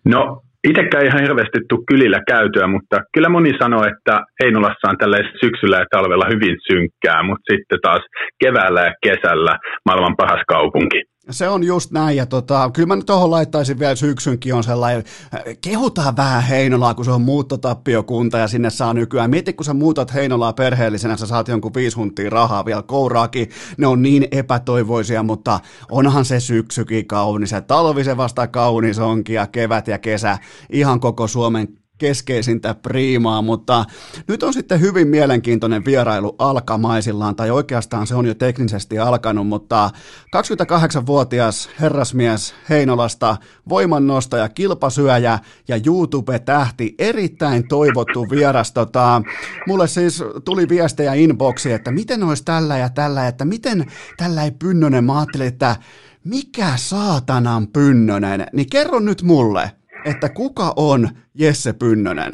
No 0.05 0.41
itsekään 0.63 1.05
ihan 1.05 1.21
hirveästi 1.21 1.59
tuu 1.69 1.83
kylillä 1.87 2.19
käytyä, 2.27 2.67
mutta 2.67 2.97
kyllä 3.13 3.29
moni 3.29 3.51
sanoo, 3.61 3.83
että 3.85 4.21
Heinolassa 4.43 4.89
on 4.89 4.97
tällä 4.97 5.17
syksyllä 5.41 5.77
ja 5.77 5.85
talvella 5.91 6.25
hyvin 6.33 6.57
synkkää, 6.71 7.23
mutta 7.23 7.53
sitten 7.53 7.79
taas 7.81 8.01
keväällä 8.43 8.81
ja 8.81 8.93
kesällä 9.03 9.57
maailman 9.85 10.15
paras 10.17 10.43
kaupunki. 10.47 11.10
Se 11.29 11.49
on 11.49 11.63
just 11.63 11.91
näin, 11.91 12.17
ja 12.17 12.25
tota, 12.25 12.71
kyllä 12.73 12.87
mä 12.87 12.95
nyt 12.95 13.05
tuohon 13.05 13.31
laittaisin 13.31 13.79
vielä 13.79 13.95
syksynkin 13.95 14.53
on 14.53 14.63
sellainen, 14.63 15.03
äh, 15.33 15.41
kehutaan 15.61 16.17
vähän 16.17 16.43
Heinolaa, 16.43 16.93
kun 16.93 17.05
se 17.05 17.11
on 17.11 17.21
muuttotappiokunta 17.21 18.37
ja 18.37 18.47
sinne 18.47 18.69
saa 18.69 18.93
nykyään. 18.93 19.29
Mieti, 19.29 19.53
kun 19.53 19.65
sä 19.65 19.73
muutat 19.73 20.13
Heinolaa 20.13 20.53
perheellisenä, 20.53 21.17
sä 21.17 21.27
saat 21.27 21.47
jonkun 21.47 21.73
viisi 21.73 21.97
huntia 21.97 22.29
rahaa 22.29 22.65
vielä 22.65 22.81
kouraakin, 22.81 23.49
ne 23.77 23.87
on 23.87 24.01
niin 24.01 24.27
epätoivoisia, 24.31 25.23
mutta 25.23 25.59
onhan 25.91 26.25
se 26.25 26.39
syksykin 26.39 27.07
kaunis, 27.07 27.51
ja 27.51 27.61
talvi 27.61 28.03
se 28.03 28.17
vasta 28.17 28.47
kaunis 28.47 28.99
onkin, 28.99 29.35
ja 29.35 29.47
kevät 29.47 29.87
ja 29.87 29.99
kesä, 29.99 30.37
ihan 30.69 30.99
koko 30.99 31.27
Suomen 31.27 31.80
keskeisintä 32.01 32.73
priimaa, 32.73 33.41
mutta 33.41 33.85
nyt 34.27 34.43
on 34.43 34.53
sitten 34.53 34.81
hyvin 34.81 35.07
mielenkiintoinen 35.07 35.85
vierailu 35.85 36.35
alkamaisillaan, 36.39 37.35
tai 37.35 37.51
oikeastaan 37.51 38.07
se 38.07 38.15
on 38.15 38.25
jo 38.25 38.33
teknisesti 38.33 38.99
alkanut, 38.99 39.47
mutta 39.47 39.89
28-vuotias 40.35 41.69
herrasmies 41.79 42.55
Heinolasta, 42.69 43.37
voimannostaja, 43.69 44.49
kilpasyöjä 44.49 45.39
ja 45.67 45.79
YouTube-tähti, 45.85 46.95
erittäin 46.99 47.67
toivottu 47.67 48.27
vieras. 48.29 48.71
Tota, 48.71 49.21
mulle 49.67 49.87
siis 49.87 50.23
tuli 50.45 50.69
viestejä 50.69 51.13
inboxiin, 51.13 51.75
että 51.75 51.91
miten 51.91 52.23
olisi 52.23 52.45
tällä 52.45 52.77
ja 52.77 52.89
tällä, 52.89 53.27
että 53.27 53.45
miten 53.45 53.85
tällä 54.17 54.43
ei 54.43 54.51
Pynnönen, 54.51 55.03
mä 55.03 55.19
ajattelin, 55.19 55.47
että 55.47 55.75
mikä 56.23 56.73
saatanan 56.75 57.67
Pynnönen, 57.67 58.47
niin 58.53 58.69
kerro 58.69 58.99
nyt 58.99 59.21
mulle, 59.21 59.71
että 60.05 60.29
kuka 60.29 60.73
on 60.75 61.07
Jesse 61.39 61.73
Pynnönen? 61.79 62.31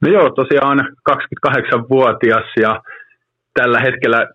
No 0.00 0.08
joo, 0.12 0.30
tosiaan 0.30 0.78
28-vuotias 1.10 2.46
ja 2.60 2.80
tällä 3.54 3.80
hetkellä 3.80 4.26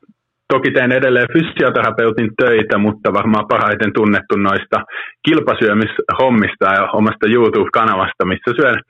toki 0.53 0.71
teen 0.71 0.91
edelleen 0.91 1.33
fysioterapeutin 1.33 2.31
töitä, 2.37 2.77
mutta 2.77 3.13
varmaan 3.13 3.47
parhaiten 3.47 3.93
tunnettu 3.93 4.35
noista 4.35 4.77
kilpasyömishommista 5.25 6.65
ja 6.77 6.83
omasta 6.91 7.27
YouTube-kanavasta, 7.27 8.25
missä 8.25 8.51
syön 8.55 8.81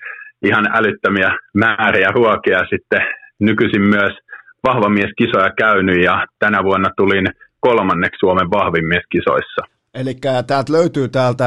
ihan 0.44 0.66
älyttömiä 0.74 1.30
määriä 1.54 2.10
ruokia. 2.16 2.60
Sitten 2.70 3.02
nykyisin 3.40 3.82
myös 3.82 4.14
vahva 4.68 4.90
mies 4.90 5.12
kisoja 5.18 5.50
käynyt 5.58 6.04
ja 6.04 6.26
tänä 6.40 6.64
vuonna 6.64 6.90
tulin 6.98 7.28
kolmanneksi 7.60 8.20
Suomen 8.20 8.52
vahvin 8.52 8.88
mies 8.88 9.04
kisoissa. 9.10 9.73
Eli 9.94 10.14
täältä 10.48 10.74
löytyy 10.74 11.08
täältä 11.10 11.46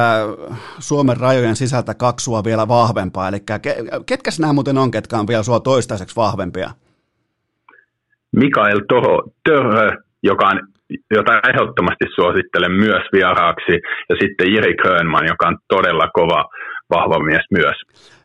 Suomen 0.78 1.16
rajojen 1.16 1.57
sisältä 1.57 1.94
kaksua 1.94 2.44
vielä 2.44 2.68
vahvempaa. 2.68 3.28
Eli 3.28 3.38
ketkä 4.07 4.30
nämä 4.40 4.53
muuten 4.53 4.78
on, 4.78 4.90
ketkä 4.90 5.16
on 5.18 5.26
vielä 5.26 5.42
sua 5.42 5.61
toistaiseksi 5.61 6.16
vahvempia? 6.16 6.70
Mikael 8.36 8.80
Toho, 8.88 9.22
Törhö, 9.44 9.90
joka 10.22 10.47
on, 10.47 10.61
jota 11.11 11.32
ehdottomasti 11.49 12.05
suosittelen 12.14 12.72
myös 12.72 13.03
vieraaksi, 13.12 13.72
ja 14.09 14.16
sitten 14.20 14.53
Jiri 14.53 14.74
Grönman, 14.74 15.26
joka 15.26 15.49
on 15.49 15.59
todella 15.68 16.09
kova 16.12 16.44
vahva 16.90 17.18
mies 17.18 17.44
myös. 17.51 17.76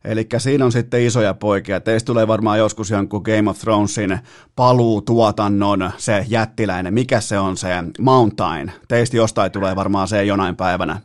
Eli 0.05 0.27
siinä 0.37 0.65
on 0.65 0.71
sitten 0.71 1.01
isoja 1.01 1.33
poikia. 1.33 1.81
Teistä 1.81 2.07
tulee 2.07 2.27
varmaan 2.27 2.59
joskus 2.59 2.89
jonkun 2.89 3.21
Game 3.21 3.49
of 3.49 3.59
Thronesin 3.59 4.19
paluutuotannon 4.55 5.91
se 5.97 6.25
jättiläinen. 6.29 6.93
Mikä 6.93 7.21
se 7.21 7.39
on 7.39 7.57
se 7.57 7.69
Mountain? 7.99 8.71
Teistä 8.87 9.17
jostain 9.17 9.51
tulee 9.51 9.75
varmaan 9.75 10.07
se 10.07 10.23
jonain 10.23 10.55
päivänä. 10.55 11.01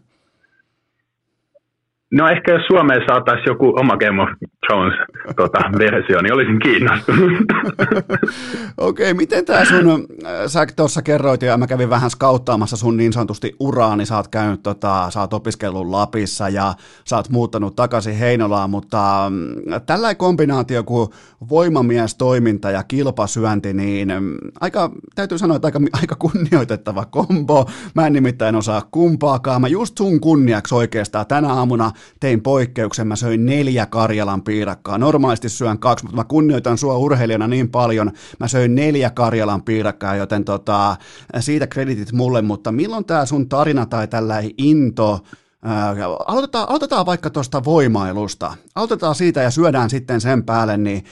No 2.12 2.28
ehkä 2.28 2.52
jos 2.52 2.66
Suomeen 2.66 3.02
saataisiin 3.08 3.46
joku 3.46 3.72
oma 3.80 3.96
Game 3.96 4.22
of 4.22 4.28
Thrones-versio, 4.66 5.34
tota, 5.36 5.58
niin 6.22 6.32
olisin 6.32 6.58
kiinnostunut. 6.58 7.32
Okei, 8.76 9.10
okay, 9.10 9.14
miten 9.14 9.44
tämä 9.44 9.64
sun, 9.64 10.06
äh, 10.24 10.46
sä 10.46 10.66
tuossa 10.76 11.02
kerroit 11.02 11.42
ja 11.42 11.58
mä 11.58 11.66
kävin 11.66 11.90
vähän 11.90 12.10
skauttaamassa 12.10 12.76
sun 12.76 12.96
niin 12.96 13.12
sanotusti 13.12 13.52
uraa, 13.60 13.96
niin 13.96 14.06
sä 14.06 14.16
oot 14.16 14.28
käynyt, 14.28 14.62
tota, 14.62 15.10
sä 15.10 15.20
oot 15.20 15.32
opiskellut 15.32 15.86
Lapissa 15.86 16.48
ja 16.48 16.74
sä 17.04 17.16
oot 17.16 17.28
muuttanut 17.30 17.76
takaisin 17.76 18.16
Heinolaan, 18.16 18.70
mutta 18.70 19.26
mm, 19.30 19.80
tällä 19.86 20.14
kombinaatio 20.14 20.82
kuin 20.82 21.08
voimamiestoiminta 21.48 22.70
ja 22.70 22.82
kilpasyönti, 22.82 23.72
niin 23.72 24.08
mm, 24.08 24.36
aika, 24.60 24.90
täytyy 25.14 25.38
sanoa, 25.38 25.56
että 25.56 25.68
aika, 25.68 25.80
aika 26.00 26.14
kunnioitettava 26.14 27.04
kombo. 27.04 27.70
Mä 27.94 28.06
en 28.06 28.12
nimittäin 28.12 28.56
osaa 28.56 28.82
kumpaakaan. 28.90 29.60
Mä 29.60 29.68
just 29.68 29.98
sun 29.98 30.20
kunniaksi 30.20 30.74
oikeastaan 30.74 31.26
tänä 31.26 31.52
aamuna 31.52 31.90
tein 32.20 32.42
poikkeuksen, 32.42 33.06
mä 33.06 33.16
söin 33.16 33.46
neljä 33.46 33.86
Karjalan 33.86 34.42
piirakkaa. 34.42 34.98
Normaalisti 34.98 35.48
syön 35.48 35.78
kaksi, 35.78 36.04
mutta 36.04 36.16
mä 36.16 36.24
kunnioitan 36.24 36.78
sua 36.78 36.96
urheilijana 36.96 37.46
niin 37.46 37.68
paljon, 37.68 38.12
mä 38.40 38.48
söin 38.48 38.74
neljä 38.74 39.10
Karjalan 39.10 39.62
piirakkaa, 39.62 40.16
joten 40.16 40.44
tota, 40.44 40.96
siitä 41.40 41.66
kreditit 41.66 42.12
mulle, 42.12 42.42
mutta 42.42 42.72
milloin 42.72 43.04
tämä 43.04 43.26
sun 43.26 43.48
tarina 43.48 43.86
tai 43.86 44.08
tällä 44.08 44.42
into, 44.58 45.20
aloitetaan, 46.26 46.68
aloitetaan 46.68 47.06
vaikka 47.06 47.30
tuosta 47.30 47.64
voimailusta. 47.64 48.54
Aloitetaan 48.74 49.14
siitä 49.14 49.42
ja 49.42 49.50
syödään 49.50 49.90
sitten 49.90 50.20
sen 50.20 50.44
päälle, 50.44 50.76
niin 50.76 51.04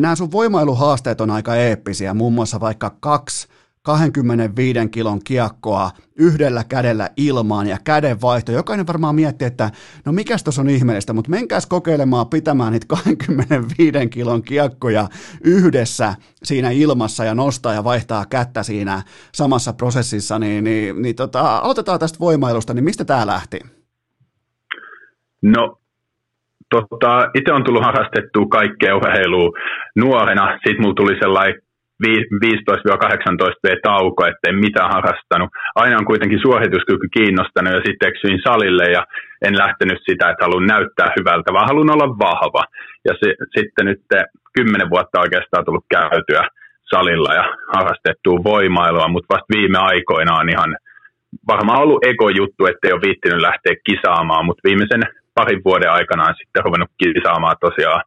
nämä 0.00 0.16
sun 0.16 0.32
voimailuhaasteet 0.32 1.20
on 1.20 1.30
aika 1.30 1.56
eeppisiä, 1.56 2.14
muun 2.14 2.32
muassa 2.32 2.60
vaikka 2.60 2.96
kaksi 3.00 3.48
25 3.86 4.88
kilon 4.90 5.20
kiekkoa 5.24 5.90
yhdellä 6.18 6.64
kädellä 6.68 7.10
ilmaan 7.16 7.66
ja 7.66 7.76
kädenvaihto. 7.84 8.52
Jokainen 8.52 8.86
varmaan 8.86 9.14
miettii, 9.14 9.46
että 9.46 9.70
no 10.04 10.12
mikäs 10.12 10.44
tuossa 10.44 10.62
on 10.62 10.68
ihmeellistä, 10.68 11.12
mutta 11.12 11.30
menkääs 11.30 11.66
kokeilemaan 11.66 12.28
pitämään 12.28 12.72
niitä 12.72 12.86
25 12.86 14.08
kilon 14.08 14.42
kiekkoja 14.42 15.08
yhdessä 15.44 16.14
siinä 16.42 16.70
ilmassa 16.70 17.24
ja 17.24 17.34
nostaa 17.34 17.74
ja 17.74 17.84
vaihtaa 17.84 18.24
kättä 18.30 18.62
siinä 18.62 19.02
samassa 19.32 19.72
prosessissa, 19.72 20.38
niin, 20.38 20.64
niin, 20.64 21.02
niin 21.02 21.16
tota, 21.16 21.58
aloitetaan 21.58 22.00
tästä 22.00 22.18
voimailusta, 22.20 22.74
niin 22.74 22.84
mistä 22.84 23.04
tämä 23.04 23.26
lähti? 23.26 23.58
No 25.42 25.78
tota, 26.70 27.30
itse 27.34 27.52
on 27.52 27.64
tullut 27.64 27.84
harrastettua 27.84 28.46
kaikkea 28.50 28.96
urheilua 28.96 29.50
nuorena. 29.96 30.52
Sitten 30.52 30.82
mulla 30.82 30.94
tuli 30.94 31.18
sellainen 31.20 31.65
15-18 32.04 32.08
tauko, 33.82 34.26
ettei 34.26 34.52
mitään 34.52 34.90
harrastanut. 34.94 35.50
Aina 35.74 35.98
on 36.00 36.10
kuitenkin 36.10 36.44
suorituskyky 36.46 37.06
kiinnostanut 37.16 37.74
ja 37.74 37.82
sitten 37.86 38.08
eksyin 38.08 38.40
salille 38.48 38.86
ja 38.96 39.02
en 39.46 39.58
lähtenyt 39.58 40.00
sitä, 40.08 40.30
että 40.30 40.44
haluan 40.44 40.66
näyttää 40.66 41.10
hyvältä, 41.18 41.52
vaan 41.52 41.68
haluan 41.70 41.94
olla 41.94 42.18
vahva. 42.26 42.62
Ja 43.08 43.12
se, 43.20 43.28
sitten 43.56 43.86
nyt 43.86 44.02
kymmenen 44.56 44.90
vuotta 44.90 45.20
oikeastaan 45.24 45.64
tullut 45.64 45.86
käytyä 45.96 46.42
salilla 46.92 47.32
ja 47.40 47.44
harrastettua 47.74 48.44
voimailua, 48.44 49.08
mutta 49.08 49.34
vasta 49.34 49.54
viime 49.56 49.78
aikoina 49.78 50.32
on 50.40 50.48
ihan 50.48 50.76
varmaan 51.52 51.82
ollut 51.82 52.04
ego-juttu, 52.04 52.66
ettei 52.66 52.92
ole 52.92 53.06
viittinyt 53.06 53.46
lähteä 53.48 53.74
kisaamaan, 53.88 54.44
mutta 54.46 54.66
viimeisen 54.68 55.02
parin 55.34 55.64
vuoden 55.64 55.90
aikana 55.90 56.28
on 56.28 56.34
sitten 56.40 56.64
ruvennut 56.64 56.90
kisaamaan 57.02 57.56
tosiaan 57.60 58.02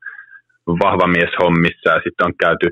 vahva 0.83 1.07
mies 1.07 1.33
hommissa 1.43 1.89
ja 1.95 2.01
sitten 2.03 2.25
on 2.27 2.33
käyty 2.45 2.67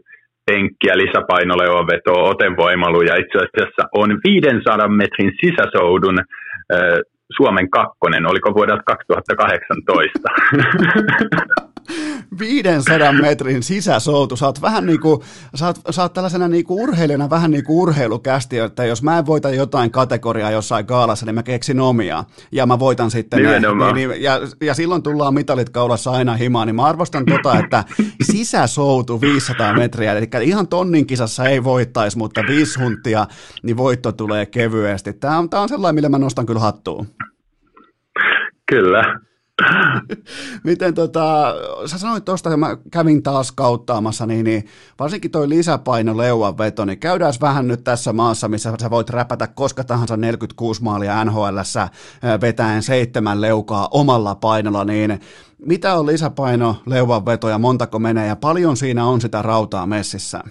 penkkiä, 0.47 0.97
lisäpainoleuan 0.97 1.87
vetoa, 1.87 2.29
otevoimailu 2.29 3.01
ja 3.01 3.15
itse 3.15 3.37
asiassa 3.37 3.83
on 4.01 4.09
500 4.27 4.87
metrin 4.87 5.31
sisäsoudun 5.41 6.17
Suomen 7.37 7.69
kakkonen, 7.69 8.29
oliko 8.31 8.53
vuodelta 8.53 8.83
2018? 8.85 10.29
500 12.39 13.13
metrin 13.13 13.63
sisäsoutu. 13.63 14.35
Sä 14.35 14.45
oot 14.45 14.61
vähän 14.61 14.85
niin 14.85 14.99
kuin, 14.99 15.21
sä 15.55 15.65
oot, 15.65 15.79
sä 15.89 16.01
oot 16.01 16.13
tällaisena 16.13 16.47
niin 16.47 16.65
kuin 16.65 16.81
urheilijana 16.81 17.29
vähän 17.29 17.51
niin 17.51 17.63
kuin 17.63 17.77
urheilukästi, 17.77 18.57
että 18.57 18.85
jos 18.85 19.03
mä 19.03 19.17
en 19.17 19.25
voita 19.25 19.49
jotain 19.49 19.91
kategoriaa 19.91 20.51
jossain 20.51 20.85
kaalassa, 20.85 21.25
niin 21.25 21.35
mä 21.35 21.43
keksin 21.43 21.79
omia. 21.79 22.23
Ja 22.51 22.65
mä 22.65 22.79
voitan 22.79 23.11
sitten 23.11 23.43
ne. 23.43 23.59
Niin, 23.59 23.95
niin, 23.95 24.23
ja, 24.23 24.39
ja 24.61 24.73
silloin 24.73 25.03
tullaan 25.03 25.33
mitalit 25.33 25.69
kaulassa 25.69 26.11
aina 26.11 26.35
himaan, 26.35 26.67
niin 26.67 26.75
mä 26.75 26.85
arvostan 26.85 27.25
tota, 27.25 27.59
että 27.59 27.83
sisäsoutu 28.31 29.21
500 29.21 29.73
metriä, 29.73 30.13
eli 30.13 30.27
ihan 30.41 30.67
tonnin 30.67 31.07
kisassa 31.07 31.45
ei 31.45 31.63
voittaisi, 31.63 32.17
mutta 32.17 32.41
viisi 32.47 32.79
huntia, 32.79 33.25
niin 33.63 33.77
voitto 33.77 34.11
tulee 34.11 34.45
kevyesti. 34.45 35.13
Tämä 35.13 35.37
on, 35.37 35.49
tämä 35.49 35.63
on 35.63 35.69
sellainen, 35.69 35.95
millä 35.95 36.09
mä 36.09 36.17
nostan 36.17 36.45
kyllä 36.45 36.59
hattuun. 36.59 37.07
Kyllä, 38.69 39.19
Miten 40.63 40.93
tota, 40.93 41.53
sä 41.85 41.97
sanoit 41.97 42.25
tuosta, 42.25 42.49
että 42.49 42.57
mä 42.57 42.77
kävin 42.91 43.23
taas 43.23 43.51
kauttaamassa, 43.51 44.25
niin, 44.25 44.43
niin 44.43 44.65
varsinkin 44.99 45.31
toi 45.31 45.49
lisäpaino 45.49 46.17
leuan 46.17 46.57
veto, 46.57 46.85
niin 46.85 46.99
käydään 46.99 47.33
vähän 47.41 47.67
nyt 47.67 47.83
tässä 47.83 48.13
maassa, 48.13 48.47
missä 48.47 48.73
sä 48.81 48.89
voit 48.89 49.09
räpätä 49.09 49.47
koska 49.47 49.83
tahansa 49.83 50.17
46 50.17 50.83
maalia 50.83 51.25
nhl 51.25 51.57
vetäen 52.41 52.83
seitsemän 52.83 53.41
leukaa 53.41 53.87
omalla 53.91 54.35
painolla, 54.35 54.85
niin 54.85 55.19
mitä 55.65 55.95
on 55.95 56.05
lisäpaino 56.05 56.75
leuan 56.85 57.25
veto 57.25 57.49
ja 57.49 57.57
montako 57.57 57.99
menee 57.99 58.27
ja 58.27 58.35
paljon 58.35 58.77
siinä 58.77 59.05
on 59.05 59.21
sitä 59.21 59.41
rautaa 59.41 59.85
messissä? 59.85 60.43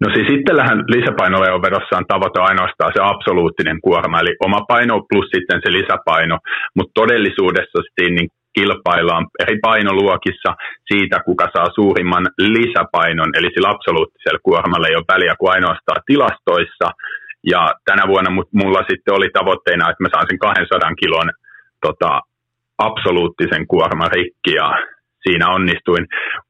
No 0.00 0.06
siis 0.14 0.28
itsellähän 0.38 0.78
lisäpainoleovedossa 0.94 1.98
on 2.00 2.06
tavoite 2.12 2.40
ainoastaan 2.40 2.92
se 2.94 3.00
absoluuttinen 3.02 3.78
kuorma, 3.86 4.20
eli 4.20 4.32
oma 4.46 4.60
paino 4.72 4.94
plus 5.08 5.28
sitten 5.34 5.60
se 5.64 5.72
lisäpaino, 5.72 6.36
mutta 6.76 6.94
todellisuudessa 7.00 7.78
siinä 7.94 8.14
niin 8.16 8.30
kilpaillaan 8.58 9.26
eri 9.42 9.58
painoluokissa 9.68 10.50
siitä, 10.90 11.16
kuka 11.28 11.46
saa 11.54 11.68
suurimman 11.74 12.26
lisäpainon, 12.38 13.30
eli 13.38 13.48
sillä 13.54 13.70
absoluuttisella 13.70 14.46
kuormalla 14.48 14.88
ei 14.88 14.96
ole 14.96 15.12
väliä 15.14 15.34
kuin 15.38 15.52
ainoastaan 15.52 16.02
tilastoissa, 16.06 16.88
ja 17.52 17.74
tänä 17.84 18.02
vuonna 18.08 18.30
mulla 18.60 18.82
sitten 18.90 19.14
oli 19.14 19.28
tavoitteena, 19.38 19.90
että 19.90 20.02
mä 20.04 20.08
saan 20.12 20.26
sen 20.28 20.38
200 20.38 20.94
kilon 21.02 21.28
tota, 21.86 22.20
absoluuttisen 22.78 23.66
kuorman 23.66 24.12
rikki, 24.12 24.52
ja 24.60 24.68
siinä 25.24 25.46
onnistuin, 25.56 26.04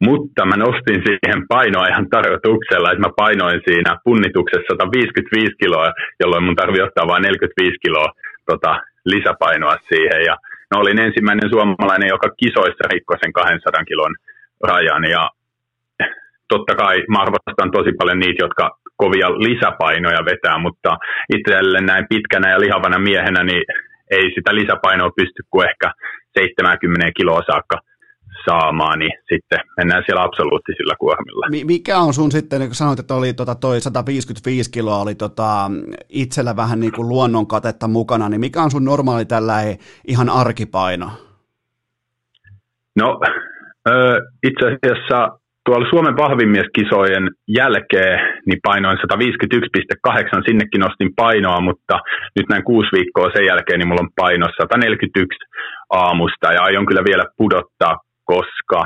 mutta 0.07 0.43
mä 0.51 0.57
nostin 0.57 1.01
siihen 1.07 1.41
painoa 1.49 1.91
ihan 1.93 2.07
tarkoituksella, 2.17 2.91
että 2.93 3.05
mä 3.07 3.19
painoin 3.23 3.61
siinä 3.69 3.93
punnituksessa 4.05 4.73
155 4.73 5.57
kiloa, 5.63 5.93
jolloin 6.21 6.45
mun 6.45 6.61
tarvii 6.61 6.87
ottaa 6.87 7.11
vain 7.13 7.23
45 7.23 7.85
kiloa 7.85 8.09
tota, 8.51 8.73
lisäpainoa 9.15 9.77
siihen. 9.91 10.21
Ja 10.29 10.35
no, 10.71 10.81
olin 10.81 11.01
ensimmäinen 11.07 11.51
suomalainen, 11.51 12.09
joka 12.15 12.29
kisoissa 12.41 12.85
rikkoi 12.93 13.19
sen 13.23 13.33
200 13.33 13.85
kilon 13.91 14.15
rajan. 14.71 15.05
Ja 15.17 15.23
totta 16.53 16.73
kai 16.75 16.97
mä 17.13 17.19
arvostan 17.25 17.71
tosi 17.77 17.93
paljon 17.99 18.21
niitä, 18.21 18.45
jotka 18.45 18.65
kovia 18.97 19.29
lisäpainoja 19.47 20.29
vetää, 20.31 20.59
mutta 20.59 20.91
itselle 21.37 21.81
näin 21.81 22.07
pitkänä 22.09 22.51
ja 22.51 22.61
lihavana 22.61 22.99
miehenä, 22.99 23.43
niin 23.45 23.65
ei 24.11 24.27
sitä 24.35 24.55
lisäpainoa 24.55 25.17
pysty 25.17 25.43
kuin 25.51 25.69
ehkä 25.69 25.89
70 26.39 27.11
kiloa 27.17 27.43
saakka 27.51 27.77
saamaan, 28.49 28.99
niin 28.99 29.13
sitten 29.33 29.59
mennään 29.77 30.03
siellä 30.07 30.23
absoluuttisilla 30.23 30.95
kuormilla. 30.99 31.47
Mikä 31.65 31.99
on 31.99 32.15
sun 32.15 32.33
sitten, 32.33 32.61
kun 32.61 32.75
sanoit, 32.75 32.99
että 32.99 33.15
oli 33.15 33.33
tota 33.35 33.55
toi 33.55 33.81
155 33.81 34.71
kiloa, 34.71 34.99
oli 34.99 35.15
tota 35.15 35.71
itsellä 36.09 36.57
vähän 36.57 36.81
niin 36.81 36.93
kuin 36.93 37.09
luonnon 37.09 37.47
katetta 37.47 37.89
mukana, 37.89 38.29
niin 38.29 38.41
mikä 38.41 38.63
on 38.63 38.71
sun 38.71 38.85
normaali 38.85 39.25
tällä 39.25 39.55
ihan 40.09 40.29
arkipaino? 40.31 41.11
No 42.97 43.21
itse 44.49 44.65
asiassa 44.67 45.39
tuolla 45.65 45.91
Suomen 45.91 46.17
vahvimieskisojen 46.17 47.31
jälkeen 47.49 48.19
niin 48.47 48.61
painoin 48.67 48.99
151,8, 48.99 50.43
sinnekin 50.47 50.81
nostin 50.81 51.11
painoa, 51.17 51.61
mutta 51.61 51.95
nyt 52.37 52.49
näin 52.49 52.65
kuusi 52.65 52.89
viikkoa 52.97 53.31
sen 53.35 53.47
jälkeen 53.47 53.79
niin 53.79 53.89
mulla 53.89 54.05
on 54.07 54.17
paino 54.17 54.47
141 54.61 55.39
aamusta 55.91 56.53
ja 56.53 56.63
aion 56.63 56.87
kyllä 56.87 57.03
vielä 57.11 57.25
pudottaa 57.37 57.95
koska 58.33 58.81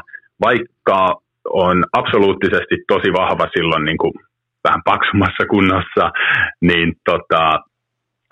vaikka 0.47 0.99
on 1.49 1.85
absoluuttisesti 1.93 2.77
tosi 2.89 3.13
vahva 3.13 3.47
silloin 3.57 3.85
niin 3.85 3.99
kuin 3.99 4.13
vähän 4.65 4.83
paksummassa 4.85 5.45
kunnossa, 5.51 6.05
niin 6.61 6.89
tota, 7.05 7.43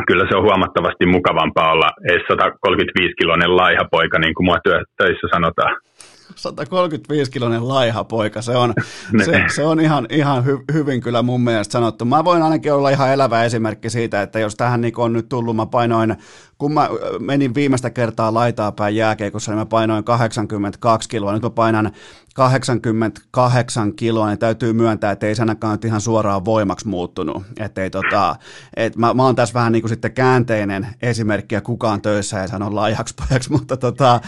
kyllä 0.07 0.25
se 0.29 0.37
on 0.37 0.43
huomattavasti 0.43 1.07
mukavampaa 1.07 1.73
olla 1.73 1.91
edes 2.11 2.23
135-kiloinen 2.33 3.57
laiha 3.57 3.85
poika, 3.91 4.19
niin 4.19 4.35
kuin 4.35 4.45
mua 4.45 4.59
töissä 4.99 5.27
sanotaan. 5.35 5.77
135-kiloinen 6.29 7.69
laiha 7.69 8.05
poika, 8.05 8.43
se 8.43 8.57
on, 8.57 8.75
se, 9.25 9.45
se 9.55 9.65
on 9.65 9.81
ihan, 9.81 10.07
ihan 10.11 10.45
hy, 10.45 10.59
hyvin 10.73 11.01
kyllä 11.01 11.23
mun 11.23 11.41
mielestä 11.41 11.73
sanottu. 11.73 12.05
Mä 12.05 12.25
voin 12.25 12.43
ainakin 12.43 12.73
olla 12.73 12.91
ihan 12.91 13.13
elävä 13.13 13.45
esimerkki 13.45 13.91
siitä, 13.91 14.23
että 14.23 14.39
jos 14.39 14.55
tähän 14.55 14.81
niin 14.81 14.93
on 14.97 15.13
nyt 15.13 15.29
tullut, 15.29 15.57
mä 15.57 15.67
painoin 15.67 16.17
kun 16.59 16.73
mä 16.73 16.89
menin 17.19 17.55
viimeistä 17.55 17.91
kertaa 17.91 18.35
laitaa 18.35 18.73
päin 18.73 18.97
jääkeikossa, 18.97 19.53
niin 19.53 19.59
mä 19.59 19.67
painoin 19.67 20.05
82 20.05 21.09
kiloa. 21.09 21.33
Nyt 21.33 21.43
mä 21.43 21.51
painan 21.51 21.93
88 22.35 23.95
kiloa, 23.95 24.27
niin 24.27 24.39
täytyy 24.39 24.73
myöntää, 24.73 25.13
että 25.13 25.27
ei 25.27 25.35
se 25.35 25.43
ainakaan 25.43 25.73
nyt 25.73 25.85
ihan 25.85 26.01
suoraan 26.01 26.45
voimaksi 26.45 26.89
muuttunut. 26.89 27.43
Että 27.61 27.83
ei, 27.83 27.91
tota, 27.91 28.37
et 28.77 28.97
mä, 28.97 29.15
mä 29.15 29.25
oon 29.25 29.35
tässä 29.35 29.55
vähän 29.55 29.73
niin 29.73 29.83
kuin 29.83 29.89
sitten 29.89 30.13
käänteinen 30.13 30.87
esimerkki, 31.03 31.55
ja 31.55 31.61
kukaan 31.61 32.03
töissä 32.03 32.43
ei 32.43 32.49
sano 32.49 32.75
laihaksi 32.75 33.15
pojaksi, 33.15 33.53
mutta 33.59 33.77
tota, 33.77 34.21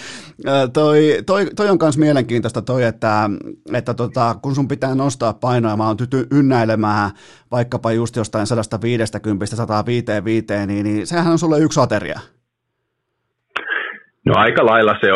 toi, 0.72 1.22
toi, 1.26 1.50
toi, 1.56 1.68
on 1.68 1.78
myös 1.82 1.98
mielenkiintoista 1.98 2.62
toi, 2.62 2.84
että, 2.84 3.30
että 3.72 3.94
tota, 3.94 4.36
kun 4.42 4.54
sun 4.54 4.68
pitää 4.68 4.94
nostaa 4.94 5.32
painoa, 5.32 5.76
mä 5.76 5.86
oon 5.86 5.96
tyty 5.96 6.26
ynnäilemään 6.30 7.10
vaikkapa 7.50 7.92
just 7.92 8.16
jostain 8.16 8.46
150-155, 10.62 10.66
niin, 10.66 10.84
niin 10.84 11.06
sehän 11.06 11.32
on 11.32 11.38
sulle 11.38 11.58
yksi 11.58 11.80
ateria. 11.80 12.19
No 14.26 14.32
aika 14.36 14.66
lailla 14.66 14.94
se 15.00 15.08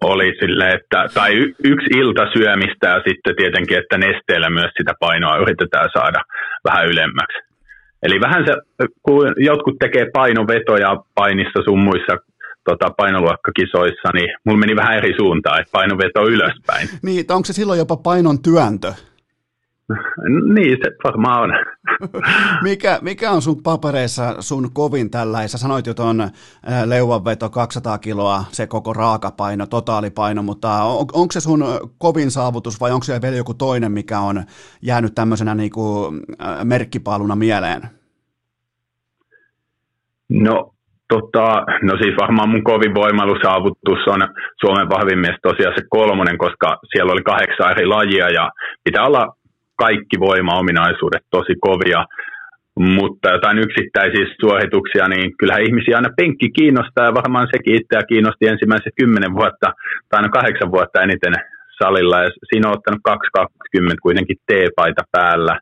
oli 0.00 0.36
sille, 0.40 0.68
että, 0.68 1.06
tai 1.14 1.32
yksi 1.64 1.90
ilta 2.00 2.24
syömistä 2.36 2.86
ja 2.88 3.00
sitten 3.08 3.36
tietenkin, 3.36 3.78
että 3.78 3.98
nesteellä 3.98 4.50
myös 4.50 4.70
sitä 4.78 4.92
painoa 5.00 5.36
yritetään 5.36 5.88
saada 5.92 6.20
vähän 6.64 6.86
ylemmäksi. 6.86 7.38
Eli 8.02 8.20
vähän 8.20 8.44
se, 8.46 8.52
kun 9.02 9.34
jotkut 9.36 9.76
tekee 9.78 10.06
painovetoja 10.12 10.96
painissa 11.14 11.62
sun 11.64 11.78
muissa 11.78 12.16
tota, 12.64 12.90
painoluokkakisoissa, 12.96 14.08
niin 14.14 14.30
mulla 14.44 14.58
meni 14.58 14.76
vähän 14.76 14.96
eri 14.96 15.14
suuntaan, 15.20 15.60
että 15.60 15.72
painoveto 15.72 16.28
ylöspäin. 16.28 16.88
niin, 17.02 17.24
onko 17.30 17.44
se 17.44 17.52
silloin 17.52 17.78
jopa 17.78 17.96
painon 17.96 18.42
työntö? 18.42 18.92
Niin, 20.54 20.78
se 20.84 20.90
varmaan 21.04 21.42
on. 21.42 21.50
mikä, 22.68 22.98
mikä 23.02 23.30
on 23.30 23.42
sun 23.42 23.62
papereissa 23.62 24.42
sun 24.42 24.68
kovin 24.72 25.10
tällä? 25.10 25.48
Sä 25.48 25.58
sanoit 25.58 25.86
jo 25.86 25.94
tuon 25.94 26.30
leuvanveto 26.84 27.50
200 27.50 27.98
kiloa, 27.98 28.44
se 28.48 28.66
koko 28.66 28.92
raakapaino, 28.92 29.66
totaalipaino, 29.66 30.42
mutta 30.42 30.68
on, 30.68 31.06
onko 31.12 31.32
se 31.32 31.40
sun 31.40 31.64
kovin 31.98 32.30
saavutus 32.30 32.80
vai 32.80 32.90
onko 32.90 33.04
se 33.04 33.22
vielä 33.22 33.36
joku 33.36 33.54
toinen, 33.54 33.92
mikä 33.92 34.20
on 34.20 34.42
jäänyt 34.82 35.14
tämmöisenä 35.14 35.54
niin 35.54 35.70
kuin 35.70 36.20
merkkipaaluna 36.64 37.36
mieleen? 37.36 37.82
No, 40.28 40.74
tota, 41.08 41.46
no 41.82 41.92
siis 42.02 42.14
varmaan 42.20 42.48
mun 42.48 42.64
kovin 42.64 42.94
voimailusaavutus 42.94 44.02
on 44.06 44.20
Suomen 44.60 44.88
vahvin 44.88 45.18
mies 45.18 45.36
tosiaan 45.42 45.74
se 45.76 45.84
kolmonen, 45.90 46.38
koska 46.38 46.78
siellä 46.92 47.12
oli 47.12 47.22
kahdeksan 47.22 47.70
eri 47.70 47.86
lajia 47.86 48.28
ja 48.28 48.50
pitää 48.84 49.06
olla 49.06 49.26
kaikki 49.84 50.16
voimaominaisuudet 50.28 51.24
tosi 51.36 51.54
kovia, 51.66 52.00
mutta 52.96 53.28
jotain 53.36 53.58
yksittäisiä 53.66 54.34
suorituksia, 54.40 55.04
niin 55.08 55.26
kyllähän 55.38 55.66
ihmisiä 55.68 55.96
aina 55.96 56.16
penkki 56.18 56.48
kiinnostaa 56.58 57.06
ja 57.06 57.18
varmaan 57.20 57.48
sekin 57.52 57.74
itseä 57.80 58.02
kiinnosti 58.10 58.44
ensimmäiset 58.46 58.94
kymmenen 59.00 59.34
vuotta 59.38 59.68
tai 60.08 60.18
aina 60.18 60.36
kahdeksan 60.36 60.72
vuotta 60.76 61.02
eniten 61.06 61.34
salilla. 61.78 62.22
Ja 62.24 62.30
siinä 62.48 62.68
on 62.68 62.76
ottanut 62.76 63.00
220 63.04 64.02
kuitenkin 64.02 64.36
T-paita 64.46 65.02
päällä. 65.12 65.54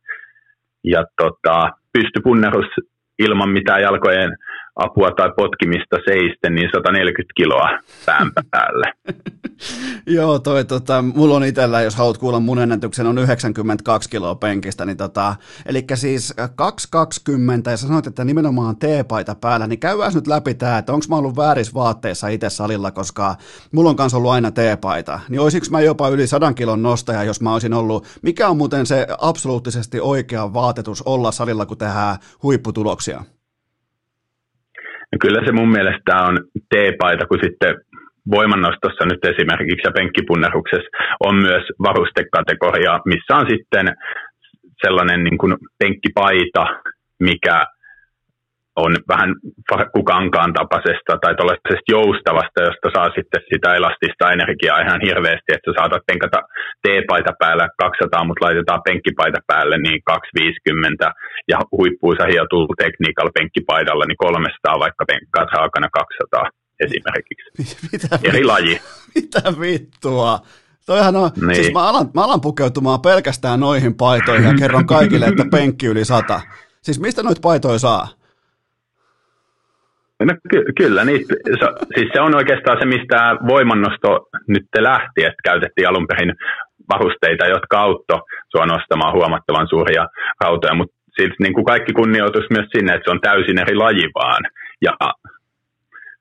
Ja 0.84 1.04
tota, 1.20 1.56
pystypunnerus 1.92 2.70
ilman 3.18 3.50
mitään 3.50 3.82
jalkojen 3.82 4.30
apua 4.78 5.10
tai 5.10 5.32
potkimista 5.36 5.96
seisten, 6.04 6.54
niin 6.54 6.68
140 6.74 7.32
kiloa 7.36 7.68
pään 8.06 8.30
päälle. 8.50 8.92
Joo, 10.06 10.38
toi, 10.38 10.64
tota, 10.64 11.02
mulla 11.02 11.34
on 11.34 11.44
itsellä, 11.44 11.80
jos 11.80 11.96
haluat 11.96 12.18
kuulla 12.18 12.40
mun 12.40 12.58
ennätyksen, 12.58 13.06
on 13.06 13.18
92 13.18 14.10
kiloa 14.10 14.34
penkistä, 14.34 14.84
niin 14.84 14.96
tota, 14.96 15.36
eli 15.66 15.84
siis 15.94 16.34
220, 16.54 17.70
ja 17.70 17.76
sanoit, 17.76 18.06
että 18.06 18.24
nimenomaan 18.24 18.76
T-paita 18.76 19.34
päällä, 19.34 19.66
niin 19.66 19.78
käydään 19.80 20.14
nyt 20.14 20.26
läpi 20.26 20.54
tämä, 20.54 20.78
että 20.78 20.92
onko 20.92 21.06
mä 21.08 21.16
ollut 21.16 21.36
väärissä 21.36 21.74
vaatteissa 21.74 22.28
itse 22.28 22.50
salilla, 22.50 22.90
koska 22.90 23.36
mulla 23.72 23.90
on 23.90 23.96
kanssa 23.96 24.18
ollut 24.18 24.30
aina 24.30 24.50
T-paita, 24.50 25.20
niin 25.28 25.40
olisiko 25.40 25.66
mä 25.70 25.80
jopa 25.80 26.08
yli 26.08 26.26
100 26.26 26.52
kilon 26.52 26.82
nostaja, 26.82 27.24
jos 27.24 27.40
mä 27.40 27.52
olisin 27.52 27.74
ollut, 27.74 28.06
mikä 28.22 28.48
on 28.48 28.56
muuten 28.56 28.86
se 28.86 29.06
absoluuttisesti 29.18 30.00
oikea 30.00 30.54
vaatetus 30.54 31.02
olla 31.02 31.32
salilla, 31.32 31.66
kun 31.66 31.78
tehdään 31.78 32.16
huipputuloksia? 32.42 33.24
Ja 35.12 35.18
kyllä 35.22 35.40
se 35.46 35.52
mun 35.52 35.70
mielestä 35.76 36.12
on 36.28 36.36
T-paita, 36.70 37.26
kun 37.26 37.38
sitten 37.42 37.74
voimannostossa 38.30 39.04
nyt 39.06 39.24
esimerkiksi 39.32 39.86
ja 39.88 39.92
penkkipunneruksessa 39.98 40.88
on 41.20 41.34
myös 41.36 41.64
varustekategoria, 41.88 43.00
missä 43.04 43.32
on 43.40 43.46
sitten 43.50 43.86
sellainen 44.84 45.24
niin 45.24 45.38
kuin 45.38 45.54
penkkipaita, 45.78 46.64
mikä 47.20 47.64
on 48.84 48.92
vähän 49.12 49.30
farkkukankaan 49.70 50.52
tapaisesta 50.58 51.12
tai 51.22 51.32
tuollaisesta 51.34 51.90
joustavasta, 51.96 52.58
josta 52.68 52.88
saa 52.96 53.08
sitten 53.16 53.42
sitä 53.52 53.68
elastista 53.78 54.32
energiaa 54.36 54.84
ihan 54.84 55.00
hirveästi, 55.08 55.50
että 55.52 55.66
sä 55.66 55.76
saatat 55.78 56.08
penkata 56.08 56.38
T-paita 56.82 57.32
päällä 57.42 57.66
200, 57.78 58.26
mutta 58.26 58.44
laitetaan 58.46 58.82
penkkipaita 58.88 59.40
päälle 59.50 59.76
niin 59.86 60.00
250 60.04 61.04
ja 61.52 61.58
huippuusa 61.76 62.24
hiotuu 62.32 62.66
tekniikalla 62.82 63.36
penkkipaidalla 63.38 64.04
niin 64.06 64.22
300, 64.26 64.84
vaikka 64.84 65.04
penkkaat 65.10 65.50
saakana 65.54 65.88
200 65.92 66.44
esimerkiksi. 66.86 67.48
Mitä, 67.92 68.08
Eri 68.28 68.44
laji. 68.44 68.80
Mitä 69.14 69.42
vittua? 69.60 70.38
Toihan 70.86 71.16
on, 71.16 71.30
niin. 71.46 71.54
siis 71.54 71.72
mä 71.72 71.88
alan, 71.88 72.10
mä 72.14 72.24
alan 72.24 72.40
pukeutumaan 72.40 73.00
pelkästään 73.00 73.60
noihin 73.60 73.94
paitoihin 73.94 74.48
ja 74.48 74.54
kerron 74.58 74.86
kaikille, 74.86 75.26
että 75.26 75.44
penkki 75.50 75.86
yli 75.86 76.04
sata. 76.04 76.40
Siis 76.82 77.00
mistä 77.00 77.22
noita 77.22 77.40
paitoja 77.40 77.78
saa? 77.78 78.17
No 80.24 80.34
ky- 80.50 80.72
kyllä, 80.78 81.04
niin, 81.04 81.20
se, 81.60 81.66
siis 81.94 82.08
se 82.12 82.20
on 82.20 82.34
oikeastaan 82.36 82.78
se, 82.80 82.86
mistä 82.86 83.36
voimannosto 83.48 84.10
nyt 84.48 84.66
lähti, 84.78 85.24
että 85.24 85.42
käytettiin 85.44 85.88
alun 85.88 86.06
perin 86.06 86.32
varusteita, 86.92 87.46
jotka 87.46 87.80
auttoi 87.80 88.20
sua 88.52 88.66
nostamaan 88.66 89.12
huomattavan 89.12 89.68
suuria 89.68 90.06
rautoja, 90.44 90.74
mutta 90.74 90.96
siis 91.16 91.32
niin 91.38 91.54
kuin 91.54 91.64
kaikki 91.64 91.92
kunnioitus 91.92 92.46
myös 92.50 92.66
sinne, 92.76 92.94
että 92.94 93.04
se 93.04 93.10
on 93.10 93.20
täysin 93.20 93.58
eri 93.58 93.76
laji 93.76 94.08
vaan. 94.14 94.42
Ja 94.82 94.92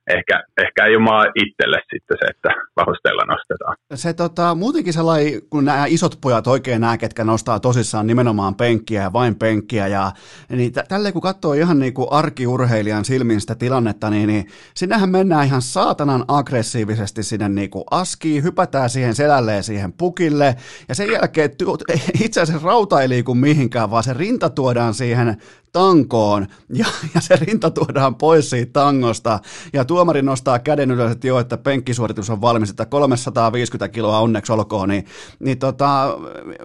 ehkä, 0.07 0.43
ehkä 0.61 0.85
ei 0.85 0.95
ole 0.95 1.03
maa 1.03 1.23
itselle 1.35 1.77
sitten 1.93 2.17
se, 2.19 2.25
että 2.25 2.49
varusteilla 2.75 3.23
nostetaan. 3.25 3.75
Se 3.93 4.13
tota, 4.13 4.55
muutenkin 4.55 4.93
sellainen, 4.93 5.41
kun 5.49 5.65
nämä 5.65 5.85
isot 5.85 6.17
pojat 6.21 6.47
oikein 6.47 6.81
nämä, 6.81 6.97
ketkä 6.97 7.23
nostaa 7.23 7.59
tosissaan 7.59 8.07
nimenomaan 8.07 8.55
penkkiä 8.55 9.01
ja 9.01 9.13
vain 9.13 9.35
penkkiä, 9.35 9.87
ja, 9.87 10.11
niin 10.49 10.73
t- 10.73 10.87
tälleen 10.87 11.13
kun 11.13 11.21
katsoo 11.21 11.53
ihan 11.53 11.79
niin 11.79 11.93
kuin 11.93 12.07
arkiurheilijan 12.11 13.05
silmin 13.05 13.41
sitä 13.41 13.55
tilannetta, 13.55 14.09
niin, 14.09 14.27
niin 14.27 14.47
sinnehän 14.73 15.09
mennään 15.09 15.45
ihan 15.45 15.61
saatanan 15.61 16.25
aggressiivisesti 16.27 17.23
sinne 17.23 17.49
niin 17.49 17.69
kuin 17.69 17.83
askiin, 17.91 18.43
hypätään 18.43 18.89
siihen 18.89 19.15
selälleen 19.15 19.63
siihen 19.63 19.93
pukille, 19.93 20.55
ja 20.89 20.95
sen 20.95 21.11
jälkeen 21.11 21.51
itse 22.25 22.41
asiassa 22.41 22.67
rauta 22.67 23.01
ei 23.01 23.09
liiku 23.09 23.35
mihinkään, 23.35 23.91
vaan 23.91 24.03
se 24.03 24.13
rinta 24.13 24.49
tuodaan 24.49 24.93
siihen 24.93 25.37
tankoon 25.71 26.47
ja, 26.73 26.85
ja 27.15 27.21
se 27.21 27.35
rinta 27.35 27.71
tuodaan 27.71 28.15
pois 28.15 28.49
siitä 28.49 28.73
tangosta 28.73 29.39
ja 29.73 29.85
tuomari 29.97 30.21
nostaa 30.21 30.59
käden 30.59 30.91
ylös, 30.91 31.11
että 31.11 31.27
joo, 31.27 31.39
että 31.39 31.57
penkkisuoritus 31.57 32.29
on 32.29 32.41
valmis, 32.41 32.69
että 32.69 32.85
350 32.85 33.93
kiloa 33.93 34.19
onneksi 34.19 34.53
olkoon, 34.53 34.89
niin, 34.89 35.05
niin 35.39 35.59
tota, 35.59 35.87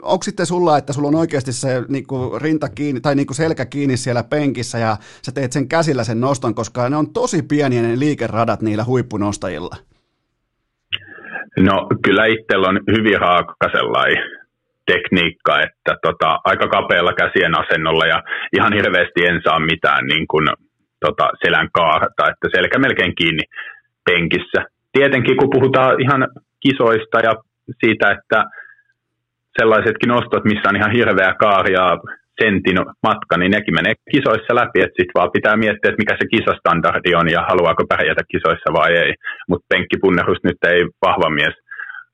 onko 0.02 0.22
sitten 0.22 0.46
sulla, 0.46 0.78
että 0.78 0.92
sulla 0.92 1.08
on 1.08 1.14
oikeasti 1.14 1.52
se 1.52 1.82
niinku 1.88 2.38
rinta 2.42 2.68
kiinni 2.68 3.00
tai 3.00 3.14
niinku 3.14 3.34
selkä 3.34 3.64
kiinni 3.66 3.96
siellä 3.96 4.24
penkissä 4.24 4.78
ja 4.78 4.96
sä 5.22 5.32
teet 5.32 5.52
sen 5.52 5.68
käsillä 5.68 6.04
sen 6.04 6.20
noston, 6.20 6.54
koska 6.54 6.88
ne 6.88 6.96
on 6.96 7.12
tosi 7.12 7.42
pieniä 7.42 7.82
ne 7.82 7.98
liikeradat 7.98 8.62
niillä 8.62 8.84
huippunostajilla? 8.84 9.76
No 11.60 11.88
kyllä 12.04 12.26
itsellä 12.26 12.68
on 12.68 12.80
hyvin 12.96 13.20
raaka 13.20 13.68
sellainen 13.72 14.24
tekniikka, 14.86 15.60
että 15.60 15.92
tota, 16.02 16.40
aika 16.44 16.66
kapealla 16.68 17.12
käsien 17.12 17.58
asennolla 17.58 18.06
ja 18.06 18.22
ihan 18.56 18.72
hirveästi 18.72 19.20
en 19.28 19.40
saa 19.44 19.60
mitään 19.60 20.06
niin 20.06 20.26
kuin, 20.26 20.46
tota, 21.06 21.26
selän 21.44 21.68
kaarta, 21.78 22.30
että 22.30 22.46
selkä 22.54 22.78
melkein 22.78 23.14
kiinni 23.20 23.44
penkissä. 24.08 24.60
Tietenkin 24.96 25.36
kun 25.36 25.54
puhutaan 25.54 26.00
ihan 26.04 26.22
kisoista 26.64 27.18
ja 27.28 27.32
siitä, 27.80 28.06
että 28.16 28.38
sellaisetkin 29.58 30.12
nostot, 30.14 30.44
missä 30.44 30.68
on 30.68 30.76
ihan 30.76 30.96
hirveä 30.98 31.32
kaari 31.44 31.72
ja 31.80 31.86
sentin 32.40 32.78
matka, 33.08 33.34
niin 33.36 33.52
nekin 33.56 33.74
menee 33.74 33.94
kisoissa 34.12 34.52
läpi, 34.60 34.78
että 34.80 34.98
sitten 34.98 35.18
vaan 35.18 35.36
pitää 35.36 35.56
miettiä, 35.56 35.88
että 35.88 36.02
mikä 36.02 36.14
se 36.16 36.26
kisastandardi 36.34 37.14
on 37.20 37.28
ja 37.36 37.40
haluaako 37.50 37.82
pärjätä 37.92 38.22
kisoissa 38.32 38.70
vai 38.78 38.92
ei. 39.04 39.12
Mutta 39.48 39.66
penkkipunnerus 39.72 40.40
nyt 40.44 40.60
ei 40.72 40.80
vahva 41.06 41.28
mies 41.30 41.56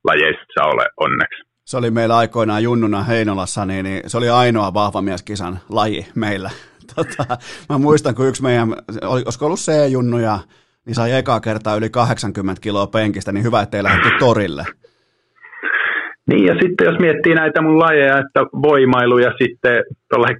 lajeissa 0.08 0.60
ole 0.72 0.86
onneksi 1.06 1.48
se 1.68 1.76
oli 1.76 1.90
meillä 1.90 2.16
aikoinaan 2.16 2.62
junnuna 2.62 3.02
Heinolassa, 3.02 3.64
niin, 3.64 3.84
niin 3.84 4.02
se 4.06 4.18
oli 4.18 4.28
ainoa 4.28 4.74
vahva 4.74 5.02
mieskisan 5.02 5.58
laji 5.68 6.06
meillä. 6.14 6.50
Tota, 6.96 7.36
mä 7.68 7.78
muistan, 7.78 8.14
kun 8.14 8.28
yksi 8.28 8.42
meidän, 8.42 8.68
olisiko 9.02 9.46
ollut 9.46 9.58
C-junnuja, 9.58 10.38
niin 10.86 10.94
sai 10.94 11.12
ekaa 11.12 11.40
kertaa 11.40 11.76
yli 11.76 11.90
80 11.90 12.60
kiloa 12.60 12.86
penkistä, 12.86 13.32
niin 13.32 13.44
hyvä, 13.44 13.62
ettei 13.62 13.82
lähdetty 13.82 14.10
torille. 14.18 14.64
Niin 16.28 16.44
ja 16.46 16.54
sitten 16.62 16.84
jos 16.84 16.98
miettii 16.98 17.34
näitä 17.34 17.62
mun 17.62 17.78
lajeja, 17.78 18.18
että 18.18 18.40
voimailu 18.62 19.18
ja 19.18 19.32
sitten 19.42 19.84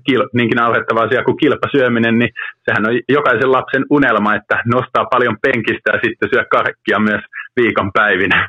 kil, 0.07 0.23
niinkin 0.35 0.57
naurettava 0.57 1.01
asia 1.01 1.25
kuin 1.25 1.37
kilpasyöminen, 1.37 2.19
niin 2.19 2.31
sehän 2.65 2.87
on 2.89 3.01
jokaisen 3.09 3.53
lapsen 3.53 3.85
unelma, 3.91 4.35
että 4.35 4.63
nostaa 4.67 5.05
paljon 5.05 5.37
penkistä 5.43 5.91
ja 5.93 6.01
sitten 6.05 6.29
syö 6.33 6.45
karkkia 6.51 6.99
myös 6.99 7.23
viikonpäivinä. 7.63 8.49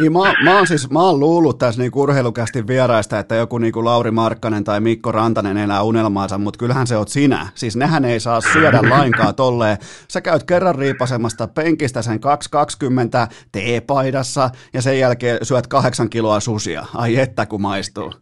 Niin 0.00 0.12
mä, 0.12 0.34
mä, 0.44 0.56
oon 0.56 0.66
siis, 0.66 0.90
mä 0.90 1.00
oon 1.00 1.20
luullut 1.20 1.58
tässä 1.58 1.82
niin 1.82 1.92
urheilukästi 1.94 2.66
vieraista, 2.66 3.18
että 3.18 3.34
joku 3.34 3.58
niin 3.58 3.72
kuin 3.72 3.84
Lauri 3.84 4.10
Markkanen 4.10 4.64
tai 4.64 4.80
Mikko 4.80 5.12
Rantanen 5.12 5.56
elää 5.56 5.82
unelmaansa, 5.82 6.38
mutta 6.38 6.58
kyllähän 6.58 6.86
se 6.86 6.96
oot 6.96 7.08
sinä. 7.08 7.46
Siis 7.54 7.76
nehän 7.76 8.04
ei 8.04 8.20
saa 8.20 8.40
syödä 8.40 8.80
lainkaan 8.96 9.34
tolleen. 9.34 9.76
Sä 10.08 10.20
käyt 10.20 10.42
kerran 10.44 10.74
riipasemasta 10.74 11.48
penkistä 11.48 12.02
sen 12.02 12.20
220 12.20 13.28
T-paidassa 13.52 14.50
ja 14.72 14.82
sen 14.82 14.98
jälkeen 14.98 15.38
syöt 15.42 15.66
kahdeksan 15.66 16.10
kiloa 16.10 16.40
susia. 16.40 16.84
Ai 16.94 17.16
että 17.16 17.46
kun 17.46 17.62
maistuu. 17.62 18.12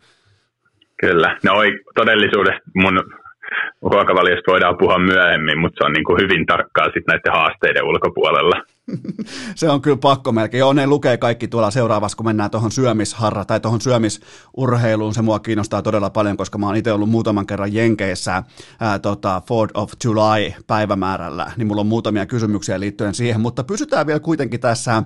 Kyllä. 1.00 1.38
No 1.44 1.52
todellisuudessa 1.94 2.62
mun 2.74 3.02
ruokavaliosta 3.82 4.52
voidaan 4.52 4.78
puhua 4.78 4.98
myöhemmin, 4.98 5.58
mutta 5.58 5.76
se 5.78 5.86
on 5.86 5.92
niin 5.92 6.04
kuin 6.04 6.22
hyvin 6.22 6.46
tarkkaa 6.46 6.84
sitten 6.84 7.12
näiden 7.12 7.32
haasteiden 7.32 7.84
ulkopuolella. 7.84 8.62
se 9.56 9.70
on 9.70 9.82
kyllä 9.82 9.96
pakko 9.96 10.32
melkein. 10.32 10.58
Joo, 10.58 10.72
ne 10.72 10.86
lukee 10.86 11.16
kaikki 11.16 11.48
tuolla 11.48 11.70
seuraavassa, 11.70 12.16
kun 12.16 12.26
mennään 12.26 12.50
tuohon 12.50 12.72
syömisharra 12.72 13.44
tai 13.44 13.60
tuohon 13.60 13.80
syömisurheiluun. 13.80 15.14
Se 15.14 15.22
mua 15.22 15.38
kiinnostaa 15.38 15.82
todella 15.82 16.10
paljon, 16.10 16.36
koska 16.36 16.58
mä 16.58 16.66
oon 16.66 16.76
itse 16.76 16.92
ollut 16.92 17.10
muutaman 17.10 17.46
kerran 17.46 17.72
Jenkeissä 17.72 18.42
ää, 18.80 18.98
tota, 18.98 19.42
4 19.50 19.68
of 19.74 19.92
July 20.04 20.52
päivämäärällä, 20.66 21.52
niin 21.56 21.66
mulla 21.66 21.80
on 21.80 21.86
muutamia 21.86 22.26
kysymyksiä 22.26 22.80
liittyen 22.80 23.14
siihen, 23.14 23.40
mutta 23.40 23.64
pysytään 23.64 24.06
vielä 24.06 24.20
kuitenkin 24.20 24.60
tässä 24.60 25.02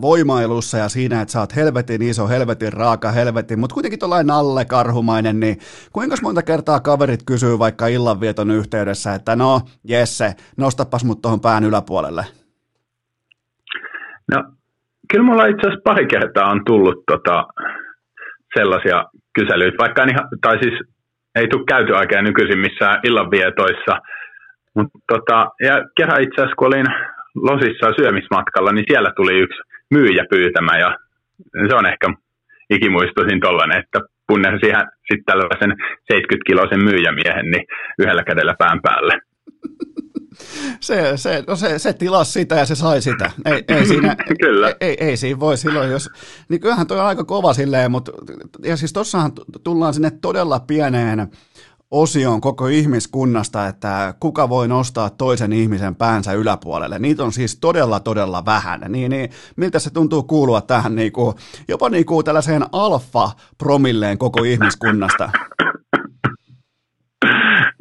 voimailussa 0.00 0.78
ja 0.78 0.88
siinä, 0.88 1.20
että 1.20 1.32
sä 1.32 1.40
oot 1.40 1.56
helvetin 1.56 2.02
iso, 2.02 2.28
helvetin 2.28 2.72
raaka, 2.72 3.12
helvetin, 3.12 3.58
mutta 3.58 3.74
kuitenkin 3.74 3.98
tuollainen 3.98 4.30
alle 4.30 4.64
karhumainen, 4.64 5.40
niin 5.40 5.58
kuinka 5.92 6.16
monta 6.22 6.42
kertaa 6.42 6.80
kaverit 6.80 7.22
kysyy 7.22 7.58
vaikka 7.58 7.86
illanvieton 7.86 8.50
yhteydessä, 8.50 9.14
että 9.14 9.36
no 9.36 9.60
Jesse, 9.84 10.34
nostapas 10.56 11.04
mut 11.04 11.22
tuohon 11.22 11.40
pään 11.40 11.64
yläpuolelle? 11.64 12.26
No, 14.32 14.44
kyllä 15.12 15.24
mulla 15.24 15.46
itse 15.46 15.66
asiassa 15.66 15.82
pari 15.84 16.06
kertaa 16.06 16.50
on 16.50 16.64
tullut 16.64 17.02
tota, 17.06 17.46
sellaisia 18.58 19.04
kyselyitä, 19.38 19.78
vaikka 19.78 20.02
en 20.02 20.10
ihan, 20.10 20.28
tai 20.40 20.58
siis 20.62 20.80
ei 21.34 21.48
tule 21.48 21.64
käyty 21.68 21.96
aikaa 21.96 22.22
nykyisin 22.22 22.58
missään 22.58 23.00
illanvietoissa, 23.04 23.94
mutta 24.74 24.98
tota, 25.08 25.46
ja 25.60 25.74
kerran 25.96 26.22
itse 26.22 26.34
asiassa 26.40 26.56
kun 26.56 26.68
olin 26.68 26.86
Losissa 27.34 27.96
syömismatkalla, 27.98 28.72
niin 28.72 28.84
siellä 28.88 29.10
tuli 29.16 29.38
yksi 29.38 29.60
myyjä 29.90 30.24
pyytämä 30.30 30.78
ja 30.78 30.96
se 31.68 31.74
on 31.74 31.86
ehkä 31.86 32.06
ikimuistoisin 32.70 33.40
tollainen, 33.40 33.78
että 33.78 34.00
punnersi 34.26 34.66
sitten 35.08 35.24
tällaisen 35.26 35.72
70-kiloisen 36.12 36.84
myyjämiehen 36.84 37.50
niin 37.50 37.64
yhdellä 37.98 38.24
kädellä 38.24 38.54
pään 38.58 38.80
päälle. 38.82 39.14
Se, 40.80 41.12
se, 41.16 41.44
no 41.46 41.56
se, 41.56 41.78
se 41.78 41.92
tilasi 41.92 42.32
sitä 42.32 42.54
ja 42.54 42.66
se 42.66 42.74
sai 42.74 43.02
sitä. 43.02 43.30
Ei, 43.44 43.64
ei 43.68 43.86
siinä, 43.86 44.16
Kyllä. 44.40 44.68
Ei, 44.68 44.74
ei, 44.80 44.96
ei 45.08 45.16
siinä 45.16 45.40
voi 45.40 45.56
silloin, 45.56 45.90
jos, 45.90 46.10
niin 46.48 46.60
kyllähän 46.60 46.86
toi 46.86 47.00
on 47.00 47.06
aika 47.06 47.24
kova 47.24 47.54
silleen, 47.54 47.90
mutta, 47.90 48.12
ja 48.64 48.76
siis 48.76 48.92
tossahan 48.92 49.32
tullaan 49.62 49.94
sinne 49.94 50.10
todella 50.10 50.60
pieneen 50.60 51.28
osioon 51.94 52.40
koko 52.40 52.66
ihmiskunnasta, 52.66 53.66
että 53.66 54.14
kuka 54.20 54.48
voi 54.48 54.68
nostaa 54.68 55.10
toisen 55.10 55.52
ihmisen 55.52 55.94
päänsä 55.94 56.32
yläpuolelle. 56.32 56.98
Niitä 56.98 57.24
on 57.24 57.32
siis 57.32 57.56
todella, 57.56 58.00
todella 58.00 58.44
vähän. 58.44 58.80
Niin, 58.88 59.10
niin 59.10 59.30
miltä 59.56 59.78
se 59.78 59.90
tuntuu 59.90 60.22
kuulua 60.22 60.60
tähän 60.60 60.94
niin 60.94 61.12
kuin, 61.12 61.36
jopa 61.68 61.88
niin 61.88 62.06
kuin 62.06 62.24
tällaiseen 62.24 62.62
alfa-promilleen 62.72 64.18
koko 64.18 64.42
ihmiskunnasta? 64.42 65.30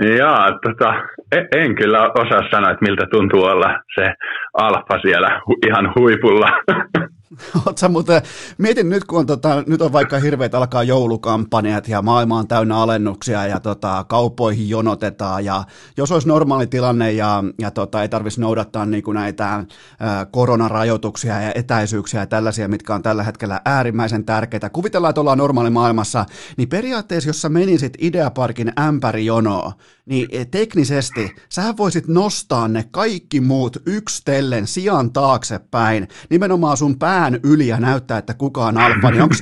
Jaa, 0.08 0.60
tota, 0.64 0.94
en, 1.32 1.48
en 1.56 1.76
kyllä 1.76 2.02
osaa 2.02 2.50
sanoa, 2.52 2.72
että 2.72 2.86
miltä 2.86 3.06
tuntuu 3.12 3.44
olla 3.44 3.80
se 3.96 4.14
alfa 4.54 5.00
siellä 5.02 5.42
ihan 5.68 5.94
huipulla. 5.96 6.50
Oletko 7.66 7.90
muuten, 7.90 8.22
mietin 8.58 8.90
nyt, 8.90 9.04
kun 9.04 9.20
on, 9.20 9.26
tota, 9.26 9.64
nyt 9.68 9.82
on 9.82 9.94
vaikka 9.94 10.20
hirveät 10.20 10.56
alkaa 10.56 10.84
joulukampanjat 10.84 11.88
ja 11.88 12.02
maailma 12.02 12.38
on 12.38 12.48
täynnä 12.48 12.78
alennuksia 12.78 13.48
ja 13.48 13.60
tota, 13.60 14.06
kauppoihin 14.10 14.70
jonotetaan 14.70 15.46
ja 15.46 15.64
jos 15.98 16.12
olisi 16.12 16.28
normaali 16.28 16.68
tilanne 16.68 17.12
ja, 17.12 17.44
ja 17.60 17.72
tota, 17.72 18.02
ei 18.02 18.10
tarvitsisi 18.10 18.42
noudattaa 18.42 18.86
niin 18.86 19.04
kuin 19.04 19.16
näitä 19.16 19.66
ää, 20.00 20.26
koronarajoituksia 20.26 21.42
ja 21.42 21.52
etäisyyksiä 21.56 22.20
ja 22.20 22.26
tällaisia, 22.26 22.68
mitkä 22.68 22.96
on 22.96 23.04
tällä 23.04 23.24
hetkellä 23.24 23.62
äärimmäisen 23.66 24.26
tärkeitä. 24.26 24.70
Kuvitellaan, 24.70 25.10
että 25.10 25.22
ollaan 25.22 25.38
normaali 25.38 25.70
maailmassa, 25.70 26.26
niin 26.58 26.70
periaatteessa, 26.70 27.30
jos 27.30 27.42
sä 27.42 27.50
menisit 27.50 27.94
Ideaparkin 28.00 28.74
ämpärijonoon, 28.80 29.72
niin 30.06 30.28
teknisesti 30.52 31.36
sä 31.50 31.74
voisit 31.78 32.08
nostaa 32.08 32.68
ne 32.68 32.86
kaikki 32.92 33.42
muut 33.42 33.78
yksitellen 33.86 34.68
sijan 34.68 35.14
taaksepäin, 35.14 36.08
nimenomaan 36.30 36.78
sun 36.78 37.00
pään 37.00 37.40
yli 37.44 37.68
ja 37.68 37.80
näyttää, 37.80 38.18
että 38.18 38.34
kuka 38.34 38.66
on 38.66 38.78
alfa, 38.78 39.12
niin 39.12 39.22
onko 39.22 39.36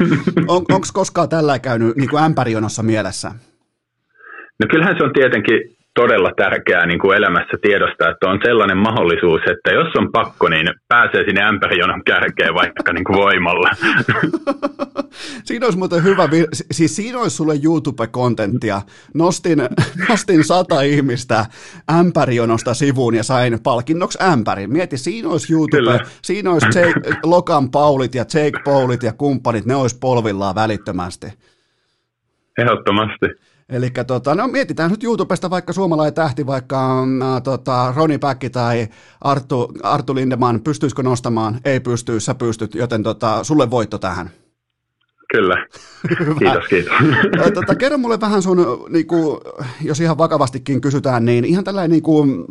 on, 0.48 0.82
koskaan 0.94 1.30
tällä 1.30 1.60
käynyt 1.60 1.96
niin 1.96 2.10
kuin 2.10 2.24
ämpärionossa 2.24 2.84
mielessä? 2.84 3.32
No 4.60 4.68
kyllähän 4.72 4.96
se 4.98 5.04
on 5.04 5.14
tietenkin 5.14 5.81
todella 5.96 6.32
tärkeää 6.38 6.86
niin 6.86 7.00
kuin 7.00 7.18
elämässä 7.18 7.58
tiedostaa, 7.62 8.10
että 8.10 8.30
on 8.30 8.40
sellainen 8.46 8.78
mahdollisuus, 8.78 9.42
että 9.52 9.72
jos 9.72 9.88
on 9.98 10.12
pakko, 10.12 10.50
niin 10.50 10.68
pääsee 10.88 11.24
sinne 11.26 11.44
ämpärijonon 11.44 12.04
kärkeen 12.04 12.54
vaikka 12.54 12.94
niin 12.94 13.04
kuin 13.04 13.18
voimalla. 13.18 13.70
siinä 15.46 15.66
olisi 15.66 15.78
muuten 15.78 16.04
hyvä, 16.04 16.30
siis 16.72 16.96
siinä 16.96 17.20
olisi 17.20 17.36
sulle 17.36 17.54
YouTube-kontenttia. 17.64 18.82
Nostin, 19.14 19.60
nostin 20.10 20.44
sata 20.44 20.82
ihmistä 20.82 21.46
ämpärijonosta 22.00 22.74
sivuun 22.74 23.16
ja 23.16 23.24
sain 23.24 23.60
palkinnoksi 23.64 24.18
ämpärin. 24.24 24.74
Mieti, 24.74 24.98
siinä 24.98 25.30
olisi 25.30 25.54
YouTube, 25.54 25.78
Kyllä. 25.78 26.00
siinä 26.22 26.52
olisi 26.52 26.80
Jake, 26.80 27.00
Logan 27.24 27.72
Paulit 27.72 28.16
ja 28.16 28.26
Jake 28.34 28.60
Paulit 28.66 29.04
ja 29.04 29.14
kumppanit, 29.14 29.66
ne 29.66 29.76
olisi 29.76 29.98
polvillaan 30.02 30.56
välittömästi. 30.56 31.28
Ehdottomasti. 32.58 33.51
Eli 33.72 33.92
tota, 34.08 34.36
no 34.36 34.48
mietitään 34.48 34.92
nyt 34.92 35.04
YouTubesta 35.04 35.50
vaikka 35.50 35.74
suomalainen 35.74 36.14
tähti, 36.14 36.46
vaikka 36.46 37.04
äh, 37.04 37.42
tota, 37.44 37.94
Roni 37.96 38.18
Päkki 38.18 38.50
tai 38.50 38.88
Arttu, 39.22 39.72
Arttu 39.84 40.16
Lindeman, 40.16 40.62
pystyisikö 40.62 41.04
nostamaan? 41.04 41.60
Ei 41.66 41.80
pysty, 41.80 42.20
sä 42.20 42.36
pystyt, 42.36 42.76
joten 42.76 43.04
tota, 43.04 43.44
sulle 43.44 43.72
voitto 43.72 43.98
tähän. 43.98 44.30
Kyllä. 45.32 45.66
Kiitos, 46.40 46.68
kiitos. 46.70 46.94
Tota, 47.54 47.76
kerro 47.76 47.98
mulle 47.98 48.20
vähän 48.20 48.42
sun, 48.42 48.86
niin 48.90 49.08
kuin, 49.08 49.42
jos 49.82 50.00
ihan 50.00 50.18
vakavastikin 50.18 50.82
kysytään, 50.82 51.26
niin 51.26 51.46
ihan 51.46 51.64
tällainen 51.64 51.92
niin 51.92 52.04
kuin, 52.04 52.46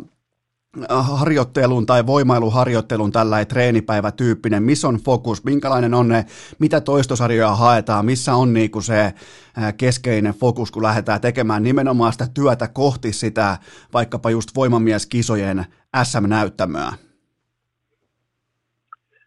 harjoittelun 0.89 1.85
tai 1.85 2.05
voimailuharjoittelun 2.05 3.11
tällainen 3.11 3.47
treenipäivätyyppinen, 3.47 4.63
missä 4.63 4.87
on 4.87 4.95
fokus, 4.95 5.43
minkälainen 5.43 5.93
on 5.93 6.07
ne, 6.07 6.25
mitä 6.59 6.81
toistosarjoja 6.81 7.55
haetaan, 7.55 8.05
missä 8.05 8.33
on 8.33 8.53
niinku 8.53 8.81
se 8.81 9.13
keskeinen 9.77 10.33
fokus, 10.33 10.71
kun 10.71 10.83
lähdetään 10.83 11.21
tekemään 11.21 11.63
nimenomaan 11.63 12.11
sitä 12.11 12.25
työtä 12.33 12.67
kohti 12.67 13.13
sitä 13.13 13.57
vaikkapa 13.93 14.29
just 14.29 14.49
voimamieskisojen 14.55 15.65
SM-näyttämöä? 16.03 16.91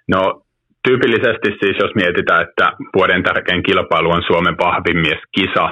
No 0.08 0.42
tyypillisesti 0.88 1.48
siis, 1.60 1.76
jos 1.82 1.94
mietitään, 1.94 2.42
että 2.48 2.72
vuoden 2.96 3.22
tärkein 3.22 3.62
kilpailu 3.62 4.10
on 4.10 4.22
Suomen 4.26 4.56
vahvin 4.58 4.96
mies 4.96 5.22
kisa, 5.32 5.70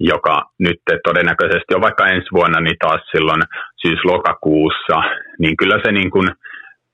joka 0.00 0.42
nyt 0.58 0.80
todennäköisesti 1.04 1.74
on 1.74 1.80
vaikka 1.80 2.06
ensi 2.06 2.28
vuonna, 2.32 2.60
niin 2.60 2.76
taas 2.78 3.00
silloin 3.12 3.42
syys-lokakuussa, 3.82 4.96
niin 5.38 5.56
kyllä 5.56 5.78
se 5.84 5.92
niin 5.92 6.10
kuin 6.10 6.28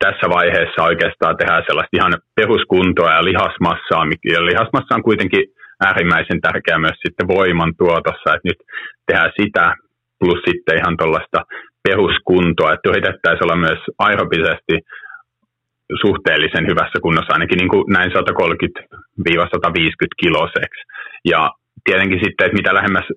tässä 0.05 0.27
vaiheessa 0.37 0.85
oikeastaan 0.91 1.37
tehdään 1.37 1.65
sellaista 1.67 1.97
ihan 1.97 2.15
peruskuntoa 2.37 3.11
ja 3.17 3.25
lihasmassaa, 3.25 4.05
ja 4.35 4.47
lihasmassa 4.47 4.95
on 4.95 5.03
kuitenkin 5.03 5.45
äärimmäisen 5.87 6.41
tärkeää 6.41 6.79
myös 6.79 6.99
sitten 7.05 7.29
voiman 7.29 7.73
tuotossa, 7.79 8.29
että 8.35 8.49
nyt 8.51 8.61
tehdään 9.07 9.33
sitä 9.41 9.65
plus 10.21 10.41
sitten 10.49 10.79
ihan 10.81 10.97
tuollaista 10.97 11.41
peruskuntoa, 11.89 12.73
että 12.73 12.89
yritettäisiin 12.91 13.45
olla 13.45 13.65
myös 13.67 13.81
aerobisesti 13.99 14.75
suhteellisen 16.05 16.67
hyvässä 16.71 16.99
kunnossa, 17.03 17.33
ainakin 17.33 17.59
niin 17.59 17.73
kuin 17.75 17.85
näin 17.97 18.11
130-150 18.11 18.21
kiloseksi. 20.23 20.83
Ja 21.33 21.51
tietenkin 21.85 22.21
sitten, 22.25 22.47
että 22.47 22.59
mitä 22.61 22.75
lähemmäs 22.75 23.09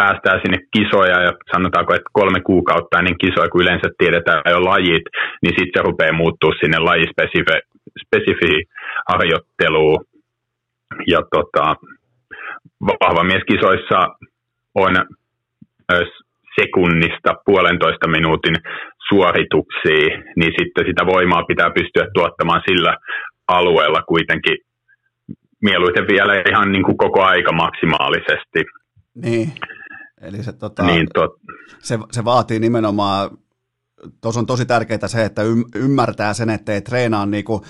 päästään 0.00 0.40
sinne 0.42 0.58
kisoja 0.76 1.18
ja 1.26 1.32
sanotaanko, 1.52 1.94
että 1.94 2.10
kolme 2.12 2.40
kuukautta 2.40 2.98
ennen 2.98 3.18
kisoja, 3.24 3.48
kun 3.48 3.62
yleensä 3.62 3.88
tiedetään 3.98 4.42
jo 4.50 4.64
lajit, 4.64 5.06
niin 5.42 5.54
sitten 5.58 5.74
se 5.76 5.86
rupeaa 5.88 6.20
muuttuu 6.22 6.52
sinne 6.52 6.78
lajispesifiin 6.78 8.62
harjoitteluun. 9.12 10.04
Ja 11.06 11.20
tota, 11.34 11.74
vahva 13.02 13.22
mieskisoissa 13.24 13.98
on 14.74 14.92
sekunnista 16.60 17.30
puolentoista 17.46 18.08
minuutin 18.08 18.56
suorituksia, 19.08 20.06
niin 20.36 20.52
sitten 20.58 20.86
sitä 20.86 21.06
voimaa 21.06 21.48
pitää 21.48 21.70
pystyä 21.70 22.06
tuottamaan 22.14 22.62
sillä 22.68 22.96
alueella 23.48 24.02
kuitenkin 24.02 24.56
mieluiten 25.62 26.06
vielä 26.08 26.32
ihan 26.50 26.72
niin 26.72 26.84
kuin 26.84 26.96
koko 26.96 27.22
aika 27.22 27.52
maksimaalisesti. 27.52 28.64
Niin, 29.14 29.52
eli 30.20 30.42
se, 30.42 30.52
tota, 30.52 30.82
niin 30.82 31.06
tot... 31.14 31.30
se, 31.78 31.98
se 32.12 32.24
vaatii 32.24 32.58
nimenomaan 32.58 33.30
Tuossa 34.22 34.40
on 34.40 34.46
tosi 34.46 34.66
tärkeää 34.66 35.08
se, 35.08 35.24
että 35.24 35.42
ymmärtää 35.74 36.32
sen, 36.34 36.50
että 36.50 36.72
ei 36.72 36.80
treenaa 36.80 37.26
niin, 37.26 37.44
kuin, 37.44 37.60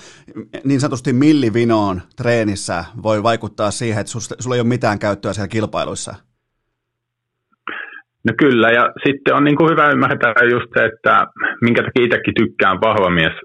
niin 0.63 0.79
sanotusti 0.79 1.13
millivinoon 1.13 2.01
treenissä 2.17 2.85
voi 3.03 3.23
vaikuttaa 3.23 3.71
siihen, 3.71 3.99
että 4.01 4.11
sulla 4.39 4.55
ei 4.55 4.61
ole 4.61 4.67
mitään 4.67 4.99
käyttöä 4.99 5.33
siellä 5.33 5.47
kilpailuissa. 5.47 6.15
No 8.27 8.33
kyllä, 8.37 8.69
ja 8.69 8.83
sitten 9.05 9.35
on 9.35 9.43
niin 9.43 9.57
kuin 9.57 9.71
hyvä 9.71 9.89
ymmärtää 9.89 10.33
just 10.51 10.69
se, 10.77 10.85
että 10.85 11.27
minkä 11.61 11.83
takia 11.83 12.05
itsekin 12.05 12.33
tykkään 12.39 12.81
vahvamies 12.81 13.35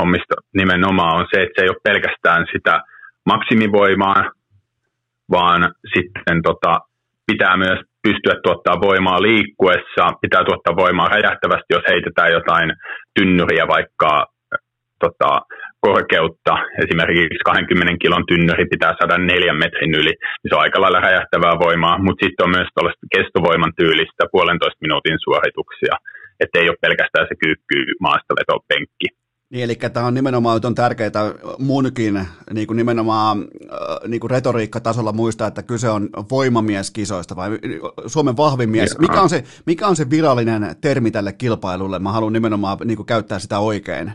hommista 0.00 0.34
nimenomaan 0.56 1.16
on 1.20 1.26
se, 1.34 1.42
että 1.42 1.54
se 1.56 1.62
ei 1.62 1.68
ole 1.68 1.84
pelkästään 1.84 2.46
sitä 2.52 2.80
maksimivoimaa, 3.26 4.30
vaan 5.30 5.74
sitten 5.94 6.42
tota, 6.42 6.78
pitää 7.26 7.56
myös 7.56 7.80
pystyä 8.02 8.34
tuottaa 8.44 8.80
voimaa 8.88 9.22
liikkuessa, 9.22 10.04
pitää 10.20 10.42
tuottaa 10.44 10.76
voimaa 10.76 11.08
räjähtävästi, 11.08 11.74
jos 11.76 11.84
heitetään 11.88 12.32
jotain 12.32 12.68
tynnyriä 13.16 13.64
vaikka 13.68 14.26
tota, 15.04 15.30
korkeutta, 15.86 16.54
esimerkiksi 16.82 17.44
20 17.44 18.02
kilon 18.02 18.24
tynnyri 18.30 18.64
pitää 18.74 18.92
saada 18.98 19.16
neljän 19.18 19.62
metrin 19.64 19.94
yli, 20.00 20.14
niin 20.38 20.48
se 20.48 20.54
on 20.56 20.64
aika 20.66 20.80
lailla 20.80 21.00
räjähtävää 21.06 21.54
voimaa, 21.66 21.98
mutta 22.04 22.22
sitten 22.24 22.44
on 22.46 22.54
myös 22.56 22.70
tällaista 22.74 23.06
kestovoiman 23.14 23.72
tyylistä 23.80 24.24
puolentoista 24.32 24.84
minuutin 24.84 25.18
suorituksia, 25.24 25.94
että 26.42 26.58
ei 26.58 26.68
ole 26.70 26.84
pelkästään 26.84 27.26
se 27.28 27.34
kyykky 27.42 27.78
maastaveto 28.06 28.54
penkki. 28.68 29.08
Niin, 29.52 29.64
eli 29.64 29.74
tämä 29.74 30.06
on 30.06 30.14
nimenomaan 30.14 30.60
on 30.64 30.74
tärkeää 30.74 31.10
muunkin 31.58 32.26
niin 32.52 32.66
kuin 32.66 32.76
nimenomaan 32.76 33.38
äh, 33.38 34.08
niin 34.08 34.20
kuin 34.20 34.30
retoriikkatasolla 34.30 35.12
muistaa, 35.12 35.48
että 35.48 35.62
kyse 35.62 35.88
on 35.88 36.08
voimamieskisoista 36.30 37.36
vai 37.36 37.50
Suomen 38.06 38.36
vahvin 38.36 38.70
mies. 38.70 38.98
Mikä 38.98 39.20
on, 39.20 39.28
se, 39.28 39.44
mikä 39.66 39.86
on 39.86 39.96
se 39.96 40.10
virallinen 40.10 40.76
termi 40.80 41.10
tälle 41.10 41.32
kilpailulle? 41.32 41.98
Mä 41.98 42.12
haluan 42.12 42.32
nimenomaan 42.32 42.78
niin 42.84 42.96
kuin 42.96 43.06
käyttää 43.06 43.38
sitä 43.38 43.58
oikein. 43.58 44.12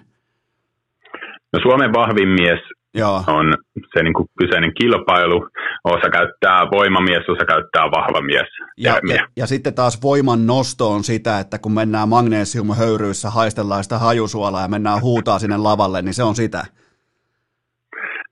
No 1.53 1.59
Suomen 1.63 1.93
vahvin 1.93 2.29
mies 2.29 2.59
Joo. 2.93 3.23
on 3.27 3.53
se 3.97 4.03
niin 4.03 4.13
kuin 4.13 4.27
kyseinen 4.39 4.73
kilpailu. 4.73 5.49
Osa 5.83 6.09
käyttää 6.09 6.59
voimamies, 6.71 7.29
osa 7.29 7.45
käyttää 7.45 7.83
vahva 7.83 8.21
mies. 8.21 8.47
Ja, 8.77 8.99
ja, 9.07 9.27
ja 9.37 9.47
sitten 9.47 9.73
taas 9.73 10.01
voiman 10.01 10.47
nosto 10.47 10.91
on 10.91 11.03
sitä, 11.03 11.39
että 11.39 11.57
kun 11.59 11.71
mennään 11.71 12.09
magneesiumhöyryissä, 12.09 13.29
haistellaan 13.29 13.83
sitä 13.83 13.97
hajusuolaa 13.97 14.61
ja 14.61 14.67
mennään 14.67 15.01
huutaa 15.01 15.39
sinne 15.39 15.57
lavalle, 15.57 16.01
niin 16.01 16.13
se 16.13 16.23
on 16.23 16.35
sitä. 16.35 16.65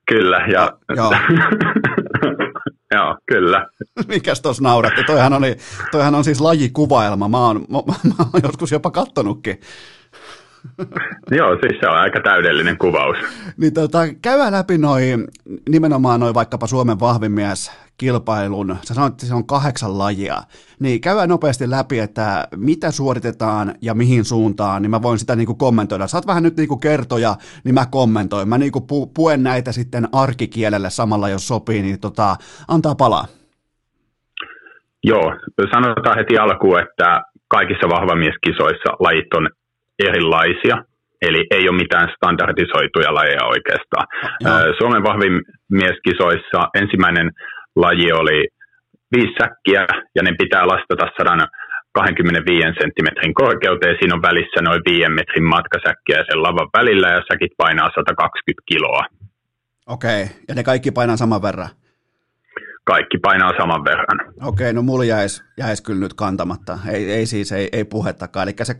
Kyllä, 0.08 0.46
ja... 0.52 0.72
Joo. 0.96 1.12
Joo, 2.94 3.16
kyllä. 3.26 3.66
Mikäs 4.08 4.40
tuossa 4.40 4.62
nauratti? 4.62 5.04
Toihan, 5.04 5.32
oli, 5.32 5.56
toihan 5.90 6.14
on 6.14 6.24
siis 6.24 6.40
lajikuvaelma. 6.40 7.28
Mä 7.28 7.38
oon, 7.38 7.56
mä, 7.56 7.78
mä 8.08 8.14
oon 8.18 8.42
joskus 8.42 8.72
jopa 8.72 8.90
kattonutkin. 8.90 9.60
Joo, 11.38 11.58
siis 11.60 11.80
se 11.80 11.88
on 11.88 11.96
aika 11.96 12.20
täydellinen 12.20 12.78
kuvaus. 12.78 13.16
Niin 13.56 13.74
tota, 13.74 13.98
käydään 14.22 14.52
läpi 14.52 14.78
noin, 14.78 15.24
nimenomaan 15.68 16.20
noin 16.20 16.34
vaikkapa 16.34 16.66
Suomen 16.66 17.00
vahvin 17.00 17.32
mies 17.32 17.72
kilpailun, 17.98 18.76
sä 18.82 18.94
sanoit, 18.94 19.12
että 19.12 19.26
se 19.26 19.34
on 19.34 19.46
kahdeksan 19.46 19.98
lajia, 19.98 20.36
niin 20.80 21.00
käydään 21.00 21.28
nopeasti 21.28 21.70
läpi, 21.70 21.98
että 21.98 22.48
mitä 22.56 22.90
suoritetaan 22.90 23.74
ja 23.82 23.94
mihin 23.94 24.24
suuntaan, 24.24 24.82
niin 24.82 24.90
mä 24.90 25.02
voin 25.02 25.18
sitä 25.18 25.36
niinku 25.36 25.54
kommentoida. 25.54 26.06
Saat 26.06 26.26
vähän 26.26 26.42
nyt 26.42 26.56
niinku 26.56 26.76
kertoja, 26.76 27.36
niin 27.64 27.74
mä 27.74 27.86
kommentoin. 27.90 28.48
Mä 28.48 28.58
niinku 28.58 28.78
pu- 28.78 29.10
puen 29.14 29.42
näitä 29.42 29.72
sitten 29.72 30.08
arkikielelle 30.12 30.90
samalla, 30.90 31.28
jos 31.28 31.48
sopii, 31.48 31.82
niin 31.82 32.00
tota, 32.00 32.36
antaa 32.68 32.94
palaa. 32.94 33.26
Joo, 35.04 35.34
sanotaan 35.72 36.18
heti 36.18 36.38
alkuun, 36.38 36.80
että 36.80 37.22
kaikissa 37.48 37.88
vahvamieskisoissa 37.88 38.90
lajit 39.00 39.34
on 39.34 39.48
erilaisia, 39.98 40.76
eli 41.22 41.46
ei 41.50 41.68
ole 41.68 41.82
mitään 41.82 42.08
standardisoituja 42.16 43.14
lajeja 43.14 43.44
oikeastaan. 43.54 44.06
Joo. 44.40 44.74
Suomen 44.78 45.02
vahvin 45.02 45.34
mieskisoissa 45.70 46.60
ensimmäinen 46.80 47.30
laji 47.76 48.12
oli 48.12 48.48
viisi 49.16 49.34
säkkiä, 49.40 49.86
ja 50.16 50.22
ne 50.22 50.32
pitää 50.38 50.66
lastata 50.72 51.06
125 51.18 52.80
senttimetrin 52.80 53.34
korkeuteen. 53.34 53.96
Siinä 53.98 54.14
on 54.14 54.22
välissä 54.22 54.60
noin 54.62 54.82
5 54.90 55.08
metrin 55.08 55.48
matkasäkkiä 55.54 56.20
sen 56.28 56.42
lavan 56.42 56.68
välillä, 56.78 57.08
ja 57.08 57.20
säkit 57.32 57.52
painaa 57.56 57.90
120 57.94 58.62
kiloa. 58.70 59.04
Okei, 59.86 60.22
ja 60.48 60.54
ne 60.54 60.62
kaikki 60.62 60.90
painaa 60.90 61.16
saman 61.16 61.42
verran? 61.42 61.68
Kaikki 62.86 63.18
painaa 63.18 63.52
saman 63.58 63.84
verran. 63.84 64.34
Okei, 64.42 64.72
no 64.72 64.82
mulla 64.82 65.04
jäisi, 65.04 65.44
jäisi 65.58 65.82
kyllä 65.82 66.00
nyt 66.00 66.14
kantamatta. 66.14 66.78
Ei, 66.92 67.12
ei 67.12 67.26
siis, 67.26 67.52
ei, 67.52 67.68
ei 67.72 67.84
puhettakaan. 67.84 68.48
Eli 68.48 68.56
se, 68.62 68.74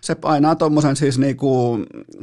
se 0.00 0.14
painaa 0.14 0.54
tuommoisen 0.54 0.96
siis 0.96 1.18
niinku, 1.18 1.78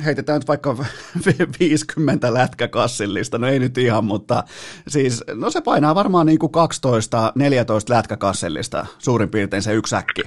heitetään 0.05 0.39
nyt 0.39 0.47
vaikka 0.47 0.77
50 1.59 2.33
lätkäkassillista, 2.33 3.37
no 3.37 3.47
ei 3.47 3.59
nyt 3.59 3.77
ihan, 3.77 4.03
mutta 4.03 4.43
siis, 4.87 5.23
no 5.33 5.49
se 5.49 5.61
painaa 5.61 5.95
varmaan 5.95 6.25
niinku 6.25 6.51
12-14 7.89 7.95
lätkäkassillista, 7.95 8.85
suurin 8.97 9.29
piirtein 9.29 9.61
se 9.61 9.73
yksi 9.73 9.89
säkki. 9.89 10.21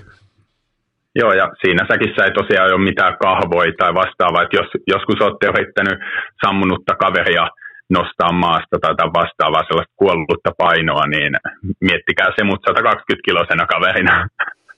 Joo, 1.14 1.32
ja 1.32 1.48
siinä 1.60 1.86
säkissä 1.92 2.24
ei 2.24 2.32
tosiaan 2.32 2.74
ole 2.74 2.84
mitään 2.84 3.16
kahvoja 3.22 3.72
tai 3.78 3.94
vastaavaa, 3.94 4.42
että 4.42 4.56
jos 4.56 4.66
joskus 4.86 5.20
olette 5.20 5.46
yrittänyt 5.46 5.98
sammunutta 6.46 6.94
kaveria– 6.94 7.48
nostaa 7.92 8.32
maasta 8.32 8.76
tai 8.82 8.94
vastaavaa 9.20 9.64
sellaista 9.68 9.94
kuollutta 9.96 10.50
painoa, 10.58 11.06
niin 11.06 11.32
miettikää 11.80 12.28
se 12.36 12.44
mut 12.44 12.60
120 12.68 13.24
kilosena 13.24 13.66
kaverina. 13.66 14.28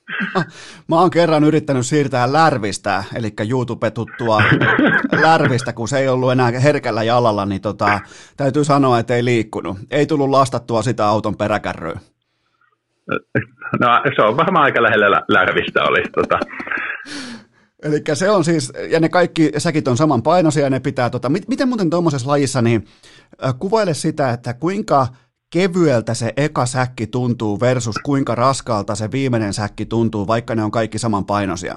Mä 0.89 1.01
oon 1.01 1.11
kerran 1.11 1.45
yrittänyt 1.45 1.87
siirtää 1.87 2.33
lärvistä, 2.33 3.05
eli 3.17 3.29
YouTube-tuttua 3.51 4.43
lärvistä, 5.27 5.73
kun 5.73 5.89
se 5.89 5.99
ei 5.99 6.09
ollut 6.09 6.33
enää 6.33 6.51
herkällä 6.51 7.03
jalalla, 7.03 7.47
niin 7.47 7.61
tota, 7.61 8.01
täytyy 8.37 8.65
sanoa, 8.65 8.99
että 8.99 9.15
ei 9.15 9.25
liikkunut. 9.25 9.77
Ei 9.91 10.07
tullut 10.07 10.31
lastattua 10.31 10.83
sitä 10.83 11.07
auton 11.07 11.37
peräkärryä. 11.37 12.01
No 13.81 13.89
se 14.17 14.23
on 14.23 14.37
varmaan 14.37 14.65
aika 14.65 14.83
lähellä 14.83 15.23
lärvistä 15.29 15.83
olisi. 15.83 16.11
Tota. 16.13 16.39
Eli 17.85 18.15
se 18.15 18.31
on 18.31 18.45
siis, 18.45 18.73
ja 18.91 19.01
ne 19.01 19.09
kaikki 19.09 19.51
säkit 19.59 19.89
on 19.89 19.97
saman 19.97 20.23
painoisia 20.23 20.65
ja 20.65 20.71
ne 20.71 20.81
pitää, 20.81 21.11
tota, 21.11 21.29
miten 21.29 21.69
muuten 21.69 21.91
tuommoisessa 21.91 22.31
lajissa, 22.31 22.63
niin 22.63 22.85
kuvaile 23.59 23.95
sitä, 23.95 24.31
että 24.31 24.55
kuinka 24.55 25.07
kevyeltä 25.53 26.15
se 26.15 26.33
eka 26.37 26.67
säkki 26.67 27.07
tuntuu 27.07 27.61
versus 27.61 27.97
kuinka 28.05 28.35
raskaalta 28.35 28.95
se 28.95 29.11
viimeinen 29.13 29.53
säkki 29.53 29.87
tuntuu, 29.87 30.27
vaikka 30.27 30.55
ne 30.55 30.63
on 30.63 30.71
kaikki 30.71 30.99
saman 30.99 31.25
painoisia? 31.25 31.75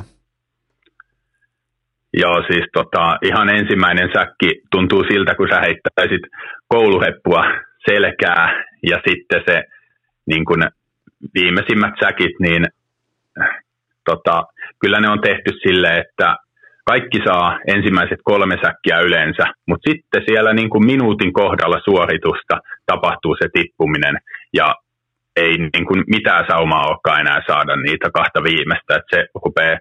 Joo, 2.14 2.44
siis 2.52 2.66
tota, 2.74 3.18
ihan 3.22 3.50
ensimmäinen 3.50 4.10
säkki 4.18 4.62
tuntuu 4.72 5.04
siltä, 5.04 5.36
kun 5.36 5.48
sä 5.52 5.60
heittäisit 5.62 6.22
kouluheppua 6.68 7.44
selkää 7.90 8.64
ja 8.90 8.98
sitten 9.08 9.42
se 9.50 9.64
niin 10.26 10.46
kun 10.46 10.64
viimeisimmät 11.34 11.94
säkit, 12.04 12.40
niin 12.40 12.66
tota, 14.06 14.44
kyllä 14.82 15.00
ne 15.00 15.10
on 15.10 15.22
tehty 15.22 15.52
sille, 15.64 15.90
että 16.04 16.36
kaikki 16.92 17.20
saa 17.28 17.60
ensimmäiset 17.68 18.20
kolme 18.24 18.56
säkkiä 18.66 19.00
yleensä, 19.08 19.46
mutta 19.68 19.90
sitten 19.90 20.22
siellä 20.28 20.54
niin 20.54 20.70
kuin 20.70 20.86
minuutin 20.86 21.34
kohdalla 21.34 21.80
suoritusta 21.86 22.56
tapahtuu 22.86 23.36
se 23.42 23.48
tippuminen 23.54 24.16
ja 24.54 24.68
ei 25.36 25.58
niin 25.58 25.86
kuin 25.88 26.04
mitään 26.08 26.46
saumaa 26.50 26.88
olekaan 26.88 27.22
enää 27.22 27.42
saada 27.48 27.76
niitä 27.76 28.10
kahta 28.14 28.40
viimeistä, 28.44 28.96
että 28.96 29.12
se 29.16 29.26
rupeaa 29.46 29.78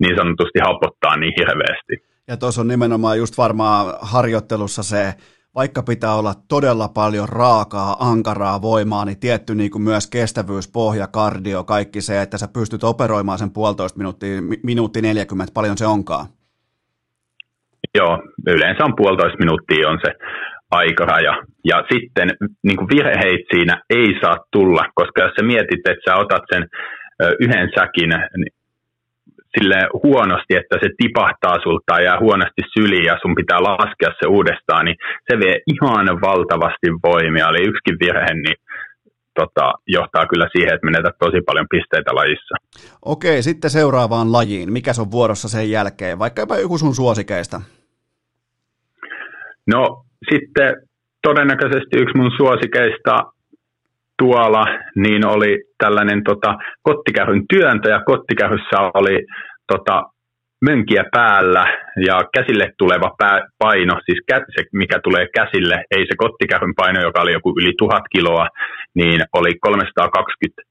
niin 0.00 0.16
sanotusti 0.16 0.58
hapottaa 0.68 1.16
niin 1.16 1.32
hirveästi. 1.38 1.94
Ja 2.28 2.36
tuossa 2.36 2.60
on 2.60 2.68
nimenomaan 2.68 3.18
just 3.18 3.38
varmaan 3.38 3.94
harjoittelussa 4.02 4.82
se 4.82 5.14
vaikka 5.54 5.82
pitää 5.82 6.14
olla 6.14 6.34
todella 6.48 6.88
paljon 6.88 7.28
raakaa, 7.28 7.96
ankaraa 8.00 8.62
voimaa, 8.62 9.04
niin 9.04 9.20
tietty 9.20 9.54
niin 9.54 9.70
kuin 9.70 9.82
myös 9.82 10.10
kestävyys, 10.10 10.72
pohja, 10.72 11.06
kardio, 11.06 11.64
kaikki 11.64 12.00
se, 12.00 12.22
että 12.22 12.38
sä 12.38 12.48
pystyt 12.52 12.84
operoimaan 12.84 13.38
sen 13.38 13.50
puolitoista 13.50 13.98
minuuttia, 13.98 14.42
minuutti 14.62 15.02
40, 15.02 15.54
paljon 15.54 15.78
se 15.78 15.86
onkaan? 15.86 16.26
Joo, 17.94 18.22
yleensä 18.46 18.84
on 18.84 18.96
puolitoista 18.96 19.38
minuuttia 19.38 19.88
on 19.88 19.98
se 20.04 20.12
aikaraja. 20.70 21.42
Ja 21.64 21.84
sitten 21.92 22.28
niin 22.62 22.76
kuin 22.76 22.88
virheitä 22.88 23.48
siinä 23.54 23.82
ei 23.90 24.06
saa 24.20 24.36
tulla, 24.52 24.84
koska 24.94 25.22
jos 25.22 25.32
sä 25.40 25.46
mietit, 25.46 25.88
että 25.90 26.10
sä 26.10 26.16
otat 26.16 26.42
sen 26.52 26.68
yhden 27.40 27.70
säkin 27.78 28.10
sille 29.54 29.78
huonosti, 30.02 30.54
että 30.60 30.76
se 30.82 30.88
tipahtaa 31.00 31.62
sulta 31.62 31.94
ja 31.94 32.02
jää 32.04 32.18
huonosti 32.20 32.62
syliin 32.74 33.04
ja 33.04 33.18
sun 33.22 33.34
pitää 33.34 33.60
laskea 33.70 34.10
se 34.20 34.26
uudestaan, 34.28 34.84
niin 34.84 34.96
se 35.30 35.38
vie 35.40 35.54
ihan 35.74 36.06
valtavasti 36.20 36.88
voimia. 37.08 37.48
Eli 37.48 37.68
yksikin 37.70 37.96
virhe, 38.02 38.34
niin 38.34 38.58
tota, 39.34 39.72
johtaa 39.86 40.26
kyllä 40.26 40.48
siihen, 40.52 40.74
että 40.74 40.86
menetät 40.86 41.16
tosi 41.18 41.40
paljon 41.46 41.66
pisteitä 41.70 42.14
lajissa. 42.14 42.54
Okei, 43.04 43.42
sitten 43.42 43.70
seuraavaan 43.70 44.32
lajiin. 44.32 44.72
Mikä 44.72 44.92
on 45.00 45.10
vuorossa 45.10 45.48
sen 45.48 45.70
jälkeen? 45.70 46.18
Vaikka 46.18 46.42
joku 46.62 46.78
sun 46.78 46.94
suosikeista. 46.94 47.60
No 49.66 50.04
sitten 50.30 50.76
todennäköisesti 51.22 51.96
yksi 52.02 52.16
mun 52.16 52.32
suosikeista 52.36 53.14
tuolla, 54.18 54.64
niin 54.96 55.26
oli 55.26 55.69
tällainen 55.80 56.24
tota, 56.24 56.54
kottikärryn 56.82 57.44
työntö, 57.52 57.88
ja 57.88 58.00
kottikärryssä 58.06 58.76
oli 58.94 59.16
tota, 59.72 60.02
mönkiä 60.68 61.04
päällä 61.12 61.64
ja 62.06 62.16
käsille 62.34 62.72
tuleva 62.78 63.10
pää, 63.18 63.40
paino, 63.58 63.94
siis 64.06 64.20
kä, 64.26 64.36
se 64.54 64.64
mikä 64.72 64.98
tulee 65.04 65.26
käsille, 65.34 65.76
ei 65.90 66.06
se 66.06 66.14
kottikärryn 66.16 66.74
paino, 66.76 67.00
joka 67.02 67.20
oli 67.22 67.32
joku 67.32 67.50
yli 67.60 67.72
tuhat 67.78 68.02
kiloa, 68.14 68.46
niin 68.94 69.20
oli 69.32 69.52
320 69.60 70.62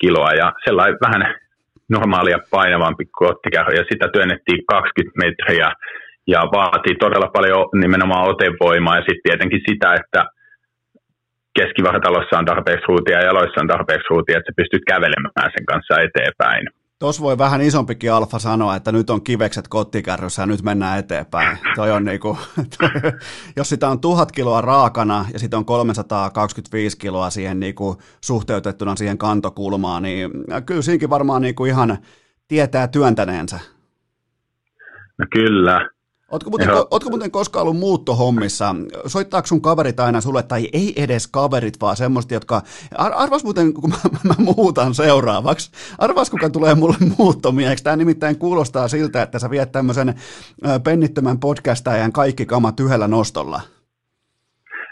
kiloa 0.00 0.30
ja 0.32 0.52
sellainen 0.64 0.98
vähän 1.06 1.34
normaalia 1.88 2.38
painavampi 2.50 3.04
kottikärry 3.12 3.74
ja 3.76 3.84
sitä 3.92 4.08
työnnettiin 4.12 4.60
20 4.66 5.20
metriä 5.24 5.68
ja 6.26 6.40
vaatii 6.40 6.94
todella 6.94 7.30
paljon 7.36 7.68
nimenomaan 7.74 8.28
otevoimaa 8.30 8.96
ja 8.96 9.04
sitten 9.08 9.26
tietenkin 9.28 9.60
sitä, 9.68 9.94
että 9.94 10.20
keskivartalossa 11.60 12.38
on 12.38 12.44
tarpeeksi 12.44 12.88
ruutia 12.88 13.18
ja 13.18 13.26
jaloissa 13.26 13.60
on 13.60 13.68
tarpeeksi 13.68 14.10
ruutia, 14.10 14.38
että 14.38 14.50
sä 14.50 14.56
pystyt 14.56 14.84
kävelemään 14.86 15.50
sen 15.56 15.66
kanssa 15.66 15.94
eteenpäin. 16.06 16.64
Tuossa 16.98 17.22
voi 17.22 17.38
vähän 17.38 17.60
isompikin 17.60 18.12
alfa 18.12 18.38
sanoa, 18.38 18.76
että 18.76 18.92
nyt 18.92 19.10
on 19.10 19.24
kivekset 19.24 19.68
kottikärryssä 19.68 20.42
ja 20.42 20.46
nyt 20.46 20.62
mennään 20.62 20.98
eteenpäin. 20.98 21.58
Toi 21.76 21.90
on 21.90 22.04
niinku, 22.04 22.38
toi, 22.78 23.12
jos 23.56 23.68
sitä 23.68 23.88
on 23.88 24.00
tuhat 24.00 24.32
kiloa 24.32 24.60
raakana 24.60 25.24
ja 25.32 25.38
sitten 25.38 25.58
on 25.58 25.64
325 25.64 26.98
kiloa 26.98 27.30
siihen 27.30 27.60
niinku 27.60 27.96
suhteutettuna 28.20 28.96
siihen 28.96 29.18
kantokulmaan, 29.18 30.02
niin 30.02 30.30
kyllä 30.66 30.82
siinkin 30.82 31.10
varmaan 31.10 31.42
niinku 31.42 31.64
ihan 31.64 31.98
tietää 32.48 32.88
työntäneensä. 32.88 33.60
No 35.18 35.26
kyllä, 35.32 35.88
Ootko 36.32 36.50
muuten, 36.50 36.68
ko, 36.68 36.88
ootko 36.90 37.10
muuten 37.10 37.30
koskaan 37.30 37.62
ollut 37.62 37.76
muuttohommissa? 37.76 38.74
Soittaako 39.06 39.46
sun 39.46 39.62
kaverit 39.62 40.00
aina 40.00 40.20
sulle, 40.20 40.42
tai 40.42 40.68
ei 40.72 41.02
edes 41.02 41.26
kaverit, 41.26 41.74
vaan 41.80 41.96
semmoista, 41.96 42.34
jotka... 42.34 42.62
Ar- 42.98 43.12
arvas 43.14 43.44
muuten, 43.44 43.74
kun 43.74 43.90
mä, 43.90 43.96
mä 44.24 44.34
muutan 44.38 44.94
seuraavaksi, 44.94 45.70
arvas 45.98 46.30
kuka 46.30 46.50
tulee 46.50 46.74
mulle 46.74 46.96
muuttomieheksi. 47.18 47.84
Tämä 47.84 47.96
nimittäin 47.96 48.38
kuulostaa 48.38 48.88
siltä, 48.88 49.22
että 49.22 49.38
sä 49.38 49.50
viet 49.50 49.72
tämmöisen 49.72 50.14
pennittömän 50.84 51.40
podcastajan 51.40 52.12
kaikki 52.12 52.46
kamat 52.46 52.80
yhdellä 52.80 53.08
nostolla. 53.08 53.60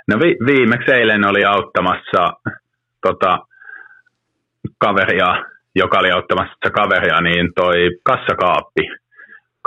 No 0.08 0.18
vi- 0.18 0.46
viimeksi 0.46 0.90
eilen 0.90 1.24
oli 1.24 1.44
auttamassa 1.44 2.32
tota, 3.06 3.38
kaveria, 4.78 5.44
joka 5.74 5.98
oli 5.98 6.10
auttamassa 6.10 6.70
kaveria, 6.74 7.20
niin 7.20 7.52
toi 7.54 7.76
kassakaappi 8.02 8.82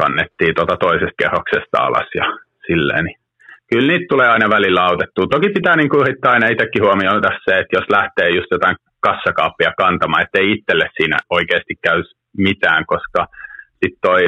kannettiin 0.04 0.56
tuota 0.56 0.76
toisesta 0.78 1.20
kerroksesta 1.22 1.78
alas 1.88 2.10
ja 2.20 2.26
silleen. 2.68 3.06
Niin 3.06 3.20
kyllä 3.70 3.88
niitä 3.88 4.06
tulee 4.10 4.30
aina 4.30 4.48
välillä 4.56 4.82
autettua. 4.90 5.26
Toki 5.28 5.50
pitää 5.50 5.76
niin 5.76 5.90
kuin 5.90 6.02
yrittää 6.02 6.32
aina 6.32 6.48
itsekin 6.48 6.84
huomioida 6.86 7.32
se, 7.46 7.52
että 7.58 7.76
jos 7.78 7.88
lähtee 7.98 8.30
just 8.38 8.52
jotain 8.52 8.76
kassakaappia 9.00 9.72
kantamaan, 9.78 10.24
ettei 10.24 10.52
itselle 10.52 10.88
siinä 10.98 11.18
oikeasti 11.30 11.74
käy 11.86 12.04
mitään, 12.38 12.84
koska 12.94 13.22
sitten 13.80 14.02
toi 14.02 14.22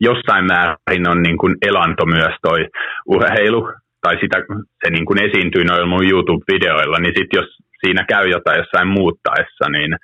jossain 0.00 0.44
määrin 0.52 1.08
on 1.12 1.22
niin 1.22 1.38
kuin 1.38 1.54
elanto 1.68 2.06
myös 2.06 2.34
toi 2.42 2.60
urheilu, 3.06 3.62
tai 4.00 4.14
sitä, 4.20 4.36
se 4.84 4.90
niin 4.90 5.06
kuin 5.06 5.22
esiintyy 5.26 5.64
noilla 5.64 5.86
mun 5.86 6.10
YouTube-videoilla, 6.10 6.98
niin 6.98 7.14
sitten 7.18 7.38
jos 7.40 7.48
siinä 7.82 8.04
käy 8.12 8.28
jotain 8.28 8.58
jossain 8.58 8.88
muuttaessa, 8.88 9.64
niin 9.76 9.96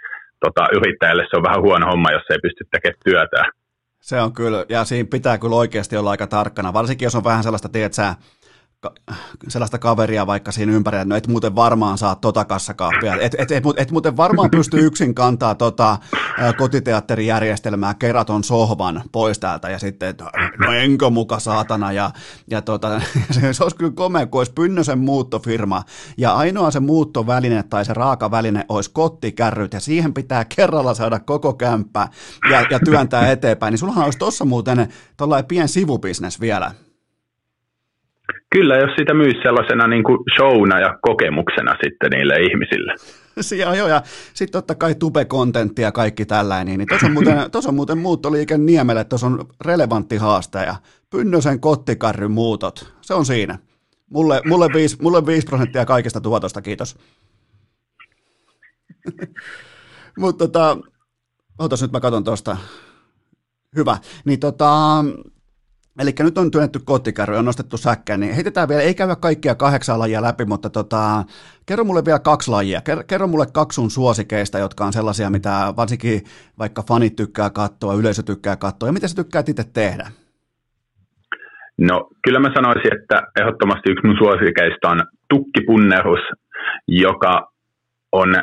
tota, 0.45 0.63
yrittäjälle 0.77 1.25
se 1.27 1.37
on 1.37 1.49
vähän 1.49 1.63
huono 1.67 1.87
homma, 1.91 2.13
jos 2.13 2.31
ei 2.31 2.39
pysty 2.43 2.65
tekemään 2.71 3.05
työtä. 3.05 3.41
Se 4.01 4.21
on 4.21 4.33
kyllä, 4.33 4.65
ja 4.69 4.85
siinä 4.85 5.09
pitää 5.11 5.39
kyllä 5.39 5.57
oikeasti 5.57 5.97
olla 5.97 6.11
aika 6.11 6.27
tarkkana, 6.27 6.73
varsinkin 6.73 7.07
jos 7.07 7.15
on 7.15 7.25
vähän 7.25 7.43
sellaista, 7.43 7.69
tiedät 7.69 7.95
sä, 7.95 8.15
sellaista 9.49 9.79
kaveria 9.79 10.27
vaikka 10.27 10.53
siinä 10.53 10.73
ympärillä, 10.73 11.03
että 11.03 11.09
no 11.09 11.17
et 11.17 11.27
muuten 11.27 11.55
varmaan 11.55 11.99
saa 11.99 12.15
tota 12.15 12.45
kassakaappia, 12.45 13.15
et, 13.21 13.35
et, 13.39 13.51
et, 13.51 13.65
et 13.77 13.91
muuten 13.91 14.17
varmaan 14.17 14.51
pysty 14.51 14.79
yksin 14.79 15.15
kantaa 15.15 15.55
tota 15.55 15.99
kotiteatterijärjestelmää 16.57 17.95
keraton 17.95 18.45
sohvan 18.45 19.03
pois 19.13 19.39
täältä 19.39 19.71
ja 19.71 19.79
sitten, 19.79 20.09
että 20.09 20.25
no 20.67 20.73
enkö 20.73 21.11
muka 21.11 21.39
saatana 21.39 21.93
ja, 21.93 22.11
ja 22.51 22.63
tota, 22.63 23.01
se, 23.53 23.65
olisi 23.65 23.77
kyllä 23.77 23.93
komea, 23.93 24.27
kun 24.27 24.41
olisi 24.41 24.53
Pynnösen 24.53 24.99
muuttofirma 24.99 25.83
ja 26.17 26.33
ainoa 26.33 26.71
se 26.71 26.81
muuttoväline 26.81 27.63
tai 27.63 27.85
se 27.85 27.95
raakaväline 27.95 28.65
olisi 28.69 28.91
kottikärryt 28.91 29.73
ja 29.73 29.81
siihen 29.81 30.15
pitää 30.15 30.45
kerralla 30.57 30.95
saada 30.95 31.21
koko 31.21 31.53
kämppä 31.53 32.09
ja, 32.51 32.67
ja 32.71 32.81
työntää 32.85 33.31
eteenpäin, 33.31 33.73
niin 33.73 33.79
sullahan 33.79 34.05
olisi 34.05 34.19
tuossa 34.19 34.45
muuten 34.45 34.89
tuollainen 35.17 35.49
pien 35.49 35.69
sivubisnes 35.69 36.41
vielä. 36.41 36.88
Kyllä, 38.51 38.77
jos 38.77 38.91
sitä 38.99 39.15
myy 39.15 39.33
sellaisena 39.43 39.87
niin 39.87 40.05
kuin 40.05 40.19
showna 40.37 40.81
ja 40.81 40.99
kokemuksena 41.03 41.77
sitten 41.85 42.11
niille 42.11 42.35
ihmisille. 42.37 42.95
Joo, 43.63 43.75
joo, 43.75 43.89
ja 43.89 44.03
sitten 44.35 44.53
totta 44.53 44.75
kai 44.75 44.95
tube-kontentti 44.95 45.83
ja 45.83 45.93
kaikki 45.93 46.27
tällainen, 46.27 46.79
niin, 46.79 46.89
tuossa 46.89 47.07
on 47.07 47.13
muuten, 47.13 47.37
tos 47.53 47.67
on 47.67 47.75
muuten 47.75 47.99
muuttoliike 47.99 48.59
Niemelle, 48.59 49.05
tuossa 49.05 49.27
on 49.27 49.47
relevantti 49.65 50.17
haaste, 50.17 50.59
ja 50.59 50.75
Pynnösen 51.11 51.61
kottikarry 51.61 52.29
muutot, 52.29 52.95
se 53.01 53.15
on 53.15 53.27
siinä. 53.27 53.59
Mulle, 54.11 54.43
mulle, 54.45 54.69
5, 54.75 54.97
mulle 55.03 55.27
5 55.27 55.47
prosenttia 55.47 55.87
kaikista 55.87 56.21
tuotosta, 56.21 56.63
kiitos. 56.63 56.99
Mutta 60.19 60.49
tota, 60.49 60.79
ootas 61.59 61.83
nyt 61.83 61.93
mä 61.93 62.01
katson 62.01 62.25
tuosta. 62.25 62.57
Hyvä. 63.77 63.99
Niin 64.25 64.41
tota, 64.41 65.05
Eli 65.99 66.11
nyt 66.21 66.39
on 66.39 66.51
työnnetty 66.51 66.79
kottikärry, 66.85 67.37
on 67.37 67.45
nostettu 67.45 67.77
säkkä, 67.77 68.17
niin 68.17 68.35
heitetään 68.35 68.69
vielä, 68.69 68.83
ei 68.83 68.95
käydä 68.95 69.17
kaikkia 69.17 69.55
kahdeksan 69.55 69.99
lajia 69.99 70.23
läpi, 70.23 70.45
mutta 70.45 70.71
tota, 70.71 71.25
kerro 71.67 71.85
mulle 71.85 72.05
vielä 72.05 72.19
kaksi 72.19 72.51
lajia. 72.51 72.81
Kerro 73.07 73.27
mulle 73.27 73.47
kaksi 73.53 73.75
sun 73.77 73.91
suosikeista, 73.91 74.59
jotka 74.59 74.85
on 74.85 74.93
sellaisia, 74.93 75.31
mitä 75.31 75.75
varsinkin 75.77 76.21
vaikka 76.59 76.83
fanit 76.89 77.17
tykkää 77.17 77.51
katsoa, 77.51 77.95
yleisö 77.95 78.23
tykkää 78.23 78.57
katsoa, 78.57 78.89
ja 78.89 78.93
mitä 78.93 79.09
sä 79.09 79.17
tykkäät 79.17 79.49
itse 79.49 79.65
tehdä? 79.75 80.07
No 81.79 82.09
kyllä 82.25 82.41
mä 82.41 82.51
sanoisin, 82.55 82.95
että 83.01 83.23
ehdottomasti 83.41 83.91
yksi 83.91 84.07
mun 84.07 84.17
suosikeista 84.19 84.89
on 84.91 85.03
tukkipunnerus, 85.29 86.21
joka 86.89 87.53
on 88.13 88.35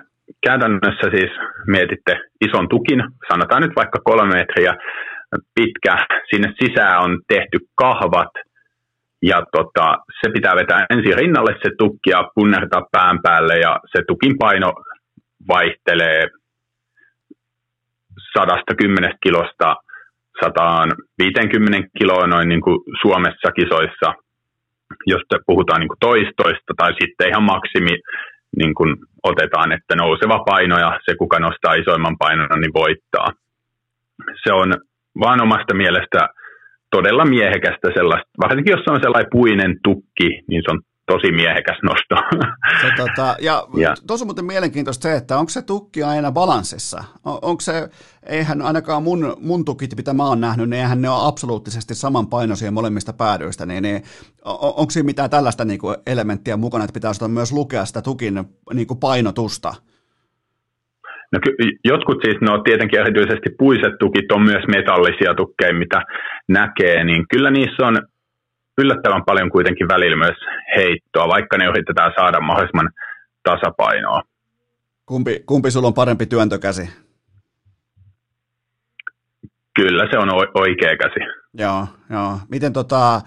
käytännössä 0.46 1.08
siis, 1.16 1.32
mietitte 1.68 2.14
ison 2.46 2.70
tukin, 2.70 3.04
sanotaan 3.30 3.62
nyt 3.62 3.76
vaikka 3.76 4.00
kolme 4.04 4.34
metriä, 4.34 4.74
pitkä. 5.56 6.06
Sinne 6.30 6.54
sisään 6.60 7.04
on 7.04 7.20
tehty 7.28 7.58
kahvat 7.76 8.34
ja 9.22 9.44
tota, 9.52 9.98
se 10.22 10.32
pitää 10.34 10.56
vetää 10.56 10.86
ensin 10.90 11.18
rinnalle 11.18 11.54
se 11.64 11.70
tukki 11.78 12.10
ja 12.10 12.30
punnertaa 12.36 12.88
pään 12.92 13.20
päälle 13.22 13.56
ja 13.60 13.80
se 13.92 14.04
tukin 14.08 14.38
paino 14.38 14.74
vaihtelee 15.48 16.22
110 18.38 19.14
kilosta 19.24 19.76
150 20.44 21.90
kiloa 21.98 22.28
noin 22.28 22.50
niin 22.50 22.62
kuin 22.62 22.80
Suomessa 23.02 23.52
kisoissa, 23.60 24.14
jos 25.06 25.22
puhutaan 25.46 25.80
niin 25.80 25.88
kuin 25.88 26.06
toistoista 26.10 26.74
tai 26.78 26.92
sitten 27.02 27.30
ihan 27.30 27.44
maksimi 27.44 27.94
niin 28.58 28.76
kuin 28.76 28.96
otetaan, 29.24 29.72
että 29.72 29.96
nouseva 29.96 30.44
paino 30.50 30.80
ja 30.80 31.00
se 31.06 31.16
kuka 31.16 31.40
nostaa 31.40 31.74
isoimman 31.74 32.18
painon, 32.18 32.60
niin 32.60 32.74
voittaa. 32.74 33.30
Se 34.44 34.54
on 34.54 34.70
vaan 35.20 35.42
omasta 35.42 35.74
mielestä 35.74 36.30
todella 36.92 37.26
miehekästä 37.26 37.88
sellaista, 37.94 38.30
varsinkin 38.42 38.72
jos 38.72 38.88
on 38.88 39.00
sellainen 39.02 39.32
puinen 39.32 39.80
tukki, 39.84 40.30
niin 40.48 40.62
se 40.66 40.72
on 40.72 40.82
tosi 41.06 41.32
miehekäs 41.32 41.78
nosto. 41.84 42.16
Se, 42.82 42.88
tota, 42.98 43.36
ja, 43.42 43.68
ja. 43.84 43.94
tuossa 44.08 44.24
on 44.24 44.28
muuten 44.28 44.46
mielenkiintoista 44.46 45.04
se, 45.04 45.16
että 45.16 45.38
onko 45.38 45.50
se 45.50 45.62
tukki 45.62 46.04
aina 46.04 46.32
balanssissa? 46.32 47.04
On, 47.26 47.40
onko 47.42 47.62
se, 47.62 47.90
eihän 48.24 48.62
ainakaan 48.62 49.04
mun, 49.04 49.38
mun 49.40 49.66
tukit, 49.66 49.96
mitä 49.98 50.14
mä 50.14 50.28
oon 50.28 50.42
nähnyt, 50.42 50.70
niin 50.70 50.82
eihän 50.82 51.02
ne 51.02 51.10
ole 51.10 51.28
absoluuttisesti 51.28 51.96
samanpainoisia 51.96 52.72
molemmista 52.72 53.14
päädyistä, 53.14 53.66
niin, 53.66 53.84
niin 53.84 54.04
on, 54.46 54.74
onko 54.78 54.92
siinä 54.92 55.06
mitään 55.06 55.30
tällaista 55.30 55.66
niin 55.66 55.80
kuin 55.80 55.96
elementtiä 56.08 56.58
mukana, 56.58 56.84
että 56.84 56.94
pitää 56.94 57.28
myös 57.28 57.52
lukea 57.52 57.86
sitä 57.86 58.02
tukin 58.02 58.44
niin 58.74 58.88
kuin 58.88 59.00
painotusta? 59.00 59.74
No, 61.32 61.40
jotkut 61.86 62.18
siis, 62.24 62.38
no 62.42 62.58
tietenkin 62.58 63.00
erityisesti 63.00 63.50
puiset 63.58 63.94
tukit 64.00 64.32
on 64.32 64.42
myös 64.42 64.64
metallisia 64.68 65.34
tukkeja, 65.34 65.74
mitä 65.74 66.02
näkee, 66.48 67.04
niin 67.04 67.26
kyllä 67.30 67.52
niissä 67.52 67.88
on 67.88 67.98
yllättävän 68.78 69.24
paljon 69.26 69.50
kuitenkin 69.50 69.88
välillä 69.88 70.18
myös 70.18 70.38
heittoa, 70.76 71.28
vaikka 71.28 71.58
ne 71.58 71.66
yritetään 71.66 72.12
saada 72.18 72.42
mahdollisimman 72.42 72.90
tasapainoa. 73.44 74.22
Kumpi, 75.06 75.44
kumpi 75.46 75.72
sulla 75.72 75.88
on 75.88 75.94
parempi 75.94 76.26
työntökäsi? 76.26 76.90
Kyllä 79.76 80.08
se 80.12 80.18
on 80.18 80.30
oikea 80.54 80.98
käsi. 80.98 81.20
Joo, 81.54 81.88
joo. 82.10 82.40
Miten 82.50 82.74
tota, 82.74 83.22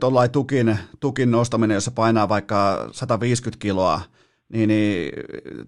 tuollainen 0.00 0.32
tukin, 0.32 0.78
tukin 1.00 1.30
nostaminen, 1.30 1.74
jossa 1.74 1.90
painaa 1.90 2.28
vaikka 2.28 2.88
150 2.92 3.62
kiloa, 3.62 4.00
niin, 4.52 4.68
niin, 4.68 5.12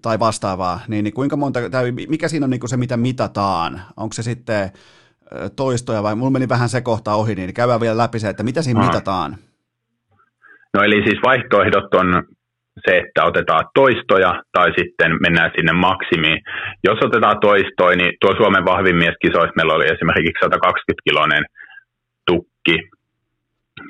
tai 0.03 0.19
vastaavaa, 0.19 0.81
niin, 0.89 1.05
niin 1.05 1.15
kuinka 1.15 1.37
monta, 1.37 1.71
tai 1.71 1.93
mikä 1.93 2.29
siinä 2.29 2.45
on 2.45 2.51
niin 2.51 2.61
kuin 2.61 2.71
se, 2.71 2.77
mitä 2.77 2.97
mitataan? 2.97 3.81
Onko 3.97 4.13
se 4.13 4.23
sitten 4.23 4.71
toistoja 5.57 6.03
vai, 6.03 6.15
mulla 6.15 6.31
meni 6.31 6.49
vähän 6.49 6.69
se 6.69 6.81
kohta 6.81 7.15
ohi, 7.15 7.35
niin 7.35 7.55
käydään 7.55 7.81
vielä 7.81 7.97
läpi 7.97 8.19
se, 8.19 8.29
että 8.29 8.43
mitä 8.43 8.63
siinä 8.63 8.81
Aha. 8.81 8.89
mitataan? 8.89 9.37
No 10.75 10.83
eli 10.83 11.03
siis 11.05 11.21
vaihtoehdot 11.25 11.95
on 11.95 12.23
se, 12.85 12.93
että 12.99 13.25
otetaan 13.25 13.65
toistoja 13.75 14.43
tai 14.53 14.69
sitten 14.79 15.11
mennään 15.21 15.51
sinne 15.57 15.73
maksimiin. 15.73 16.39
Jos 16.85 16.99
otetaan 17.05 17.41
toistoja, 17.41 17.97
niin 17.97 18.13
tuo 18.21 18.33
Suomen 18.37 18.65
vahvin 18.65 18.97
mieskisoissa 18.97 19.57
meillä 19.57 19.75
oli 19.75 19.87
esimerkiksi 19.95 20.45
120-kiloinen 20.47 21.45
tukki. 22.27 22.77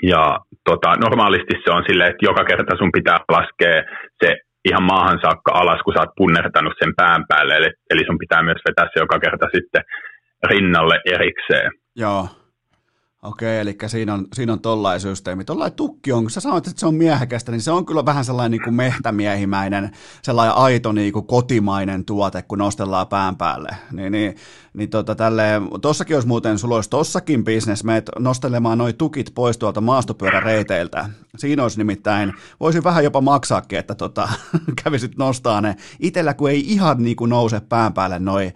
Ja 0.03 0.39
tota, 0.65 0.91
normaalisti 1.05 1.55
se 1.65 1.71
on 1.77 1.85
silleen, 1.89 2.11
että 2.11 2.27
joka 2.27 2.45
kerta 2.45 2.77
sun 2.77 2.93
pitää 2.93 3.19
laskea 3.29 3.83
se 4.25 4.37
ihan 4.69 4.85
maahan 4.93 5.19
saakka 5.25 5.51
alas, 5.61 5.81
kun 5.83 5.95
sä 5.95 6.01
oot 6.01 6.19
punnertanut 6.21 6.75
sen 6.79 6.93
pään 6.97 7.23
päälle. 7.29 7.55
Eli, 7.57 7.71
eli 7.91 8.03
sun 8.07 8.19
pitää 8.19 8.43
myös 8.43 8.61
vetää 8.69 8.87
se 8.89 9.01
joka 9.05 9.19
kerta 9.19 9.47
sitten 9.55 9.83
rinnalle 10.51 10.97
erikseen. 11.15 11.71
Joo. 11.97 12.29
Okei, 13.27 13.59
eli 13.59 13.77
siinä 13.87 14.15
on, 14.15 14.27
siinä 14.33 14.53
on 14.53 14.61
tollainen 14.61 15.01
systeemi. 15.01 15.45
Tollainen 15.45 15.77
tukki 15.77 16.13
on, 16.13 16.25
kun 16.25 16.31
sä 16.31 16.41
sanoit, 16.41 16.67
että 16.67 16.81
se 16.81 16.87
on 16.87 16.95
miehekästä, 16.95 17.53
niin 17.53 17.61
se 17.61 17.71
on 17.71 17.87
kyllä 17.87 18.05
vähän 18.05 18.25
sellainen 18.25 18.51
niin 18.51 18.63
kuin 18.63 18.75
mehtämiehimäinen, 18.75 19.91
sellainen 20.23 20.57
aito 20.57 20.93
niin 20.93 21.13
kuin 21.13 21.27
kotimainen 21.27 22.05
tuote, 22.05 22.43
kun 22.43 22.59
nostellaan 22.59 23.07
pään 23.07 23.37
päälle. 23.37 23.69
Niin, 23.93 24.13
niin, 24.13 24.37
niin 24.75 24.91
tota, 24.91 25.15
tälleen, 25.15 25.63
tossakin 25.83 26.17
olisi 26.17 26.29
muuten, 26.29 26.59
sulla 26.59 26.75
olisi 26.75 26.91
tossakin 26.91 27.45
bisnes, 27.45 27.85
meet 27.85 28.11
nostelemaan 28.19 28.79
noi 28.79 28.93
tukit 28.93 29.31
pois 29.35 29.59
tuolta 29.59 29.81
maastopyöräreiteiltä. 29.81 31.11
Siinä 31.37 31.63
olisi 31.63 31.79
nimittäin, 31.79 32.33
voisi 32.61 32.85
vähän 32.85 33.05
jopa 33.05 33.21
maksaakin, 33.21 33.79
että 33.79 33.95
tota, 33.95 34.29
kävisit 34.85 35.17
nostaa 35.17 35.61
ne. 35.61 35.77
Itellä 36.01 36.35
kun 36.35 36.51
ei 36.51 36.73
ihan 36.73 37.03
niin 37.03 37.17
kuin 37.17 37.29
nouse 37.29 37.61
pään 37.61 37.93
päälle 37.93 38.19
noi 38.19 38.53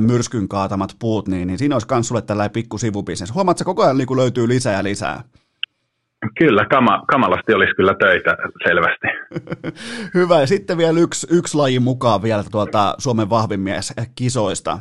myrskyn 0.00 0.48
kaatamat 0.48 0.96
puut, 0.98 1.28
niin, 1.28 1.48
niin 1.48 1.58
siinä 1.58 1.74
olisi 1.74 1.86
myös 1.90 2.08
sulle 2.08 2.22
tällainen 2.22 2.52
pikku 2.52 2.78
sivubisnes. 2.78 3.34
Huomaat, 3.34 3.62
koko 3.64 3.82
ajan 3.82 3.98
niin 3.98 4.11
kuin 4.12 4.22
löytyy 4.22 4.48
lisää 4.48 4.76
ja 4.76 4.84
lisää. 4.84 5.20
Kyllä, 6.38 6.64
kama, 6.70 7.02
kamalasti 7.12 7.54
olisi 7.54 7.74
kyllä 7.74 7.94
töitä 7.94 8.36
selvästi. 8.66 9.08
Hyvä, 10.18 10.40
ja 10.40 10.46
sitten 10.46 10.78
vielä 10.78 11.00
yksi, 11.00 11.26
yksi 11.38 11.56
laji 11.56 11.80
mukaan 11.80 12.22
vielä 12.22 12.42
tuolta 12.52 12.94
Suomen 12.98 13.30
vahvimmies 13.30 13.94
kisoista. 14.18 14.78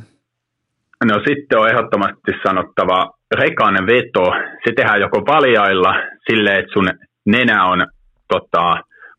No 1.06 1.16
sitten 1.28 1.60
on 1.60 1.70
ehdottomasti 1.70 2.32
sanottava 2.48 3.12
rekainen 3.36 3.86
veto. 3.86 4.26
Se 4.64 4.74
tehdään 4.76 5.02
joko 5.02 5.20
valjailla 5.34 5.94
silleen, 6.30 6.60
että 6.60 6.74
sun 6.74 6.90
nenä 7.26 7.66
on 7.66 7.80
tota, 8.34 8.64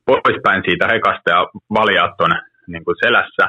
poispäin 0.07 0.63
siitä 0.67 0.87
rekasta 0.87 1.31
ja 1.31 1.41
valjaat 1.75 2.21
on 2.21 2.31
niin 2.67 2.85
kuin 2.85 2.97
selässä. 3.05 3.45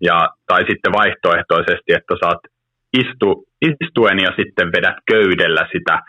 Ja, 0.00 0.28
tai 0.46 0.60
sitten 0.70 0.92
vaihtoehtoisesti, 0.92 1.90
että 1.98 2.14
saat 2.22 2.40
istu, 3.00 3.44
istuen 3.60 4.18
ja 4.18 4.30
sitten 4.36 4.72
vedät 4.72 4.96
köydellä 5.10 5.66
sitä 5.72 6.00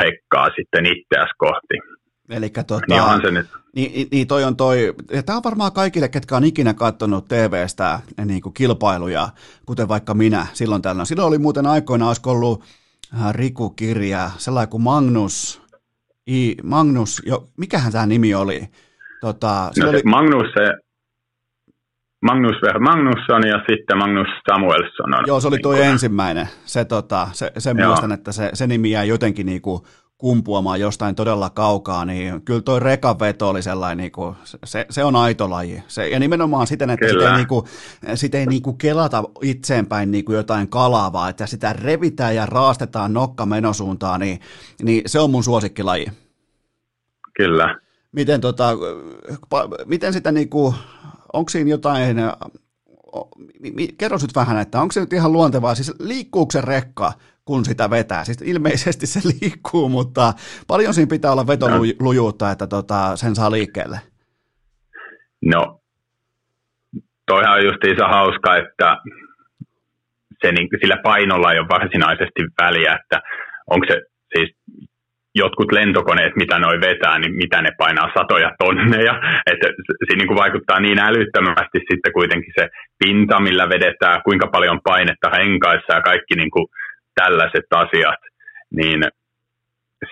rekkaa 0.00 0.48
sitten 0.56 0.86
itseäsi 0.86 1.32
kohti. 1.38 1.98
Eli 2.30 2.50
tota, 2.50 2.80
Niin 2.88 3.22
se 3.22 3.30
nyt. 3.30 3.46
Niin, 3.76 4.08
niin 4.12 4.26
toi 4.26 4.44
on 4.44 4.56
toi, 4.56 4.94
ja 5.12 5.22
tämä 5.22 5.36
on 5.36 5.44
varmaan 5.44 5.72
kaikille, 5.72 6.08
ketkä 6.08 6.36
on 6.36 6.44
ikinä 6.44 6.74
katsonut 6.74 7.28
TVstä 7.28 8.00
niin 8.24 8.42
kuin 8.42 8.54
kilpailuja, 8.54 9.28
kuten 9.66 9.88
vaikka 9.88 10.14
minä 10.14 10.46
silloin 10.52 10.82
tällöin. 10.82 11.06
Silloin 11.06 11.28
oli 11.28 11.38
muuten 11.38 11.66
aikoina, 11.66 12.06
olisiko 12.06 12.30
ollut 12.30 12.64
äh, 13.20 13.34
Riku 13.34 13.70
Kirja, 13.70 14.30
sellainen 14.38 14.70
kuin 14.70 14.82
Magnus, 14.82 15.62
I, 16.30 16.54
Magnus, 16.62 17.22
jo, 17.26 17.48
mikähän 17.56 17.92
tämä 17.92 18.06
nimi 18.06 18.34
oli? 18.34 18.60
Tota, 19.20 19.70
No, 19.78 19.84
se 19.84 19.88
oli, 19.88 20.00
Magnus, 20.04 20.46
se, 20.54 20.87
Magnus 22.22 22.56
Magnusson 22.80 23.46
ja 23.46 23.58
sitten 23.70 23.98
Magnus 23.98 24.26
Samuelsson 24.50 25.14
on. 25.18 25.24
joo, 25.26 25.40
se 25.40 25.48
oli 25.48 25.56
niin 25.56 25.62
kuin- 25.62 25.82
ensimmäinen. 25.82 26.48
Se, 26.64 26.84
tota, 26.84 27.28
se, 27.32 27.52
sen 27.58 27.78
Joo. 27.78 27.88
muistan, 27.88 28.12
että 28.12 28.32
se, 28.32 28.50
se 28.54 28.66
nimi 28.66 28.90
jäi 28.90 29.08
jotenkin 29.08 29.46
niin 29.46 29.62
kuin 29.62 29.82
kumpuamaan 30.18 30.80
jostain 30.80 31.14
todella 31.14 31.50
kaukaa, 31.50 32.04
niin 32.04 32.42
kyllä 32.42 32.60
toi 32.60 32.80
rekaveto 32.80 33.48
oli 33.48 33.62
sellainen, 33.62 33.98
niin 33.98 34.12
kuin, 34.12 34.36
se, 34.64 34.86
se 34.90 35.04
on 35.04 35.16
aito 35.16 35.50
laji. 35.50 35.82
Se, 35.88 36.08
ja 36.08 36.18
nimenomaan 36.18 36.66
siten, 36.66 36.90
että 36.90 37.08
sitä 37.08 37.30
ei, 37.30 37.36
niin 37.36 37.48
kuin, 37.48 37.64
sitä 38.14 38.38
ei 38.38 38.46
niin 38.46 38.62
kuin 38.62 38.78
kelata 38.78 39.24
itseenpäin 39.42 40.10
niin 40.10 40.24
kuin 40.24 40.36
jotain 40.36 40.68
kalavaa, 40.68 41.28
että 41.28 41.46
sitä 41.46 41.72
revitään 41.72 42.34
ja 42.36 42.46
raastetaan 42.46 43.12
nokka 43.12 43.46
menosuuntaan, 43.46 44.20
niin, 44.20 44.40
niin 44.82 45.02
se 45.06 45.20
on 45.20 45.30
mun 45.30 45.44
suosikkilaji. 45.44 46.06
Kyllä. 47.36 47.78
Miten, 48.12 48.40
tota, 48.40 48.68
miten 49.86 50.12
sitä 50.12 50.32
niinku, 50.32 50.74
onko 51.32 51.48
siinä 51.48 51.70
jotain, 51.70 52.16
mi, 53.60 53.88
kerro 53.98 54.18
nyt 54.22 54.36
vähän, 54.36 54.58
että 54.58 54.80
onko 54.80 54.92
se 54.92 55.00
nyt 55.00 55.12
ihan 55.12 55.32
luontevaa, 55.32 55.74
siis 55.74 55.94
liikkuuko 56.00 56.50
se 56.50 56.60
rekka, 56.60 57.12
kun 57.44 57.64
sitä 57.64 57.90
vetää? 57.90 58.24
Siis 58.24 58.42
ilmeisesti 58.42 59.06
se 59.06 59.20
liikkuu, 59.40 59.88
mutta 59.88 60.34
paljon 60.66 60.94
siinä 60.94 61.10
pitää 61.10 61.32
olla 61.32 61.46
vetolujuutta, 61.46 62.50
että 62.50 62.66
tota, 62.66 63.16
sen 63.16 63.34
saa 63.34 63.50
liikkeelle. 63.50 63.98
No, 65.44 65.80
toihan 67.26 67.54
on 67.54 67.64
justiinsa 67.64 68.08
hauska, 68.08 68.56
että 68.56 68.96
se, 70.42 70.52
niin, 70.52 70.68
sillä 70.80 70.96
painolla 71.02 71.52
ei 71.52 71.58
ole 71.58 71.68
varsinaisesti 71.68 72.42
väliä, 72.62 72.98
että 73.02 73.22
onko 73.70 73.86
se 73.86 74.00
siis 74.36 74.56
jotkut 75.34 75.72
lentokoneet, 75.72 76.36
mitä 76.36 76.58
noi 76.58 76.80
vetää, 76.80 77.18
niin 77.18 77.34
mitä 77.34 77.62
ne 77.62 77.70
painaa 77.78 78.10
satoja 78.16 78.50
tonneja. 78.58 79.14
Että 79.50 79.66
se, 80.06 80.16
niin 80.16 80.28
kuin 80.28 80.38
vaikuttaa 80.38 80.80
niin 80.80 80.98
älyttömästi 80.98 81.78
sitten 81.90 82.12
kuitenkin 82.12 82.52
se 82.58 82.68
pinta, 82.98 83.40
millä 83.40 83.68
vedetään, 83.68 84.22
kuinka 84.22 84.46
paljon 84.46 84.74
on 84.76 84.80
painetta 84.84 85.28
renkaissa 85.28 85.94
ja 85.94 86.00
kaikki 86.00 86.34
niin 86.36 86.50
kuin 86.50 86.66
tällaiset 87.14 87.68
asiat. 87.74 88.20
Niin 88.76 89.00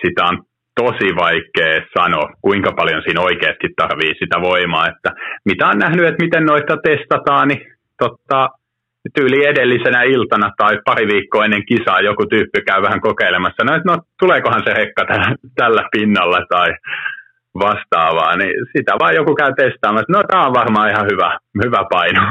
sitä 0.01 0.23
on 0.25 0.43
tosi 0.81 1.09
vaikea 1.23 1.85
sanoa, 1.97 2.33
kuinka 2.41 2.71
paljon 2.71 3.01
siinä 3.03 3.21
oikeasti 3.21 3.67
tarvii 3.75 4.13
sitä 4.19 4.41
voimaa. 4.41 4.87
Että 4.87 5.09
mitä 5.45 5.67
on 5.67 5.79
nähnyt, 5.79 6.07
että 6.07 6.23
miten 6.25 6.45
noita 6.45 6.77
testataan, 6.77 7.47
niin 7.47 7.61
totta, 7.97 8.49
tyyli 9.15 9.45
edellisenä 9.47 10.01
iltana 10.03 10.51
tai 10.57 10.79
pari 10.85 11.07
viikkoa 11.07 11.45
ennen 11.45 11.65
kisaa 11.65 12.01
joku 12.01 12.25
tyyppi 12.25 12.61
käy 12.61 12.81
vähän 12.81 13.01
kokeilemassa, 13.01 13.63
no, 13.63 13.75
että 13.75 13.91
no 13.91 13.97
tuleekohan 14.19 14.63
se 14.65 14.73
rekka 14.73 15.05
tällä, 15.05 15.35
tällä 15.55 15.83
pinnalla 15.91 16.39
tai 16.49 16.69
vastaavaa, 17.59 18.37
niin 18.37 18.53
sitä 18.77 18.91
vaan 18.99 19.15
joku 19.15 19.35
käy 19.35 19.53
testaamassa, 19.53 20.11
no 20.13 20.23
tämä 20.23 20.47
on 20.47 20.53
varmaan 20.53 20.89
ihan 20.91 21.05
hyvä, 21.11 21.37
hyvä 21.65 21.83
paino. 21.91 22.21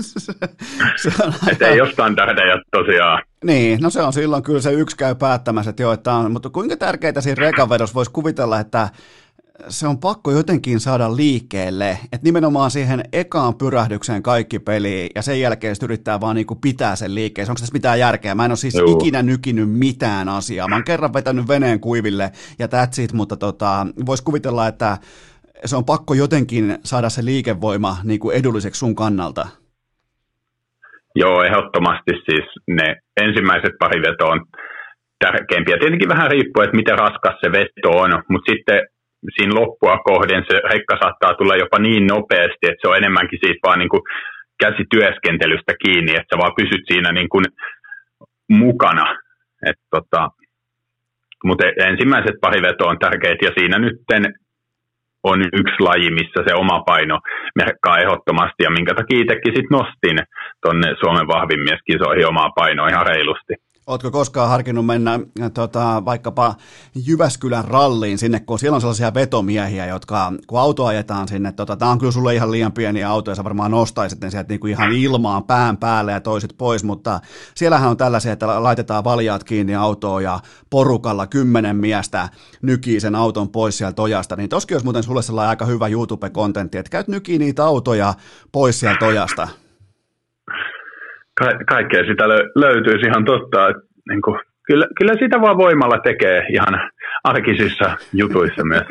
se, 0.00 0.32
se 1.10 1.24
on 1.24 1.32
että 1.52 1.66
ei 1.66 1.80
ole 1.80 1.92
standardeja 1.92 2.56
tosiaan. 2.70 3.22
Niin, 3.44 3.78
no 3.82 3.90
se 3.90 4.02
on 4.02 4.12
silloin 4.12 4.42
kyllä 4.42 4.60
se 4.60 4.72
yksi 4.72 4.96
käy 4.96 5.14
päättämässä, 5.14 5.70
että 5.70 5.82
joo, 5.82 5.92
että 5.92 6.12
on, 6.12 6.32
mutta 6.32 6.50
kuinka 6.50 6.76
tärkeää 6.76 7.20
siinä 7.20 7.40
rekavedossa 7.40 7.94
voisi 7.94 8.12
kuvitella, 8.12 8.60
että 8.60 8.88
se 9.68 9.86
on 9.86 9.98
pakko 9.98 10.30
jotenkin 10.30 10.80
saada 10.80 11.16
liikkeelle, 11.16 11.90
että 11.90 12.24
nimenomaan 12.24 12.70
siihen 12.70 13.02
ekaan 13.12 13.54
pyrähdykseen 13.54 14.22
kaikki 14.22 14.58
peli 14.58 15.10
ja 15.14 15.22
sen 15.22 15.40
jälkeen 15.40 15.74
sitten 15.74 15.86
yrittää 15.86 16.20
vaan 16.20 16.36
niinku 16.36 16.54
pitää 16.54 16.96
sen 16.96 17.14
liikkeessä. 17.14 17.52
Onko 17.52 17.60
tässä 17.60 17.72
mitään 17.72 17.98
järkeä? 17.98 18.34
Mä 18.34 18.44
en 18.44 18.50
ole 18.50 18.56
siis 18.56 18.74
Joo. 18.74 18.98
ikinä 18.98 19.22
nykinyt 19.22 19.70
mitään 19.70 20.28
asiaa. 20.28 20.68
Mä 20.68 20.74
oon 20.74 20.84
kerran 20.84 21.12
vetänyt 21.12 21.48
veneen 21.48 21.80
kuiville 21.80 22.30
ja 22.58 22.66
that's 22.66 23.02
it, 23.02 23.12
mutta 23.12 23.36
tota, 23.36 23.86
voisi 24.06 24.24
kuvitella, 24.24 24.66
että 24.66 24.98
se 25.64 25.76
on 25.76 25.84
pakko 25.84 26.14
jotenkin 26.14 26.78
saada 26.84 27.08
se 27.08 27.24
liikevoima 27.24 27.96
niinku 28.04 28.30
edulliseksi 28.30 28.78
sun 28.78 28.94
kannalta. 28.94 29.48
Joo, 31.14 31.42
ehdottomasti 31.42 32.12
siis 32.30 32.46
ne 32.68 32.96
ensimmäiset 33.20 33.72
pari 33.78 34.02
vetoa 34.02 34.32
on 34.32 34.44
tärkeimpiä. 35.24 35.76
Tietenkin 35.80 36.08
vähän 36.08 36.30
riippuu, 36.30 36.62
että 36.62 36.76
miten 36.76 36.98
raskas 36.98 37.36
se 37.40 37.52
veto 37.52 37.90
on, 37.90 38.22
mutta 38.28 38.52
sitten 38.52 38.80
siinä 39.36 39.54
loppua 39.60 39.98
kohden 39.98 40.44
se 40.48 40.56
rekka 40.72 40.96
saattaa 41.02 41.34
tulla 41.34 41.56
jopa 41.56 41.78
niin 41.78 42.06
nopeasti, 42.06 42.64
että 42.66 42.80
se 42.80 42.88
on 42.88 42.96
enemmänkin 42.96 43.38
siitä 43.42 43.66
vaan 43.66 43.78
niin 43.78 43.88
kuin 43.88 44.02
käsityöskentelystä 44.62 45.72
kiinni, 45.84 46.12
että 46.12 46.30
sä 46.30 46.42
vaan 46.42 46.58
pysyt 46.60 46.84
siinä 46.86 47.12
niin 47.12 47.28
kuin 47.28 47.44
mukana. 48.48 49.16
Et 49.66 49.80
tota, 49.90 50.28
mutta 51.44 51.64
ensimmäiset 51.90 52.36
pari 52.40 52.62
vetoa 52.62 52.90
on 52.90 52.98
tärkeitä 52.98 53.46
ja 53.46 53.52
siinä 53.58 53.78
nytten 53.78 54.22
on 55.22 55.40
yksi 55.60 55.78
laji, 55.80 56.10
missä 56.10 56.40
se 56.46 56.54
oma 56.54 56.80
paino 56.80 57.20
merkkaa 57.54 57.98
ehdottomasti 57.98 58.62
ja 58.62 58.70
minkä 58.70 58.94
takia 58.94 59.20
itsekin 59.20 59.56
sit 59.56 59.70
nostin 59.70 60.18
tuonne 60.62 60.88
Suomen 61.00 61.26
vahvimmieskisoihin 61.34 62.28
omaa 62.28 62.50
painoa 62.58 62.88
ihan 62.88 63.06
reilusti. 63.06 63.54
Oletko 63.88 64.10
koskaan 64.10 64.48
harkinnut 64.48 64.86
mennä 64.86 65.14
äh, 65.14 65.50
tota, 65.54 66.02
vaikkapa 66.04 66.54
Jyväskylän 67.06 67.64
ralliin 67.64 68.18
sinne, 68.18 68.40
kun 68.40 68.58
siellä 68.58 68.74
on 68.74 68.80
sellaisia 68.80 69.14
vetomiehiä, 69.14 69.86
jotka 69.86 70.32
kun 70.46 70.60
auto 70.60 70.86
ajetaan 70.86 71.28
sinne, 71.28 71.52
tota, 71.52 71.76
tämä 71.76 71.90
on 71.90 71.98
kyllä 71.98 72.12
sulle 72.12 72.34
ihan 72.34 72.50
liian 72.50 72.72
pieniä 72.72 73.10
autoja, 73.10 73.34
sä 73.34 73.44
varmaan 73.44 73.70
nostaisit 73.70 74.20
ne 74.20 74.30
sieltä 74.30 74.48
niinku 74.48 74.66
ihan 74.66 74.92
ilmaan 74.92 75.44
pään 75.44 75.76
päälle 75.76 76.12
ja 76.12 76.20
toiset 76.20 76.54
pois, 76.58 76.84
mutta 76.84 77.20
siellähän 77.54 77.90
on 77.90 77.96
tällaisia, 77.96 78.32
että 78.32 78.62
laitetaan 78.62 79.04
valjaat 79.04 79.44
kiinni 79.44 79.74
autoon 79.74 80.22
ja 80.22 80.40
porukalla 80.70 81.26
kymmenen 81.26 81.76
miestä 81.76 82.28
nykii 82.62 83.00
sen 83.00 83.14
auton 83.14 83.48
pois 83.48 83.78
sieltä 83.78 84.02
ojasta, 84.02 84.36
niin 84.36 84.48
toskin 84.48 84.74
olisi 84.74 84.86
muuten 84.86 85.02
sulle 85.02 85.22
sellainen 85.22 85.50
aika 85.50 85.64
hyvä 85.64 85.88
YouTube-kontentti, 85.88 86.78
että 86.78 86.90
käyt 86.90 87.08
nykii 87.08 87.38
niitä 87.38 87.64
autoja 87.64 88.14
pois 88.52 88.80
sieltä 88.80 89.06
ojasta. 89.06 89.48
Ka- 91.38 91.64
kaikkea 91.68 92.02
sitä 92.04 92.24
lö- 92.24 92.52
löytyisi 92.54 93.06
ihan 93.06 93.24
totta. 93.24 93.68
Että, 93.68 93.82
niin 94.08 94.22
kuin, 94.22 94.40
kyllä, 94.66 94.86
kyllä 94.98 95.14
sitä 95.18 95.40
vaan 95.40 95.56
voimalla 95.56 95.98
tekee 95.98 96.46
ihan 96.52 96.90
arkisissa 97.24 97.96
jutuissa 98.12 98.64
myös. 98.64 98.86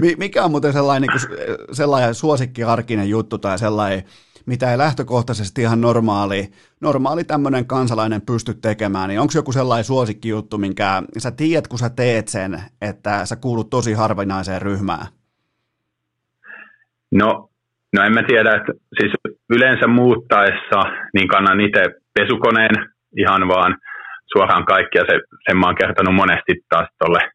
Mi- 0.00 0.14
Mikä 0.18 0.44
on 0.44 0.50
muuten 0.50 0.72
sellainen, 0.72 1.08
niin 1.08 1.20
kuin, 1.20 1.56
sellainen 1.72 2.14
suosikkiarkinen 2.14 3.08
juttu 3.08 3.38
tai 3.38 3.58
sellainen, 3.58 4.02
mitä 4.46 4.70
ei 4.70 4.78
lähtökohtaisesti 4.78 5.62
ihan 5.62 5.80
normaali, 5.80 6.48
normaali 6.80 7.24
tämmöinen 7.24 7.66
kansalainen 7.66 8.22
pysty 8.22 8.54
tekemään, 8.54 9.08
niin 9.08 9.20
onko 9.20 9.32
joku 9.36 9.52
sellainen 9.52 9.84
suosikkijuttu, 9.84 10.58
minkä 10.58 11.02
sä 11.18 11.30
tiedät, 11.30 11.68
kun 11.68 11.78
sä 11.78 11.90
teet 11.90 12.28
sen, 12.28 12.62
että 12.80 13.26
sä 13.26 13.36
kuulut 13.36 13.70
tosi 13.70 13.92
harvinaiseen 13.92 14.62
ryhmään? 14.62 15.06
No, 17.12 17.49
no 17.96 18.02
en 18.02 18.14
mä 18.14 18.22
tiedä, 18.22 18.50
että 18.56 18.72
siis 18.98 19.12
yleensä 19.50 19.86
muuttaessa 19.86 20.80
niin 21.14 21.28
kannan 21.28 21.60
itse 21.60 21.82
pesukoneen 22.18 22.74
ihan 23.16 23.48
vaan 23.48 23.76
suoraan 24.32 24.64
kaikkia. 24.64 25.02
Se, 25.08 25.20
sen 25.48 25.56
mä 25.58 25.66
oon 25.66 25.80
kertonut 25.82 26.14
monesti 26.14 26.52
taas 26.68 26.88
tuolle 26.98 27.30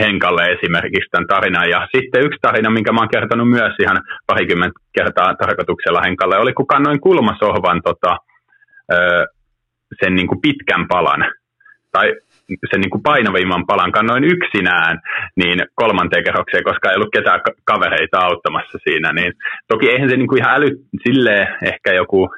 Henkalle 0.00 0.44
esimerkiksi 0.44 1.10
tämän 1.10 1.26
tarinan. 1.26 1.68
Ja 1.70 1.88
sitten 1.96 2.24
yksi 2.26 2.38
tarina, 2.42 2.70
minkä 2.70 2.92
mä 2.92 3.00
oon 3.00 3.14
kertonut 3.16 3.50
myös 3.50 3.74
ihan 3.80 3.98
parikymmentä 4.26 4.80
kertaa 4.98 5.34
tarkoituksella 5.34 6.00
Henkalle, 6.06 6.36
oli 6.38 6.52
kun 6.52 6.66
kannoin 6.66 7.00
kulmasohvan 7.00 7.80
tota, 7.84 8.16
sen 10.02 10.14
niin 10.14 10.28
kuin 10.28 10.40
pitkän 10.40 10.88
palan. 10.88 11.32
Tai 11.92 12.14
sen 12.70 12.80
niin 12.80 12.90
kuin 12.90 13.02
painavimman 13.02 13.66
palan 13.66 13.92
kannoin 13.92 14.24
yksinään 14.24 15.00
niin 15.36 15.58
kolmanteen 15.74 16.24
kerrokseen, 16.24 16.64
koska 16.64 16.90
ei 16.90 16.96
ollut 16.96 17.14
ketään 17.16 17.40
ka- 17.46 17.58
kavereita 17.64 18.18
auttamassa 18.18 18.78
siinä. 18.84 19.12
Niin, 19.12 19.32
toki 19.68 19.90
eihän 19.90 20.10
se 20.10 20.16
niin 20.16 20.28
kuin 20.28 20.40
ihan 20.42 20.54
äly, 20.54 20.70
silleen 21.04 21.46
ehkä 21.62 21.90
joku 21.92 22.28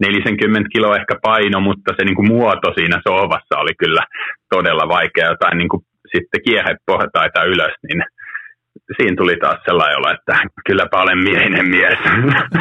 40 0.00 0.68
kiloa 0.72 0.96
ehkä 0.96 1.14
paino, 1.22 1.60
mutta 1.60 1.94
se 1.96 2.04
niin 2.04 2.16
kuin 2.16 2.28
muoto 2.28 2.68
siinä 2.74 3.00
sohvassa 3.08 3.58
oli 3.58 3.74
kyllä 3.78 4.02
todella 4.54 4.88
vaikea. 4.88 5.30
Jotain 5.30 5.58
niin 5.58 5.68
kuin 5.68 5.82
sitten 6.12 6.42
kierreportaita 6.46 7.44
ylös, 7.44 7.74
niin 7.88 8.02
siinä 8.96 9.16
tuli 9.16 9.36
taas 9.40 9.58
sellainen 9.64 9.98
olo, 9.98 10.14
että 10.14 10.40
kylläpä 10.66 11.02
olen 11.02 11.18
miehinen 11.18 11.68
mies. 11.68 11.98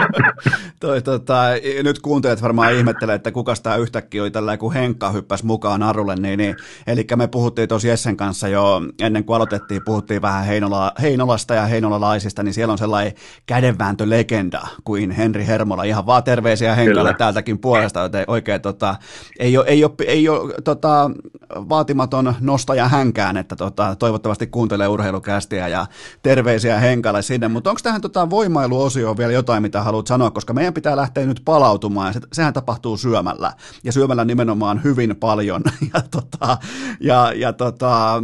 Toi, 0.79 1.01
tota, 1.01 1.41
nyt 1.83 1.99
kuuntelijat 1.99 2.41
varmaan 2.41 2.73
ihmettelee, 2.73 3.15
että 3.15 3.31
kuka 3.31 3.53
tämä 3.63 3.75
yhtäkkiä 3.75 4.21
oli 4.21 4.31
tällä 4.31 4.57
kun 4.57 4.73
Henkka 4.73 5.11
hyppäsi 5.11 5.45
mukaan 5.45 5.79
Narulle, 5.79 6.15
niin, 6.15 6.37
niin, 6.37 6.55
eli 6.87 7.07
me 7.15 7.27
puhuttiin 7.27 7.69
tosi 7.69 7.87
Jessen 7.87 8.17
kanssa 8.17 8.47
jo 8.47 8.81
ennen 9.01 9.23
kuin 9.23 9.35
aloitettiin, 9.35 9.81
puhuttiin 9.85 10.21
vähän 10.21 10.45
Heinola, 10.45 10.91
Heinolasta 11.01 11.53
ja 11.53 11.65
heinolalaisista, 11.65 12.43
niin 12.43 12.53
siellä 12.53 12.71
on 12.71 12.77
sellainen 12.77 13.13
kädenvääntölegenda 13.45 14.61
kuin 14.83 15.11
Henri 15.11 15.47
Hermola, 15.47 15.83
ihan 15.83 16.05
vaan 16.05 16.23
terveisiä 16.23 16.75
Henkalle 16.75 17.09
Kyllä. 17.09 17.17
täältäkin 17.17 17.59
puolesta, 17.59 17.99
joten 17.99 18.25
oikein 18.27 18.61
tota, 18.61 18.95
ei 19.39 19.57
ole, 19.57 19.65
ei 19.67 19.83
ole, 19.83 19.91
ei 20.07 20.29
ole 20.29 20.53
tota, 20.63 21.11
vaatimaton 21.49 22.33
nostaja 22.39 22.87
hänkään, 22.87 23.37
että 23.37 23.55
tota, 23.55 23.95
toivottavasti 23.95 24.47
kuuntelee 24.47 24.87
urheilukästiä 24.87 25.67
ja 25.67 25.85
terveisiä 26.23 26.79
Henkalle 26.79 27.21
sinne, 27.21 27.47
mutta 27.47 27.69
onko 27.69 27.79
tähän 27.83 28.01
tota 28.01 28.29
voimailuosioon 28.29 29.17
vielä 29.17 29.31
jotain, 29.31 29.61
mitä 29.61 29.81
haluat 29.81 30.07
sanoa, 30.07 30.31
koska 30.31 30.53
meidän 30.53 30.73
pitää 30.73 30.95
lähteä 30.95 31.25
nyt 31.25 31.41
palautumaan, 31.45 32.07
ja 32.07 32.13
se, 32.13 32.19
sehän 32.33 32.53
tapahtuu 32.53 32.97
syömällä, 32.97 33.51
ja 33.83 33.91
syömällä 33.91 34.25
nimenomaan 34.25 34.83
hyvin 34.83 35.15
paljon, 35.15 35.61
ja, 35.93 36.01
tota, 36.11 36.57
ja, 36.99 37.31
ja 37.35 37.53
tota, 37.53 38.23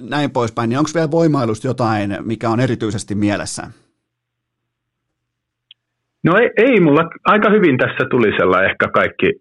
näin 0.00 0.30
poispäin, 0.30 0.70
niin 0.70 0.78
onko 0.78 0.90
vielä 0.94 1.10
voimailusta 1.10 1.66
jotain, 1.66 2.16
mikä 2.22 2.50
on 2.50 2.60
erityisesti 2.60 3.14
mielessä? 3.14 3.62
No 6.24 6.36
ei, 6.36 6.50
ei 6.56 6.80
mulla. 6.80 7.10
Aika 7.24 7.50
hyvin 7.50 7.78
tässä 7.78 8.04
tuli 8.10 8.32
sellainen 8.38 8.70
ehkä 8.70 8.88
kaikki 8.88 9.32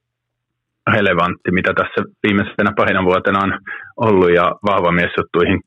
relevantti, 0.94 1.52
mitä 1.52 1.74
tässä 1.74 1.99
viimeisenä 2.24 2.72
parina 2.76 3.03
vuotena 3.03 3.40
on 3.44 3.60
ollut 3.98 4.34
ja 4.34 4.56
vahvamiesjuttuihin 4.70 5.60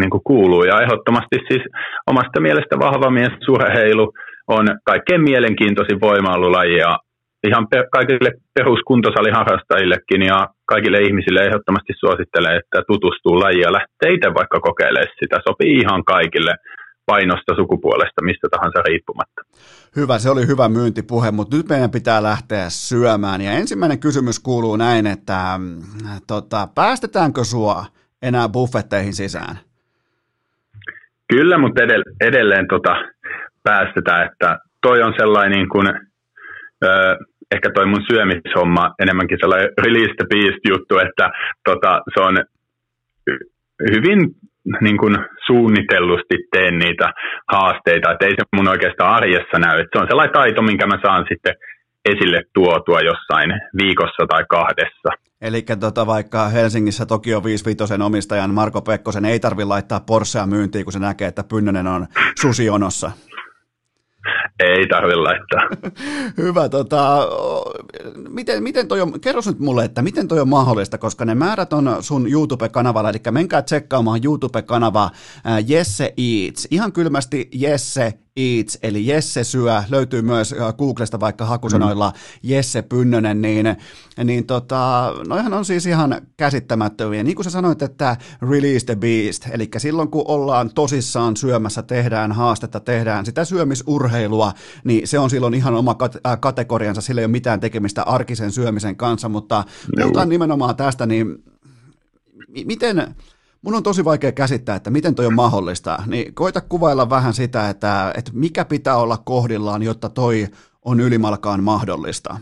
niin 0.00 0.10
kuin 0.10 0.24
kuuluu. 0.24 0.64
Ja 0.64 0.82
ehdottomasti 0.84 1.36
siis 1.48 1.64
omasta 2.06 2.40
mielestä 2.40 2.78
vahva 2.78 3.10
mies 3.10 3.32
surheilu 3.46 4.12
on 4.48 4.64
kaikkein 4.84 5.22
mielenkiintoisin 5.22 6.00
voimailulaji 6.00 6.76
ja 6.76 6.98
ihan 7.48 7.66
per, 7.70 7.84
kaikille 7.92 8.30
peruskuntosaliharrastajillekin 8.54 10.22
ja 10.22 10.48
kaikille 10.66 10.98
ihmisille 10.98 11.40
ehdottomasti 11.40 11.92
suosittelee, 12.00 12.56
että 12.56 12.78
tutustuu 12.90 13.40
lajiin 13.40 13.66
ja 13.66 13.72
lähtee 13.72 14.14
itse 14.14 14.28
vaikka 14.34 14.60
kokeilemaan 14.60 15.16
sitä. 15.20 15.36
Sopii 15.48 15.72
ihan 15.82 16.04
kaikille 16.04 16.54
painosta, 17.06 17.54
sukupuolesta, 17.56 18.24
mistä 18.24 18.48
tahansa 18.50 18.82
riippumatta. 18.88 19.40
Hyvä, 19.96 20.18
se 20.18 20.30
oli 20.30 20.46
hyvä 20.46 20.68
myyntipuhe, 20.68 21.30
mutta 21.30 21.56
nyt 21.56 21.68
meidän 21.68 21.90
pitää 21.90 22.22
lähteä 22.22 22.64
syömään. 22.68 23.40
Ja 23.40 23.52
ensimmäinen 23.52 24.00
kysymys 24.00 24.40
kuuluu 24.40 24.76
näin, 24.76 25.06
että 25.06 25.60
tota, 26.26 26.68
päästetäänkö 26.74 27.44
sua 27.44 27.84
enää 28.22 28.48
buffetteihin 28.48 29.14
sisään? 29.14 29.71
Kyllä, 31.34 31.58
mutta 31.58 31.82
edelleen, 31.84 32.16
edelleen 32.20 32.66
tota, 32.68 32.94
päästetään, 33.62 34.26
että 34.26 34.58
toi 34.82 35.02
on 35.02 35.14
sellainen 35.18 35.58
niin 35.58 35.68
kuin, 35.68 35.86
ö, 36.84 37.16
ehkä 37.54 37.68
toi 37.74 37.86
mun 37.86 38.04
syömishomma 38.10 38.94
enemmänkin 39.02 39.38
sellainen 39.40 39.70
release 39.84 40.14
the 40.18 40.26
beast 40.32 40.62
juttu, 40.68 40.98
että 40.98 41.30
tota, 41.64 42.00
se 42.14 42.20
on 42.28 42.34
hyvin 43.94 44.18
niin 44.80 44.98
kuin 44.98 45.16
suunnitellusti 45.46 46.36
teen 46.52 46.78
niitä 46.78 47.12
haasteita, 47.52 48.12
että 48.12 48.26
ei 48.26 48.34
se 48.38 48.44
mun 48.56 48.68
oikeastaan 48.68 49.14
arjessa 49.14 49.58
näy. 49.58 49.80
Että 49.80 49.98
se 49.98 50.02
on 50.02 50.08
sellainen 50.08 50.38
taito, 50.38 50.62
minkä 50.62 50.86
mä 50.86 50.98
saan 51.06 51.24
sitten 51.28 51.54
esille 52.10 52.42
tuotua 52.54 53.00
jossain 53.10 53.50
viikossa 53.82 54.22
tai 54.28 54.44
kahdessa. 54.48 55.10
Eli 55.42 55.64
tota, 55.80 56.06
vaikka 56.06 56.48
Helsingissä 56.48 57.06
Tokio 57.06 57.44
55 57.44 57.94
omistajan 58.04 58.54
Marko 58.54 58.82
Pekkosen 58.82 59.24
ei 59.24 59.40
tarvitse 59.40 59.64
laittaa 59.64 60.00
Porschea 60.00 60.46
myyntiin, 60.46 60.84
kun 60.84 60.92
se 60.92 60.98
näkee, 60.98 61.28
että 61.28 61.44
Pynnönen 61.44 61.86
on 61.86 62.06
susionossa. 62.40 63.12
Ei 64.60 64.86
tarvitse 64.86 65.16
laittaa. 65.16 65.92
Hyvä. 66.44 66.68
Tota, 66.68 67.28
miten, 68.28 68.62
miten 68.62 68.88
toi 68.88 69.00
on, 69.00 69.20
kerro 69.20 69.40
nyt 69.46 69.58
mulle, 69.58 69.84
että 69.84 70.02
miten 70.02 70.28
toi 70.28 70.40
on 70.40 70.48
mahdollista, 70.48 70.98
koska 70.98 71.24
ne 71.24 71.34
määrät 71.34 71.72
on 71.72 71.96
sun 72.00 72.32
YouTube-kanavalla, 72.32 73.10
eli 73.10 73.18
menkää 73.30 73.62
tsekkaamaan 73.62 74.20
YouTube-kanava 74.24 75.10
Jesse 75.66 76.14
Eats. 76.16 76.68
Ihan 76.70 76.92
kylmästi 76.92 77.48
Jesse 77.52 78.14
Eats, 78.36 78.78
eli 78.82 79.06
Jesse 79.06 79.44
syö, 79.44 79.82
löytyy 79.90 80.22
myös 80.22 80.52
äh, 80.52 80.74
Googlesta 80.74 81.20
vaikka 81.20 81.44
hakusanoilla 81.44 82.10
mm. 82.10 82.16
Jesse 82.42 82.82
Pynnönen, 82.82 83.42
niin, 83.42 83.76
niin 84.24 84.46
tota, 84.46 85.12
noihan 85.28 85.52
on 85.52 85.64
siis 85.64 85.86
ihan 85.86 86.20
käsittämättömiä. 86.36 87.22
Niin 87.22 87.36
kuin 87.36 87.44
sä 87.44 87.50
sanoit, 87.50 87.82
että 87.82 88.16
release 88.50 88.86
the 88.86 88.96
beast, 88.96 89.46
eli 89.50 89.70
silloin 89.76 90.08
kun 90.08 90.24
ollaan 90.28 90.70
tosissaan 90.74 91.36
syömässä, 91.36 91.82
tehdään 91.82 92.32
haastetta, 92.32 92.80
tehdään 92.80 93.26
sitä 93.26 93.44
syömisurheilua, 93.44 94.52
niin 94.84 95.08
se 95.08 95.18
on 95.18 95.30
silloin 95.30 95.54
ihan 95.54 95.74
oma 95.74 95.96
äh, 96.02 96.40
kategoriansa, 96.40 97.00
sillä 97.00 97.20
ei 97.20 97.24
ole 97.24 97.32
mitään 97.32 97.60
tekemistä 97.60 98.02
arkisen 98.02 98.52
syömisen 98.52 98.96
kanssa, 98.96 99.28
mutta 99.28 99.64
puhutaan 100.00 100.28
nimenomaan 100.28 100.76
tästä, 100.76 101.06
niin 101.06 101.44
miten, 102.64 103.14
mun 103.64 103.74
on 103.74 103.82
tosi 103.82 104.04
vaikea 104.04 104.32
käsittää, 104.32 104.76
että 104.76 104.90
miten 104.90 105.14
toi 105.14 105.26
on 105.26 105.34
mahdollista, 105.34 105.96
niin 106.06 106.34
koita 106.34 106.60
kuvailla 106.60 107.10
vähän 107.10 107.32
sitä, 107.32 107.68
että, 107.68 108.12
että 108.18 108.30
mikä 108.34 108.64
pitää 108.64 108.96
olla 108.96 109.16
kohdillaan, 109.24 109.82
jotta 109.82 110.08
toi 110.08 110.46
on 110.84 111.00
ylimalkaan 111.00 111.62
mahdollista. 111.62 112.36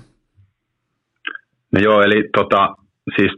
No 1.72 1.80
joo, 1.80 2.02
eli 2.02 2.28
tota, 2.36 2.74
siis 3.16 3.32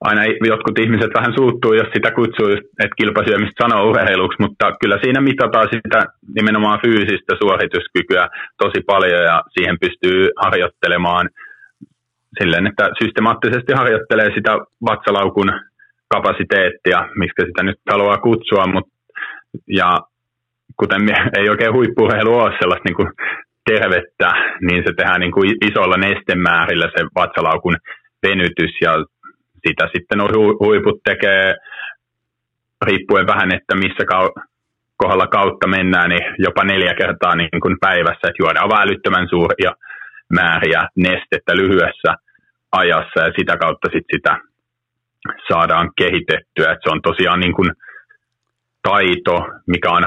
aina 0.00 0.22
jotkut 0.24 0.78
ihmiset 0.78 1.10
vähän 1.14 1.34
suuttuu, 1.38 1.72
jos 1.72 1.88
sitä 1.94 2.10
kutsuu, 2.10 2.48
että 2.82 2.96
kilpasyömistä 3.00 3.62
sanoo 3.62 3.90
urheiluksi, 3.90 4.42
mutta 4.44 4.72
kyllä 4.80 4.98
siinä 5.02 5.20
mitataan 5.20 5.68
sitä 5.74 6.00
nimenomaan 6.38 6.78
fyysistä 6.84 7.32
suorituskykyä 7.42 8.28
tosi 8.62 8.80
paljon 8.86 9.22
ja 9.30 9.42
siihen 9.54 9.76
pystyy 9.80 10.28
harjoittelemaan 10.44 11.28
silleen, 12.38 12.66
että 12.66 12.84
systemaattisesti 13.02 13.72
harjoittelee 13.72 14.30
sitä 14.36 14.52
vatsalaukun 14.88 15.50
kapasiteettia, 16.08 17.08
miksi 17.18 17.46
sitä 17.46 17.62
nyt 17.62 17.80
haluaa 17.90 18.18
kutsua, 18.18 18.66
mutta 18.66 18.94
ja 19.68 20.00
kuten 20.76 21.02
ei 21.38 21.48
oikein 21.48 21.72
huippurheilu 21.72 22.34
ole 22.34 22.58
sellaista 22.58 22.88
niin 22.88 22.96
kuin 22.96 23.10
tervettä, 23.70 24.28
niin 24.60 24.82
se 24.86 24.92
tehdään 24.96 25.20
niin 25.20 25.32
kuin 25.32 25.50
isolla 25.70 25.96
nestemäärillä 25.96 26.88
se 26.96 27.04
vatsalaukun 27.14 27.76
venytys 28.22 28.74
ja 28.80 28.92
sitä 29.66 29.88
sitten 29.94 30.20
huiput 30.60 31.00
tekee 31.04 31.54
riippuen 32.86 33.26
vähän, 33.26 33.54
että 33.54 33.74
missä 33.74 34.04
kohdalla 34.96 35.26
kautta 35.26 35.66
mennään, 35.66 36.10
niin 36.10 36.34
jopa 36.38 36.64
neljä 36.64 36.94
kertaa 36.94 37.36
niin 37.36 37.60
kuin 37.62 37.76
päivässä, 37.80 38.28
että 38.28 38.42
juodaan 38.42 38.70
vaan 38.70 38.82
älyttömän 38.82 39.28
suuria 39.28 39.72
määriä 40.32 40.80
nestettä 40.96 41.56
lyhyessä 41.56 42.10
ajassa 42.72 43.20
ja 43.20 43.32
sitä 43.38 43.56
kautta 43.56 43.88
sit 43.92 44.06
sitä 44.14 44.38
saadaan 45.52 45.90
kehitettyä. 45.96 46.72
Että 46.72 46.84
se 46.84 46.90
on 46.94 47.02
tosiaan 47.02 47.40
niin 47.40 47.54
kuin 47.54 47.70
taito, 48.82 49.36
mikä 49.66 49.90
on 49.90 50.04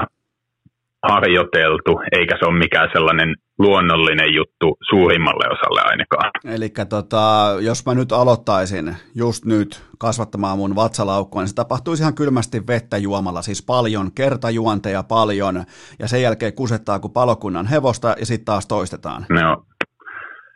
harjoiteltu, 1.08 2.00
eikä 2.12 2.36
se 2.38 2.46
ole 2.46 2.58
mikään 2.58 2.88
sellainen 2.92 3.34
luonnollinen 3.58 4.34
juttu 4.34 4.78
suurimmalle 4.90 5.46
osalle 5.46 5.80
ainakaan. 5.84 6.30
Eli 6.44 6.72
tota, 6.88 7.54
jos 7.60 7.86
mä 7.86 7.94
nyt 7.94 8.12
aloittaisin 8.12 8.96
just 9.14 9.44
nyt 9.44 9.82
kasvattamaan 9.98 10.58
mun 10.58 10.76
vatsalaukkua, 10.76 11.42
niin 11.42 11.48
se 11.48 11.54
tapahtuisi 11.54 12.02
ihan 12.02 12.14
kylmästi 12.14 12.66
vettä 12.66 12.96
juomalla, 12.96 13.42
siis 13.42 13.62
paljon, 13.62 14.12
kertajuonteja 14.12 15.02
paljon, 15.02 15.64
ja 15.98 16.08
sen 16.08 16.22
jälkeen 16.22 16.52
kusettaa 16.52 16.98
kuin 16.98 17.12
palokunnan 17.12 17.66
hevosta, 17.66 18.14
ja 18.20 18.26
sitten 18.26 18.44
taas 18.44 18.66
toistetaan. 18.66 19.26
No, 19.30 19.64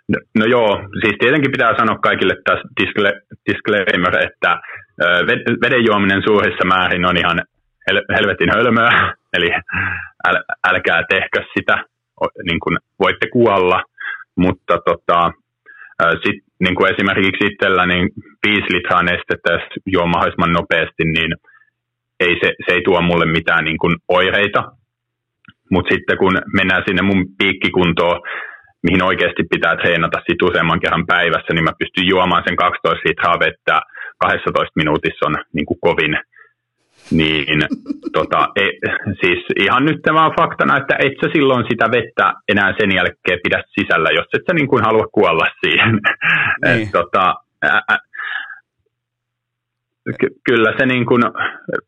No, 0.09 0.19
no 0.39 0.45
joo, 0.45 0.89
siis 1.01 1.16
tietenkin 1.19 1.53
pitää 1.53 1.79
sanoa 1.79 1.99
kaikille 1.99 2.35
tässä 2.45 2.69
disclaimer, 3.47 4.15
että 4.27 4.61
veden 5.62 5.85
juominen 5.87 6.23
suurissa 6.27 6.65
määrin 6.65 7.05
on 7.05 7.16
ihan 7.16 7.39
helvetin 8.16 8.51
hölmöä, 8.57 9.12
eli 9.37 9.51
äl, 10.29 10.37
älkää 10.69 11.03
tehkö 11.09 11.45
sitä, 11.59 11.85
niin 12.49 12.61
kuin 12.61 12.77
voitte 13.01 13.27
kuolla, 13.33 13.83
mutta 14.37 14.79
tota, 14.87 15.33
sit, 16.24 16.45
niin 16.61 16.74
kuin 16.74 16.93
esimerkiksi 16.95 17.47
itsellä 17.47 17.87
niin 17.87 18.09
5 18.47 18.62
litraa 18.74 19.03
nestettä, 19.03 19.53
jos 19.53 19.62
juo 19.87 20.07
mahdollisimman 20.07 20.53
nopeasti, 20.53 21.05
niin 21.05 21.33
ei 22.20 22.35
se, 22.43 22.49
se 22.66 22.74
ei 22.74 22.83
tuo 22.85 23.01
mulle 23.01 23.27
mitään 23.27 23.65
niin 23.65 23.79
kuin 23.79 23.97
oireita. 24.09 24.62
Mutta 25.70 25.95
sitten 25.95 26.19
kun 26.19 26.35
mennään 26.57 26.83
sinne 26.87 27.03
mun 27.03 27.24
piikkikuntoon, 27.39 28.20
mihin 28.83 29.03
oikeasti 29.03 29.43
pitää 29.51 29.77
treenata 29.77 30.19
sit 30.27 30.43
useamman 30.43 30.81
kerran 30.81 31.07
päivässä, 31.07 31.53
niin 31.55 31.65
mä 31.65 31.79
pystyn 31.79 32.07
juomaan 32.07 32.43
sen 32.47 32.57
12 32.57 33.09
litraa 33.09 33.39
vettä 33.45 33.81
12 34.19 34.73
minuutissa 34.77 35.27
on 35.27 35.37
niin 35.53 35.67
kuin 35.67 35.79
kovin. 35.81 36.15
Niin, 37.11 37.61
tota, 38.19 38.49
e, 38.57 38.65
siis 39.21 39.41
ihan 39.65 39.85
nyt 39.85 40.01
vaan 40.15 40.37
faktana, 40.41 40.77
että 40.77 40.97
et 40.99 41.15
sä 41.21 41.29
silloin 41.35 41.65
sitä 41.71 41.87
vettä 41.97 42.33
enää 42.49 42.75
sen 42.81 42.91
jälkeen 42.99 43.41
pidä 43.45 43.63
sisällä, 43.75 44.11
jos 44.19 44.29
et 44.35 44.43
sä 44.47 44.53
niin 44.55 44.69
kuin 44.69 44.85
halua 44.85 45.07
kuolla 45.13 45.47
siihen. 45.65 46.01
Niin. 46.65 46.83
Et, 46.83 46.89
tota, 46.93 47.35
ä, 47.65 47.81
ä, 47.93 47.99
ky- 50.21 50.37
kyllä 50.49 50.75
se 50.79 50.87
niin 50.87 51.07
kuin, 51.07 51.23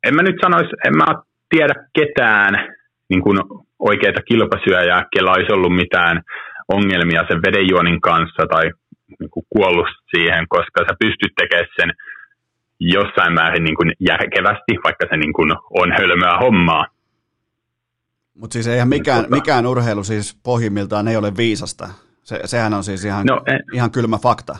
en 0.07 0.15
mä 0.15 0.23
nyt 0.23 0.37
sanoisi, 0.43 0.71
en 0.87 0.97
mä 0.97 1.07
tiedä 1.49 1.75
ketään 1.99 2.75
niin 3.09 3.23
kuin 3.23 3.39
oikeita 3.79 4.21
kilpasyöjää, 4.23 5.07
kellä 5.17 5.33
olisi 5.33 5.53
ollut 5.53 5.77
mitään 5.77 6.23
ongelmia 6.69 7.23
sen 7.29 7.43
vedenjuonin 7.47 8.01
kanssa 8.01 8.43
tai 8.51 8.65
niin 9.21 9.31
kuin 9.31 9.47
kuollut 9.49 9.89
siihen, 10.17 10.45
koska 10.49 10.85
sä 10.87 10.95
pystyt 11.01 11.33
tekemään 11.41 11.69
sen 11.81 11.91
jossain 12.81 13.35
määrin 13.35 13.65
niin 13.65 13.77
kuin 13.77 13.93
järkevästi, 14.01 14.73
vaikka 14.85 15.07
se 15.11 15.17
niin 15.17 15.33
kuin 15.33 15.51
on 15.71 15.93
hölmöä 15.99 16.39
hommaa. 16.39 16.87
Mutta 18.41 18.53
siis 18.53 18.69
eihän 18.69 18.89
mikään, 18.89 19.23
tota, 19.25 19.37
mikään 19.37 19.67
urheilu 19.67 20.05
siis 20.05 20.41
pohjimmiltaan 20.45 21.09
ei 21.09 21.17
ole 21.17 21.33
viisasta. 21.37 21.89
Se, 22.23 22.41
sehän 22.45 22.75
on 22.75 22.85
siis 22.85 23.05
ihan, 23.05 23.27
no, 23.27 23.41
en, 23.47 23.61
ihan 23.73 23.91
kylmä 23.91 24.19
fakta. 24.19 24.57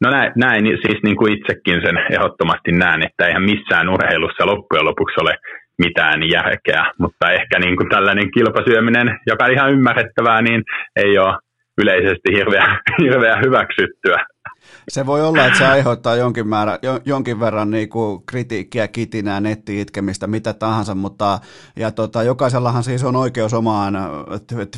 No 0.00 0.10
näin, 0.10 0.32
näin 0.36 0.64
siis 0.64 1.02
niin 1.02 1.16
kuin 1.16 1.32
itsekin 1.32 1.80
sen 1.84 1.96
ehdottomasti 2.12 2.72
näen, 2.72 3.02
että 3.02 3.26
eihän 3.26 3.42
missään 3.42 3.88
urheilussa 3.88 4.46
loppujen 4.46 4.84
lopuksi 4.84 5.20
ole 5.20 5.34
mitään 5.84 6.20
järkeä, 6.36 6.82
mutta 6.98 7.32
ehkä 7.38 7.58
niin 7.58 7.76
kuin 7.76 7.88
tällainen 7.88 8.30
kilpasyöminen, 8.30 9.08
joka 9.26 9.44
on 9.44 9.52
ihan 9.52 9.72
ymmärrettävää, 9.72 10.42
niin 10.42 10.62
ei 10.96 11.18
ole 11.18 11.38
yleisesti 11.82 12.28
hirveän, 12.36 12.78
hirveän 13.04 13.42
hyväksyttyä. 13.44 14.18
Se 14.88 15.06
voi 15.06 15.22
olla, 15.22 15.46
että 15.46 15.58
se 15.58 15.66
aiheuttaa 15.66 16.16
jonkin, 16.16 16.48
määrä, 16.48 16.78
jonkin 17.04 17.40
verran 17.40 17.70
niin 17.70 17.88
kuin 17.88 18.22
kritiikkiä, 18.26 18.88
kitinää, 18.88 19.40
netti-itkemistä, 19.40 20.26
mitä 20.26 20.52
tahansa, 20.52 20.94
mutta 20.94 21.38
ja 21.76 21.90
tota, 21.90 22.22
jokaisellahan 22.22 22.84
siis 22.84 23.04
on 23.04 23.16
oikeus 23.16 23.54
omaan 23.54 23.98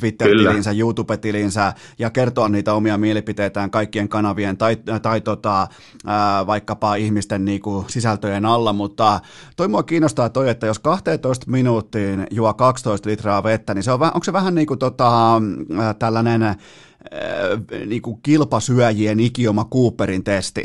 Twitter-tilinsä, 0.01 0.71
YouTube-tilinsä 0.71 1.73
ja 1.99 2.11
kertoa 2.11 2.49
niitä 2.49 2.75
omia 2.75 2.99
mielipiteitään 2.99 3.71
kaikkien 3.71 4.09
kanavien 4.09 4.57
tai, 4.57 4.77
tai 5.03 5.21
tota, 5.21 5.69
ää, 6.07 6.47
vaikkapa 6.47 6.95
ihmisten 6.95 7.45
niin 7.45 7.61
kuin 7.61 7.85
sisältöjen 7.89 8.47
alla, 8.47 8.73
mutta 8.73 9.21
toi 9.57 9.69
mua 9.69 9.83
kiinnostaa 9.83 10.29
toi, 10.29 10.51
että 10.51 10.67
jos 10.67 10.79
12 10.79 11.51
minuuttiin 11.51 12.27
juo 12.31 12.55
12 12.55 13.09
litraa 13.09 13.43
vettä, 13.43 13.75
niin 13.75 13.83
se 13.83 13.93
on, 13.93 14.03
onko 14.03 14.25
se 14.25 14.33
vähän 14.33 14.55
niin 14.55 14.67
kuin 14.67 14.79
tota, 14.79 15.43
tällainen 15.99 16.57
niin 17.87 18.03
kuin 18.03 18.17
kilpasyöjien 18.23 19.21
ikioma 19.21 19.65
Cooperin 19.65 20.25
testi? 20.25 20.65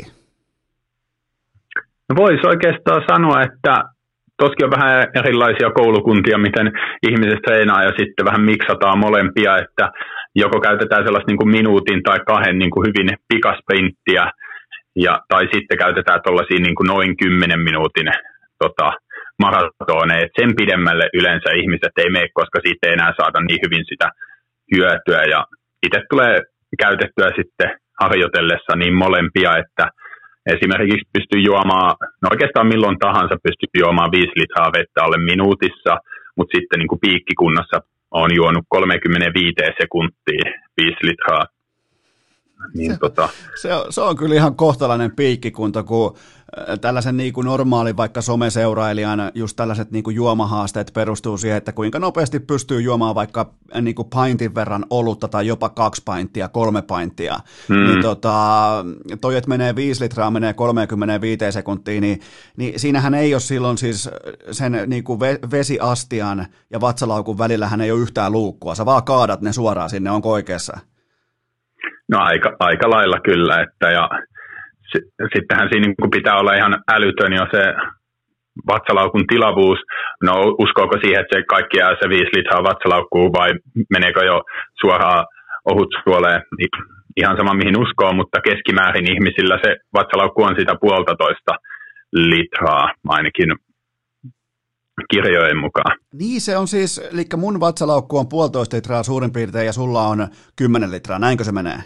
No 2.08 2.16
voisi 2.16 2.46
oikeastaan 2.46 3.02
sanoa, 3.10 3.42
että 3.42 3.74
toskin 4.36 4.64
on 4.64 4.76
vähän 4.76 5.06
erilaisia 5.20 5.70
koulukuntia, 5.70 6.38
miten 6.38 6.66
ihmiset 7.08 7.42
treenaa 7.46 7.82
ja 7.84 7.92
sitten 7.98 8.26
vähän 8.28 8.44
miksataan 8.52 8.98
molempia, 8.98 9.56
että 9.64 9.90
joko 10.34 10.60
käytetään 10.60 11.04
sellaista 11.04 11.30
niin 11.30 11.42
kuin 11.42 11.54
minuutin 11.58 12.02
tai 12.02 12.18
kahden 12.26 12.58
niin 12.58 12.70
kuin 12.70 12.86
hyvin 12.88 13.08
pikasprinttiä, 13.28 14.24
ja, 15.04 15.20
tai 15.28 15.42
sitten 15.54 15.78
käytetään 15.78 16.20
tuollaisia 16.24 16.60
niin 16.60 16.74
kuin 16.74 16.88
noin 16.94 17.16
10 17.16 17.60
minuutin 17.60 18.08
tota, 18.62 18.88
maratoneja. 19.42 20.24
Et 20.24 20.38
sen 20.40 20.52
pidemmälle 20.60 21.06
yleensä 21.18 21.50
ihmiset 21.60 21.94
ei 21.96 22.10
mene, 22.10 22.28
koska 22.34 22.58
siitä 22.62 22.86
ei 22.86 22.92
enää 22.92 23.12
saada 23.20 23.40
niin 23.40 23.60
hyvin 23.64 23.84
sitä 23.90 24.08
hyötyä. 24.74 25.22
Ja 25.34 25.40
itse 25.86 26.00
tulee 26.10 26.34
käytettyä 26.84 27.28
sitten 27.38 27.70
harjoitellessa 28.02 28.72
niin 28.76 28.94
molempia, 28.94 29.50
että 29.62 29.84
esimerkiksi 30.54 31.10
pystyy 31.12 31.40
juomaan, 31.50 31.96
no 32.22 32.26
oikeastaan 32.32 32.70
milloin 32.72 32.98
tahansa 32.98 33.36
pystyy 33.46 33.80
juomaan 33.84 34.10
5 34.10 34.26
litraa 34.40 34.70
vettä 34.76 34.98
alle 35.04 35.18
minuutissa, 35.32 35.92
mutta 36.36 36.56
sitten 36.56 36.78
niin 36.78 36.88
kuin 36.88 37.04
piikkikunnossa 37.06 37.78
on 38.10 38.30
juonut 38.34 38.64
35 38.68 39.54
sekuntia 39.80 40.44
5 40.76 40.96
litraa. 41.02 41.44
Niin 42.74 42.92
se, 42.92 42.98
tota... 42.98 43.28
se, 43.62 43.74
on, 43.74 43.92
se 43.92 44.00
on 44.00 44.16
kyllä 44.16 44.34
ihan 44.34 44.56
kohtalainen 44.56 45.16
piikkikunta, 45.16 45.82
kun 45.82 46.16
tällaisen 46.80 47.16
niin 47.16 47.32
kuin 47.32 47.44
normaali 47.44 47.96
vaikka 47.96 48.22
someseurailijan 48.22 49.32
just 49.34 49.56
tällaiset 49.56 49.90
niin 49.90 50.04
kuin 50.04 50.16
juomahaasteet 50.16 50.90
perustuu 50.94 51.38
siihen, 51.38 51.58
että 51.58 51.72
kuinka 51.72 51.98
nopeasti 51.98 52.40
pystyy 52.40 52.80
juomaan 52.80 53.14
vaikka 53.14 53.50
äh, 53.76 53.82
niin 53.82 53.94
kuin 53.94 54.08
paintin 54.14 54.54
verran 54.54 54.84
olutta 54.90 55.28
tai 55.28 55.46
jopa 55.46 55.68
kaksi 55.68 56.02
painttia, 56.04 56.48
kolme 56.48 56.82
painttia. 56.82 57.38
Mm. 57.68 57.76
Niin 57.76 58.02
tota, 58.02 58.34
toi, 59.20 59.36
että 59.36 59.48
menee 59.48 59.76
viisi 59.76 60.04
litraa, 60.04 60.30
menee 60.30 60.54
35 60.54 61.52
sekuntiin, 61.52 62.00
niin, 62.00 62.20
niin 62.56 62.80
siinähän 62.80 63.14
ei 63.14 63.34
ole 63.34 63.40
silloin 63.40 63.78
siis 63.78 64.10
sen 64.50 64.82
niin 64.86 65.04
kuin 65.04 65.20
vesiastian 65.50 66.46
ja 66.70 66.80
vatsalaukun 66.80 67.38
välillähän 67.38 67.80
ei 67.80 67.92
ole 67.92 68.00
yhtään 68.00 68.32
luukkua. 68.32 68.74
Sä 68.74 68.86
vaan 68.86 69.04
kaadat 69.04 69.40
ne 69.40 69.52
suoraan 69.52 69.90
sinne, 69.90 70.10
onko 70.10 70.30
oikeassa? 70.30 70.78
No 72.08 72.18
aika, 72.20 72.56
aika 72.58 72.90
lailla 72.90 73.20
kyllä, 73.20 73.62
että 73.62 73.90
ja 73.90 74.08
sittenhän 75.34 75.68
siinä 75.70 75.86
niin 75.86 76.10
pitää 76.10 76.38
olla 76.40 76.54
ihan 76.54 76.74
älytön 76.94 77.32
jo 77.32 77.46
se 77.54 77.62
vatsalaukun 78.72 79.26
tilavuus. 79.26 79.78
No 80.22 80.32
uskoako 80.64 80.96
siihen, 81.00 81.20
että 81.20 81.36
se 81.36 81.42
kaikki 81.54 81.78
jää 81.78 82.00
se 82.02 82.08
5 82.08 82.24
litraa 82.36 82.68
vatsalaukkuu 82.68 83.32
vai 83.38 83.50
meneekö 83.94 84.20
jo 84.24 84.42
suoraan 84.80 85.26
ohut 85.70 85.90
suoleen? 86.04 86.42
Niin 86.58 86.70
ihan 87.16 87.36
sama 87.36 87.54
mihin 87.54 87.80
uskoo, 87.84 88.12
mutta 88.12 88.40
keskimäärin 88.40 89.12
ihmisillä 89.12 89.58
se 89.64 89.76
vatsalaukku 89.94 90.42
on 90.42 90.54
sitä 90.58 90.74
puolitoista 90.80 91.52
litraa 92.12 92.92
ainakin 93.08 93.50
kirjojen 95.10 95.58
mukaan. 95.58 95.98
Niin 96.14 96.40
se 96.40 96.56
on 96.56 96.68
siis, 96.68 97.10
eli 97.12 97.24
mun 97.36 97.60
vatsalaukku 97.60 98.18
on 98.18 98.28
puolitoista 98.28 98.76
litraa 98.76 99.02
suurin 99.02 99.32
piirtein 99.32 99.66
ja 99.66 99.72
sulla 99.72 100.02
on 100.02 100.28
10 100.56 100.90
litraa, 100.90 101.18
näinkö 101.18 101.44
se 101.44 101.52
menee? 101.52 101.78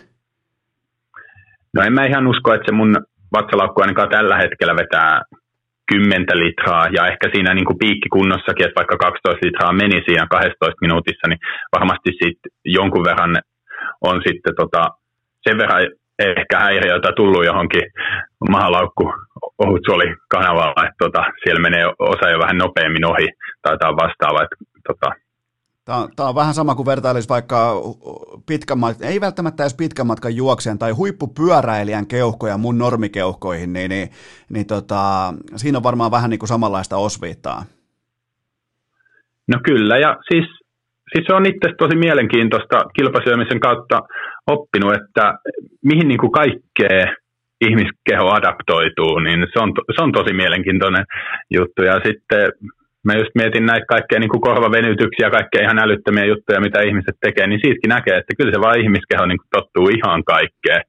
No 1.75 1.83
en 1.83 1.93
mä 1.93 2.05
ihan 2.05 2.27
usko, 2.27 2.55
että 2.55 2.67
se 2.69 2.73
mun 2.73 2.97
vatsalaukku 3.37 3.81
ainakaan 3.81 4.09
tällä 4.09 4.37
hetkellä 4.37 4.75
vetää 4.77 5.23
10 5.93 6.27
litraa 6.45 6.87
ja 6.97 7.07
ehkä 7.07 7.27
siinä 7.35 7.55
niin 7.55 7.65
kuin 7.65 7.79
piikkikunnossakin, 7.79 8.67
että 8.67 8.81
vaikka 8.81 8.97
12 8.97 9.47
litraa 9.47 9.73
meni 9.73 9.99
siinä 10.07 10.27
12 10.31 10.85
minuutissa, 10.85 11.29
niin 11.29 11.41
varmasti 11.77 12.11
siitä 12.21 12.49
jonkun 12.65 13.05
verran 13.05 13.37
on 14.01 14.23
sitten 14.27 14.55
tota, 14.57 14.83
sen 15.45 15.59
verran 15.59 15.83
ehkä 16.19 16.57
häiriöitä 16.59 17.13
tullut 17.17 17.45
johonkin 17.45 17.83
mahalaukku 18.51 19.05
ohutsuoli 19.59 20.15
kanavalla, 20.29 20.85
että 20.87 21.01
tota, 21.05 21.23
siellä 21.43 21.61
menee 21.61 21.85
osa 21.99 22.31
jo 22.31 22.39
vähän 22.39 22.59
nopeammin 22.59 23.07
ohi 23.13 23.29
tai 23.63 23.73
jotain 23.75 23.97
vastaavaa. 23.97 24.43
Että, 24.43 24.57
tota, 24.89 25.09
Tämä 25.85 25.99
on, 25.99 26.09
tämä 26.17 26.29
on 26.29 26.35
vähän 26.35 26.55
sama 26.55 26.75
kuin 26.75 26.87
vertailisi 26.87 27.29
vaikka 27.29 27.75
pitkän 28.47 28.79
matkan, 28.79 29.09
ei 29.09 29.21
välttämättä 29.21 29.63
edes 29.63 29.77
pitkän 29.77 30.07
matkan 30.07 30.37
juoksijan 30.37 30.79
tai 30.79 30.91
huippupyöräilijän 30.91 32.07
keuhkoja 32.07 32.59
mun 32.59 32.79
normikeuhkoihin, 32.79 33.73
niin, 33.73 33.89
niin, 33.89 34.09
niin 34.49 34.67
tota, 34.67 35.35
siinä 35.57 35.79
on 35.79 35.83
varmaan 35.83 36.11
vähän 36.11 36.31
niin 36.31 36.39
kuin 36.39 36.49
samanlaista 36.49 36.97
osviittaa. 36.97 37.65
No 39.49 39.59
kyllä, 39.65 39.99
ja 39.99 40.17
siis, 40.33 40.47
siis 41.13 41.27
se 41.27 41.35
on 41.35 41.47
itse 41.47 41.69
tosi 41.79 41.97
mielenkiintoista 41.97 42.83
kilpasyömisen 42.97 43.61
kautta 43.61 44.01
oppinut, 44.47 44.95
että 44.95 45.35
mihin 45.83 46.09
niin 46.09 46.21
kuin 46.21 46.33
kaikkea 46.33 47.15
ihmiskeho 47.61 48.29
adaptoituu, 48.31 49.19
niin 49.19 49.47
se 49.53 49.59
on, 49.63 49.73
se 49.97 50.03
on 50.03 50.13
tosi 50.13 50.33
mielenkiintoinen 50.33 51.05
juttu. 51.51 51.83
Ja 51.83 52.01
sitten 52.07 52.53
mä 53.05 53.15
just 53.15 53.33
mietin 53.35 53.67
näitä 53.67 53.87
kaikkea 53.87 54.21
niin 54.21 54.31
kuin 54.31 54.41
korvavenytyksiä, 54.41 55.31
kaikkea 55.31 55.63
ihan 55.63 55.79
älyttömiä 55.79 56.25
juttuja, 56.25 56.61
mitä 56.61 56.81
ihmiset 56.81 57.17
tekee, 57.21 57.47
niin 57.47 57.61
siitäkin 57.63 57.89
näkee, 57.89 58.17
että 58.19 58.37
kyllä 58.37 58.53
se 58.53 58.61
vaan 58.61 58.81
ihmiskeho 58.81 59.27
niin 59.27 59.39
kuin 59.39 59.53
tottuu 59.57 59.87
ihan 59.89 60.25
kaikkeen. 60.25 60.83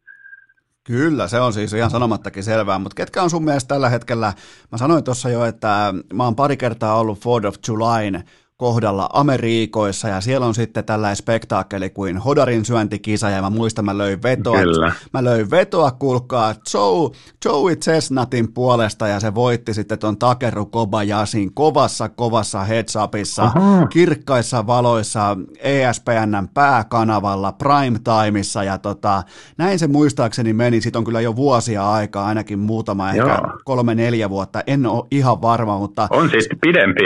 Kyllä, 0.88 1.28
se 1.28 1.40
on 1.40 1.54
siis 1.54 1.74
ihan 1.74 1.90
sanomattakin 1.90 2.44
selvää, 2.44 2.80
mutta 2.80 2.96
ketkä 2.96 3.24
on 3.24 3.30
sun 3.30 3.44
mielestä 3.44 3.68
tällä 3.68 3.90
hetkellä, 3.90 4.34
mä 4.72 4.78
sanoin 4.78 5.04
tuossa 5.04 5.30
jo, 5.30 5.46
että 5.46 5.94
mä 6.14 6.24
oon 6.24 6.36
pari 6.36 6.58
kertaa 6.58 7.00
ollut 7.00 7.20
Ford 7.20 7.46
of 7.46 7.56
Julyn 7.68 8.24
kohdalla 8.64 9.10
Amerikoissa 9.14 10.08
ja 10.08 10.22
siellä 10.22 10.46
on 10.46 10.56
sitten 10.56 10.84
tällainen 10.84 11.16
spektaakkeli 11.16 11.90
kuin 11.90 12.18
Hodarin 12.18 12.66
syöntikisa 12.66 13.30
ja 13.30 13.42
mä 13.42 13.50
muistan, 13.50 13.86
mä 13.86 13.98
löin 13.98 14.24
vetoa, 14.24 14.60
Kyllä. 14.60 14.94
mä 15.14 15.24
löin 15.24 15.52
vetoa, 15.52 15.92
kuulkaa, 15.92 16.56
Joe, 16.74 17.10
Joey 17.46 17.76
Chestnutin 17.76 18.54
puolesta 18.54 19.08
ja 19.08 19.20
se 19.20 19.36
voitti 19.36 19.74
sitten 19.74 20.00
ton 20.00 20.18
Takeru 20.18 20.66
Kobayasin 20.66 21.54
kovassa, 21.54 22.10
kovassa 22.10 22.64
heads 22.64 22.96
upissa, 22.96 23.44
Aha. 23.44 23.88
kirkkaissa 23.88 24.68
valoissa 24.68 25.38
ESPNn 25.60 26.48
pääkanavalla, 26.54 27.52
prime 27.52 28.00
timeissa 28.04 28.64
ja 28.64 28.78
tota, 28.78 29.24
näin 29.58 29.80
se 29.80 29.88
muistaakseni 29.88 30.54
meni, 30.54 30.82
sit 30.82 30.96
on 30.96 31.04
kyllä 31.04 31.22
jo 31.22 31.36
vuosia 31.36 31.92
aikaa, 31.92 32.26
ainakin 32.26 32.60
muutama, 32.60 33.10
ehkä 33.10 33.42
kolme, 33.64 33.96
neljä 33.96 34.30
vuotta, 34.30 34.64
en 34.68 34.86
ole 34.86 35.08
ihan 35.12 35.42
varma, 35.42 35.78
mutta... 35.78 36.08
On 36.12 36.30
siis 36.30 36.50
pidempi 36.62 37.06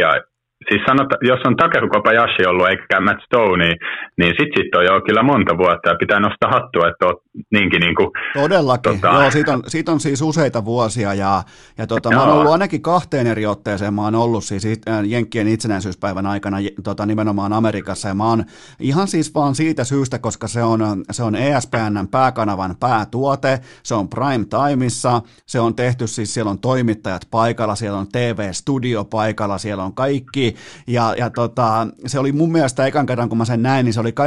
siis 0.69 0.81
sanota, 0.87 1.15
jos 1.21 1.39
on 1.45 1.55
Takeru 1.55 1.89
Kobayashi 1.89 2.45
ollut 2.45 2.69
eikä 2.69 2.99
Matt 2.99 3.21
Stone, 3.25 3.65
niin, 3.65 3.77
niin 4.17 4.33
sit, 4.39 4.49
sit 4.57 4.75
on 4.75 4.85
jo 4.85 5.01
kyllä 5.01 5.23
monta 5.23 5.57
vuotta 5.57 5.89
ja 5.89 5.95
pitää 5.99 6.19
nostaa 6.19 6.51
hattua, 6.51 6.87
että 6.87 7.05
oot 7.05 7.21
niinkin 7.51 7.79
niin 7.79 7.95
kuin, 7.95 8.09
Todellakin, 8.33 9.01
tota... 9.01 9.13
joo, 9.13 9.31
siitä 9.31 9.53
on, 9.53 9.63
siitä 9.67 9.91
on 9.91 9.99
siis 9.99 10.21
useita 10.21 10.65
vuosia 10.65 11.13
ja, 11.13 11.43
ja 11.77 11.87
tota, 11.87 12.11
mä 12.11 12.23
oon 12.23 12.33
ollut 12.33 12.51
ainakin 12.51 12.81
kahteen 12.81 13.27
eri 13.27 13.45
otteeseen, 13.45 13.93
mä 13.93 14.01
oon 14.01 14.15
ollut 14.15 14.43
siis 14.43 14.65
äh, 14.65 15.03
Jenkkien 15.05 15.47
itsenäisyyspäivän 15.47 16.25
aikana 16.25 16.57
tota, 16.83 17.05
nimenomaan 17.05 17.53
Amerikassa 17.53 18.07
ja 18.07 18.13
mä 18.13 18.29
oon 18.29 18.43
ihan 18.79 19.07
siis 19.07 19.35
vaan 19.35 19.55
siitä 19.55 19.83
syystä, 19.83 20.19
koska 20.19 20.47
se 20.47 20.63
on, 20.63 20.79
se 21.11 21.23
on 21.23 21.35
ESPNn 21.35 22.07
pääkanavan 22.11 22.75
päätuote, 22.79 23.59
se 23.83 23.95
on 23.95 24.09
prime 24.09 24.45
timeissa, 24.45 25.21
se 25.45 25.59
on 25.59 25.75
tehty 25.75 26.07
siis, 26.07 26.33
siellä 26.33 26.51
on 26.51 26.59
toimittajat 26.59 27.27
paikalla, 27.31 27.75
siellä 27.75 27.97
on 27.97 28.07
TV-studio 28.11 29.05
paikalla, 29.05 29.57
siellä 29.57 29.83
on 29.83 29.93
kaikki 29.93 30.56
ja, 30.87 31.15
ja 31.17 31.29
tota, 31.29 31.87
se 32.05 32.19
oli 32.19 32.31
mun 32.31 32.51
mielestä 32.51 32.85
ekan 32.85 33.05
kerran, 33.05 33.29
kun 33.29 33.37
mä 33.37 33.45
sen 33.45 33.63
näin, 33.63 33.83
niin 33.83 33.93
se 33.93 33.99
oli 33.99 34.11
ka- 34.11 34.23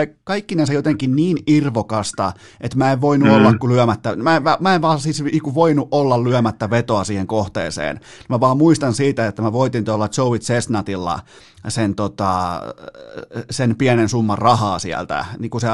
se 0.64 0.74
jotenkin 0.74 1.16
niin 1.16 1.36
irvokasta, 1.46 2.32
että 2.60 2.78
mä 2.78 2.92
en 2.92 3.00
voinut 3.00 3.28
mm. 3.28 3.34
olla 3.34 3.54
kuin 3.58 3.72
lyömättä, 3.72 4.16
mä 4.16 4.36
en, 4.36 4.42
mä 4.60 4.74
en 4.74 4.82
vaan 4.82 5.00
siis 5.00 5.24
voinut 5.54 5.88
olla 5.90 6.24
lyömättä 6.24 6.70
vetoa 6.70 7.04
siihen 7.04 7.26
kohteeseen. 7.26 8.00
Mä 8.28 8.40
vaan 8.40 8.56
muistan 8.56 8.94
siitä, 8.94 9.26
että 9.26 9.42
mä 9.42 9.52
voitin 9.52 9.84
tuolla 9.84 10.08
Joey 10.16 10.38
Chestnutilla 10.38 11.20
sen, 11.68 11.94
tota, 11.94 12.60
sen 13.50 13.76
pienen 13.76 14.08
summan 14.08 14.38
rahaa 14.38 14.78
sieltä, 14.78 15.24
niin 15.38 15.50
kuin 15.50 15.60
se 15.60 15.68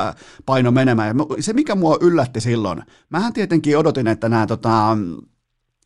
paino 0.46 0.70
menemään. 0.70 1.16
Se, 1.40 1.52
mikä 1.52 1.74
mua 1.74 1.96
yllätti 2.00 2.40
silloin, 2.40 2.82
mähän 3.10 3.32
tietenkin 3.32 3.78
odotin, 3.78 4.06
että 4.06 4.28
nämä 4.28 4.46
tota, 4.46 4.96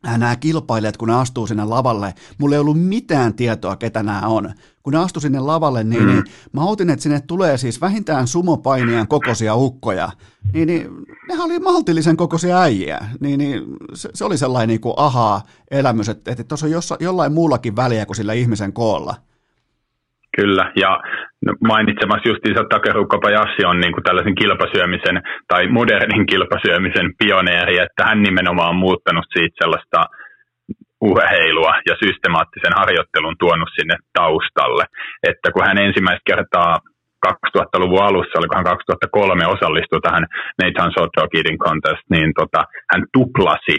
nämä 0.02 0.36
kilpailijat, 0.36 0.96
kun 0.96 1.08
ne 1.08 1.14
astuu 1.14 1.46
sinne 1.46 1.64
lavalle, 1.64 2.14
mulla 2.38 2.54
ei 2.54 2.60
ollut 2.60 2.80
mitään 2.80 3.34
tietoa, 3.34 3.76
ketä 3.76 4.02
nämä 4.02 4.20
on. 4.20 4.52
Kun 4.82 4.92
ne 4.92 4.98
astu 4.98 5.20
sinne 5.20 5.40
lavalle, 5.40 5.84
niin, 5.84 6.02
mm. 6.02 6.08
niin 6.08 6.24
mä 6.52 6.64
otin, 6.64 6.90
että 6.90 7.02
sinne 7.02 7.20
tulee 7.20 7.58
siis 7.58 7.80
vähintään 7.80 8.26
sumopainijan 8.26 9.08
kokoisia 9.08 9.54
ukkoja. 9.54 10.10
Niin, 10.52 10.66
niin 10.66 10.88
nehän 11.28 11.44
oli 11.44 11.58
maltillisen 11.58 12.16
kokoisia 12.16 12.60
äijiä. 12.60 13.06
Niin, 13.20 13.38
niin 13.38 13.62
se, 13.94 14.08
se, 14.14 14.24
oli 14.24 14.38
sellainen 14.38 14.68
niin 14.68 14.80
kuin 14.80 14.94
aha-elämys, 14.96 16.08
että 16.08 16.44
tuossa 16.44 16.66
on 16.66 16.72
jossa, 16.72 16.96
jollain 17.00 17.32
muullakin 17.32 17.76
väliä 17.76 18.06
kuin 18.06 18.16
sillä 18.16 18.32
ihmisen 18.32 18.72
koolla. 18.72 19.14
Kyllä, 20.36 20.72
ja 20.76 21.00
mainitsemassa 21.60 22.28
justiinsa 22.28 22.64
Takeru 22.64 23.06
Kobayashi 23.06 23.64
on 23.66 23.80
niin 23.80 23.92
kuin 23.92 24.04
tällaisen 24.04 24.34
kilpasyömisen 24.34 25.22
tai 25.48 25.68
modernin 25.68 26.26
kilpasyömisen 26.26 27.08
pioneeri, 27.18 27.76
että 27.78 28.02
hän 28.08 28.22
nimenomaan 28.22 28.68
on 28.68 28.84
muuttanut 28.86 29.26
siitä 29.34 29.56
sellaista 29.58 30.00
urheilua 31.00 31.74
ja 31.88 31.94
systemaattisen 32.04 32.74
harjoittelun 32.80 33.36
tuonut 33.38 33.68
sinne 33.74 33.96
taustalle. 34.12 34.84
Että 35.30 35.52
kun 35.52 35.66
hän 35.66 35.78
ensimmäistä 35.78 36.30
kertaa 36.32 36.78
2000-luvun 37.26 38.02
alussa, 38.02 38.38
olikohan 38.38 38.64
2003 38.64 39.46
osallistui 39.46 40.00
tähän 40.00 40.26
Nathan 40.62 40.92
Shot 40.92 41.10
Dog 41.16 41.34
Eating 41.34 41.60
Contest, 41.64 42.04
niin 42.10 42.32
tota, 42.40 42.60
hän 42.92 43.02
tuplasi 43.12 43.76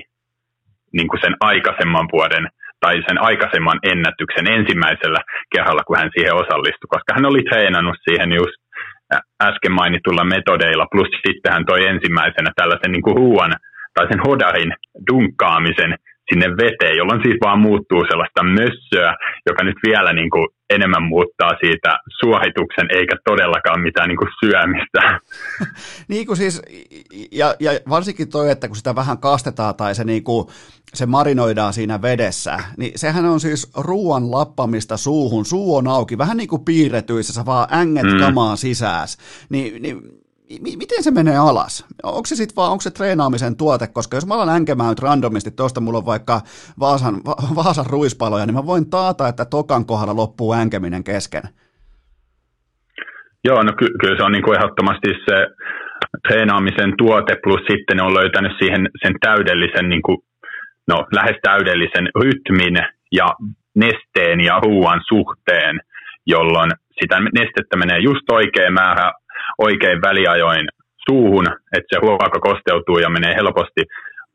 niin 0.94 1.08
kuin 1.08 1.22
sen 1.22 1.36
aikaisemman 1.40 2.08
vuoden– 2.14 2.46
tai 2.84 2.96
sen 3.08 3.18
aikaisemman 3.30 3.80
ennätyksen 3.92 4.48
ensimmäisellä 4.58 5.22
kerralla, 5.54 5.84
kun 5.88 5.98
hän 5.98 6.12
siihen 6.14 6.36
osallistui, 6.44 6.92
koska 6.94 7.14
hän 7.16 7.30
oli 7.32 7.42
treenannut 7.50 7.98
siihen 8.08 8.32
just 8.42 8.60
äsken 9.50 9.72
mainitulla 9.82 10.24
metodeilla, 10.24 10.92
plus 10.92 11.12
sitten 11.28 11.54
hän 11.54 11.66
toi 11.66 11.82
ensimmäisenä 11.94 12.52
tällaisen 12.56 12.92
niin 12.92 13.06
kuin 13.06 13.18
ruuan 13.18 13.54
tai 13.94 14.08
sen 14.08 14.26
hodarin 14.28 14.72
dunkkaamisen 15.08 15.92
sinne 16.30 16.48
veteen, 16.62 16.98
jolloin 16.98 17.22
siitä 17.24 17.46
vaan 17.46 17.60
muuttuu 17.60 18.02
sellaista 18.10 18.44
mössöä, 18.44 19.16
joka 19.50 19.64
nyt 19.64 19.78
vielä 19.88 20.14
niin 20.14 20.30
kuin 20.30 20.48
enemmän 20.70 21.04
muuttaa 21.04 21.52
siitä 21.64 21.90
suorituksen, 22.20 22.88
eikä 22.90 23.16
todellakaan 23.26 23.82
mitään 23.82 24.08
niin 24.10 24.18
kuin 24.18 24.32
syömistä. 24.46 25.20
niin 26.14 26.26
kuin 26.28 26.38
siis, 26.38 26.62
ja, 27.32 27.56
ja 27.60 27.72
varsinkin 27.90 28.30
toi, 28.30 28.52
että 28.52 28.68
kun 28.68 28.78
sitä 28.78 28.96
vähän 28.96 29.18
kastetaan 29.18 29.76
tai 29.76 29.96
se, 29.96 30.04
niin 30.04 30.24
kuin, 30.24 30.48
se 30.94 31.06
marinoidaan 31.06 31.74
siinä 31.74 32.02
vedessä, 32.02 32.60
niin 32.78 32.92
sehän 32.96 33.26
on 33.26 33.40
siis 33.40 33.72
ruoan 33.78 34.32
lappamista 34.32 34.98
suuhun, 34.98 35.46
suu 35.46 35.76
on 35.76 35.88
auki, 35.88 36.18
vähän 36.18 36.38
niin 36.38 36.50
kuin 36.50 36.66
piirretyissä, 36.66 37.34
sä 37.34 37.46
vaan 37.46 37.68
änget 37.74 38.14
mm. 38.14 38.20
kamaa 38.20 38.56
sisääs. 38.56 39.18
Niin, 39.50 39.82
niin 39.82 40.02
miten 40.60 41.04
se 41.04 41.12
menee 41.12 41.38
alas? 41.38 41.86
Onko 42.04 42.26
se 42.26 42.36
sitten 42.36 42.56
vaan, 42.56 42.72
onko 42.72 42.82
se 42.82 42.92
treenaamisen 42.92 43.58
tuote, 43.58 43.88
koska 43.88 44.18
jos 44.18 44.28
mä 44.28 44.34
alan 44.34 44.50
änkemään 44.50 44.90
nyt 44.90 45.00
randomisti, 45.00 45.52
tuosta 45.52 45.82
mulla 45.82 45.98
on 45.98 46.06
vaikka 46.06 46.42
Vaasan, 46.80 47.16
Va- 47.26 47.56
Vaasan 47.56 47.86
ruispaloja, 47.90 48.46
niin 48.46 48.56
mä 48.56 48.66
voin 48.66 48.90
taata, 48.90 49.28
että 49.28 49.46
tokan 49.46 49.86
kohdalla 49.86 50.16
loppuu 50.16 50.54
änkeminen 50.54 51.04
kesken. 51.04 51.44
Joo, 53.44 53.64
no 53.64 53.74
ky- 53.74 53.96
kyllä 54.02 54.18
se 54.18 54.24
on 54.24 54.32
niin 54.32 54.44
kuin 54.44 54.58
ehdottomasti 54.58 55.10
se 55.30 55.38
treenaamisen 56.28 56.94
tuote, 56.98 57.36
plus 57.44 57.62
sitten 57.72 57.98
ne 57.98 58.04
on 58.04 58.14
löytänyt 58.14 58.52
siihen 58.60 58.90
sen 59.04 59.16
täydellisen, 59.22 59.90
niin 59.90 60.02
kuin, 60.02 60.18
no 60.88 60.96
lähes 61.16 61.38
täydellisen 61.42 62.08
rytmin 62.22 62.78
ja 63.12 63.28
nesteen 63.76 64.40
ja 64.42 64.60
ruoan 64.60 65.02
suhteen, 65.08 65.80
jolloin 66.26 66.72
sitä 67.02 67.20
nestettä 67.20 67.78
menee 67.78 68.00
just 68.00 68.32
oikein 68.32 68.74
määrä 68.74 69.12
oikein 69.58 70.02
väliajoin 70.02 70.68
suuhun, 71.10 71.46
että 71.78 71.90
se 71.90 72.00
ruoka 72.00 72.40
kosteutuu 72.40 72.98
ja 73.00 73.10
menee 73.10 73.36
helposti 73.36 73.82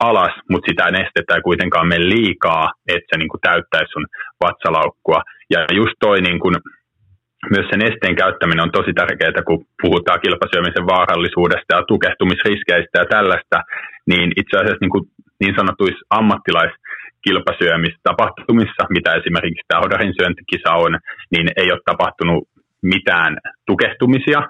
alas, 0.01 0.35
mutta 0.51 0.69
sitä 0.71 0.91
nestettä 0.91 1.35
ei 1.35 1.47
kuitenkaan 1.49 1.89
mene 1.89 2.09
liikaa, 2.15 2.65
että 2.95 3.09
se 3.11 3.17
niin 3.19 3.33
kuin 3.33 3.45
täyttäisi 3.49 3.93
sun 3.93 4.07
vatsalaukkua. 4.45 5.21
Ja 5.55 5.61
just 5.81 5.97
toi 6.01 6.19
niin 6.21 6.41
kuin, 6.41 6.57
myös 7.55 7.67
sen 7.71 7.81
nesteen 7.87 8.17
käyttäminen 8.23 8.67
on 8.67 8.77
tosi 8.79 8.93
tärkeää, 9.01 9.49
kun 9.49 9.61
puhutaan 9.83 10.23
kilpasyömisen 10.25 10.87
vaarallisuudesta 10.93 11.71
ja 11.77 11.89
tukehtumisriskeistä 11.91 12.97
ja 12.99 13.07
tällaista, 13.17 13.59
niin 14.11 14.29
itse 14.41 14.55
asiassa 14.57 14.85
niin, 14.85 14.95
kuin 14.95 15.05
niin 15.43 15.55
sanotuissa 15.61 16.03
ammattilaiskilpasyömistapahtumissa, 16.19 18.83
mitä 18.97 19.11
esimerkiksi 19.21 19.69
tämä 19.69 19.83
Hodarin 19.85 20.19
syöntikisa 20.19 20.71
on, 20.85 20.93
niin 21.33 21.47
ei 21.61 21.69
ole 21.73 21.89
tapahtunut 21.91 22.41
mitään 22.83 23.33
tukehtumisia, 23.67 24.41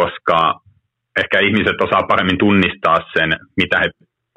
koska 0.00 0.38
ehkä 1.20 1.38
ihmiset 1.46 1.78
osaa 1.86 2.08
paremmin 2.10 2.42
tunnistaa 2.44 2.98
sen, 3.16 3.30
mitä 3.60 3.76
he, 3.82 3.88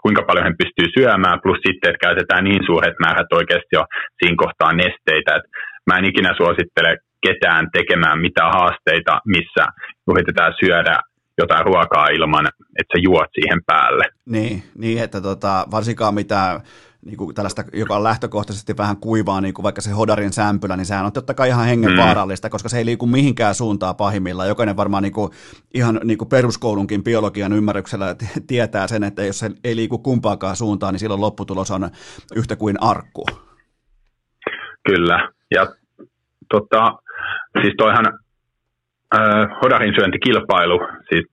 kuinka 0.03 0.23
paljon 0.27 0.47
he 0.47 0.53
pystyy 0.61 0.87
syömään, 0.97 1.41
plus 1.43 1.59
sitten, 1.67 1.89
että 1.89 2.05
käytetään 2.07 2.43
niin 2.43 2.63
suuret 2.65 2.97
määrät 3.03 3.31
oikeasti 3.39 3.73
jo 3.77 3.83
siinä 4.19 4.41
kohtaa 4.43 4.71
nesteitä, 4.83 5.31
että 5.37 5.49
mä 5.87 5.97
en 5.97 6.09
ikinä 6.11 6.31
suosittele 6.41 6.91
ketään 7.25 7.65
tekemään 7.77 8.19
mitään 8.27 8.51
haasteita, 8.57 9.13
missä 9.35 9.63
yritetään 10.11 10.53
syödä 10.61 10.95
jotain 11.41 11.65
ruokaa 11.65 12.07
ilman, 12.17 12.45
että 12.79 12.91
sä 12.93 12.99
juot 13.07 13.31
siihen 13.37 13.61
päälle. 13.71 14.05
Niin, 14.25 14.63
niin 14.77 15.03
että 15.03 15.21
tota, 15.21 15.53
varsinkaan 15.71 16.13
mitä 16.13 16.61
niin 17.05 17.17
kuin 17.17 17.35
tällaista, 17.35 17.63
joka 17.73 17.95
on 17.95 18.03
lähtökohtaisesti 18.03 18.77
vähän 18.77 18.97
kuivaa, 18.97 19.41
niin 19.41 19.53
kuin 19.53 19.63
vaikka 19.63 19.81
se 19.81 19.91
hodarin 19.91 20.33
sämpylä, 20.33 20.77
niin 20.77 20.85
sehän 20.85 21.05
on 21.05 21.11
totta 21.11 21.33
kai 21.33 21.49
ihan 21.49 21.65
hengenvaarallista, 21.65 22.47
mm. 22.47 22.51
koska 22.51 22.69
se 22.69 22.77
ei 22.77 22.85
liiku 22.85 23.07
mihinkään 23.07 23.55
suuntaan 23.55 23.95
pahimmillaan. 23.95 24.47
Jokainen 24.47 24.77
varmaan 24.77 25.03
niin 25.03 25.13
kuin, 25.13 25.31
ihan 25.73 25.99
niin 26.03 26.17
kuin 26.17 26.29
peruskoulunkin 26.29 27.03
biologian 27.03 27.53
ymmärryksellä 27.53 28.15
tietää 28.47 28.87
sen, 28.87 29.03
että 29.03 29.23
jos 29.23 29.39
se 29.39 29.51
ei 29.63 29.75
liiku 29.75 29.97
kumpaakaan 29.97 30.55
suuntaan, 30.55 30.93
niin 30.93 30.99
silloin 30.99 31.21
lopputulos 31.21 31.71
on 31.71 31.89
yhtä 32.35 32.55
kuin 32.55 32.83
arkku. 32.83 33.25
Kyllä, 34.89 35.29
ja 35.51 35.67
tota, 36.49 36.91
siis 37.61 37.73
toihan 37.77 38.05
äh, 39.15 39.49
hodarin 39.63 39.93
syöntikilpailu, 39.95 40.79
siis 41.09 41.30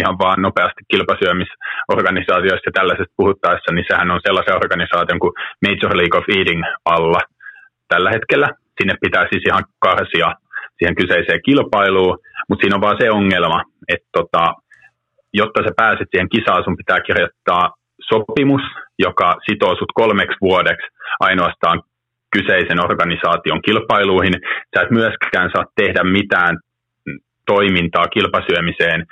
ihan 0.00 0.18
vaan 0.18 0.42
nopeasti 0.42 0.82
kilpasyömisorganisaatioista 0.92 2.68
ja 2.68 2.76
tällaisesta 2.78 3.18
puhuttaessa, 3.20 3.70
niin 3.72 3.88
sehän 3.90 4.10
on 4.10 4.20
sellaisen 4.26 4.58
organisaation 4.60 5.18
kuin 5.22 5.34
Major 5.64 5.92
League 5.96 6.18
of 6.18 6.26
Eating 6.36 6.62
alla 6.84 7.20
tällä 7.88 8.10
hetkellä. 8.10 8.48
Sinne 8.78 8.94
pitää 9.04 9.24
siis 9.30 9.44
ihan 9.46 9.64
karsia 9.78 10.28
siihen 10.78 10.98
kyseiseen 11.00 11.46
kilpailuun, 11.48 12.18
mutta 12.48 12.62
siinä 12.62 12.76
on 12.76 12.86
vaan 12.86 13.00
se 13.00 13.10
ongelma, 13.10 13.58
että 13.88 14.08
tota, 14.18 14.44
jotta 15.32 15.62
sä 15.62 15.72
pääset 15.76 16.08
siihen 16.10 16.28
kisaan, 16.34 16.64
sun 16.64 16.76
pitää 16.76 17.00
kirjoittaa 17.00 17.64
sopimus, 18.10 18.62
joka 18.98 19.28
sitoo 19.50 19.72
sut 19.76 19.92
kolmeksi 19.94 20.36
vuodeksi 20.40 20.86
ainoastaan 21.20 21.82
kyseisen 22.36 22.84
organisaation 22.84 23.62
kilpailuihin. 23.62 24.34
Sä 24.72 24.82
et 24.82 24.90
myöskään 24.90 25.50
saa 25.54 25.64
tehdä 25.76 26.04
mitään 26.04 26.58
toimintaa 27.46 28.06
kilpasyömiseen 28.06 29.06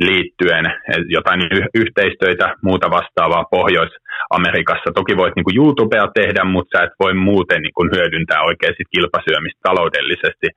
liittyen, 0.00 0.64
jotain 1.08 1.40
yhteistöitä, 1.74 2.54
muuta 2.62 2.90
vastaavaa 2.90 3.44
Pohjois-Amerikassa. 3.50 4.92
Toki 4.94 5.16
voit 5.16 5.34
niin 5.36 5.44
kuin 5.44 5.56
YouTubea 5.56 6.08
tehdä, 6.14 6.44
mutta 6.44 6.78
sä 6.78 6.84
et 6.84 6.92
voi 7.04 7.14
muuten 7.14 7.62
niin 7.62 7.74
kuin 7.76 7.90
hyödyntää 7.94 8.40
oikeasti 8.42 8.84
kilpasyömistä 8.94 9.60
taloudellisesti. 9.62 10.48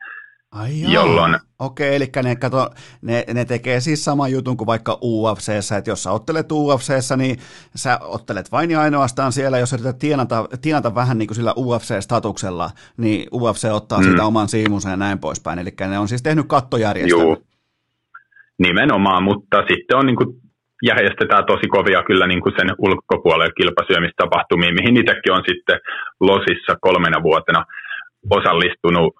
Ai 0.52 0.94
jolloin... 0.94 1.36
Okei, 1.60 1.96
eli 1.96 2.06
ne, 2.24 2.36
kato, 2.36 2.70
ne, 3.02 3.24
ne 3.34 3.46
tekee 3.46 3.80
siis 3.80 4.06
saman 4.06 4.32
jutun 4.32 4.58
kuin 4.58 4.68
vaikka 4.68 4.98
UFCssä, 5.02 5.78
että 5.78 5.92
jos 5.92 6.04
sä 6.04 6.12
ottelet 6.12 6.52
UFCssä, 6.52 7.18
niin 7.18 7.38
sä 7.76 8.00
ottelet 8.02 8.52
vain 8.52 8.72
ja 8.72 8.82
ainoastaan 8.82 9.32
siellä, 9.32 9.60
jos 9.60 9.74
yrität 9.74 10.00
tienata, 10.00 10.48
tienata 10.62 10.96
vähän 10.96 11.18
niin 11.18 11.28
kuin 11.28 11.36
sillä 11.36 11.54
UFC-statuksella, 11.58 12.70
niin 12.98 13.28
UFC 13.34 13.66
ottaa 13.72 14.00
mm. 14.00 14.04
siitä 14.04 14.26
oman 14.26 14.50
siimunsa 14.50 14.90
ja 14.90 14.98
näin 14.98 15.20
poispäin. 15.20 15.60
Eli 15.60 15.70
ne 15.80 16.00
on 16.00 16.08
siis 16.08 16.24
tehnyt 16.24 16.46
kattojärjestelmän. 16.48 17.28
Joo, 17.28 17.38
nimenomaan, 18.60 19.24
mutta 19.24 19.58
sitten 19.70 19.98
on 19.98 20.06
niin 20.06 20.16
kuin 20.16 20.30
järjestetään 20.90 21.46
tosi 21.46 21.68
kovia 21.76 22.04
kyllä 22.04 22.28
niin 22.28 22.42
kuin 22.42 22.56
sen 22.58 22.70
ulkopuolella 22.78 23.58
kilpasyömistapahtumiin, 23.60 24.76
mihin 24.80 25.00
itsekin 25.02 25.34
on 25.34 25.44
sitten 25.50 25.80
Losissa 26.20 26.74
kolmena 26.82 27.24
vuotena 27.24 27.66
osallistunut. 28.30 29.16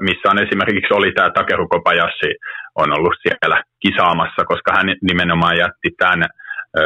Missä 0.00 0.30
on 0.30 0.42
esimerkiksi 0.44 0.94
oli 0.94 1.12
tämä 1.12 1.30
Takeru 1.30 1.68
on 2.74 2.88
ollut 2.98 3.16
siellä 3.22 3.62
kisaamassa, 3.80 4.44
koska 4.44 4.70
hän 4.76 4.88
nimenomaan 5.10 5.56
jätti 5.56 5.90
tämän 5.98 6.22
ö, 6.78 6.82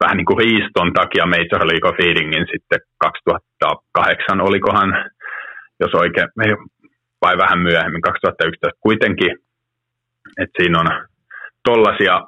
vähän 0.00 0.16
niin 0.16 0.30
kuin 0.30 0.38
riiston 0.38 0.92
takia 0.92 1.26
Major 1.26 1.62
League 1.70 1.88
of 1.90 1.96
Feedingin 2.00 2.46
sitten 2.52 2.80
2008, 2.98 4.40
olikohan, 4.40 4.90
jos 5.80 5.94
oikein, 5.94 6.28
vai 7.22 7.34
vähän 7.44 7.58
myöhemmin, 7.58 8.02
2011 8.02 8.80
kuitenkin, 8.80 9.32
että 10.40 10.62
siinä 10.62 10.80
on 10.80 10.86
tollaisia 11.64 12.20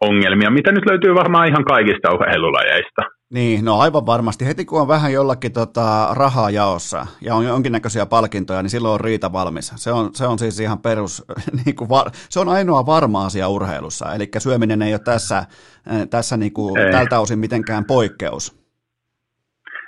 ongelmia, 0.00 0.50
mitä 0.50 0.72
nyt 0.72 0.86
löytyy 0.86 1.14
varmaan 1.14 1.48
ihan 1.48 1.64
kaikista 1.64 2.14
urheilulajeista. 2.14 3.02
Niin, 3.34 3.64
no 3.64 3.78
aivan 3.78 4.06
varmasti. 4.06 4.46
Heti 4.46 4.64
kun 4.64 4.80
on 4.80 4.88
vähän 4.88 5.12
jollakin 5.12 5.52
tota, 5.52 6.08
rahaa 6.16 6.50
jaossa 6.50 7.06
ja 7.20 7.34
on 7.34 7.44
jonkinnäköisiä 7.44 8.06
palkintoja, 8.06 8.62
niin 8.62 8.70
silloin 8.70 8.94
on 8.94 9.00
riita 9.00 9.32
valmis. 9.32 9.72
Se 9.76 9.92
on, 9.92 10.10
se 10.14 10.26
on 10.26 10.38
siis 10.38 10.60
ihan 10.60 10.78
perus, 10.78 11.24
niin 11.64 11.76
kuin 11.76 11.88
var, 11.88 12.06
se 12.12 12.40
on 12.40 12.48
ainoa 12.48 12.86
varma 12.86 13.26
asia 13.26 13.48
urheilussa. 13.48 14.14
Eli 14.14 14.28
syöminen 14.38 14.82
ei 14.82 14.92
ole 14.92 15.00
tässä, 15.04 15.38
eh, 15.38 16.08
tässä 16.10 16.36
niin 16.36 16.52
kuin, 16.52 16.80
ei. 16.80 16.92
tältä 16.92 17.20
osin 17.20 17.38
mitenkään 17.38 17.84
poikkeus. 17.84 18.60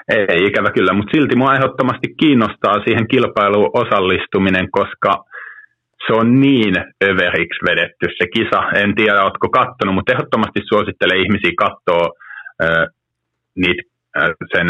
Ei, 0.09 0.47
ikävä 0.47 0.71
kyllä, 0.71 0.93
mutta 0.93 1.11
silti 1.17 1.37
mua 1.37 1.55
ehdottomasti 1.55 2.15
kiinnostaa 2.21 2.85
siihen 2.85 3.09
kilpailuun 3.09 3.71
osallistuminen, 3.75 4.71
koska 4.71 5.25
se 6.07 6.13
on 6.21 6.41
niin 6.41 6.75
överiksi 7.05 7.61
vedetty 7.69 8.07
se 8.19 8.27
kisa. 8.35 8.61
En 8.83 8.95
tiedä, 8.95 9.23
oletko 9.23 9.49
kattonut, 9.49 9.95
mutta 9.95 10.13
ehdottomasti 10.13 10.61
suosittelen 10.69 11.23
ihmisiä 11.25 11.53
katsoa 11.65 12.07
niitä 13.57 13.83
sen 14.55 14.67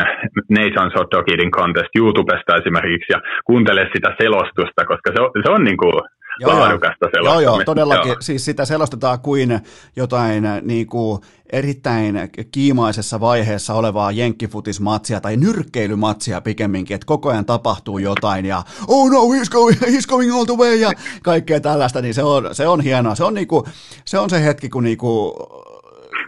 Dog 1.11 1.29
Eating 1.29 1.55
Contest 1.55 1.97
YouTubesta 1.97 2.57
esimerkiksi 2.57 3.13
ja 3.13 3.21
kuuntele 3.45 3.91
sitä 3.95 4.15
selostusta, 4.23 4.85
koska 4.85 5.11
se 5.15 5.23
on, 5.23 5.31
se 5.45 5.53
on 5.53 5.65
niin 5.65 5.77
kuin 5.77 5.93
joo, 6.41 6.51
laadukasta 6.51 7.07
selostamista. 7.15 7.43
Joo, 7.43 7.57
joo, 7.57 7.65
todellakin. 7.65 8.09
Joo. 8.09 8.21
Siis 8.21 8.45
sitä 8.45 8.65
selostetaan 8.65 9.19
kuin 9.21 9.51
jotain 9.97 10.43
niin 10.63 10.87
kuin 10.87 11.21
erittäin 11.53 12.15
kiimaisessa 12.53 13.21
vaiheessa 13.21 13.75
olevaa 13.75 14.13
jenkkifutismatsia 14.13 15.21
tai 15.21 15.37
nyrkkeilymatsia 15.37 16.41
pikemminkin, 16.41 16.95
että 16.95 17.07
koko 17.07 17.29
ajan 17.29 17.45
tapahtuu 17.45 17.99
jotain 17.99 18.47
ja 18.47 18.63
oh 18.89 19.11
no, 19.11 19.19
he's 19.19 19.51
going, 19.51 19.77
he's 19.81 20.07
going 20.09 20.35
all 20.35 20.45
the 20.45 20.57
way 20.57 20.77
ja 20.77 20.93
kaikkea 21.23 21.61
tällaista, 21.61 22.03
niin 22.03 22.15
se 22.15 22.23
on, 22.23 22.55
se 22.55 22.69
on 22.69 22.81
hienoa. 22.81 23.15
Se 23.15 23.25
on, 23.25 23.35
niinku, 23.35 23.67
se 24.05 24.19
on 24.19 24.31
se 24.31 24.45
hetki, 24.45 24.69
kun 24.69 24.85
niinku, 24.85 25.33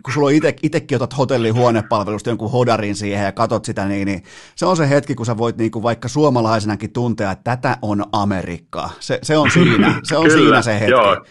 kun 0.05 0.15
sulla 0.15 0.27
on 0.27 0.35
ite, 0.35 0.55
itekin 0.63 0.97
otat 0.97 1.19
hotellihuonepalvelusta 1.19 2.31
jonkun 2.31 2.51
hodarin 2.51 2.97
siihen 2.97 3.25
ja 3.25 3.33
katot 3.33 3.65
sitä, 3.65 3.85
niin, 3.85 4.07
niin 4.07 4.23
se 4.57 4.67
on 4.67 4.77
se 4.77 4.89
hetki, 4.89 5.15
kun 5.15 5.27
sä 5.27 5.39
voit 5.39 5.57
niin 5.57 5.71
kuin 5.71 5.83
vaikka 5.83 6.09
suomalaisenakin 6.09 6.93
tuntea, 6.93 7.31
että 7.31 7.57
tätä 7.57 7.79
on 7.83 8.05
Amerikka. 8.13 8.91
Se, 9.01 9.19
se 9.23 9.39
on 9.39 9.51
siinä, 9.55 10.01
se 10.03 10.17
on 10.17 10.27
Kyllä, 10.27 10.39
siinä 10.39 10.63
se 10.63 10.81
hetki. 10.81 10.91
Joo. 10.91 11.25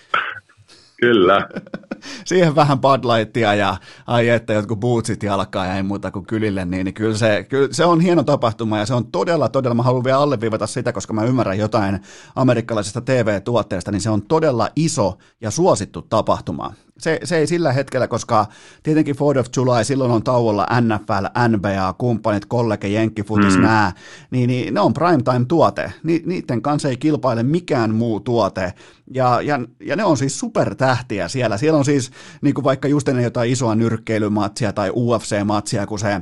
Kyllä. 1.04 1.48
Siihen 2.26 2.56
vähän 2.56 2.80
Bud 2.80 3.04
Lightia 3.04 3.54
ja 3.54 3.78
ai 4.08 4.30
että 4.30 4.54
jotkut 4.54 4.80
bootsit 4.80 5.24
jalkaa 5.24 5.66
ja 5.66 5.76
ei 5.76 5.84
muuta 5.84 6.12
kuin 6.12 6.26
kylille, 6.26 6.66
niin, 6.66 6.86
niin 6.86 6.94
kyllä, 6.94 7.18
se, 7.18 7.46
kyllä 7.50 7.68
se 7.72 7.86
on 7.86 8.02
hieno 8.02 8.24
tapahtuma 8.24 8.78
ja 8.80 8.86
se 8.86 8.94
on 8.94 9.12
todella, 9.12 9.50
todella, 9.50 9.76
mä 9.76 9.84
haluan 9.84 10.04
vielä 10.04 10.20
alleviivata 10.20 10.68
sitä, 10.68 10.94
koska 10.94 11.14
mä 11.14 11.24
ymmärrän 11.24 11.58
jotain 11.58 12.00
amerikkalaisesta 12.36 13.02
TV-tuotteesta, 13.02 13.92
niin 13.92 14.02
se 14.02 14.10
on 14.10 14.22
todella 14.22 14.70
iso 14.76 15.18
ja 15.42 15.52
suosittu 15.52 16.02
tapahtuma 16.02 16.74
se, 17.04 17.20
se 17.24 17.38
ei 17.38 17.48
sillä 17.48 17.74
hetkellä, 17.74 18.08
koska 18.08 18.46
tietenkin 18.84 19.16
Ford 19.16 19.38
of 19.38 19.48
July, 19.58 19.84
silloin 19.84 20.12
on 20.12 20.24
tauolla 20.24 20.68
NFL, 20.82 21.50
NBA, 21.58 21.94
kumppanit, 21.98 22.46
kollege, 22.46 22.88
jenkkifutis, 22.88 23.56
mm. 23.56 23.62
nää, 23.62 23.92
niin, 24.32 24.48
niin 24.48 24.74
ne 24.74 24.80
on 24.80 24.94
primetime-tuote. 24.94 25.94
Ni, 26.04 26.24
niiden 26.26 26.62
kanssa 26.62 26.90
ei 26.90 26.98
kilpaile 26.98 27.44
mikään 27.44 27.96
muu 27.96 28.20
tuote. 28.20 28.74
Ja, 29.14 29.42
ja, 29.42 29.60
ja 29.86 29.96
ne 29.96 30.04
on 30.04 30.18
siis 30.18 30.40
supertähtiä 30.40 31.28
siellä. 31.28 31.58
Siellä 31.58 31.78
on 31.78 31.86
siis 31.86 32.12
niin 32.42 32.54
kuin 32.54 32.64
vaikka 32.64 32.88
just 32.88 33.08
ennen 33.08 33.24
jotain 33.24 33.52
isoa 33.52 33.76
nyrkkeilymatsia 33.76 34.74
tai 34.74 34.90
UFC-matsia, 34.90 35.88
kun 35.88 36.00
se 36.00 36.22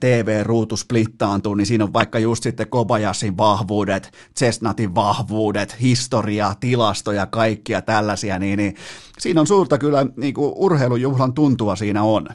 TV-ruutu 0.00 0.76
splittaantuu, 0.76 1.54
niin 1.54 1.66
siinä 1.66 1.84
on 1.84 1.92
vaikka 1.92 2.18
just 2.18 2.42
sitten 2.42 2.68
Kobayashin 2.68 3.36
vahvuudet, 3.36 4.12
Chestnutin 4.38 4.94
vahvuudet, 4.94 5.80
historia, 5.80 6.54
tilastoja, 6.60 7.26
kaikkia 7.26 7.82
tällaisia, 7.82 8.38
niin, 8.38 8.56
niin 8.56 8.74
siinä 9.18 9.40
on 9.40 9.46
suurta 9.46 9.78
kyllä 9.78 10.06
niin 10.16 10.34
kuin 10.34 10.52
urheilujuhlan 10.56 11.34
tuntua 11.34 11.76
siinä 11.76 12.02
on. 12.02 12.26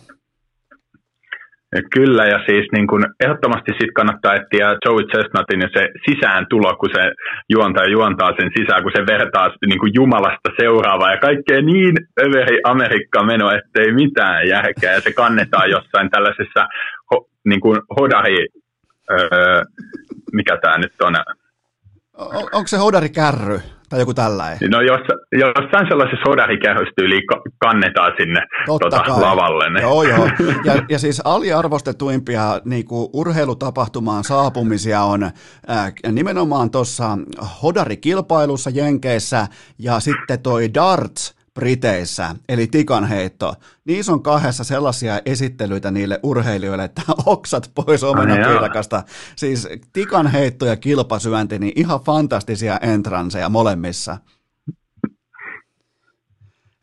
Kyllä, 1.94 2.26
ja 2.26 2.40
siis 2.48 2.66
niin 2.72 2.88
kuin 2.88 3.04
ehdottomasti 3.24 3.72
sit 3.72 3.91
kannattaa 3.95 4.36
etsiä 4.36 4.78
Joey 4.86 5.04
Chestnutin 5.12 5.62
ja 5.62 5.70
se 5.74 5.84
sisääntulo, 6.06 6.76
kun 6.80 6.90
se 6.95 7.04
juontaa 7.49 7.86
juontaa 7.86 8.32
sen 8.40 8.52
sisään, 8.58 8.84
kun 8.84 8.91
se 8.95 9.04
vertaa 9.14 9.48
niin 9.70 9.80
kuin 9.80 9.91
Jumalasta 9.95 10.49
seuraavaa 10.62 11.12
ja 11.12 11.18
kaikkea 11.18 11.62
niin 11.62 11.95
överi 12.26 12.58
Amerikka 12.64 13.24
meno, 13.24 13.52
ettei 13.52 13.94
mitään 13.94 14.48
järkeä, 14.48 14.94
ja 14.94 15.02
se 15.02 15.14
kannetaan 15.14 15.70
jossain 15.70 16.10
tällaisessa 16.10 16.62
ho, 17.12 17.30
niin 17.45 17.62
kuin 17.62 17.80
hodari, 17.99 18.48
öö, 19.12 19.62
mikä 20.34 20.58
tämä 20.62 20.78
nyt 20.78 21.02
on? 21.02 21.16
on 22.18 22.49
onko 22.54 22.68
se 22.68 22.78
hodari 22.78 23.10
kärry? 23.10 23.60
Tai 23.89 23.99
joku 23.99 24.14
tällainen. 24.14 24.72
No 24.72 24.81
jos, 24.81 25.01
jossain 25.31 25.88
sellaisessa 25.89 26.30
hodarikähystyyliin 26.30 27.23
kannetaan 27.57 28.14
sinne 28.18 28.41
tota, 28.65 29.03
lavalle. 29.07 29.69
Ne. 29.69 29.81
Joo, 29.81 30.03
joo. 30.03 30.30
Ja, 30.65 30.73
ja 30.89 30.99
siis 30.99 31.22
aliarvostetuimpia 31.26 32.61
niin 32.65 32.85
kuin 32.85 33.09
urheilutapahtumaan 33.14 34.23
saapumisia 34.23 35.01
on 35.01 35.23
äh, 35.23 35.93
nimenomaan 36.11 36.72
tuossa 36.72 37.18
hodarikilpailussa 37.64 38.69
Jenkeissä 38.69 39.47
ja 39.80 39.99
sitten 39.99 40.39
toi 40.39 40.73
darts 40.73 41.36
Briteissä, 41.57 42.35
eli 42.49 42.67
tikanheitto. 42.67 43.53
Niissä 43.85 44.11
on 44.11 44.23
kahdessa 44.23 44.63
sellaisia 44.63 45.21
esittelyitä 45.25 45.91
niille 45.91 46.19
urheilijoille, 46.23 46.84
että 46.84 47.01
oksat 47.25 47.71
pois 47.75 48.03
omenapiirakasta. 48.03 49.03
Siis 49.35 49.67
tikanheitto 49.93 50.65
ja 50.65 50.75
kilpasyönti, 50.75 51.59
niin 51.59 51.73
ihan 51.75 51.99
fantastisia 51.99 52.77
entranseja 52.77 53.49
molemmissa. 53.49 54.17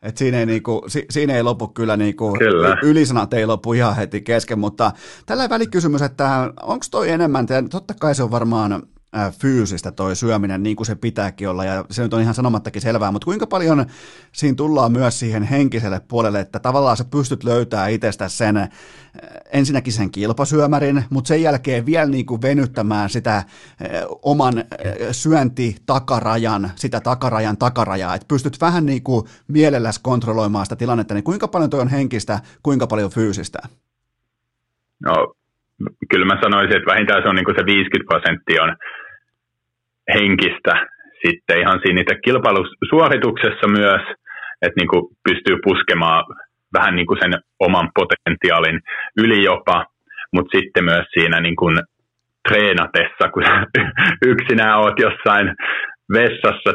Et 0.01 0.17
siinä, 0.17 0.39
ei 0.39 0.45
niinku, 0.45 0.83
si, 0.87 1.05
siinä 1.09 1.35
ei 1.35 1.43
lopu 1.43 1.67
kyllä, 1.67 1.97
niinku, 1.97 2.35
kyllä. 2.39 2.77
ylisanat 2.83 3.33
ei 3.33 3.45
lopu 3.45 3.73
ihan 3.73 3.95
heti 3.95 4.21
kesken, 4.21 4.59
mutta 4.59 4.91
tällä 5.25 5.49
välikysymys, 5.49 6.01
että 6.01 6.53
onko 6.61 6.85
toi 6.91 7.09
enemmän, 7.09 7.47
totta 7.69 7.93
kai 7.93 8.15
se 8.15 8.23
on 8.23 8.31
varmaan 8.31 8.83
fyysistä 9.41 9.91
toi 9.91 10.15
syöminen 10.15 10.63
niin 10.63 10.75
kuin 10.75 10.87
se 10.87 10.95
pitääkin 10.95 11.49
olla, 11.49 11.65
ja 11.65 11.85
se 11.89 12.03
nyt 12.03 12.13
on 12.13 12.21
ihan 12.21 12.33
sanomattakin 12.33 12.81
selvää, 12.81 13.11
mutta 13.11 13.25
kuinka 13.25 13.47
paljon 13.47 13.85
siinä 14.31 14.55
tullaan 14.55 14.91
myös 14.91 15.19
siihen 15.19 15.43
henkiselle 15.43 16.01
puolelle, 16.07 16.39
että 16.39 16.59
tavallaan 16.59 16.97
sä 16.97 17.05
pystyt 17.11 17.43
löytämään 17.43 17.91
itsestä 17.91 18.27
sen, 18.27 18.69
ensinnäkin 19.53 19.93
sen 19.93 20.11
kilpasyömärin, 20.11 21.03
mutta 21.09 21.27
sen 21.27 21.41
jälkeen 21.41 21.85
vielä 21.85 22.05
niin 22.05 22.25
kuin 22.25 22.41
venyttämään 22.41 23.09
sitä 23.09 23.43
oman 24.21 24.53
syöntitakarajan, 25.11 26.71
sitä 26.75 27.01
takarajan 27.01 27.57
takarajaa, 27.57 28.15
että 28.15 28.27
pystyt 28.27 28.61
vähän 28.61 28.85
niin 28.85 29.03
kuin 29.03 29.25
mielelläsi 29.47 29.99
kontrolloimaan 30.03 30.65
sitä 30.65 30.75
tilannetta, 30.75 31.13
niin 31.13 31.23
kuinka 31.23 31.47
paljon 31.47 31.69
toi 31.69 31.81
on 31.81 31.87
henkistä, 31.87 32.39
kuinka 32.63 32.87
paljon 32.87 33.11
fyysistä? 33.11 33.59
No, 34.99 35.33
kyllä 36.09 36.25
mä 36.25 36.41
sanoisin, 36.43 36.77
että 36.77 36.91
vähintään 36.91 37.23
se 37.23 37.29
on 37.29 37.35
niin 37.35 37.45
kuin 37.45 37.55
se 37.59 37.65
50 37.65 38.09
prosenttia 38.09 38.63
on 38.63 38.75
henkistä 40.13 40.87
sitten 41.25 41.59
ihan 41.59 41.79
siinä 41.83 42.01
itse 42.01 42.15
kilpailusuorituksessa 42.25 43.67
myös, 43.67 44.01
että 44.61 44.79
niin 44.79 44.87
kuin 44.87 45.03
pystyy 45.29 45.57
puskemaan 45.63 46.23
vähän 46.77 46.95
niin 46.95 47.07
kuin 47.07 47.19
sen 47.21 47.33
oman 47.59 47.89
potentiaalin 47.95 48.79
yli 49.17 49.43
jopa, 49.43 49.85
mutta 50.33 50.57
sitten 50.57 50.83
myös 50.83 51.05
siinä 51.13 51.39
niin 51.41 51.55
kuin 51.55 51.75
treenatessa, 52.49 53.25
kun 53.33 53.43
yksinään 54.31 54.79
oot 54.79 54.99
jossain 54.99 55.47
vessassa 56.13 56.71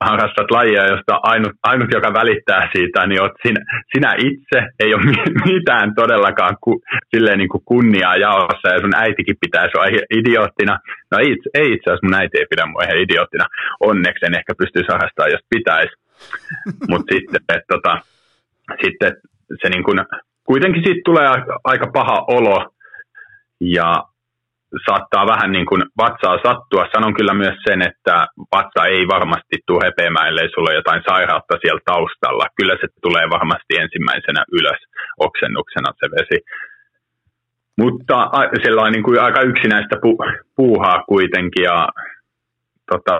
harrastat 0.00 0.50
lajia, 0.50 0.84
josta 0.92 1.20
ainut, 1.22 1.52
ainut, 1.62 1.88
joka 1.92 2.12
välittää 2.20 2.68
siitä, 2.72 3.06
niin 3.06 3.22
oot 3.22 3.32
sinä, 3.46 3.60
sinä 3.94 4.10
itse, 4.28 4.58
ei 4.80 4.94
ole 4.94 5.04
mitään 5.52 5.94
todellakaan 5.94 6.56
ku, 6.60 6.80
silleen 7.14 7.38
niin 7.38 7.48
kuin 7.48 7.64
kunniaa 7.64 8.16
jaossa, 8.16 8.68
ja 8.68 8.80
sun 8.80 8.94
äitikin 8.94 9.36
pitää 9.40 9.66
sua 9.72 9.84
idioottina. 10.18 10.78
No 11.10 11.18
ei, 11.18 11.36
ei 11.54 11.72
itse 11.72 11.90
asiassa 11.90 12.06
mun 12.06 12.20
äiti 12.20 12.38
ei 12.38 12.46
pidä 12.50 12.66
mua 12.66 12.82
ihan 12.82 13.02
idioottina. 13.04 13.46
Onneksi 13.80 14.26
en 14.26 14.38
ehkä 14.38 14.52
pystyisi 14.58 14.92
harrastamaan, 14.92 15.32
jos 15.32 15.44
pitäisi. 15.50 15.94
Mutta 16.90 17.14
sitten, 17.14 17.40
et, 17.54 17.64
tota, 17.72 17.92
sitten 18.82 19.10
se 19.62 19.68
niin 19.68 19.84
kuin, 19.84 19.98
kuitenkin 20.44 20.82
siitä 20.84 21.00
tulee 21.04 21.28
aika 21.64 21.86
paha 21.92 22.24
olo, 22.28 22.58
ja 23.60 24.04
saattaa 24.88 25.26
vähän 25.26 25.52
niin 25.52 25.66
kuin 25.66 25.82
vatsaa 26.02 26.36
sattua. 26.46 26.88
Sanon 26.92 27.14
kyllä 27.14 27.34
myös 27.34 27.58
sen, 27.68 27.82
että 27.82 28.26
vatsa 28.56 28.82
ei 28.86 29.08
varmasti 29.14 29.56
tule 29.66 29.84
hepeämään, 29.86 30.28
ellei 30.28 30.48
sulla 30.48 30.70
ole 30.70 30.80
jotain 30.80 31.02
sairautta 31.08 31.54
siellä 31.62 31.80
taustalla. 31.84 32.46
Kyllä 32.56 32.76
se 32.80 32.86
tulee 33.02 33.26
varmasti 33.36 33.72
ensimmäisenä 33.84 34.42
ylös 34.58 34.80
oksennuksena 35.26 35.90
se 36.00 36.06
vesi. 36.16 36.38
Mutta 37.80 38.30
sillä 38.64 38.82
on 38.82 38.92
niin 38.92 39.02
kuin 39.02 39.20
aika 39.20 39.40
yksinäistä 39.40 39.96
pu- 39.96 40.44
puuhaa 40.56 41.04
kuitenkin 41.08 41.64
ja 41.64 41.88
tota, 42.90 43.18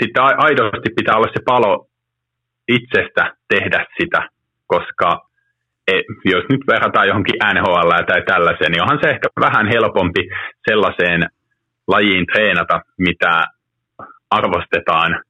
sitten 0.00 0.22
aidosti 0.22 0.90
pitää 0.96 1.16
olla 1.16 1.32
se 1.32 1.42
palo 1.44 1.86
itsestä 2.68 3.34
tehdä 3.48 3.86
sitä, 4.00 4.28
koska 4.66 5.27
jos 6.24 6.44
nyt 6.48 6.60
verrataan 6.72 7.08
johonkin 7.08 7.40
NHL 7.54 7.90
tai 8.06 8.22
tällaiseen, 8.26 8.72
niin 8.72 8.82
onhan 8.82 8.98
se 9.02 9.10
ehkä 9.10 9.28
vähän 9.40 9.66
helpompi 9.68 10.22
sellaiseen 10.70 11.28
lajiin 11.88 12.26
treenata, 12.32 12.80
mitä 12.98 13.44
arvostetaan 14.30 15.22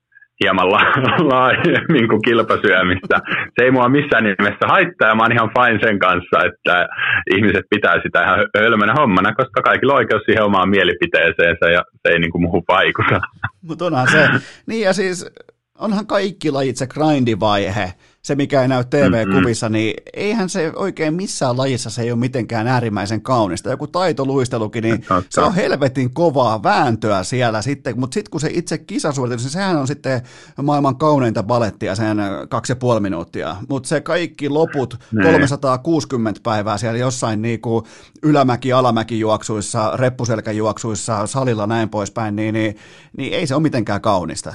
hieman 0.44 0.70
la- 0.72 1.02
laajemmin 1.32 2.08
kuin 2.08 2.22
kilpasyömistä. 2.22 3.16
Se 3.54 3.64
ei 3.64 3.70
mua 3.70 3.88
missään 3.88 4.24
nimessä 4.24 4.66
haittaa 4.68 5.08
ja 5.08 5.14
mä 5.14 5.22
oon 5.22 5.32
ihan 5.32 5.50
fine 5.56 5.78
sen 5.86 5.98
kanssa, 5.98 6.36
että 6.48 6.88
ihmiset 7.36 7.64
pitää 7.70 7.96
sitä 8.02 8.22
ihan 8.24 8.38
hölmönä 8.58 8.94
hommana, 9.00 9.34
koska 9.34 9.62
kaikilla 9.62 9.92
on 9.92 9.98
oikeus 9.98 10.22
siihen 10.26 10.44
omaan 10.44 10.68
mielipiteeseensä 10.68 11.66
ja 11.76 11.82
se 12.02 12.12
ei 12.12 12.18
niin 12.18 12.32
kuin 12.32 12.42
muuhun 12.42 12.64
vaikuta. 12.68 13.20
Mutta 13.68 13.84
onhan 13.84 14.08
se, 14.12 14.28
niin 14.66 14.82
ja 14.84 14.92
siis 14.92 15.30
onhan 15.78 16.06
kaikki 16.06 16.50
lajit 16.50 16.76
se 16.76 16.86
grindivaihe, 16.86 17.92
se 18.22 18.34
mikä 18.34 18.62
ei 18.62 18.68
näy 18.68 18.84
TV-kuvissa, 18.84 19.68
niin 19.68 19.94
eihän 20.14 20.48
se 20.48 20.72
oikein 20.76 21.14
missään 21.14 21.56
lajissa 21.56 21.90
se 21.90 22.02
ei 22.02 22.12
ole 22.12 22.20
mitenkään 22.20 22.66
äärimmäisen 22.66 23.22
kaunista. 23.22 23.70
Joku 23.70 23.86
taitoluistelukin, 23.86 24.82
niin 24.82 25.04
se 25.30 25.40
on 25.40 25.54
helvetin 25.54 26.14
kovaa 26.14 26.62
vääntöä 26.62 27.22
siellä 27.22 27.62
sitten, 27.62 28.00
mutta 28.00 28.14
sitten 28.14 28.30
kun 28.30 28.40
se 28.40 28.50
itse 28.52 28.78
kisasuoritus, 28.78 29.44
niin 29.44 29.52
sehän 29.52 29.76
on 29.76 29.86
sitten 29.86 30.22
maailman 30.62 30.96
kauneinta 30.96 31.42
balettia 31.42 31.94
sen 31.94 32.18
kaksi 32.48 32.72
ja 32.72 32.76
puoli 32.76 33.00
minuuttia. 33.00 33.56
Mutta 33.68 33.88
se 33.88 34.00
kaikki 34.00 34.48
loput, 34.48 34.98
ne. 35.12 35.22
Niin. 35.22 35.32
360 35.32 36.40
päivää 36.42 36.78
siellä 36.78 36.98
jossain 36.98 37.42
niinku 37.42 37.86
ylämäki, 38.22 38.72
alamäki 38.72 39.20
juoksuissa, 39.20 39.96
reppuselkäjuoksuissa, 39.96 41.26
salilla 41.26 41.66
näin 41.66 41.88
poispäin, 41.88 42.36
niin, 42.36 42.54
niin, 42.54 42.76
niin 43.16 43.32
ei 43.32 43.46
se 43.46 43.54
ole 43.54 43.62
mitenkään 43.62 44.00
kaunista. 44.00 44.54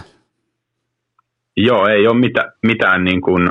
Joo, 1.57 1.87
ei 1.87 2.07
ole 2.07 2.19
mitään, 2.19 2.51
mitään 2.63 3.03
niin 3.03 3.21
kuin 3.21 3.49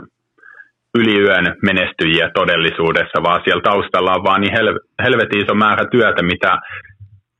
yliyön 0.99 1.57
menestyjiä 1.62 2.31
todellisuudessa, 2.35 3.23
vaan 3.23 3.41
siellä 3.45 3.62
taustalla 3.62 4.15
on 4.15 4.24
vaan 4.24 4.41
niin 4.41 4.53
hel, 4.53 4.79
helvetin 5.03 5.43
iso 5.45 5.55
määrä 5.55 5.85
työtä, 5.91 6.23
mitä 6.23 6.59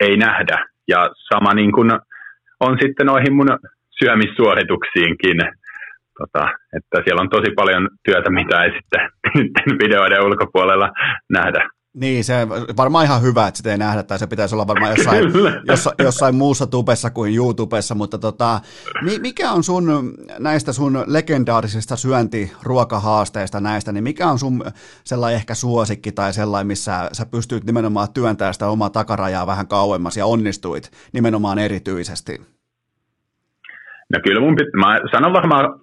ei 0.01 0.17
nähdä. 0.17 0.67
Ja 0.89 1.11
sama 1.33 1.55
niin 1.55 1.73
kuin 1.73 1.91
on 2.61 2.79
sitten 2.83 3.07
noihin 3.07 3.35
mun 3.35 3.49
syömissuorituksiinkin, 3.99 5.39
tota, 6.19 6.49
että 6.77 6.97
siellä 7.05 7.23
on 7.23 7.31
tosi 7.31 7.51
paljon 7.57 7.89
työtä, 8.05 8.31
mitä 8.31 8.63
ei 8.63 8.71
sitten 8.73 9.01
videoiden 9.83 10.25
ulkopuolella 10.25 10.91
nähdä. 11.31 11.69
Niin, 11.95 12.25
se 12.25 12.49
varmaan 12.77 13.05
ihan 13.05 13.23
hyvä, 13.23 13.47
että 13.47 13.59
sitä 13.59 13.71
ei 13.71 13.79
nähdä, 13.79 14.03
tai 14.03 14.19
se 14.19 14.27
pitäisi 14.27 14.55
olla 14.55 14.67
varmaan 14.67 14.97
jossain, 14.97 15.25
jossain, 15.65 15.95
jossain 15.99 16.35
muussa 16.35 16.67
tubessa 16.67 17.11
kuin 17.11 17.37
YouTubessa, 17.37 17.95
mutta 17.95 18.19
tota, 18.19 18.61
mikä 19.21 19.51
on 19.51 19.65
sun 19.65 20.15
näistä 20.39 20.73
sun 20.73 21.05
legendaarisista 21.07 21.97
syöntiruokahaasteista 21.97 23.61
näistä, 23.61 23.93
niin 23.93 24.05
mikä 24.05 24.29
on 24.29 24.39
sun 24.39 24.65
sellainen 25.05 25.37
ehkä 25.37 25.55
suosikki 25.55 26.13
tai 26.13 26.33
sellainen, 26.33 26.67
missä 26.67 27.09
sä 27.13 27.27
pystyt 27.27 27.65
nimenomaan 27.65 28.13
työntämään 28.15 28.55
sitä 28.55 28.69
omaa 28.69 28.91
takarajaa 28.91 29.47
vähän 29.47 29.69
kauemmas 29.69 30.17
ja 30.17 30.27
onnistuit 30.27 30.91
nimenomaan 31.13 31.59
erityisesti? 31.59 32.41
No 34.13 34.21
kyllä 34.25 34.41
mun 34.41 34.57
pit- 34.61 34.81
mä 34.81 35.01
sanon 35.13 35.33
varmaan 35.33 35.81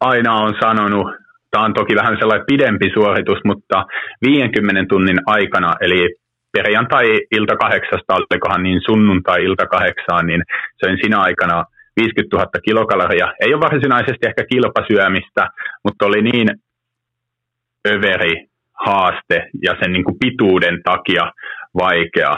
aina 0.00 0.34
on 0.34 0.54
sanonut 0.60 1.23
Tämä 1.54 1.64
on 1.64 1.74
toki 1.74 1.94
vähän 1.96 2.16
sellainen 2.18 2.46
pidempi 2.46 2.88
suoritus, 2.94 3.40
mutta 3.44 3.84
50 4.26 4.84
tunnin 4.88 5.20
aikana, 5.26 5.74
eli 5.80 6.00
perjantai-ilta 6.52 7.56
kahdeksasta, 7.56 8.14
olikohan 8.14 8.62
niin 8.62 8.80
sunnuntai-ilta 8.86 9.66
kahdeksaan, 9.66 10.26
niin 10.26 10.42
söin 10.80 10.98
siinä 11.02 11.18
aikana 11.20 11.64
50 12.00 12.36
000 12.36 12.50
kilokaloria. 12.64 13.32
Ei 13.40 13.54
ole 13.54 13.60
varsinaisesti 13.60 14.26
ehkä 14.26 14.44
kilpasyömistä, 14.52 15.42
mutta 15.84 16.06
oli 16.06 16.22
niin 16.22 16.48
överi 17.88 18.46
haaste 18.86 19.48
ja 19.62 19.72
sen 19.80 19.92
niin 19.92 20.04
kuin 20.04 20.18
pituuden 20.18 20.80
takia 20.84 21.32
vaikea. 21.74 22.36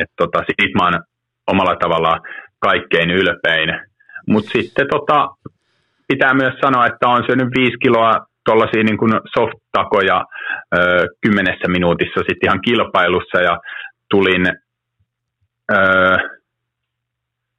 Että 0.00 0.14
tota, 0.16 0.38
siitä 0.38 0.78
mä 0.78 0.84
oon 0.84 1.02
omalla 1.46 1.76
tavalla 1.76 2.18
kaikkein 2.58 3.10
ylpein. 3.10 3.68
Mutta 4.28 4.50
sitten 4.50 4.86
tota, 4.90 5.28
pitää 6.12 6.34
myös 6.34 6.54
sanoa, 6.64 6.86
että 6.86 7.08
on 7.08 7.22
syönyt 7.26 7.50
viisi 7.58 7.78
kiloa 7.84 8.12
tuollaisia 8.44 8.82
niin 8.84 8.98
kuin 8.98 9.12
soft-takoja 9.34 10.18
ö, 10.76 11.06
kymmenessä 11.22 11.68
minuutissa 11.68 12.20
sitten 12.20 12.46
ihan 12.48 12.60
kilpailussa 12.66 13.38
ja 13.48 13.54
tulin, 14.10 14.44
ö, 15.72 15.78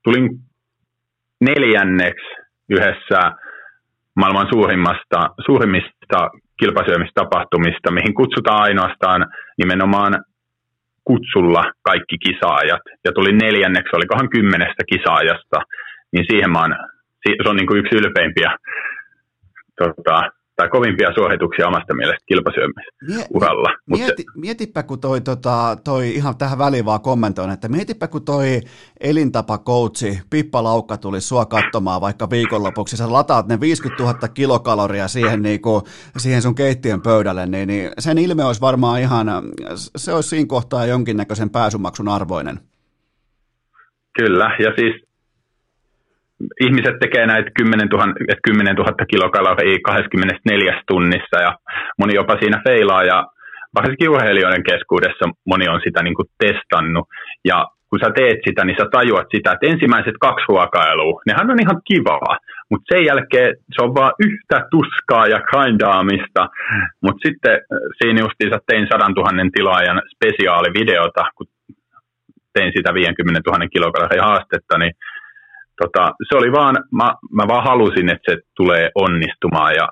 tulin 0.04 0.30
neljänneksi 1.48 2.30
yhdessä 2.70 3.20
maailman 4.16 4.48
suurimmasta, 4.54 5.20
suurimmista 5.46 6.20
kilpasyömistapahtumista, 6.60 7.92
mihin 7.92 8.14
kutsutaan 8.14 8.64
ainoastaan 8.64 9.22
nimenomaan 9.58 10.14
kutsulla 11.04 11.64
kaikki 11.82 12.18
kisaajat. 12.26 12.82
Ja 13.06 13.12
tuli 13.12 13.32
neljänneksi, 13.34 13.96
olikohan 13.96 14.30
kymmenestä 14.30 14.84
kisaajasta, 14.94 15.58
niin 16.14 16.26
siihen 16.30 16.52
mä 16.52 16.60
oon 16.60 16.76
se 17.44 17.50
on 17.50 17.56
niin 17.56 17.68
kuin 17.68 17.80
yksi 17.80 17.96
ylpeimpiä 17.96 18.58
tota, 19.78 20.22
tai 20.62 20.70
kovimpia 20.70 21.14
suorituksia 21.16 21.68
omasta 21.68 21.94
mielestä 21.94 22.26
kilpasyömisuralla. 22.26 23.70
Mieti, 23.90 24.26
mietipä, 24.36 24.84
kun 24.84 25.00
toi, 25.02 25.22
tota, 25.22 25.78
toi, 25.84 26.10
ihan 26.10 26.38
tähän 26.38 26.58
väliin 26.58 26.86
vaan 26.86 27.02
kommentoin, 27.02 27.52
että 27.52 27.70
mietipä, 27.70 28.08
kun 28.08 28.26
toi 28.26 28.62
elintapakoutsi 29.00 30.20
Pippa 30.30 30.64
Laukka 30.64 30.98
tuli 30.98 31.22
sua 31.22 31.46
katsomaan 31.46 32.02
vaikka 32.02 32.30
viikonlopuksi, 32.30 32.98
sä 32.98 33.12
lataat 33.12 33.48
ne 33.48 33.60
50 33.60 34.04
000 34.04 34.28
kilokaloria 34.28 35.08
siihen, 35.08 35.42
niin 35.42 35.62
kuin, 35.62 35.82
siihen 36.18 36.42
sun 36.42 36.56
keittiön 36.56 37.02
pöydälle, 37.02 37.46
niin, 37.46 37.68
niin 37.68 37.92
sen 38.00 38.18
ilme 38.18 38.46
olisi 38.46 38.62
varmaan 38.62 39.02
ihan, 39.02 39.28
se 39.76 40.14
olisi 40.14 40.30
siinä 40.30 40.48
kohtaa 40.48 40.86
jonkinnäköisen 40.86 41.50
pääsymaksun 41.50 42.08
arvoinen. 42.08 42.60
Kyllä, 44.18 44.56
ja 44.60 44.72
siis 44.76 45.11
ihmiset 46.66 46.96
tekee 47.00 47.26
näitä 47.26 47.50
10 47.58 47.88
000, 47.88 48.14
10 48.44 48.76
000 48.76 49.06
kilokaloria 49.12 49.78
24 49.84 50.82
tunnissa 50.88 51.38
ja 51.46 51.52
moni 52.00 52.14
jopa 52.16 52.38
siinä 52.40 52.62
feilaa 52.68 53.04
ja 53.04 53.28
varsinkin 53.76 54.10
urheilijoiden 54.10 54.64
keskuudessa 54.64 55.26
moni 55.46 55.66
on 55.74 55.82
sitä 55.84 56.04
niin 56.04 56.16
kuin 56.16 56.30
testannut 56.44 57.08
ja 57.46 57.68
kun 57.92 58.00
sä 58.04 58.12
teet 58.16 58.40
sitä, 58.48 58.62
niin 58.66 58.78
sä 58.80 58.86
tajuat 58.92 59.28
sitä, 59.36 59.52
että 59.52 59.68
ensimmäiset 59.68 60.18
kaksi 60.26 60.46
ruokailua, 60.50 61.22
nehän 61.28 61.52
on 61.52 61.64
ihan 61.64 61.82
kivaa, 61.90 62.34
mutta 62.70 62.90
sen 62.92 63.06
jälkeen 63.06 63.52
se 63.74 63.80
on 63.86 63.96
vaan 63.96 64.14
yhtä 64.28 64.58
tuskaa 64.72 65.26
ja 65.34 65.40
grindaamista. 65.50 66.44
Mutta 67.04 67.22
sitten 67.28 67.54
äh, 67.54 67.80
siinä 67.98 68.22
justiinsa 68.26 68.58
tein 68.68 68.88
100 68.92 69.06
000 69.10 69.50
tilaajan 69.56 70.02
spesiaalivideota, 70.14 71.24
kun 71.36 71.48
tein 72.54 72.72
sitä 72.78 72.94
50 72.94 73.42
000 73.46 73.68
kilokaloria 73.74 74.24
haastetta, 74.24 74.78
niin 74.78 74.94
tota, 75.84 76.04
se 76.28 76.34
oli 76.40 76.52
vaan, 76.60 76.76
mä, 77.00 77.08
mä 77.38 77.44
vaan 77.52 77.68
halusin, 77.72 78.08
että 78.14 78.28
se 78.32 78.38
tulee 78.60 78.86
onnistumaan 78.96 79.74
ja 79.80 79.88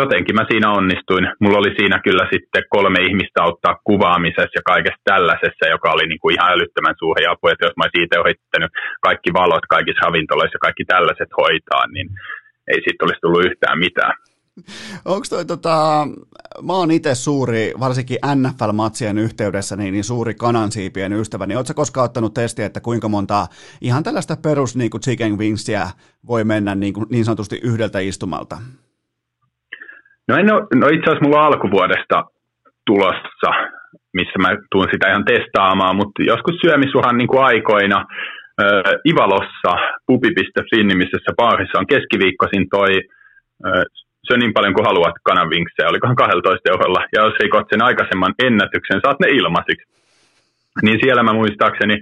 jotenkin 0.00 0.36
mä 0.36 0.44
siinä 0.50 0.68
onnistuin. 0.78 1.24
Mulla 1.40 1.58
oli 1.62 1.72
siinä 1.78 1.98
kyllä 2.06 2.24
sitten 2.32 2.62
kolme 2.74 3.00
ihmistä 3.08 3.38
auttaa 3.42 3.80
kuvaamisessa 3.88 4.58
ja 4.58 4.70
kaikessa 4.72 5.06
tällaisessa, 5.12 5.72
joka 5.74 5.88
oli 5.94 6.06
niin 6.08 6.22
kuin 6.22 6.34
ihan 6.36 6.52
älyttömän 6.54 6.96
suuri 6.98 7.22
apu, 7.26 7.44
että 7.48 7.66
jos 7.66 7.76
mä 7.80 7.94
siitä 7.96 8.20
yrittänyt 8.22 8.70
kaikki 9.06 9.30
valot 9.40 9.64
kaikissa 9.74 10.04
ravintoloissa 10.04 10.56
ja 10.56 10.66
kaikki 10.66 10.84
tällaiset 10.84 11.30
hoitaa, 11.40 11.84
niin 11.94 12.08
ei 12.72 12.80
siitä 12.84 13.04
olisi 13.04 13.22
tullut 13.22 13.46
yhtään 13.48 13.78
mitään. 13.86 14.14
Onko 15.04 15.26
toi 15.30 15.44
tota, 15.44 16.06
mä 16.62 16.72
oon 16.72 16.90
itse 16.90 17.14
suuri, 17.14 17.72
varsinkin 17.80 18.18
NFL-matsien 18.36 19.18
yhteydessä, 19.18 19.76
niin, 19.76 19.92
niin 19.92 20.04
suuri 20.04 20.34
kanansiipien 20.34 21.12
ystävä, 21.12 21.46
niin 21.46 21.56
ootko 21.56 21.74
koskaan 21.76 22.04
ottanut 22.04 22.34
testiä, 22.34 22.66
että 22.66 22.80
kuinka 22.80 23.08
monta 23.08 23.46
ihan 23.80 24.02
tällaista 24.02 24.36
perus 24.42 24.76
niin 24.76 24.90
kuin 24.90 25.00
chicken 25.00 25.38
wingsia 25.38 25.86
voi 26.26 26.44
mennä 26.44 26.74
niin, 26.74 26.94
kuin, 26.94 27.06
niin 27.10 27.24
sanotusti 27.24 27.60
yhdeltä 27.64 27.98
istumalta? 27.98 28.56
No, 30.28 30.36
en 30.36 30.52
ole, 30.52 30.62
no 30.74 30.86
itse 30.86 31.10
asiassa 31.10 31.24
mulla 31.24 31.40
on 31.40 31.46
alkuvuodesta 31.46 32.24
tulossa, 32.86 33.50
missä 34.14 34.38
mä 34.38 34.48
tuun 34.72 34.88
sitä 34.92 35.08
ihan 35.08 35.24
testaamaan, 35.24 35.96
mutta 35.96 36.22
joskus 36.22 36.56
syömisuhan 36.64 37.18
niin 37.18 37.28
kuin 37.28 37.44
aikoina 37.44 37.98
äh, 37.98 38.92
Ivalossa 39.08 39.72
pubi.fi 40.06 40.84
nimisessä 40.84 41.32
baarissa 41.36 41.78
on 41.78 41.86
keskiviikkoisin 41.86 42.66
toi 42.70 42.92
syö 44.26 44.36
niin 44.36 44.54
paljon 44.56 44.74
kuin 44.74 44.88
haluat 44.90 45.16
kananvinksejä, 45.28 45.88
olikohan 45.88 46.16
12 46.16 46.70
eurolla, 46.72 47.00
ja 47.14 47.20
jos 47.26 47.34
rikot 47.42 47.66
sen 47.70 47.82
aikaisemman 47.88 48.34
ennätyksen, 48.46 49.00
saat 49.04 49.20
ne 49.20 49.28
ilmaisiksi. 49.28 49.92
Niin 50.82 50.98
siellä 51.02 51.22
mä 51.22 51.32
muistaakseni, 51.32 51.96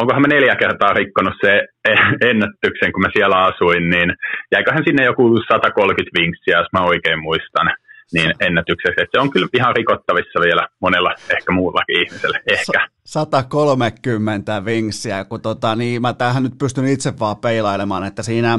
onkohan 0.00 0.22
mä 0.22 0.28
neljä 0.28 0.56
kertaa 0.56 0.92
rikkonut 0.92 1.34
se 1.44 1.52
ennätyksen, 2.30 2.92
kun 2.92 3.02
mä 3.02 3.10
siellä 3.12 3.38
asuin, 3.48 3.90
niin 3.90 4.08
jäiköhän 4.54 4.84
sinne 4.84 5.04
joku 5.04 5.24
130 5.52 6.20
vinksiä, 6.20 6.58
jos 6.58 6.72
mä 6.72 6.80
oikein 6.92 7.20
muistan 7.28 7.68
niin 8.12 8.32
ennätykseksi. 8.40 9.02
Että 9.02 9.18
se 9.18 9.22
on 9.22 9.30
kyllä 9.30 9.48
ihan 9.54 9.76
rikottavissa 9.76 10.40
vielä 10.40 10.68
monella 10.80 11.14
ehkä 11.36 11.52
muullakin 11.52 12.00
ihmisellä. 12.02 12.38
Ehkä. 12.46 12.88
130 13.04 14.64
vinksiä, 14.64 15.24
kun 15.24 15.40
tota, 15.42 15.76
niin 15.76 16.02
mä 16.02 16.12
tähän 16.12 16.42
nyt 16.42 16.58
pystyn 16.58 16.86
itse 16.86 17.18
vaan 17.18 17.36
peilailemaan, 17.36 18.04
että 18.04 18.22
siinä 18.22 18.58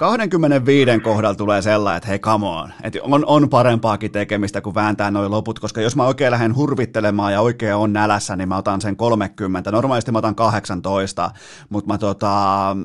25 0.00 1.00
kohdalla 1.00 1.34
tulee 1.34 1.62
sellainen, 1.62 1.96
että 1.96 2.08
hei 2.08 2.18
come 2.18 2.46
on, 2.46 2.72
että 2.82 2.98
on, 3.02 3.24
on 3.26 3.48
parempaakin 3.48 4.12
tekemistä 4.12 4.60
kuin 4.60 4.74
vääntää 4.74 5.10
noin 5.10 5.30
loput, 5.30 5.58
koska 5.58 5.80
jos 5.80 5.96
mä 5.96 6.06
oikein 6.06 6.30
lähden 6.30 6.56
hurvittelemaan 6.56 7.32
ja 7.32 7.40
oikein 7.40 7.74
on 7.74 7.92
nälässä, 7.92 8.36
niin 8.36 8.48
mä 8.48 8.56
otan 8.56 8.80
sen 8.80 8.96
30. 8.96 9.70
Normaalisti 9.70 10.12
mä 10.12 10.18
otan 10.18 10.34
18, 10.34 11.30
mutta 11.68 11.92
mä 11.92 11.98
tota, 11.98 12.76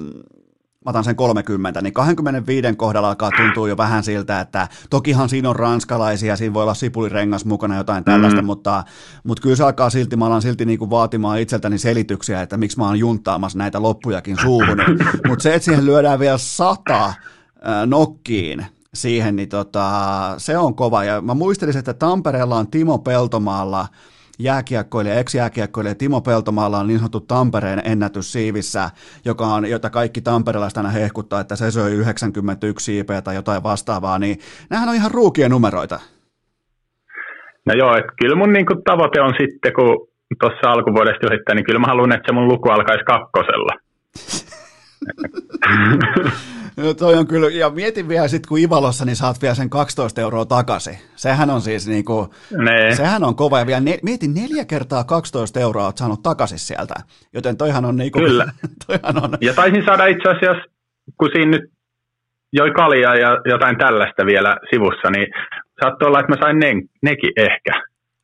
mä 0.86 0.90
otan 0.90 1.04
sen 1.04 1.16
30, 1.16 1.82
niin 1.82 1.94
25 1.94 2.76
kohdalla 2.76 3.08
alkaa 3.08 3.32
tuntua 3.38 3.70
jo 3.70 3.78
vähän 3.78 4.04
siltä, 4.04 4.40
että 4.40 4.68
tokihan 4.90 5.30
siinä 5.30 5.50
on 5.50 5.56
ranskalaisia, 5.56 6.36
siinä 6.36 6.54
voi 6.54 6.64
olla 6.64 6.74
sipulirengas 6.74 7.46
mukana, 7.46 7.78
jotain 7.78 8.04
tällaista, 8.04 8.42
mm. 8.42 8.46
mutta, 8.46 8.84
mutta 9.24 9.42
kyllä 9.42 9.56
se 9.56 9.64
alkaa 9.64 9.90
silti, 9.90 10.16
mä 10.16 10.26
alan 10.26 10.42
silti 10.42 10.66
niin 10.66 10.80
kuin 10.80 10.90
vaatimaan 10.90 11.40
itseltäni 11.40 11.78
selityksiä, 11.78 12.42
että 12.42 12.58
miksi 12.58 12.78
mä 12.78 12.86
oon 12.86 13.00
juntaamassa 13.00 13.58
näitä 13.58 13.82
loppujakin 13.82 14.38
suuhun, 14.42 14.78
mutta 15.28 15.44
se, 15.44 15.54
että 15.54 15.66
siihen 15.66 15.86
lyödään 15.86 16.20
vielä 16.20 16.38
sata 16.38 17.14
nokkiin, 17.86 18.66
siihen, 18.94 19.36
niin 19.36 19.50
tota, 19.50 19.90
se 20.38 20.58
on 20.58 20.76
kova. 20.76 21.04
Ja 21.04 21.22
mä 21.22 21.34
muistelisin, 21.34 21.80
että 21.80 21.94
Tampereella 21.94 22.58
on 22.58 22.68
Timo 22.68 22.98
Peltomaalla 22.98 23.88
jääkiekkoilija, 24.40 25.16
ex-jääkiekkoilija 25.16 25.96
Timo 25.96 26.22
Peltomaalla 26.22 26.80
on 26.80 26.88
niin 26.88 27.00
sanottu 27.00 27.20
Tampereen 27.20 27.82
ennätys 27.86 28.32
siivissä, 28.32 28.90
joka 29.26 29.46
on, 29.46 29.70
jota 29.70 29.90
kaikki 29.90 30.22
tamperelaiset 30.22 30.78
aina 30.78 30.90
hehkuttaa, 30.90 31.42
että 31.42 31.56
se 31.56 31.72
söi 31.72 31.94
91 31.94 32.86
siipeä 32.86 33.22
tai 33.22 33.36
jotain 33.36 33.64
vastaavaa, 33.64 34.20
niin 34.20 34.40
nämähän 34.70 34.90
on 34.90 34.96
ihan 34.96 35.12
ruukien 35.12 35.52
numeroita. 35.52 36.00
No 37.66 37.74
joo, 37.74 37.98
että 37.98 38.12
kyllä 38.22 38.36
mun 38.36 38.54
niin 38.54 38.66
tavoite 38.86 39.22
on 39.22 39.34
sitten, 39.40 39.74
kun 39.74 40.08
tuossa 40.40 40.72
alkuvuodesta 40.72 41.28
yrittää, 41.28 41.56
niin 41.56 41.66
kyllä 41.66 41.80
mä 41.80 41.88
haluan, 41.88 42.14
että 42.14 42.26
se 42.26 42.32
mun 42.32 42.48
luku 42.48 42.70
alkaisi 42.70 43.04
kakkosella. 43.04 43.74
No 46.78 46.94
toi 46.94 47.16
on 47.16 47.28
kyllä, 47.28 47.50
ja 47.50 47.70
mietin 47.70 48.08
vielä 48.08 48.28
sitten, 48.28 48.50
kun 48.50 48.60
Ivalossa, 48.60 49.06
niin 49.06 49.16
saat 49.16 49.42
vielä 49.42 49.56
sen 49.56 49.70
12 49.70 50.22
euroa 50.22 50.46
takaisin. 50.46 50.98
Sehän 51.16 51.50
on 51.50 51.62
siis 51.62 51.88
niinku, 51.88 52.34
nee. 52.58 52.96
sehän 52.96 53.24
on 53.24 53.36
kova, 53.36 53.60
ja 53.60 53.66
vielä 53.66 53.80
ne, 53.80 54.00
mietin 54.04 54.34
neljä 54.34 54.66
kertaa 54.66 55.04
12 55.04 55.60
euroa 55.60 55.86
oot 55.86 55.98
saanut 55.98 56.24
takaisin 56.24 56.60
sieltä, 56.60 56.94
joten 57.34 57.58
toihan 57.58 57.86
on 57.86 57.96
niinku, 57.96 58.20
Kyllä. 58.20 58.46
toihan 58.88 59.24
on. 59.24 59.38
Ja 59.42 59.54
taisin 59.54 59.86
saada 59.86 60.06
itse 60.06 60.30
asiassa, 60.30 60.64
kun 61.20 61.30
siinä 61.34 61.52
nyt 61.52 61.72
joi 62.54 62.72
kaljaa 62.72 63.16
ja 63.16 63.38
jotain 63.46 63.78
tällaista 63.78 64.26
vielä 64.26 64.58
sivussa, 64.70 65.10
niin 65.10 65.28
saattoi 65.82 66.08
olla, 66.08 66.20
että 66.20 66.32
mä 66.32 66.38
sain 66.42 66.60
ne, 66.60 66.74
nekin 67.02 67.32
ehkä. 67.38 67.72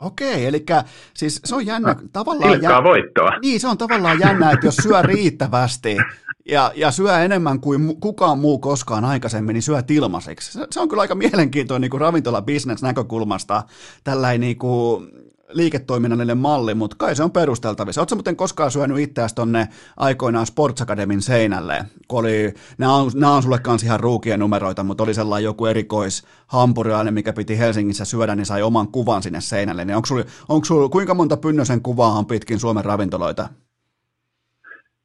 Okei, 0.01 0.45
eli 0.45 0.65
siis 1.13 1.41
se 1.45 1.55
on 1.55 1.65
jännä. 1.65 1.87
No, 1.87 1.95
tavallaan 2.13 2.61
jä... 2.61 2.83
voittoa. 2.83 3.29
Niin, 3.41 3.59
se 3.59 3.67
on 3.67 3.77
tavallaan 3.77 4.19
jännä, 4.19 4.51
että 4.51 4.67
jos 4.67 4.75
syö 4.75 5.01
riittävästi 5.01 5.97
ja, 6.45 6.71
ja 6.75 6.91
syö 6.91 7.19
enemmän 7.19 7.59
kuin 7.59 7.97
kukaan 7.99 8.39
muu 8.39 8.59
koskaan 8.59 9.05
aikaisemmin, 9.05 9.53
niin 9.53 9.63
syö 9.63 9.83
ilmaiseksi. 9.89 10.51
Se, 10.51 10.67
se 10.71 10.79
on 10.79 10.89
kyllä 10.89 11.01
aika 11.01 11.15
mielenkiintoinen 11.15 11.89
niin 11.91 12.01
ravintola-business 12.01 12.83
näkökulmasta, 12.83 13.63
tällainen 14.03 14.41
niin 14.41 14.57
kuin 14.57 15.07
liiketoiminnallinen 15.49 16.37
malli, 16.37 16.73
mutta 16.73 16.95
kai 16.99 17.15
se 17.15 17.23
on 17.23 17.31
perusteltavissa. 17.31 18.01
Oletko 18.01 18.15
muuten 18.15 18.35
koskaan 18.35 18.71
syönyt 18.71 18.99
itseäsi 18.99 19.35
tonne 19.35 19.67
aikoinaan 19.97 20.45
Sports 20.45 20.81
Academyn 20.81 21.21
seinälle, 21.21 21.85
kun 22.07 22.19
oli, 22.19 22.53
nämä 22.77 22.95
on, 22.95 23.11
nämä 23.15 23.33
on 23.33 23.43
sulle 23.43 23.59
kanssa 23.59 23.85
ihan 23.85 23.99
ruukien 23.99 24.39
numeroita, 24.39 24.83
mutta 24.83 25.03
oli 25.03 25.13
sellainen 25.13 25.45
joku 25.45 25.65
erikois 25.65 26.23
hampurilainen, 26.47 27.13
mikä 27.13 27.33
piti 27.33 27.59
Helsingissä 27.59 28.05
syödä, 28.05 28.35
niin 28.35 28.45
sai 28.45 28.61
oman 28.61 28.87
kuvan 28.87 29.23
sinne 29.23 29.41
seinälle. 29.41 29.85
Niin 29.85 29.95
onko 29.95 30.05
sulla, 30.05 30.23
onko 30.49 30.65
sulla, 30.65 30.89
kuinka 30.89 31.13
monta 31.13 31.37
Pynnösen 31.37 31.81
kuvaa 31.81 32.17
on 32.17 32.25
pitkin 32.25 32.59
Suomen 32.59 32.85
ravintoloita? 32.85 33.49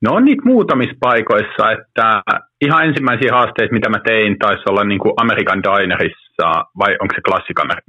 No 0.07 0.13
on 0.15 0.25
niitä 0.25 0.43
muutamissa 0.45 0.97
paikoissa, 1.01 1.65
että 1.77 2.07
ihan 2.61 2.85
ensimmäisiä 2.89 3.33
haasteita, 3.33 3.77
mitä 3.79 3.89
mä 3.89 4.01
tein, 4.11 4.39
taisi 4.39 4.63
olla 4.71 4.85
niin 4.85 5.03
kuin 5.03 5.15
American 5.17 5.63
Dinerissa, 5.67 6.49
vai 6.81 6.93
onko 7.03 7.15
se 7.15 7.27
Classic, 7.29 7.59
Amer- 7.65 7.87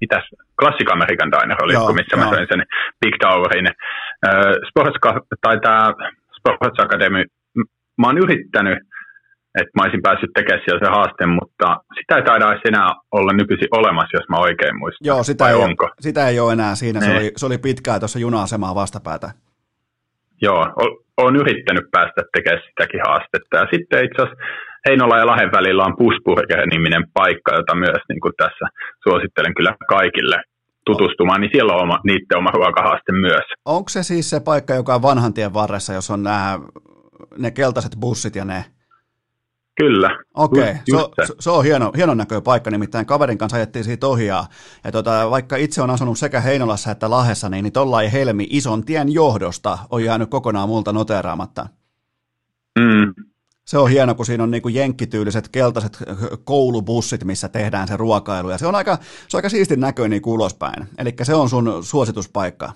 mitäs? 0.00 0.24
Classic 0.60 0.88
American 0.92 1.30
Diner 1.32 1.58
oli, 1.64 1.72
joo, 1.72 1.92
missä 1.92 2.16
joo. 2.16 2.24
mä 2.24 2.30
söin 2.34 2.48
sen 2.50 2.62
Big 3.00 3.14
Towerin. 3.22 3.68
Sports, 4.68 4.98
tai 5.44 5.60
tämä 5.60 5.92
Sports 6.38 6.80
Academy, 6.84 7.24
mä 8.00 8.06
oon 8.06 8.18
yrittänyt, 8.18 8.78
että 9.60 9.72
mä 9.76 9.82
olisin 9.82 10.02
päässyt 10.02 10.30
tekemään 10.34 10.62
siellä 10.64 10.86
se 10.86 10.90
haaste, 10.96 11.26
mutta 11.26 11.66
sitä 11.98 12.16
ei 12.16 12.22
taida 12.22 12.52
edes 12.52 12.62
enää 12.64 12.88
olla 13.12 13.32
nykyisin 13.32 13.68
olemassa, 13.70 14.16
jos 14.16 14.28
mä 14.28 14.36
oikein 14.36 14.78
muistan. 14.78 15.06
Joo, 15.06 15.22
sitä, 15.22 15.48
ei, 15.48 15.54
onko? 15.54 15.90
sitä 16.00 16.28
ei 16.28 16.40
ole 16.40 16.52
enää 16.52 16.74
siinä. 16.74 17.00
Se, 17.00 17.06
niin. 17.06 17.18
oli, 17.18 17.32
se 17.36 17.46
oli 17.46 17.58
pitkään 17.58 18.00
tuossa 18.00 18.18
juna-asemaa 18.18 18.74
vastapäätä. 18.74 19.30
Joo, 20.42 20.66
olen 21.16 21.36
yrittänyt 21.36 21.86
päästä 21.90 22.20
tekemään 22.32 22.62
sitäkin 22.66 23.00
haastetta. 23.08 23.56
Ja 23.56 23.66
sitten 23.72 24.04
itse 24.04 24.22
asiassa 24.22 24.44
Heinola 24.88 25.18
ja 25.18 25.26
Lahden 25.26 25.52
välillä 25.58 25.84
on 25.84 25.96
Pusburger-niminen 25.96 27.04
paikka, 27.14 27.54
jota 27.54 27.74
myös 27.74 28.02
niin 28.08 28.20
kuin 28.20 28.34
tässä 28.36 28.66
suosittelen 29.08 29.54
kyllä 29.54 29.74
kaikille 29.88 30.42
tutustumaan, 30.86 31.40
niin 31.40 31.50
siellä 31.52 31.72
on 31.72 31.82
oma, 31.82 31.98
niiden 32.04 32.38
oma 32.38 32.50
ruokahaaste 32.50 33.12
myös. 33.12 33.46
Onko 33.64 33.88
se 33.88 34.02
siis 34.02 34.30
se 34.30 34.40
paikka, 34.40 34.74
joka 34.74 34.94
on 34.94 35.02
vanhan 35.02 35.34
tien 35.34 35.54
varressa, 35.54 35.92
jos 35.92 36.10
on 36.10 36.22
nämä, 36.22 36.58
ne 37.38 37.50
keltaiset 37.50 37.92
bussit 38.00 38.36
ja 38.36 38.44
ne 38.44 38.64
Kyllä. 39.76 40.18
Okei, 40.34 40.74
okay. 40.92 41.26
se, 41.26 41.34
se, 41.40 41.50
on 41.50 41.64
hieno, 41.64 41.92
hienon 41.96 42.16
näköinen 42.16 42.42
paikka, 42.42 42.70
nimittäin 42.70 43.06
kaverin 43.06 43.38
kanssa 43.38 43.56
ajettiin 43.56 43.84
siitä 43.84 44.06
ohi 44.06 44.26
ja, 44.26 44.44
tota, 44.92 45.30
vaikka 45.30 45.56
itse 45.56 45.82
on 45.82 45.90
asunut 45.90 46.18
sekä 46.18 46.40
Heinolassa 46.40 46.90
että 46.90 47.10
Lahessa, 47.10 47.48
niin, 47.48 47.62
niin 47.62 47.72
tollain 47.72 48.10
Helmi 48.10 48.46
ison 48.50 48.84
tien 48.84 49.12
johdosta 49.12 49.78
on 49.90 50.04
jäänyt 50.04 50.30
kokonaan 50.30 50.68
multa 50.68 50.92
noteraamatta. 50.92 51.66
Mm. 52.78 53.14
Se 53.64 53.78
on 53.78 53.90
hieno, 53.90 54.14
kun 54.14 54.26
siinä 54.26 54.42
on 54.42 54.50
niinku 54.50 54.68
jenkkityyliset 54.68 55.48
keltaiset 55.48 55.98
koulubussit, 56.44 57.24
missä 57.24 57.48
tehdään 57.48 57.88
se 57.88 57.96
ruokailu, 57.96 58.50
ja 58.50 58.58
se 58.58 58.66
on 58.66 58.74
aika, 58.74 58.96
se 59.28 59.36
on 59.36 59.38
aika 59.38 59.48
siistin 59.48 59.80
näköinen 59.80 60.10
niin 60.10 60.34
ulospäin. 60.34 60.86
Eli 60.98 61.10
se 61.22 61.34
on 61.34 61.48
sun 61.48 61.78
suosituspaikka. 61.80 62.72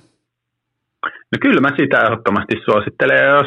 No 1.05 1.39
kyllä 1.41 1.61
mä 1.61 1.69
sitä 1.77 2.01
ehdottomasti 2.01 2.55
suosittelen, 2.65 3.17
ja 3.17 3.37
jos 3.37 3.47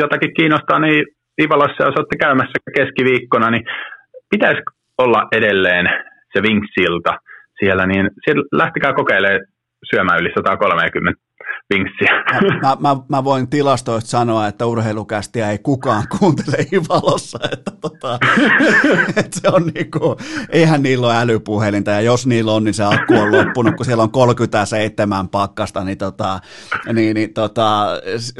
jotakin 0.00 0.34
kiinnostaa, 0.34 0.78
niin 0.78 1.04
Ivalossa, 1.42 1.84
jos 1.84 1.96
olette 1.98 2.16
käymässä 2.20 2.58
keskiviikkona, 2.76 3.50
niin 3.50 3.64
pitäisi 4.30 4.62
olla 4.98 5.28
edelleen 5.32 5.86
se 6.32 6.42
vinksilta 6.42 7.12
siellä, 7.58 7.86
niin 7.86 8.10
lähtekää 8.52 8.92
kokeilemaan 8.92 9.40
syömään 9.90 10.20
yli 10.20 10.30
130 10.34 11.20
vinksiä. 11.74 12.10
Mä, 12.62 12.76
mä, 12.80 12.96
mä, 13.08 13.24
voin 13.24 13.48
tilastoista 13.48 14.10
sanoa, 14.10 14.46
että 14.46 14.66
urheilukästiä 14.66 15.50
ei 15.50 15.58
kukaan 15.58 16.04
kuuntele 16.18 16.66
Ivalossa, 16.72 17.38
että, 17.52 17.70
tota, 17.80 18.18
että 19.20 19.40
se 19.40 19.48
on 19.48 19.72
niinku, 19.74 20.16
eihän 20.50 20.82
niillä 20.82 21.06
ole 21.06 21.16
älypuhelinta, 21.16 21.90
ja 21.90 22.00
jos 22.00 22.26
niillä 22.26 22.52
on, 22.52 22.64
niin 22.64 22.74
se 22.74 22.84
akku 22.84 23.14
on 23.14 23.32
loppunut, 23.32 23.76
kun 23.76 23.86
siellä 23.86 24.02
on 24.02 24.10
37 24.10 25.28
pakkasta, 25.28 25.84
niin 25.84 25.98
tota, 25.98 26.40
niin, 26.92 27.14
niin 27.14 27.34
tota, 27.34 27.86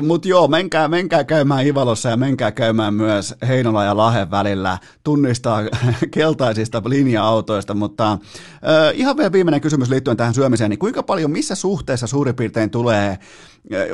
mut 0.02 0.26
joo, 0.26 0.48
menkää, 0.48 0.88
menkää 0.88 1.24
käymään 1.24 1.66
Ivalossa 1.66 2.08
ja 2.08 2.16
menkää 2.16 2.52
käymään 2.52 2.94
myös 2.94 3.34
Heinola 3.48 3.84
ja 3.84 3.96
Lahen 3.96 4.30
välillä, 4.30 4.78
tunnistaa 5.04 5.62
keltaisista 6.14 6.82
linja-autoista, 6.86 7.74
mutta 7.74 8.12
äh, 8.12 8.18
ihan 8.94 9.16
vielä 9.16 9.32
viimeinen 9.32 9.60
kysymys 9.60 9.90
liittyen 9.90 10.16
tähän 10.16 10.34
syömiseen, 10.34 10.70
niin 10.70 10.78
kuinka 10.78 11.02
paljon, 11.02 11.30
missä 11.30 11.54
suhteessa 11.54 12.06
suurin 12.06 12.34
piirtein 12.34 12.70
tulee 12.70 12.91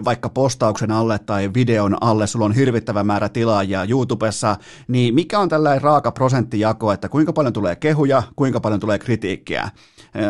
vaikka 0.05 0.29
postauksen 0.29 0.91
alle 0.91 1.19
tai 1.27 1.51
videon 1.55 1.97
alle, 2.01 2.27
sulla 2.27 2.45
on 2.45 2.55
hirvittävä 2.55 3.05
määrä 3.05 3.29
tilaajia 3.29 3.85
YouTubessa, 3.91 4.57
niin 4.89 5.15
mikä 5.15 5.39
on 5.39 5.49
tällainen 5.49 5.83
raaka 5.83 6.11
prosenttijako, 6.13 6.93
että 6.93 7.09
kuinka 7.09 7.33
paljon 7.33 7.53
tulee 7.53 7.77
kehuja, 7.77 8.23
kuinka 8.37 8.61
paljon 8.61 8.81
tulee 8.81 8.99
kritiikkiä 8.99 9.63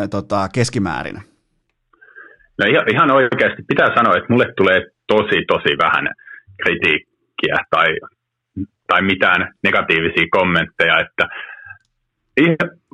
tota, 0.09 0.49
keskimäärin? 0.53 1.15
No 2.59 2.65
ihan, 2.71 2.85
ihan 2.93 3.11
oikeasti 3.11 3.63
pitää 3.67 3.95
sanoa, 3.95 4.17
että 4.17 4.33
mulle 4.33 4.53
tulee 4.57 4.79
tosi, 5.07 5.37
tosi 5.47 5.71
vähän 5.83 6.05
kritiikkiä 6.63 7.55
tai, 7.69 7.87
tai 8.87 9.01
mitään 9.01 9.53
negatiivisia 9.63 10.27
kommentteja, 10.31 10.99
että 10.99 11.25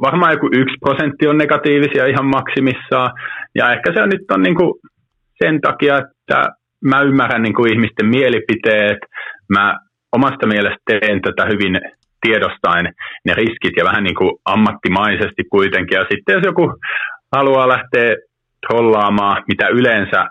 varmaan 0.01 0.31
joku 0.31 0.49
yksi 0.53 0.77
prosentti 0.79 1.27
on 1.27 1.37
negatiivisia 1.37 2.05
ihan 2.05 2.25
maksimissaan, 2.25 3.11
ja 3.55 3.73
ehkä 3.73 3.93
se 3.93 4.01
on 4.03 4.09
nyt 4.09 4.31
on 4.31 4.41
niin 4.41 4.55
kuin 4.55 4.73
sen 5.43 5.61
takia, 5.61 5.97
että 5.97 6.39
mä 6.83 7.01
ymmärrän 7.01 7.41
niin 7.41 7.53
kuin 7.53 7.73
ihmisten 7.73 8.05
mielipiteet, 8.05 8.99
mä 9.49 9.79
omasta 10.11 10.47
mielestä 10.47 10.81
teen 10.85 11.21
tätä 11.21 11.45
hyvin 11.45 11.79
tiedostaen 12.21 12.93
ne 13.25 13.33
riskit 13.33 13.75
ja 13.77 13.85
vähän 13.85 14.03
niin 14.03 14.15
kuin 14.15 14.31
ammattimaisesti 14.45 15.43
kuitenkin. 15.51 15.95
Ja 15.95 16.05
sitten 16.11 16.33
jos 16.33 16.43
joku 16.45 16.73
haluaa 17.35 17.67
lähteä 17.67 18.09
trollaamaan, 18.67 19.43
mitä 19.47 19.67
yleensä 19.67 20.21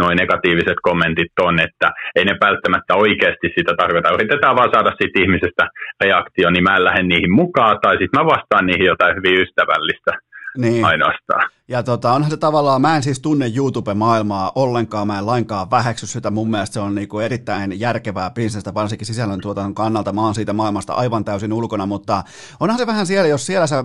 noin 0.00 0.16
negatiiviset 0.16 0.78
kommentit 0.82 1.32
on, 1.40 1.60
että 1.60 1.88
ei 2.16 2.24
ne 2.24 2.34
välttämättä 2.46 2.92
oikeasti 3.04 3.48
sitä 3.56 3.72
tarkoita. 3.80 4.14
Yritetään 4.16 4.56
vaan 4.56 4.72
saada 4.74 4.92
siitä 4.98 5.22
ihmisestä 5.22 5.64
reaktio, 6.04 6.50
niin 6.50 6.64
mä 6.64 6.76
en 6.76 6.84
lähde 6.84 7.02
niihin 7.02 7.32
mukaan, 7.42 7.78
tai 7.82 7.94
sitten 7.98 8.18
mä 8.20 8.30
vastaan 8.34 8.66
niihin 8.66 8.90
jotain 8.92 9.16
hyvin 9.16 9.40
ystävällistä 9.42 10.12
niin. 10.56 10.84
ainoastaan. 10.84 11.50
Ja 11.68 11.82
tota, 11.82 12.12
onhan 12.12 12.30
se 12.30 12.36
tavallaan, 12.36 12.80
mä 12.80 12.96
en 12.96 13.02
siis 13.02 13.20
tunne 13.20 13.52
YouTube-maailmaa 13.56 14.52
ollenkaan, 14.54 15.06
mä 15.06 15.18
en 15.18 15.26
lainkaan 15.26 15.70
väheksy 15.70 16.06
sitä, 16.06 16.30
mun 16.30 16.50
mielestä 16.50 16.74
se 16.74 16.80
on 16.80 16.94
niinku 16.94 17.18
erittäin 17.18 17.80
järkevää 17.80 18.30
bisnestä, 18.30 18.74
varsinkin 18.74 19.06
sisällöntuotannon 19.06 19.74
kannalta, 19.74 20.12
mä 20.12 20.20
oon 20.20 20.34
siitä 20.34 20.52
maailmasta 20.52 20.92
aivan 20.92 21.24
täysin 21.24 21.52
ulkona, 21.52 21.86
mutta 21.86 22.24
onhan 22.60 22.78
se 22.78 22.86
vähän 22.86 23.06
siellä, 23.06 23.28
jos 23.28 23.46
siellä 23.46 23.66
sä, 23.66 23.84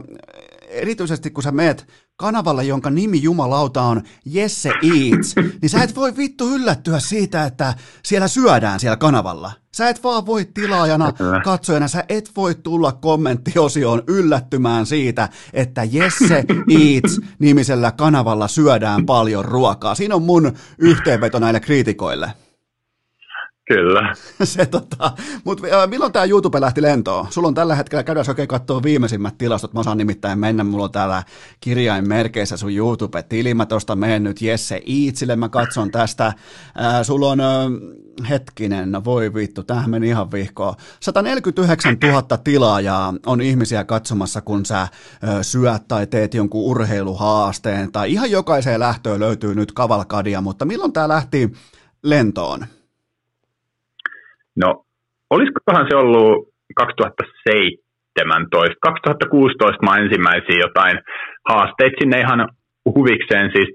erityisesti 0.69 1.31
kun 1.31 1.44
sä 1.44 1.52
meet 1.52 1.88
kanavalle, 2.18 2.64
jonka 2.64 2.90
nimi 2.90 3.22
jumalauta 3.22 3.81
on 3.81 4.02
Jesse 4.26 4.69
Eats, 4.69 5.35
niin 5.61 5.69
sä 5.69 5.84
et 5.84 5.95
voi 5.95 6.18
vittu 6.18 6.49
yllättyä 6.56 6.99
siitä, 6.99 7.45
että 7.45 7.76
siellä 8.03 8.27
syödään 8.27 8.80
siellä 8.80 8.98
kanavalla. 8.98 9.52
Sä 9.76 9.90
et 9.90 10.03
vaan 10.03 10.26
voi 10.26 10.45
tilaajana, 10.53 11.14
katsojana, 11.44 11.88
sä 11.88 12.03
et 12.10 12.31
voi 12.35 12.56
tulla 12.56 12.91
kommenttiosioon 12.91 14.03
yllättymään 14.07 14.85
siitä, 14.85 15.30
että 15.53 15.84
Jesse 15.84 16.45
Eats 16.69 17.19
nimisellä 17.40 17.91
kanavalla 17.91 18.48
syödään 18.48 19.06
paljon 19.06 19.45
ruokaa. 19.45 19.95
Siinä 19.95 20.15
on 20.15 20.22
mun 20.22 20.53
yhteenveto 20.77 21.40
näille 21.40 21.60
kriitikoille. 21.60 22.34
Kyllä. 23.68 24.15
Se, 24.44 24.65
tota, 24.65 25.11
mut, 25.44 25.61
äh, 25.64 25.90
milloin 25.90 26.14
tämä 26.14 26.26
YouTube 26.26 26.61
lähti 26.61 26.81
lentoon? 26.81 27.27
Sulla 27.30 27.48
on 27.48 27.53
tällä 27.53 27.76
hetkellä, 27.76 28.03
käydään 28.03 28.26
oikein 28.27 28.48
katsoa 28.48 28.84
viimeisimmät 28.84 29.38
tilastot. 29.38 29.73
Mä 29.73 29.80
osaan 29.80 29.98
nimittäin 29.98 30.40
mennä, 30.40 30.64
mulla 30.64 30.84
on 30.84 30.91
täällä 30.91 31.23
kirjainmerkeissä 31.60 32.57
sun 32.57 32.73
YouTube-tili. 32.73 33.53
Mä 33.53 33.65
tosta 33.65 33.95
menen 33.95 34.23
nyt 34.23 34.41
Jesse 34.41 34.81
Iitsille, 34.88 35.35
mä 35.35 35.49
katson 35.49 35.91
tästä. 35.91 36.26
Äh, 36.26 36.35
sulla 37.03 37.31
on, 37.31 37.40
äh, 37.40 37.48
hetkinen, 38.30 38.91
no 38.91 39.03
voi 39.03 39.34
vittu, 39.34 39.64
tämähän 39.64 39.90
meni 39.90 40.07
ihan 40.07 40.31
vihkoon. 40.31 40.76
149 40.99 41.98
000 42.03 42.38
tilaajaa 42.44 43.14
on 43.26 43.41
ihmisiä 43.41 43.84
katsomassa, 43.84 44.41
kun 44.41 44.65
sä 44.65 44.81
äh, 44.81 44.90
syöt 45.41 45.88
tai 45.88 46.07
teet 46.07 46.34
jonkun 46.34 46.64
urheiluhaasteen. 46.64 47.91
Tai 47.91 48.11
ihan 48.11 48.31
jokaiseen 48.31 48.80
lähtöön 48.80 49.19
löytyy 49.19 49.56
nyt 49.56 49.72
kavalkadia, 49.72 50.41
mutta 50.41 50.65
milloin 50.65 50.94
tämä 50.94 51.07
lähti 51.07 51.53
lentoon? 52.03 52.65
No, 54.62 54.70
olisikohan 55.30 55.88
se 55.90 55.96
ollut 55.96 56.48
2017, 56.76 58.76
2016 58.82 59.86
mä 59.86 60.02
ensimmäisiä 60.04 60.58
jotain 60.66 60.96
haasteita 61.50 62.00
sinne 62.00 62.20
ihan 62.20 62.50
huvikseen 62.96 63.52
siis 63.56 63.70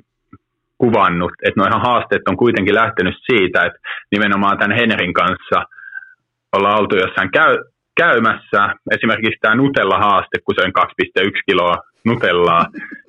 kuvannut, 0.78 1.32
että 1.46 1.60
noihan 1.60 1.86
haasteet 1.88 2.28
on 2.28 2.36
kuitenkin 2.36 2.74
lähtenyt 2.74 3.16
siitä, 3.30 3.58
että 3.66 3.78
nimenomaan 4.14 4.58
tämän 4.58 4.78
Henrin 4.80 5.14
kanssa 5.14 5.58
ollaan 6.56 6.80
oltu 6.80 6.96
jossain 6.96 7.30
käy, 7.30 7.56
käymässä, 7.96 8.60
esimerkiksi 8.96 9.38
tämä 9.40 9.54
Nutella-haaste, 9.54 10.36
kun 10.44 10.54
se 10.54 10.62
on 10.66 10.72
2,1 10.78 11.42
kiloa 11.48 11.76
Nutellaa, 12.04 12.64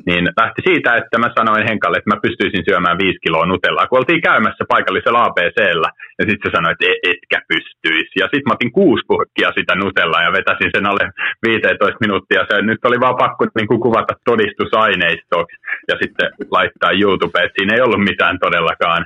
niin 0.05 0.25
lähti 0.39 0.61
siitä, 0.69 0.97
että 0.97 1.17
mä 1.19 1.29
sanoin 1.37 1.67
Henkalle, 1.69 1.97
että 1.97 2.13
mä 2.13 2.23
pystyisin 2.25 2.63
syömään 2.69 2.97
5 2.97 3.19
kiloa 3.25 3.45
Nutellaa, 3.45 3.87
kun 3.87 3.99
oltiin 3.99 4.21
käymässä 4.21 4.63
paikallisella 4.73 5.25
ABCllä, 5.25 5.89
ja 6.19 6.23
sitten 6.27 6.45
se 6.45 6.55
sanoi, 6.55 6.71
että 6.71 6.85
e, 6.89 6.93
etkä 7.11 7.37
pystyisi. 7.51 8.15
Ja 8.21 8.25
sitten 8.25 8.47
mä 8.47 8.55
otin 8.57 8.71
kuusi 8.79 9.03
purkkia 9.07 9.49
sitä 9.57 9.73
Nutellaa 9.75 10.25
ja 10.27 10.35
vetäsin 10.37 10.71
sen 10.75 10.89
alle 10.91 11.05
15 11.47 12.03
minuuttia. 12.05 12.47
Se 12.49 12.61
nyt 12.61 12.85
oli 12.85 12.99
vaan 13.05 13.21
pakko 13.23 13.43
niin 13.57 13.69
kuin 13.71 13.81
kuvata 13.85 14.13
todistusaineistoksi 14.29 15.55
ja 15.89 15.95
sitten 16.01 16.27
laittaa 16.57 16.97
YouTubeen. 17.01 17.49
Siinä 17.49 17.73
ei 17.75 17.85
ollut 17.85 18.07
mitään 18.11 18.37
todellakaan 18.45 19.01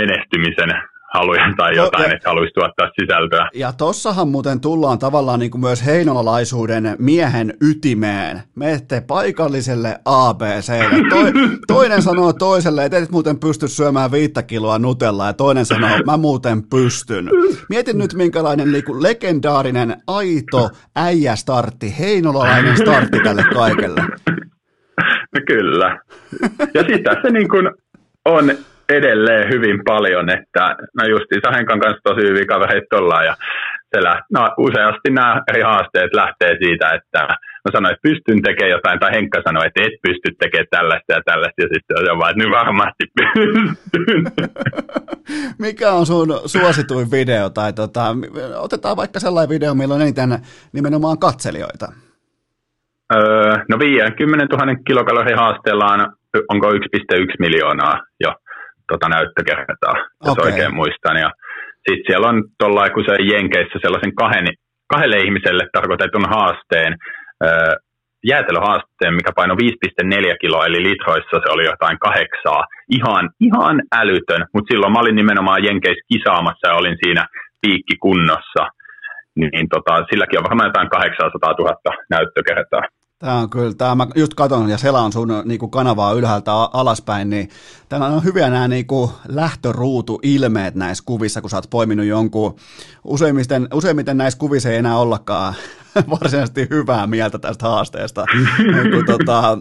menestymisen 0.00 0.70
haluja 1.16 1.54
tai 1.56 1.76
jotain, 1.76 2.02
no, 2.02 2.08
ja, 2.08 2.14
että 2.16 2.28
haluaisi 2.28 2.54
tuottaa 2.54 2.90
sisältöä. 3.00 3.48
Ja 3.54 3.72
tossahan 3.72 4.28
muuten 4.28 4.60
tullaan 4.60 4.98
tavallaan 4.98 5.40
niin 5.40 5.50
kuin 5.50 5.60
myös 5.60 5.86
heinolalaisuuden 5.86 6.96
miehen 6.98 7.54
ytimeen. 7.60 8.42
Menette 8.54 9.00
paikalliselle 9.00 9.98
ABClle. 10.04 11.08
To, 11.10 11.16
toinen 11.74 12.02
sanoo 12.02 12.32
toiselle, 12.32 12.84
että 12.84 12.98
et 12.98 13.10
muuten 13.10 13.38
pysty 13.38 13.68
syömään 13.68 14.12
viittä 14.12 14.42
kiloa 14.42 14.78
nutella, 14.78 15.26
ja 15.26 15.32
toinen 15.32 15.66
sanoo, 15.66 15.90
mä 16.06 16.16
muuten 16.16 16.62
pystyn. 16.62 17.30
Mietin 17.68 17.98
nyt, 17.98 18.14
minkälainen 18.14 18.72
niin 18.72 18.84
kuin 18.84 19.02
legendaarinen, 19.02 19.96
aito 20.06 20.70
äijästartti, 20.96 21.98
heinolalainen 21.98 22.76
startti 22.76 23.18
tälle 23.24 23.44
kaikelle. 23.54 24.02
No 25.34 25.40
kyllä. 25.46 25.98
Ja 26.74 26.82
sitä 26.82 27.16
se 27.22 27.30
niin 27.30 27.48
kuin 27.48 27.70
on 28.24 28.54
edelleen 28.88 29.48
hyvin 29.52 29.80
paljon, 29.84 30.30
että 30.30 30.76
no 30.96 31.04
justiinsa 31.08 31.50
Henkan 31.50 31.80
kanssa 31.80 32.00
tosi 32.04 32.26
hyviä 32.28 32.44
kavereita 32.48 32.96
ollaan 32.96 33.24
ja 33.24 33.34
se 33.94 34.02
läht, 34.02 34.24
no, 34.32 34.54
useasti 34.58 35.10
nämä 35.10 35.42
eri 35.48 35.62
haasteet 35.62 36.14
lähtee 36.14 36.56
siitä, 36.64 36.90
että 36.90 37.18
mä 37.64 37.68
sanoin, 37.72 37.94
että 37.94 38.08
pystyn 38.08 38.42
tekemään 38.42 38.70
jotain, 38.70 39.00
tai 39.00 39.10
Henkka 39.12 39.40
sanoi, 39.44 39.66
että 39.66 39.82
et 39.82 39.96
pysty 40.02 40.28
tekemään 40.38 40.66
tällaista 40.70 41.12
ja 41.12 41.20
tällaista, 41.24 41.62
ja 41.62 41.68
sitten 41.72 41.96
se 42.04 42.12
on 42.12 42.18
vaan, 42.18 42.30
että 42.30 42.42
nyt 42.42 42.52
varmasti 42.60 43.04
pystyn. 43.16 43.66
Mikä 45.66 45.92
on 45.92 46.06
sun 46.06 46.28
suosituin 46.46 47.10
video, 47.10 47.50
tai 47.50 47.72
tota, 47.72 48.16
otetaan 48.56 48.96
vaikka 48.96 49.20
sellainen 49.20 49.54
video, 49.54 49.74
millä 49.74 49.94
on 49.94 50.02
eniten 50.02 50.38
nimenomaan 50.72 51.18
katselijoita? 51.18 51.92
Öö, 53.14 53.54
no 53.68 53.78
50 53.78 54.56
000 54.56 54.74
kilokalorin 54.86 55.38
haasteella 55.38 55.86
on, 55.86 56.00
onko 56.48 56.72
1,1 56.72 56.78
miljoonaa 57.38 58.00
jo 58.20 58.34
tota 58.92 59.08
näyttökertaa, 59.08 59.94
jos 60.24 60.32
okay. 60.32 60.46
oikein 60.46 60.74
muistan. 60.74 61.16
Ja 61.24 61.30
sitten 61.84 62.06
siellä 62.06 62.28
on 62.28 62.38
tuolla, 62.58 62.90
kun 62.90 63.04
se 63.08 63.14
Jenkeissä 63.32 63.78
sellaisen 63.82 64.14
kahden, 64.14 64.46
kahdelle 64.92 65.18
ihmiselle 65.26 65.64
tarkoitetun 65.72 66.26
haasteen, 66.34 66.92
öö, 67.44 67.74
jäätelöhaasteen, 68.32 69.14
mikä 69.18 69.30
paino 69.36 69.54
5,4 69.54 70.36
kiloa, 70.40 70.66
eli 70.66 70.82
litroissa 70.88 71.36
se 71.40 71.48
oli 71.54 71.64
jotain 71.72 71.98
kahdeksaa. 72.06 72.62
Ihan, 72.98 73.24
ihan 73.40 73.76
älytön, 74.00 74.42
mutta 74.52 74.68
silloin 74.70 74.92
mä 74.92 75.02
olin 75.02 75.20
nimenomaan 75.22 75.64
Jenkeissä 75.64 76.08
kisaamassa 76.12 76.68
ja 76.68 76.78
olin 76.80 76.96
siinä 77.02 77.24
piikkikunnossa. 77.62 78.62
Niin 79.40 79.68
tota, 79.74 79.94
silläkin 80.10 80.38
on 80.38 80.48
varmaan 80.48 80.68
jotain 80.68 80.90
800 80.90 81.52
000 81.52 81.96
näyttökertaa. 82.10 82.82
Tämä 83.18 83.38
on 83.38 83.50
kyllä, 83.50 83.74
tämä 83.74 83.94
mä 83.94 84.06
just 84.14 84.34
katon 84.34 84.70
ja 84.70 84.78
selaan 84.78 85.12
sun 85.12 85.28
niin 85.44 85.58
kuin 85.58 85.70
kanavaa 85.70 86.12
ylhäältä 86.12 86.52
alaspäin, 86.52 87.30
niin 87.30 87.48
täällä 87.88 88.06
on 88.06 88.24
hyviä 88.24 88.50
nämä 88.50 88.68
niin 88.68 88.86
kuin 88.86 89.10
lähtöruutu-ilmeet 89.28 90.74
näissä 90.74 91.04
kuvissa, 91.06 91.40
kun 91.40 91.50
sä 91.50 91.56
oot 91.56 91.70
poiminut 91.70 92.06
jonkun, 92.06 92.56
useimmiten, 93.04 93.68
useimmiten 93.74 94.16
näissä 94.16 94.38
kuvissa 94.38 94.70
ei 94.70 94.76
enää 94.76 94.98
ollakaan 94.98 95.54
varsinaisesti 96.20 96.66
hyvää 96.70 97.06
mieltä 97.06 97.38
tästä 97.38 97.68
haasteesta, 97.68 98.24
niin 98.72 99.06
tota, 99.06 99.58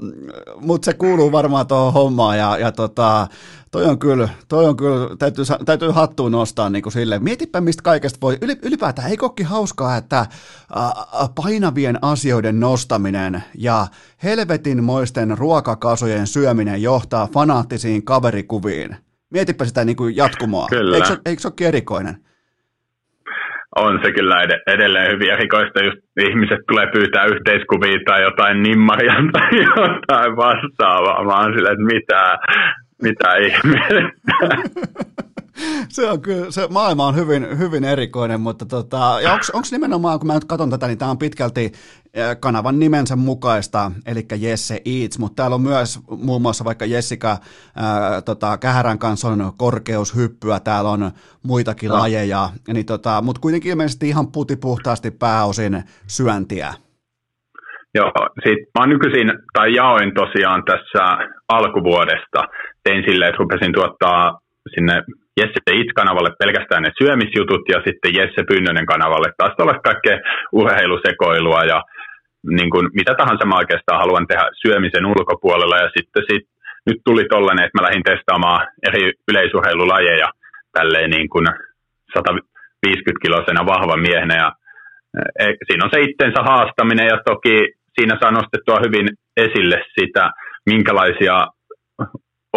mutta 0.61 0.85
se 0.85 0.93
kuuluu 0.93 1.31
varmaan 1.31 1.67
tuohon 1.67 1.93
hommaan 1.93 2.37
ja, 2.37 2.57
ja 2.57 2.71
tota, 2.71 3.27
toi 3.75 3.85
on 3.85 3.99
kyllä, 3.99 4.29
toi 4.49 4.65
on 4.65 4.77
kyllä 4.77 5.15
täytyy, 5.19 5.45
täytyy 5.65 5.89
hattuun 5.89 6.31
nostaa 6.31 6.69
niin 6.69 6.83
kuin 6.83 6.93
sille. 6.93 7.19
Mietipä, 7.19 7.61
mistä 7.61 7.83
kaikesta 7.83 8.17
voi, 8.21 8.37
ylipäätään 8.63 9.09
ei 9.09 9.17
kokki 9.17 9.43
hauskaa, 9.43 9.97
että 9.97 10.25
painavien 11.43 11.99
asioiden 12.01 12.59
nostaminen 12.59 13.43
ja 13.57 13.87
helvetin 14.23 14.83
moisten 14.83 15.37
ruokakasojen 15.37 16.27
syöminen 16.27 16.81
johtaa 16.81 17.27
fanaattisiin 17.33 18.05
kaverikuviin. 18.05 18.95
Mietipä 19.29 19.65
sitä 19.65 19.85
niin 19.85 19.95
kuin 19.95 20.15
jatkumoa. 20.15 20.67
Kyllä. 20.69 20.95
Eikö, 20.95 21.17
eikö 21.25 21.41
se 21.41 21.47
ole 21.47 21.67
erikoinen? 21.67 22.17
on 23.75 23.99
se 24.03 24.11
kyllä 24.11 24.35
edelleen 24.67 25.11
hyvin 25.11 25.31
erikoista, 25.31 25.83
just 25.83 25.97
ihmiset 26.29 26.59
tulee 26.67 26.87
pyytää 26.93 27.25
yhteiskuvia 27.25 27.99
tai 28.05 28.21
jotain 28.21 28.63
nimmaria 28.63 29.13
tai 29.33 29.49
jotain 29.55 30.35
vastaavaa. 30.35 31.23
Mä 31.23 31.39
oon 31.39 31.53
sillä, 31.53 31.71
että 31.71 31.93
mitä, 31.93 32.21
mitä 33.01 33.35
ihmettä. 33.35 34.47
se 35.89 36.09
on 36.09 36.21
kyllä, 36.21 36.51
se 36.51 36.67
maailma 36.69 37.07
on 37.07 37.15
hyvin, 37.15 37.59
hyvin 37.59 37.83
erikoinen, 37.83 38.41
mutta 38.41 38.65
tota, 38.65 39.19
ja 39.23 39.33
onko 39.33 39.67
nimenomaan, 39.71 40.19
kun 40.19 40.27
mä 40.27 40.33
nyt 40.33 40.45
katson 40.45 40.69
tätä, 40.69 40.87
niin 40.87 40.97
tämä 40.97 41.11
on 41.11 41.17
pitkälti 41.17 41.71
kanavan 42.39 42.79
nimensä 42.79 43.15
mukaista, 43.15 43.91
eli 44.05 44.25
Jesse 44.37 44.81
Eats, 44.85 45.19
mutta 45.19 45.35
täällä 45.35 45.55
on 45.55 45.61
myös 45.61 45.99
muun 46.09 46.41
muassa 46.41 46.65
vaikka 46.65 46.85
Jessica 46.85 47.37
ää, 47.75 48.21
tota, 48.21 48.57
Kähärän 48.57 48.99
kanssa 48.99 49.27
on 49.27 49.51
korkeushyppyä, 49.57 50.59
täällä 50.59 50.89
on 50.89 51.11
muitakin 51.43 51.89
no. 51.89 51.95
lajeja, 51.95 52.49
niin 52.73 52.85
tota, 52.85 53.21
mutta 53.21 53.41
kuitenkin 53.41 53.71
ilmeisesti 53.71 54.09
ihan 54.09 54.31
putipuhtaasti 54.31 55.11
pääosin 55.11 55.83
syöntiä. 56.07 56.73
Joo, 57.95 58.11
sit 58.43 58.59
mä 58.79 58.87
nykyisin, 58.87 59.31
tai 59.53 59.75
jaoin 59.75 60.13
tosiaan 60.13 60.63
tässä 60.65 61.03
alkuvuodesta, 61.49 62.43
tein 62.85 63.03
silleen, 63.07 63.29
että 63.29 63.43
rupesin 63.43 63.73
tuottaa 63.73 64.39
sinne 64.73 64.95
Jesse 65.39 65.59
It-kanavalle 65.81 66.31
pelkästään 66.39 66.83
ne 66.83 66.91
syömisjutut 67.01 67.63
ja 67.73 67.79
sitten 67.85 68.15
Jesse 68.19 68.41
Pynnönen 68.49 68.85
kanavalle 68.85 69.29
taas 69.37 69.53
olla 69.59 69.79
kaikkea 69.87 70.17
urheilusekoilua 70.51 71.61
ja 71.73 71.79
niin 72.57 72.69
kuin, 72.69 72.85
mitä 72.93 73.13
tahansa 73.15 73.45
mä 73.45 73.61
oikeastaan 73.63 73.99
haluan 74.03 74.27
tehdä 74.27 74.45
syömisen 74.63 75.05
ulkopuolella. 75.05 75.77
Ja 75.83 75.89
sitten 75.97 76.23
sit, 76.29 76.45
nyt 76.85 76.99
tuli 77.05 77.25
tollainen, 77.29 77.65
että 77.65 77.77
mä 77.77 77.85
lähdin 77.87 78.09
testaamaan 78.09 78.67
eri 78.87 79.13
yleisurheilulajeja 79.31 80.29
tälleen 80.77 81.09
niin 81.09 81.29
kuin 81.29 81.47
150-kilosena 82.17 83.65
vahvan 83.65 84.01
miehenä. 84.07 84.35
Ja 84.43 84.51
e, 85.39 85.45
siinä 85.67 85.85
on 85.85 85.93
se 85.93 86.01
itsensä 86.01 86.41
haastaminen 86.43 87.07
ja 87.07 87.17
toki 87.25 87.55
siinä 87.95 88.17
saa 88.19 88.31
nostettua 88.31 88.79
hyvin 88.85 89.07
esille 89.37 89.77
sitä, 89.99 90.31
minkälaisia 90.65 91.47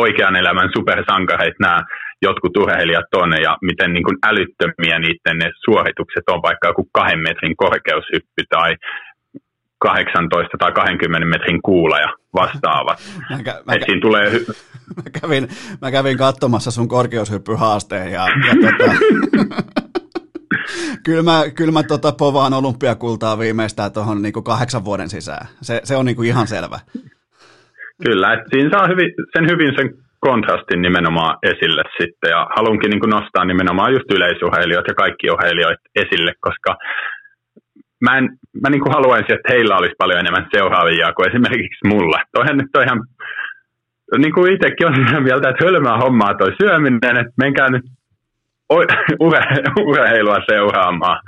oikean 0.04 0.36
elämän 0.36 0.70
supersankareita 0.76 1.60
nämä 1.60 1.80
jotkut 2.22 2.56
urheilijat 2.56 3.14
on 3.14 3.30
ja 3.46 3.56
miten 3.62 3.92
niin 3.92 4.04
kuin 4.04 4.18
älyttömiä 4.30 4.98
niiden 4.98 5.38
ne 5.38 5.50
suoritukset 5.64 6.26
on, 6.32 6.42
vaikka 6.42 6.68
joku 6.68 6.88
kahden 6.92 7.18
metrin 7.18 7.56
korkeushyppy 7.56 8.42
tai 8.48 8.70
18 9.78 10.56
tai 10.58 10.72
20 10.72 11.26
metrin 11.26 11.62
kuula 11.62 11.98
ja 11.98 12.12
vastaavat. 12.34 12.98
Mä, 13.30 13.36
kä- 13.36 13.62
mä, 13.66 13.74
kä- 13.74 14.00
tulee... 14.00 14.30
mä, 14.96 15.02
kävin, 15.20 15.48
mä 15.82 15.90
kävin 15.90 16.18
katsomassa 16.18 16.70
sun 16.70 16.88
korkeushyppyhaasteen 16.88 18.12
ja, 18.12 18.26
ja 18.46 18.54
tota... 18.62 18.94
kyllä 21.04 21.22
mä, 21.22 21.42
kyllä 21.54 21.72
mä 21.72 21.82
tota 21.82 22.12
povaan 22.12 22.54
olympiakultaa 22.54 23.38
viimeistään 23.38 23.92
tuohon 23.92 24.22
niin 24.22 24.44
kahdeksan 24.44 24.84
vuoden 24.84 25.10
sisään. 25.10 25.46
Se, 25.62 25.80
se 25.84 25.96
on 25.96 26.06
niin 26.06 26.16
kuin 26.16 26.28
ihan 26.28 26.46
selvä. 26.46 26.80
Kyllä, 28.04 28.32
että 28.32 28.48
siinä 28.50 28.70
saa 28.70 28.86
hyvin, 28.86 29.10
sen 29.34 29.50
hyvin 29.50 29.72
sen 29.76 29.88
kontrastin 30.20 30.82
nimenomaan 30.82 31.38
esille 31.42 31.82
sitten 32.00 32.30
ja 32.30 32.46
haluankin 32.56 32.90
niin 32.90 33.10
nostaa 33.10 33.44
nimenomaan 33.44 33.92
just 33.92 34.12
yleisurheilijoita 34.14 34.90
ja 34.90 34.94
kaikki 34.94 35.30
urheilijoita 35.30 35.82
esille, 35.96 36.32
koska 36.40 36.76
mä, 38.04 38.18
en, 38.18 38.24
mä 38.62 38.70
niin 38.70 38.94
haluaisin, 38.96 39.34
että 39.34 39.52
heillä 39.52 39.76
olisi 39.76 39.94
paljon 39.98 40.20
enemmän 40.20 40.46
seuraavia 40.54 41.12
kuin 41.12 41.28
esimerkiksi 41.28 41.88
mulla. 41.88 42.18
Toihan 42.32 42.56
nyt 42.58 42.76
on 42.76 42.84
ihan, 42.84 43.00
niin 44.18 44.34
kuin 44.34 44.52
itsekin 44.52 44.86
on 44.86 44.96
sitä 44.96 45.20
mieltä, 45.20 45.48
että 45.48 45.64
hölmää 45.64 45.96
hommaa 45.98 46.34
toi 46.34 46.52
syöminen, 46.62 47.16
että 47.20 47.32
menkää 47.44 47.68
nyt 47.70 47.84
urheilua 49.90 50.38
seuraamaan. 50.50 51.18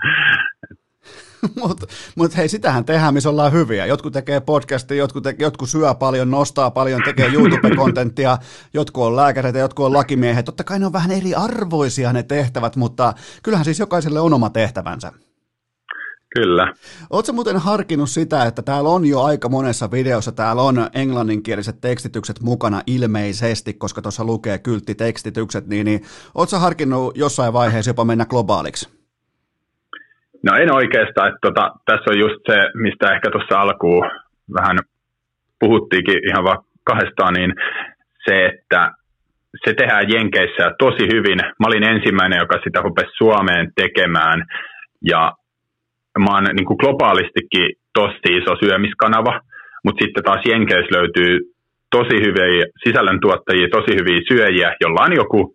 Mutta 1.66 1.86
mut 2.14 2.36
hei, 2.36 2.48
sitähän 2.48 2.84
tehdään, 2.84 3.14
missä 3.14 3.30
ollaan 3.30 3.52
hyviä. 3.52 3.86
Jotkut 3.86 4.12
tekee 4.12 4.40
podcastia, 4.40 4.96
jotkut, 4.96 5.22
te, 5.22 5.34
jotkut 5.38 5.68
syö 5.68 5.94
paljon, 5.94 6.30
nostaa 6.30 6.70
paljon, 6.70 7.02
tekee 7.04 7.26
YouTube-kontenttia, 7.32 8.38
jotkut 8.74 9.04
on 9.04 9.16
lääkäreitä, 9.16 9.58
jotkut 9.58 9.86
on 9.86 9.92
lakimiehet. 9.92 10.44
Totta 10.44 10.64
kai 10.64 10.78
ne 10.78 10.86
on 10.86 10.92
vähän 10.92 11.10
eri 11.10 11.34
arvoisia 11.34 12.12
ne 12.12 12.22
tehtävät, 12.22 12.76
mutta 12.76 13.14
kyllähän 13.42 13.64
siis 13.64 13.78
jokaiselle 13.78 14.20
on 14.20 14.34
oma 14.34 14.50
tehtävänsä. 14.50 15.12
Kyllä. 16.34 16.74
Oletko 17.10 17.32
muuten 17.32 17.56
harkinnut 17.56 18.10
sitä, 18.10 18.44
että 18.44 18.62
täällä 18.62 18.90
on 18.90 19.06
jo 19.06 19.22
aika 19.22 19.48
monessa 19.48 19.90
videossa, 19.90 20.32
täällä 20.32 20.62
on 20.62 20.88
englanninkieliset 20.94 21.80
tekstitykset 21.80 22.40
mukana 22.40 22.82
ilmeisesti, 22.86 23.74
koska 23.74 24.02
tuossa 24.02 24.24
lukee 24.24 24.58
kylttitekstitykset, 24.58 25.66
niin, 25.66 25.84
niin 25.84 26.02
oletko 26.34 26.58
harkinnut 26.58 27.16
jossain 27.16 27.52
vaiheessa 27.52 27.90
jopa 27.90 28.04
mennä 28.04 28.26
globaaliksi? 28.26 28.99
No 30.46 30.56
en 30.56 30.74
oikeastaan. 30.74 31.28
Että 31.28 31.38
tota, 31.42 31.70
tässä 31.86 32.10
on 32.10 32.18
just 32.18 32.40
se, 32.46 32.56
mistä 32.74 33.14
ehkä 33.14 33.30
tuossa 33.30 33.60
alkuun 33.60 34.10
vähän 34.58 34.78
puhuttiinkin 35.60 36.20
ihan 36.28 36.44
vaan 36.44 36.64
kahdestaan, 36.84 37.34
niin 37.34 37.54
se, 38.24 38.46
että 38.46 38.90
se 39.64 39.74
tehdään 39.74 40.10
Jenkeissä 40.12 40.64
tosi 40.78 41.04
hyvin. 41.14 41.38
Mä 41.38 41.66
olin 41.66 41.84
ensimmäinen, 41.94 42.38
joka 42.38 42.56
sitä 42.64 42.80
rupesi 42.80 43.10
Suomeen 43.16 43.72
tekemään 43.76 44.44
ja 45.10 45.32
mä 46.18 46.34
oon 46.34 46.44
niin 46.44 46.66
kuin 46.66 46.80
globaalistikin 46.82 47.68
tosi 47.94 48.30
iso 48.38 48.56
syömiskanava, 48.64 49.40
mutta 49.84 50.04
sitten 50.04 50.24
taas 50.24 50.42
Jenkeissä 50.50 50.96
löytyy 50.96 51.38
tosi 51.90 52.16
hyviä 52.26 52.64
sisällöntuottajia, 52.84 53.68
tosi 53.68 53.92
hyviä 53.98 54.20
syöjiä, 54.28 54.76
jolla 54.80 55.04
on 55.04 55.12
joku 55.16 55.54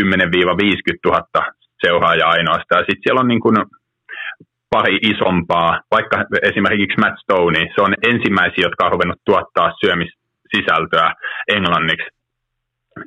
10-50 0.00 0.04
000 1.06 1.63
seuraajaa 1.84 2.30
ainoastaan. 2.30 2.80
Sitten 2.80 3.04
siellä 3.04 3.20
on 3.20 3.28
niin 3.32 3.44
kuin 3.46 3.56
pari 4.74 4.96
isompaa, 5.12 5.80
vaikka 5.94 6.16
esimerkiksi 6.50 7.00
Matt 7.00 7.16
Stone, 7.22 7.60
se 7.74 7.80
on 7.86 7.94
ensimmäisiä, 8.12 8.66
jotka 8.66 8.84
on 8.84 8.92
ruvennut 8.92 9.20
tuottaa 9.24 9.74
syömissisältöä 9.80 11.08
englanniksi. 11.56 12.08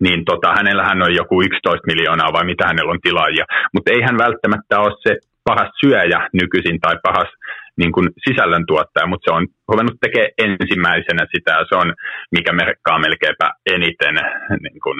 Niin 0.06 0.26
tota, 0.26 0.50
hänellähän 0.58 1.02
on 1.02 1.14
joku 1.22 1.36
11 1.42 1.88
miljoonaa 1.92 2.34
vai 2.36 2.46
mitä 2.52 2.64
hänellä 2.68 2.92
on 2.92 3.06
tilaajia, 3.08 3.46
mutta 3.74 3.92
ei 3.92 4.02
hän 4.08 4.18
välttämättä 4.26 4.80
ole 4.80 4.94
se 5.06 5.12
paras 5.48 5.72
syöjä 5.82 6.20
nykyisin 6.40 6.80
tai 6.80 6.96
paras 7.04 7.32
niin 7.82 7.92
kuin 7.92 8.08
sisällöntuottaja, 8.28 9.08
mutta 9.08 9.26
se 9.26 9.36
on 9.38 9.48
ruvennut 9.72 9.98
tekemään 10.02 10.36
ensimmäisenä 10.46 11.24
sitä 11.34 11.52
ja 11.60 11.66
se 11.70 11.76
on, 11.82 11.94
mikä 12.36 12.52
merkkaa 12.54 13.00
melkeinpä 13.00 13.48
eniten 13.76 14.16
niin 14.66 14.82
kuin 14.86 15.00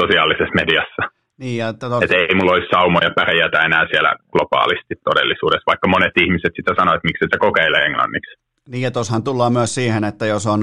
sosiaalisessa 0.00 0.60
mediassa. 0.62 1.19
Niin, 1.40 1.56
ja 1.58 1.72
tot... 1.72 2.02
Et 2.02 2.10
ei 2.10 2.34
mulla 2.34 2.52
olisi 2.52 2.68
saumoja 2.74 3.10
pärjätä 3.16 3.58
enää 3.68 3.84
siellä 3.90 4.12
globaalisti 4.32 4.94
todellisuudessa, 5.04 5.70
vaikka 5.72 5.88
monet 5.88 6.16
ihmiset 6.24 6.52
sitä 6.56 6.72
sanoivat, 6.78 6.96
että 6.98 7.08
miksi 7.08 7.26
se 7.32 7.38
kokeilee 7.38 7.82
englanniksi. 7.88 8.34
Niin, 8.68 8.82
ja 8.82 8.90
tuossahan 8.90 9.22
tullaan 9.22 9.52
myös 9.52 9.74
siihen, 9.74 10.04
että 10.04 10.26
jos 10.26 10.46
on 10.46 10.62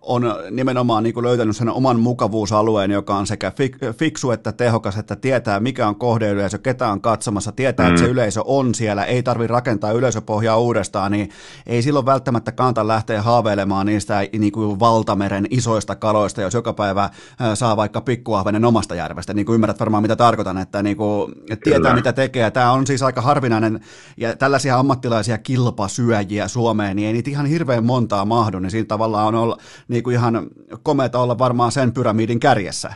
on 0.00 0.34
nimenomaan 0.50 1.02
niin 1.02 1.14
kuin 1.14 1.24
löytänyt 1.24 1.56
sen 1.56 1.68
oman 1.68 2.00
mukavuusalueen, 2.00 2.90
joka 2.90 3.16
on 3.16 3.26
sekä 3.26 3.52
fiksu 3.98 4.30
että 4.30 4.52
tehokas, 4.52 4.96
että 4.96 5.16
tietää 5.16 5.60
mikä 5.60 5.88
on 5.88 5.96
kohdeyleisö, 5.96 6.58
ketä 6.58 6.88
on 6.88 7.00
katsomassa, 7.00 7.52
tietää, 7.52 7.86
mm. 7.86 7.90
että 7.90 8.00
se 8.00 8.06
mm. 8.06 8.12
yleisö 8.12 8.42
on 8.44 8.74
siellä, 8.74 9.04
ei 9.04 9.22
tarvitse 9.22 9.52
rakentaa 9.52 9.92
yleisöpohjaa 9.92 10.58
uudestaan, 10.58 11.12
niin 11.12 11.30
ei 11.66 11.82
silloin 11.82 12.06
välttämättä 12.06 12.52
kannata 12.52 12.88
lähteä 12.88 13.22
haaveilemaan 13.22 13.86
niistä 13.86 14.28
niin 14.38 14.52
kuin 14.52 14.80
valtameren 14.80 15.46
isoista 15.50 15.94
kaloista, 15.94 16.42
jos 16.42 16.54
joka 16.54 16.72
päivä 16.72 17.10
saa 17.54 17.76
vaikka 17.76 18.00
pikkuahvenen 18.00 18.64
omasta 18.64 18.94
järvestä, 18.94 19.34
niin 19.34 19.46
kuin 19.46 19.54
ymmärrät 19.54 19.80
varmaan 19.80 20.02
mitä 20.02 20.16
tarkoitan, 20.16 20.58
että, 20.58 20.82
niin 20.82 20.96
kuin, 20.96 21.32
että 21.50 21.64
tietää 21.64 21.80
Kyllä. 21.80 21.94
mitä 21.94 22.12
tekee. 22.12 22.50
Tämä 22.50 22.72
on 22.72 22.86
siis 22.86 23.02
aika 23.02 23.20
harvinainen, 23.20 23.80
ja 24.16 24.36
tällaisia 24.36 24.78
ammattilaisia 24.78 25.38
kilpasyöjiä 25.38 26.48
Suomeen, 26.48 26.96
niin 26.96 27.06
ei 27.06 27.12
niitä 27.12 27.30
ihan 27.30 27.46
hirveän 27.46 27.84
montaa 27.84 28.24
mahdu, 28.24 28.58
niin 28.58 28.70
siinä 28.70 28.86
tavallaan 28.86 29.26
on 29.26 29.34
olla, 29.34 29.58
niin 29.88 30.02
kuin 30.02 30.16
ihan 30.16 30.34
komeeta 30.82 31.18
olla 31.18 31.38
varmaan 31.38 31.72
sen 31.72 31.92
pyramidin 31.94 32.40
kärjessä. 32.40 32.88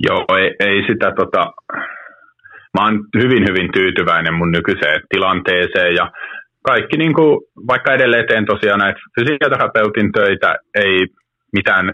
Joo, 0.00 0.24
ei, 0.38 0.56
ei 0.60 0.86
sitä 0.88 1.12
tota, 1.18 1.52
mä 2.74 2.84
oon 2.84 3.04
hyvin 3.22 3.44
hyvin 3.48 3.68
tyytyväinen 3.72 4.34
mun 4.34 4.50
nykyiseen 4.52 5.00
tilanteeseen 5.08 5.94
ja 5.94 6.10
kaikki 6.62 6.96
niin 6.96 7.14
kuin, 7.14 7.40
vaikka 7.70 7.94
edelleen 7.94 8.26
teen 8.28 8.46
tosiaan 8.46 8.78
näitä 8.78 9.00
fysioterapeutin 9.14 10.12
töitä, 10.12 10.56
ei 10.74 11.06
mitään 11.52 11.92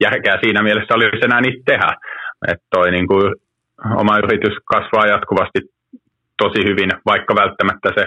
järkeä 0.00 0.38
siinä 0.42 0.62
mielessä 0.62 0.94
olisi 0.94 1.24
enää 1.24 1.40
niitä 1.40 1.62
tehdä. 1.66 1.90
Että 2.48 2.66
toi 2.70 2.90
niin 2.90 3.06
kuin, 3.06 3.34
oma 3.96 4.18
yritys 4.18 4.56
kasvaa 4.64 5.06
jatkuvasti 5.06 5.60
tosi 6.42 6.60
hyvin, 6.68 6.90
vaikka 7.06 7.34
välttämättä 7.34 7.88
se 7.98 8.04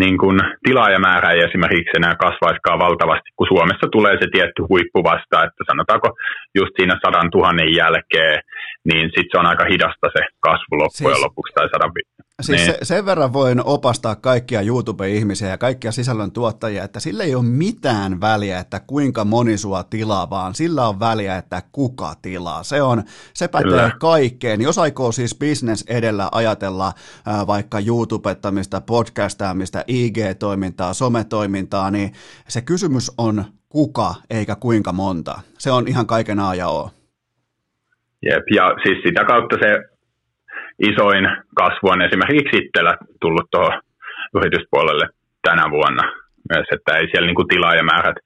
niin 0.00 0.18
kuin 0.18 0.36
tilaajamäärä 0.66 1.30
ei 1.30 1.40
esimerkiksi 1.48 1.96
enää 1.96 2.16
kasvaiskaan 2.24 2.78
valtavasti, 2.86 3.28
kun 3.36 3.50
Suomessa 3.52 3.86
tulee 3.92 4.14
se 4.20 4.28
tietty 4.32 4.60
huippu 4.70 5.00
vasta, 5.10 5.44
että 5.46 5.62
sanotaanko 5.70 6.08
just 6.58 6.72
siinä 6.76 6.96
sadan 7.04 7.30
tuhannen 7.30 7.70
jälkeen, 7.80 8.36
niin 8.88 9.04
sitten 9.14 9.30
se 9.30 9.38
on 9.42 9.50
aika 9.52 9.64
hidasta 9.72 10.06
se 10.16 10.22
kasvu 10.48 10.74
loppujen 10.82 11.16
siis, 11.16 11.26
lopuksi 11.26 11.52
tai 11.54 11.68
sadan 11.74 11.92
Siis 12.42 12.60
niin. 12.60 12.74
se, 12.74 12.78
sen 12.82 13.06
verran 13.06 13.32
voin 13.32 13.64
opastaa 13.64 14.16
kaikkia 14.16 14.60
YouTube-ihmisiä 14.60 15.48
ja 15.48 15.58
kaikkia 15.58 15.92
sisällön 15.92 16.32
tuottajia, 16.32 16.84
että 16.84 17.00
sillä 17.00 17.24
ei 17.24 17.34
ole 17.34 17.44
mitään 17.44 18.20
väliä, 18.20 18.58
että 18.58 18.80
kuinka 18.80 19.24
moni 19.24 19.58
sua 19.58 19.82
tilaa, 19.82 20.30
vaan 20.30 20.54
sillä 20.54 20.88
on 20.88 21.00
väliä, 21.00 21.36
että 21.36 21.62
kuka 21.72 22.14
tilaa. 22.22 22.62
Se, 22.62 22.82
on, 22.82 23.02
se 23.34 23.48
pätee 23.48 23.70
Kyllä. 23.70 23.90
kaikkeen. 24.00 24.60
Jos 24.60 24.78
aikoo 24.78 25.12
siis 25.12 25.38
business 25.38 25.84
edellä 25.88 26.28
ajatella 26.32 26.92
ää, 27.26 27.46
vaikka 27.46 27.78
YouTubettamista, 27.86 28.80
podcastaamista, 28.80 29.84
IG-toimintaa, 29.86 30.94
sometoimintaa, 30.94 31.90
niin 31.90 32.12
se 32.48 32.62
kysymys 32.62 33.12
on 33.18 33.44
kuka 33.68 34.14
eikä 34.30 34.56
kuinka 34.56 34.92
monta. 34.92 35.40
Se 35.58 35.70
on 35.70 35.88
ihan 35.88 36.06
kaiken 36.06 36.40
A 36.40 36.54
ja 36.54 36.68
O. 36.68 36.90
Jep, 38.22 38.44
ja 38.54 38.74
siis 38.82 38.98
sitä 39.06 39.24
kautta 39.24 39.56
se 39.62 39.91
isoin 40.78 41.24
kasvu 41.54 41.88
on 41.88 42.02
esimerkiksi 42.02 42.56
itsellä 42.56 42.94
tullut 43.20 43.50
tuohon 43.50 43.80
yrityspuolelle 44.36 45.06
tänä 45.42 45.70
vuonna 45.70 46.04
myös, 46.52 46.66
että 46.72 46.96
ei 46.96 47.06
siellä 47.10 47.26
niin 47.26 47.48
tilaajamäärät 47.48 48.16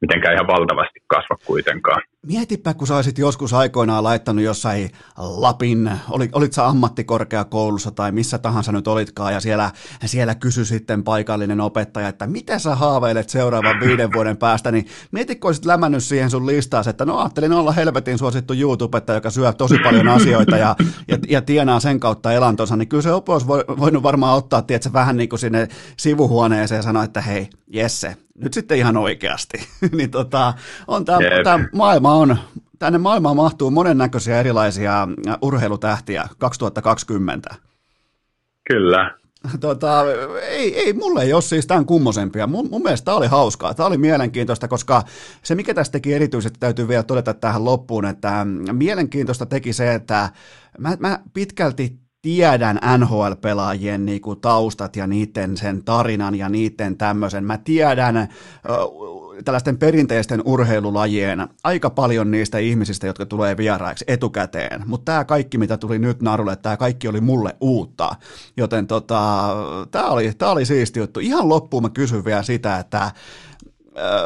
mitenkään 0.00 0.34
ihan 0.34 0.46
valtavasti 0.46 1.00
kasva 1.06 1.36
kuitenkaan. 1.46 2.02
Mietipä, 2.26 2.74
kun 2.74 2.86
sä 2.86 2.96
olisit 2.96 3.18
joskus 3.18 3.52
aikoinaan 3.52 4.04
laittanut 4.04 4.44
jossain 4.44 4.90
Lapin, 5.16 5.90
olit, 6.10 6.34
olit 6.34 6.52
sä 6.52 6.66
ammattikorkeakoulussa 6.66 7.90
tai 7.90 8.12
missä 8.12 8.38
tahansa 8.38 8.72
nyt 8.72 8.88
olitkaan, 8.88 9.32
ja 9.32 9.40
siellä, 9.40 9.70
siellä 10.04 10.34
kysy 10.34 10.64
sitten 10.64 11.04
paikallinen 11.04 11.60
opettaja, 11.60 12.08
että 12.08 12.26
mitä 12.26 12.58
sä 12.58 12.74
haaveilet 12.74 13.28
seuraavan 13.28 13.80
viiden 13.80 14.12
vuoden 14.12 14.36
päästä, 14.36 14.72
niin 14.72 14.86
mietitkö, 15.10 15.40
kun 15.40 15.48
olisit 15.48 15.64
lämännyt 15.64 16.04
siihen 16.04 16.30
sun 16.30 16.46
listaasi, 16.46 16.90
että 16.90 17.04
no 17.04 17.18
ajattelin 17.18 17.52
olla 17.52 17.72
helvetin 17.72 18.18
suosittu 18.18 18.54
YouTube, 18.54 19.02
joka 19.14 19.30
syö 19.30 19.52
tosi 19.52 19.78
paljon 19.78 20.08
asioita 20.08 20.56
ja, 20.56 20.76
ja, 21.08 21.18
ja 21.28 21.42
tienaa 21.42 21.80
sen 21.80 22.00
kautta 22.00 22.32
elantonsa, 22.32 22.76
niin 22.76 22.88
kyllä 22.88 23.02
se 23.02 23.12
opo 23.12 23.32
olisi 23.32 23.46
voinut 23.48 24.02
varmaan 24.02 24.36
ottaa, 24.36 24.62
tiedätkö, 24.62 24.92
vähän 24.92 25.16
niin 25.16 25.28
kuin 25.28 25.40
sinne 25.40 25.68
sivuhuoneeseen 25.96 26.78
ja 26.78 26.82
sanoa, 26.82 27.04
että 27.04 27.20
hei, 27.20 27.48
Jesse, 27.66 28.16
nyt 28.38 28.54
sitten 28.54 28.78
ihan 28.78 28.96
oikeasti. 28.96 29.58
niin 29.96 30.10
tota, 30.10 30.54
on 30.96 31.04
tämä 31.44 31.68
maailma 31.72 32.14
on, 32.14 32.36
tänne 32.78 32.98
maailmaan 32.98 33.36
mahtuu 33.36 33.70
monennäköisiä 33.70 34.40
erilaisia 34.40 35.08
urheilutähtiä 35.42 36.28
2020. 36.38 37.54
Kyllä. 38.68 39.14
Tota, 39.60 40.04
ei, 40.48 40.78
ei, 40.78 40.92
mulle 40.92 41.22
ei 41.22 41.32
ole 41.32 41.42
siis 41.42 41.66
tämän 41.66 41.86
kummosempia. 41.86 42.46
Mun, 42.46 42.68
mun 42.70 42.82
mielestä 42.82 43.04
tämä 43.04 43.16
oli 43.16 43.26
hauskaa. 43.26 43.74
Tämä 43.74 43.86
oli 43.86 43.98
mielenkiintoista, 43.98 44.68
koska 44.68 45.02
se, 45.42 45.54
mikä 45.54 45.74
tästä 45.74 45.92
teki 45.92 46.14
erityisesti, 46.14 46.58
täytyy 46.60 46.88
vielä 46.88 47.02
todeta 47.02 47.34
tähän 47.34 47.64
loppuun, 47.64 48.04
että 48.04 48.46
mielenkiintoista 48.72 49.46
teki 49.46 49.72
se, 49.72 49.94
että 49.94 50.30
mä, 50.78 50.96
mä 51.00 51.18
pitkälti 51.34 51.98
tiedän 52.22 52.80
NHL-pelaajien 52.98 54.06
niinku 54.06 54.36
taustat 54.36 54.96
ja 54.96 55.06
niiden 55.06 55.56
sen 55.56 55.84
tarinan 55.84 56.34
ja 56.34 56.48
niiden 56.48 56.96
tämmöisen. 56.96 57.44
Mä 57.44 57.58
tiedän 57.58 58.16
äh, 58.16 58.28
tällaisten 59.44 59.78
perinteisten 59.78 60.42
urheilulajien 60.44 61.48
aika 61.64 61.90
paljon 61.90 62.30
niistä 62.30 62.58
ihmisistä, 62.58 63.06
jotka 63.06 63.26
tulee 63.26 63.56
vieraiksi 63.56 64.04
etukäteen. 64.08 64.82
Mutta 64.86 65.12
tämä 65.12 65.24
kaikki, 65.24 65.58
mitä 65.58 65.76
tuli 65.76 65.98
nyt 65.98 66.22
narulle, 66.22 66.56
tämä 66.56 66.76
kaikki 66.76 67.08
oli 67.08 67.20
mulle 67.20 67.56
uutta. 67.60 68.14
Joten 68.56 68.86
tota, 68.86 69.48
tämä 69.90 70.06
oli, 70.06 70.32
tää 70.38 70.50
oli 70.50 70.64
siisti 70.64 71.00
juttu. 71.00 71.20
Ihan 71.20 71.48
loppuun 71.48 71.82
mä 71.82 71.90
kysyn 71.90 72.24
vielä 72.24 72.42
sitä, 72.42 72.78
että 72.78 73.10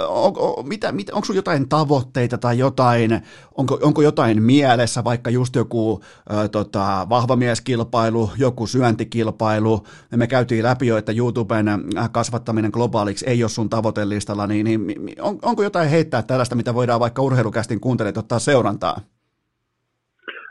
on, 0.08 0.32
on, 0.36 0.68
mitä, 0.68 0.92
mitä, 0.92 1.12
onko 1.14 1.24
sinulla 1.24 1.38
jotain 1.38 1.68
tavoitteita 1.68 2.38
tai 2.38 2.58
jotain, 2.58 3.10
onko, 3.54 3.78
onko 3.82 4.02
jotain 4.02 4.42
mielessä, 4.42 5.04
vaikka 5.04 5.30
just 5.30 5.56
joku 5.56 6.00
ö, 6.44 6.48
tota, 6.48 7.06
vahvamieskilpailu, 7.08 8.30
joku 8.38 8.66
syöntikilpailu, 8.66 9.86
me 10.16 10.26
käytiin 10.26 10.64
läpi 10.64 10.86
jo, 10.86 10.96
että 10.96 11.12
YouTuben 11.16 11.66
kasvattaminen 12.12 12.70
globaaliksi 12.74 13.26
ei 13.28 13.42
ole 13.42 13.50
sun 13.50 13.70
tavoitelistalla, 13.70 14.46
niin, 14.46 14.64
niin 14.64 14.86
on, 15.20 15.38
onko 15.42 15.62
jotain 15.62 15.88
heittää 15.88 16.22
tällaista, 16.22 16.56
mitä 16.56 16.74
voidaan 16.74 17.00
vaikka 17.00 17.22
urheilukästin 17.22 17.80
kuuntelijat 17.80 18.16
ottaa 18.16 18.38
seurantaa? 18.38 19.00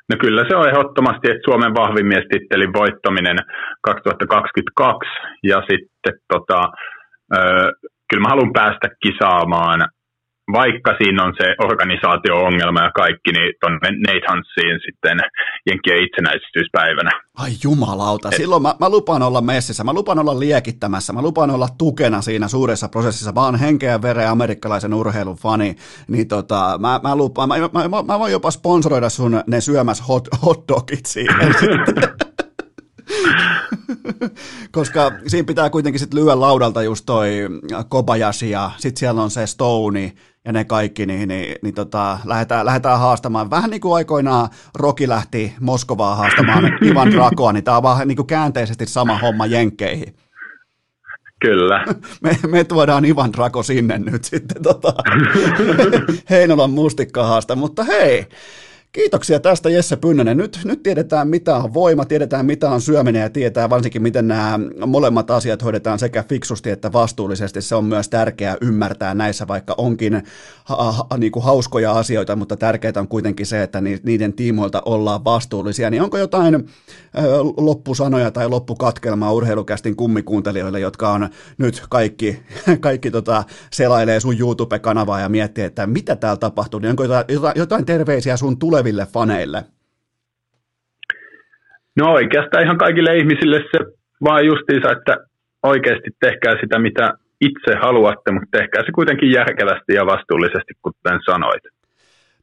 No 0.10 0.16
kyllä 0.22 0.46
se 0.48 0.56
on 0.56 0.70
ehdottomasti, 0.70 1.32
että 1.32 1.46
Suomen 1.46 1.74
vahvin 1.74 2.06
miestittelin 2.06 2.74
voittaminen 2.74 3.38
2022 3.82 5.10
ja 5.44 5.62
sitten 5.70 6.14
tota, 6.28 6.72
kyllä 8.10 8.22
mä 8.22 8.30
haluan 8.30 8.54
päästä 8.54 8.88
kisaamaan, 9.04 9.80
vaikka 10.52 10.96
siinä 10.98 11.24
on 11.24 11.34
se 11.38 11.46
organisaatio-ongelma 11.64 12.82
ja 12.84 12.92
kaikki, 12.92 13.32
niin 13.32 13.54
tuonne 13.62 13.90
Nate 14.08 14.28
Hanssiin 14.28 14.80
sitten 14.86 15.20
Jenkkien 15.66 16.04
itsenäisyyspäivänä. 16.04 17.12
Ai 17.38 17.52
jumalauta, 17.64 18.32
silloin 18.32 18.62
mä, 18.62 18.76
mä 18.80 18.90
lupaan 18.90 19.24
olla 19.24 19.42
messissä, 19.42 19.84
mä 19.84 19.94
lupaan 19.94 20.20
olla 20.20 20.40
liekittämässä, 20.40 21.14
mä 21.14 21.22
lupaan 21.22 21.52
olla 21.52 21.68
tukena 21.78 22.22
siinä 22.22 22.48
suuressa 22.48 22.90
prosessissa, 22.90 23.32
mä 23.32 23.42
oon 23.46 23.60
henkeä 23.60 23.92
ja 23.92 24.02
veren 24.02 24.30
amerikkalaisen 24.30 24.94
urheilun 24.94 25.38
fani, 25.38 25.76
niin 26.08 26.28
tota, 26.28 26.78
mä, 26.80 27.00
mä 27.04 27.16
lupaan, 27.16 27.50
mä, 27.50 27.56
mä, 27.74 27.88
mä, 27.90 28.04
mä 28.04 28.20
voin 28.20 28.32
jopa 28.32 28.52
sponsoroida 28.52 29.10
sun 29.10 29.44
ne 29.48 29.62
syömässä 29.62 30.04
hot, 30.04 30.28
hotdogit 30.46 31.06
siihen 31.06 31.36
Koska 34.72 35.12
siinä 35.28 35.46
pitää 35.46 35.70
kuitenkin 35.70 36.00
sitten 36.00 36.20
lyödä 36.20 36.40
laudalta 36.40 36.84
just 36.84 37.06
toi 37.06 37.30
Kobayashi 37.90 38.50
ja 38.50 38.72
sitten 38.78 39.00
siellä 39.00 39.24
on 39.24 39.32
se 39.32 39.48
Stone 39.48 40.14
ja 40.46 40.54
ne 40.54 40.66
kaikki, 40.66 41.06
niin, 41.06 41.28
niin, 41.28 41.56
niin 41.62 41.74
tota, 41.74 42.20
lähdetään, 42.26 42.66
lähdetään 42.66 43.00
haastamaan. 43.00 43.50
Vähän 43.50 43.70
niin 43.70 43.82
kuin 43.82 43.96
aikoinaan 43.96 44.50
Roki 44.76 45.08
lähti 45.08 45.54
Moskovaan 45.60 46.18
haastamaan 46.18 46.78
Ivan 46.92 47.12
Drakoa, 47.12 47.54
niin 47.54 47.64
tämä 47.64 47.78
on 47.78 47.84
vaan 47.84 48.08
niin 48.08 48.16
kuin 48.16 48.28
käänteisesti 48.28 48.86
sama 48.86 49.18
homma 49.18 49.46
Jenkkeihin. 49.46 50.16
Kyllä. 51.42 51.86
Me, 52.24 52.38
me 52.48 52.64
tuodaan 52.64 53.06
Ivan 53.06 53.34
Drako 53.34 53.64
sinne 53.64 53.98
nyt 53.98 54.24
sitten 54.24 54.64
tota, 54.64 54.94
Heinolan 56.30 56.72
mustikkahaasta, 56.72 57.56
mutta 57.56 57.84
hei, 57.84 58.28
Kiitoksia 58.92 59.40
tästä 59.40 59.70
Jesse 59.70 59.96
Pynnönen. 59.96 60.38
Nyt, 60.38 60.60
nyt 60.64 60.84
tiedetään 60.84 61.28
mitä 61.28 61.56
on 61.56 61.74
voima, 61.74 62.06
tiedetään 62.06 62.46
mitä 62.46 62.70
on 62.70 62.82
syöminen 62.82 63.22
ja 63.22 63.30
tietää 63.30 63.70
varsinkin 63.70 64.02
miten 64.02 64.28
nämä 64.28 64.60
molemmat 64.86 65.32
asiat 65.32 65.64
hoidetaan 65.64 66.00
sekä 66.00 66.24
fiksusti 66.30 66.70
että 66.70 66.94
vastuullisesti. 66.94 67.62
Se 67.62 67.76
on 67.76 67.86
myös 67.86 68.10
tärkeää 68.10 68.58
ymmärtää 68.62 69.14
näissä, 69.14 69.48
vaikka 69.48 69.76
onkin 69.78 70.24
ha, 70.64 70.92
ha, 70.92 71.18
niin 71.18 71.32
kuin 71.32 71.44
hauskoja 71.44 71.92
asioita, 71.92 72.36
mutta 72.36 72.58
tärkeää 72.58 72.94
on 72.98 73.08
kuitenkin 73.08 73.46
se, 73.46 73.64
että 73.64 73.82
niiden 73.82 74.34
tiimoilta 74.34 74.82
ollaan 74.86 75.24
vastuullisia. 75.24 75.90
Niin 75.90 76.02
onko 76.02 76.18
jotain 76.18 76.56
ö, 76.56 76.62
loppusanoja 77.58 78.32
tai 78.32 78.50
loppukatkelmaa 78.50 79.34
urheilukästin 79.34 79.96
kummikuuntelijoille, 79.96 80.80
jotka 80.80 81.12
on 81.12 81.30
nyt 81.58 81.84
kaikki, 81.90 82.40
kaikki 82.80 83.12
tota, 83.12 83.44
selailee 83.72 84.20
sun 84.20 84.40
YouTube-kanavaa 84.40 85.20
ja 85.20 85.30
miettii, 85.30 85.64
että 85.64 85.88
mitä 85.88 86.16
täällä 86.16 86.38
tapahtuu, 86.38 86.80
niin 86.80 86.90
onko 86.90 87.04
jotain, 87.04 87.26
jotain 87.56 87.86
terveisiä 87.86 88.38
sun 88.38 88.60
tulee 88.60 88.79
tuleville 88.80 89.06
faneille? 89.14 89.64
No 91.96 92.12
oikeastaan 92.12 92.64
ihan 92.64 92.78
kaikille 92.78 93.18
ihmisille 93.18 93.60
se 93.72 93.80
vaan 94.24 94.46
justiinsa, 94.46 94.92
että 94.92 95.18
oikeasti 95.64 96.10
tehkää 96.20 96.54
sitä, 96.62 96.80
mitä 96.80 97.14
itse 97.42 97.76
haluatte, 97.82 98.32
mutta 98.32 98.58
tehkää 98.58 98.84
se 98.86 98.92
kuitenkin 98.92 99.32
järkevästi 99.32 99.94
ja 99.94 100.06
vastuullisesti, 100.06 100.74
kuten 100.82 101.20
sanoit. 101.26 101.64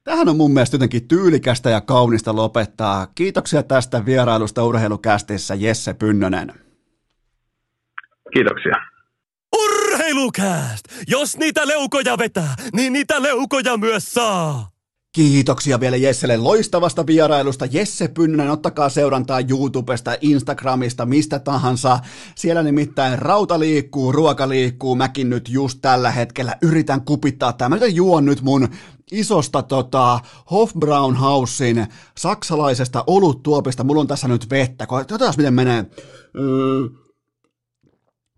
Tähän 0.05 0.29
on 0.29 0.37
mun 0.37 0.53
mielestä 0.53 0.75
jotenkin 0.75 1.09
tyylikästä 1.09 1.71
ja 1.71 1.81
kaunista 1.81 2.37
lopettaa. 2.37 3.07
Kiitoksia 3.15 3.63
tästä 3.63 4.07
vierailusta 4.07 4.65
urheilukästissä 4.65 5.55
Jesse 5.55 5.95
Pynnönen. 5.95 6.53
Kiitoksia. 8.35 8.75
Urheilukääst! 9.65 10.85
Jos 11.09 11.37
niitä 11.37 11.69
leukoja 11.69 12.19
vetää, 12.19 12.55
niin 12.73 12.93
niitä 12.93 13.23
leukoja 13.23 13.77
myös 13.77 14.15
saa! 14.15 14.76
Kiitoksia 15.16 15.80
vielä 15.80 15.97
Jesselle 15.97 16.36
loistavasta 16.36 17.06
vierailusta. 17.06 17.66
Jesse 17.70 18.09
Pynnönen, 18.09 18.51
ottakaa 18.51 18.88
seurantaa 18.88 19.40
YouTubesta, 19.51 20.16
Instagramista, 20.20 21.06
mistä 21.06 21.38
tahansa. 21.38 21.98
Siellä 22.34 22.62
nimittäin 22.62 23.18
rauta 23.18 23.59
liikkuu, 23.59 24.12
ruoka 24.12 24.48
liikkuu. 24.48 24.94
Mäkin 24.94 25.30
nyt 25.30 25.48
just 25.48 25.78
tällä 25.82 26.10
hetkellä 26.10 26.56
yritän 26.62 27.05
kupittaa 27.05 27.52
tämä. 27.52 27.76
Mä 27.76 27.86
juon 27.86 28.24
nyt 28.24 28.43
mun 28.43 28.68
isosta 29.12 29.62
tota, 29.62 30.20
Hofbraunhausin 30.51 31.86
saksalaisesta 32.18 33.05
oluttuopista. 33.06 33.84
Mulla 33.84 34.01
on 34.01 34.06
tässä 34.06 34.28
nyt 34.28 34.51
vettä. 34.51 34.86
Katsotaan 34.86 35.34
miten 35.36 35.55
menee. 35.55 35.86
Öö, 36.38 37.06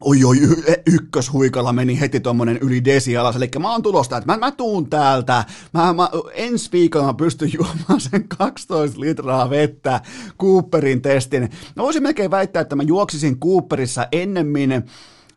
oi 0.00 0.24
oi, 0.24 0.38
y- 0.38 0.82
ykköshuikalla 0.86 1.72
meni 1.72 2.00
heti 2.00 2.20
tuommoinen 2.20 2.58
yli 2.58 2.84
desi 2.84 3.16
alas, 3.16 3.36
eli 3.36 3.50
mä 3.58 3.72
oon 3.72 3.82
tulosta, 3.82 4.16
että 4.16 4.32
mä, 4.32 4.38
mä 4.38 4.50
tuun 4.52 4.90
täältä, 4.90 5.44
mä, 5.74 5.92
mä, 5.92 6.08
ensi 6.34 6.72
viikolla 6.72 7.06
mä 7.06 7.14
pystyn 7.14 7.50
juomaan 7.54 8.00
sen 8.00 8.28
12 8.28 9.00
litraa 9.00 9.50
vettä 9.50 10.00
Cooperin 10.40 11.02
testin. 11.02 11.42
Mä 11.76 11.82
voisin 11.82 12.02
melkein 12.02 12.30
väittää, 12.30 12.62
että 12.62 12.76
mä 12.76 12.82
juoksisin 12.82 13.40
Cooperissa 13.40 14.06
ennemmin 14.12 14.84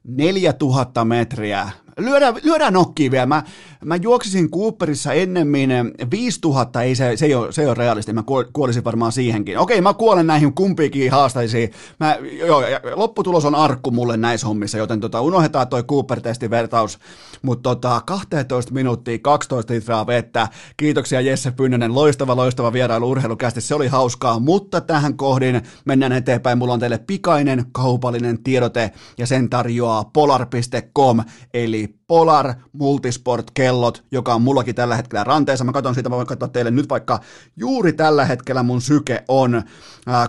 4000 0.03 1.05
metriä 1.05 1.69
lyödään, 1.97 2.35
lyödään 2.43 2.73
nokkiin 2.73 3.11
vielä. 3.11 3.25
Mä, 3.25 3.43
mä 3.85 3.95
juoksisin 3.95 4.51
Cooperissa 4.51 5.13
ennemmin 5.13 5.69
5000, 6.11 6.81
ei 6.81 6.95
se, 6.95 7.17
se, 7.17 7.25
ei 7.25 7.35
ole, 7.35 7.51
se 7.51 7.61
ei 7.61 7.67
ole 7.67 7.75
realisti, 7.75 8.13
mä 8.13 8.23
kuolisin 8.53 8.83
varmaan 8.83 9.11
siihenkin. 9.11 9.57
Okei, 9.57 9.81
mä 9.81 9.93
kuolen 9.93 10.27
näihin 10.27 10.53
kumpiikin 10.53 11.11
haastaisiin. 11.11 11.71
Mä, 11.99 12.17
joo, 12.39 12.63
lopputulos 12.95 13.45
on 13.45 13.55
arkku 13.55 13.91
mulle 13.91 14.17
näissä 14.17 14.47
hommissa, 14.47 14.77
joten 14.77 14.99
tota, 14.99 15.21
unohdetaan 15.21 15.67
toi 15.67 15.83
Cooper-testin 15.83 16.49
vertaus. 16.49 16.99
Mutta 17.41 17.69
tota, 17.69 18.01
12 18.05 18.73
minuuttia, 18.73 19.19
12 19.19 19.73
litraa 19.73 20.07
vettä. 20.07 20.47
Kiitoksia 20.77 21.21
Jesse 21.21 21.51
Pynnönen, 21.51 21.95
loistava, 21.95 22.35
loistava 22.35 22.73
vierailu 22.73 23.09
urheilukästi, 23.09 23.61
se 23.61 23.75
oli 23.75 23.87
hauskaa, 23.87 24.39
mutta 24.39 24.81
tähän 24.81 25.17
kohdin 25.17 25.61
mennään 25.85 26.11
eteenpäin. 26.11 26.57
Mulla 26.57 26.73
on 26.73 26.79
teille 26.79 26.97
pikainen 26.97 27.65
kaupallinen 27.71 28.43
tiedote 28.43 28.91
ja 29.17 29.27
sen 29.27 29.49
tarjoaa 29.49 30.03
polar.com, 30.03 31.19
eli 31.53 31.80
Polar 32.07 32.53
Multisport-kellot, 32.73 34.03
joka 34.11 34.33
on 34.33 34.41
mullakin 34.41 34.75
tällä 34.75 34.95
hetkellä 34.95 35.23
ranteessa. 35.23 35.65
Mä 35.65 35.71
katson 35.71 35.93
siitä, 35.93 36.09
mä 36.09 36.15
voin 36.15 36.27
katsoa 36.27 36.47
teille 36.47 36.71
nyt 36.71 36.89
vaikka 36.89 37.19
juuri 37.55 37.93
tällä 37.93 38.25
hetkellä 38.25 38.63
mun 38.63 38.81
syke 38.81 39.23
on 39.27 39.63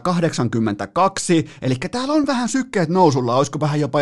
82, 0.02 1.46
eli 1.62 1.74
täällä 1.74 2.14
on 2.14 2.26
vähän 2.26 2.48
sykkeet 2.48 2.88
nousulla, 2.88 3.36
olisiko 3.36 3.60
vähän 3.60 3.80
jopa 3.80 3.98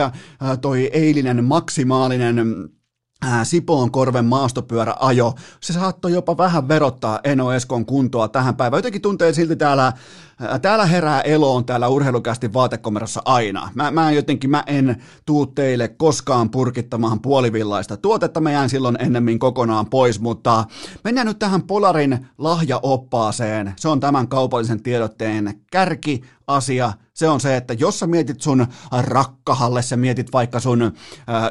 toi 0.60 0.90
eilinen 0.92 1.44
maksimaalinen 1.44 2.68
Sipoon 3.42 3.90
korven 3.90 4.24
maastopyöräajo, 4.24 5.34
se 5.60 5.72
saattoi 5.72 6.12
jopa 6.12 6.36
vähän 6.36 6.68
verottaa 6.68 7.20
Eno 7.24 7.52
Eskon 7.52 7.86
kuntoa 7.86 8.28
tähän 8.28 8.56
päivään. 8.56 8.78
Jotenkin 8.78 9.02
tuntee 9.02 9.32
silti 9.32 9.56
täällä 9.56 9.92
Täällä 10.62 10.86
herää 10.86 11.20
eloon 11.20 11.64
täällä 11.64 11.88
urheilukästi 11.88 12.52
vaatekomerossa 12.52 13.22
aina. 13.24 13.70
Mä, 13.74 13.90
mä 13.90 14.10
jotenkin, 14.10 14.50
mä 14.50 14.64
en 14.66 15.02
tuu 15.26 15.46
teille 15.46 15.88
koskaan 15.88 16.50
purkittamaan 16.50 17.20
puolivillaista 17.20 17.96
tuotetta, 17.96 18.40
mä 18.40 18.52
jään 18.52 18.70
silloin 18.70 18.96
ennemmin 19.00 19.38
kokonaan 19.38 19.86
pois, 19.86 20.20
mutta 20.20 20.64
mennään 21.04 21.26
nyt 21.26 21.38
tähän 21.38 21.62
Polarin 21.62 22.26
lahjaoppaaseen. 22.38 23.72
Se 23.76 23.88
on 23.88 24.00
tämän 24.00 24.28
kaupallisen 24.28 24.82
tiedotteen 24.82 25.60
kärki 25.70 26.22
asia, 26.46 26.92
se 27.20 27.28
on 27.28 27.40
se, 27.40 27.56
että 27.56 27.74
jos 27.74 27.98
sä 27.98 28.06
mietit 28.06 28.40
sun 28.40 28.66
rakkahalle, 29.02 29.82
sä 29.82 29.96
mietit 29.96 30.32
vaikka 30.32 30.60
sun 30.60 30.82
ä, 30.82 30.90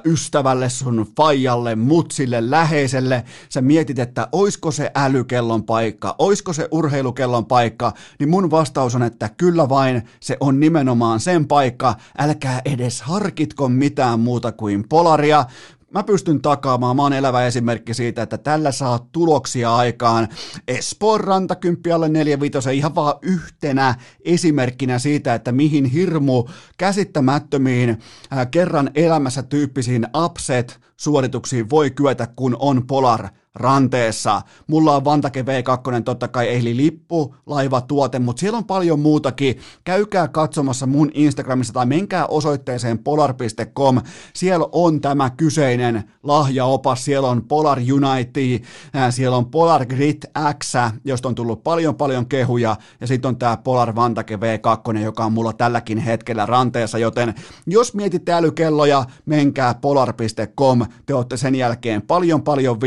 ystävälle, 0.06 0.70
sun 0.70 1.08
faijalle, 1.18 1.76
mutsille, 1.76 2.52
läheiselle, 2.52 3.24
sä 3.50 3.62
mietit, 3.62 4.00
että 4.00 4.28
oisko 4.32 4.72
se 4.72 4.92
älykellon 4.96 5.64
paikka, 5.64 6.16
oisko 6.18 6.54
se 6.54 6.68
urheilukellon 6.72 7.46
paikka, 7.46 7.94
niin 8.20 8.30
mun 8.30 8.52
vasta 8.52 8.70
vastaus 8.70 8.96
on, 8.96 9.04
että 9.04 9.30
kyllä 9.38 9.70
vain 9.70 10.04
se 10.20 10.38
on 10.40 10.60
nimenomaan 10.60 11.20
sen 11.20 11.48
paikka, 11.48 11.96
älkää 12.18 12.62
edes 12.66 13.02
harkitko 13.02 13.70
mitään 13.70 14.20
muuta 14.20 14.52
kuin 14.52 14.90
polaria, 14.90 15.46
mä 15.94 16.04
pystyn 16.04 16.42
takaamaan, 16.42 16.96
mä 16.96 17.02
oon 17.02 17.14
elävä 17.14 17.46
esimerkki 17.46 17.94
siitä, 17.94 18.22
että 18.22 18.38
tällä 18.38 18.72
saa 18.72 19.08
tuloksia 19.12 19.76
aikaan. 19.76 20.28
Espoon 20.68 21.22
rantakymppi 21.22 21.92
alle 21.92 22.10
45 22.10 22.76
ihan 22.76 22.96
vaan 22.96 23.14
yhtenä 23.22 23.96
esimerkkinä 24.26 25.00
siitä, 25.00 25.34
että 25.34 25.52
mihin 25.52 25.86
hirmu 25.86 26.46
käsittämättömiin 26.78 27.90
äh, 27.90 28.48
kerran 28.52 28.92
elämässä 28.96 29.44
tyyppisiin 29.44 30.08
upset 30.26 30.80
suorituksiin 30.98 31.70
voi 31.70 31.92
kyetä, 31.92 32.28
kun 32.36 32.58
on 32.60 32.88
Polar 32.88 33.28
ranteessa. 33.56 34.42
Mulla 34.68 34.96
on 34.96 35.06
Vantake 35.06 35.42
V2, 35.42 36.04
totta 36.06 36.28
kai 36.28 36.56
eli 36.56 36.78
lippu, 36.78 37.36
laiva, 37.46 37.82
tuote, 37.82 38.20
mutta 38.20 38.40
siellä 38.40 38.58
on 38.58 38.66
paljon 38.66 39.00
muutakin. 39.00 39.60
Käykää 39.84 40.28
katsomassa 40.28 40.86
mun 40.86 41.12
Instagramissa 41.14 41.74
tai 41.74 41.86
menkää 41.86 42.26
osoitteeseen 42.28 43.00
polar.com. 43.00 44.02
Siellä 44.34 44.66
on 44.72 45.02
tämä 45.02 45.30
kyseinen 45.30 46.04
lahjaopas, 46.24 47.06
siellä 47.06 47.30
on 47.30 47.44
Polar 47.44 47.80
United, 47.94 48.64
siellä 49.10 49.38
on 49.38 49.52
Polar 49.52 49.86
Grit 49.86 50.26
X, 50.64 50.74
josta 51.06 51.28
on 51.30 51.36
tullut 51.36 51.64
paljon 51.64 51.96
paljon 51.96 52.26
kehuja, 52.26 52.76
ja 53.02 53.08
sitten 53.08 53.30
on 53.30 53.38
tämä 53.38 53.58
Polar 53.58 53.96
Vantake 53.96 54.36
V2, 54.36 54.98
joka 54.98 55.26
on 55.26 55.34
mulla 55.34 55.54
tälläkin 55.54 55.98
hetkellä 55.98 56.46
ranteessa, 56.46 56.98
joten 56.98 57.34
jos 57.68 57.94
mietitte 57.94 58.34
älykelloja, 58.34 59.06
menkää 59.26 59.74
polar.com, 59.74 60.86
te 61.06 61.14
olette 61.14 61.38
sen 61.38 61.56
jälkeen 61.56 62.02
paljon 62.02 62.44
paljon 62.44 62.80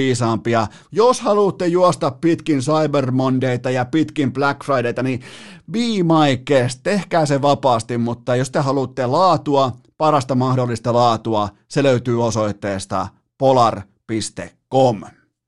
viisaampia, 0.52 0.66
jos 0.92 1.20
haluatte 1.20 1.66
juosta 1.66 2.10
pitkin 2.10 2.60
Cyber 2.60 3.10
Mondayta 3.10 3.70
ja 3.70 3.84
pitkin 3.84 4.32
Black 4.32 4.64
Fridayta, 4.64 5.02
niin 5.02 5.20
be 5.72 5.78
my 5.78 6.36
guest, 6.46 6.80
tehkää 6.82 7.26
se 7.26 7.42
vapaasti, 7.42 7.98
mutta 7.98 8.36
jos 8.36 8.50
te 8.50 8.58
haluatte 8.58 9.06
laatua, 9.06 9.72
parasta 9.98 10.34
mahdollista 10.34 10.92
laatua, 10.92 11.48
se 11.68 11.82
löytyy 11.82 12.24
osoitteesta 12.24 13.08
polar.com. 13.38 15.02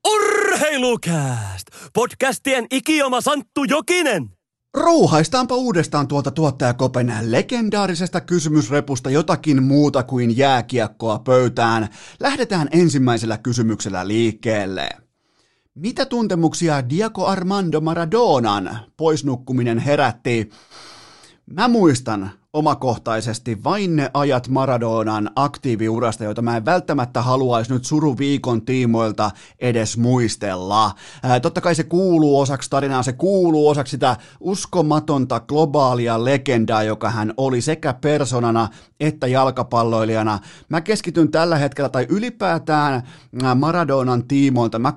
Urheilukääst! 0.09 1.67
Podcastien 1.95 2.67
ikioma 2.71 3.21
Santtu 3.21 3.65
Jokinen! 3.65 4.34
Rouhaistaanpa 4.75 5.55
uudestaan 5.55 6.09
tuolta 6.09 6.31
tuottajakopen 6.31 7.13
legendaarisesta 7.21 8.21
kysymysrepusta 8.21 9.11
jotakin 9.11 9.63
muuta 9.63 10.03
kuin 10.03 10.37
jääkiekkoa 10.37 11.19
pöytään. 11.19 11.89
Lähdetään 12.21 12.69
ensimmäisellä 12.71 13.39
kysymyksellä 13.39 14.09
liikkeelle. 14.09 14.89
Mitä 15.75 16.07
tuntemuksia 16.07 16.89
Diego 16.89 17.27
Armando 17.27 17.81
Maradonan 17.81 18.79
poisnukkuminen 18.97 19.79
herätti? 19.79 20.51
Mä 21.47 21.69
muistan 21.69 22.31
omakohtaisesti 22.55 23.65
vain 23.65 23.97
ne 23.97 24.11
ajat 24.15 24.49
Maradonan 24.49 25.31
aktiiviurasta, 25.37 26.25
joita 26.25 26.43
mä 26.43 26.57
en 26.57 26.65
välttämättä 26.65 27.23
haluaisi 27.23 27.73
nyt 27.73 27.85
suruviikon 27.85 28.63
tiimoilta 28.63 29.31
edes 29.59 29.99
muistella. 29.99 30.93
Ää, 31.23 31.41
totta 31.41 31.61
kai 31.61 31.75
se 31.75 31.85
kuuluu 31.85 32.41
osaksi 32.41 32.71
tarinaa, 32.71 33.03
se 33.03 33.13
kuuluu 33.13 33.69
osaksi 33.69 33.91
sitä 33.91 34.17
uskomatonta 34.41 35.41
globaalia 35.41 36.25
legendaa, 36.25 36.83
joka 36.83 37.11
hän 37.11 37.35
oli 37.37 37.61
sekä 37.61 37.95
personana 37.95 38.69
että 39.01 39.27
jalkapalloilijana. 39.27 40.39
Mä 40.69 40.81
keskityn 40.81 41.31
tällä 41.31 41.57
hetkellä 41.57 41.89
tai 41.89 42.07
ylipäätään 42.09 43.03
Maradonan 43.55 44.29
tiimoilta. 44.29 44.79
Mä 44.79 44.93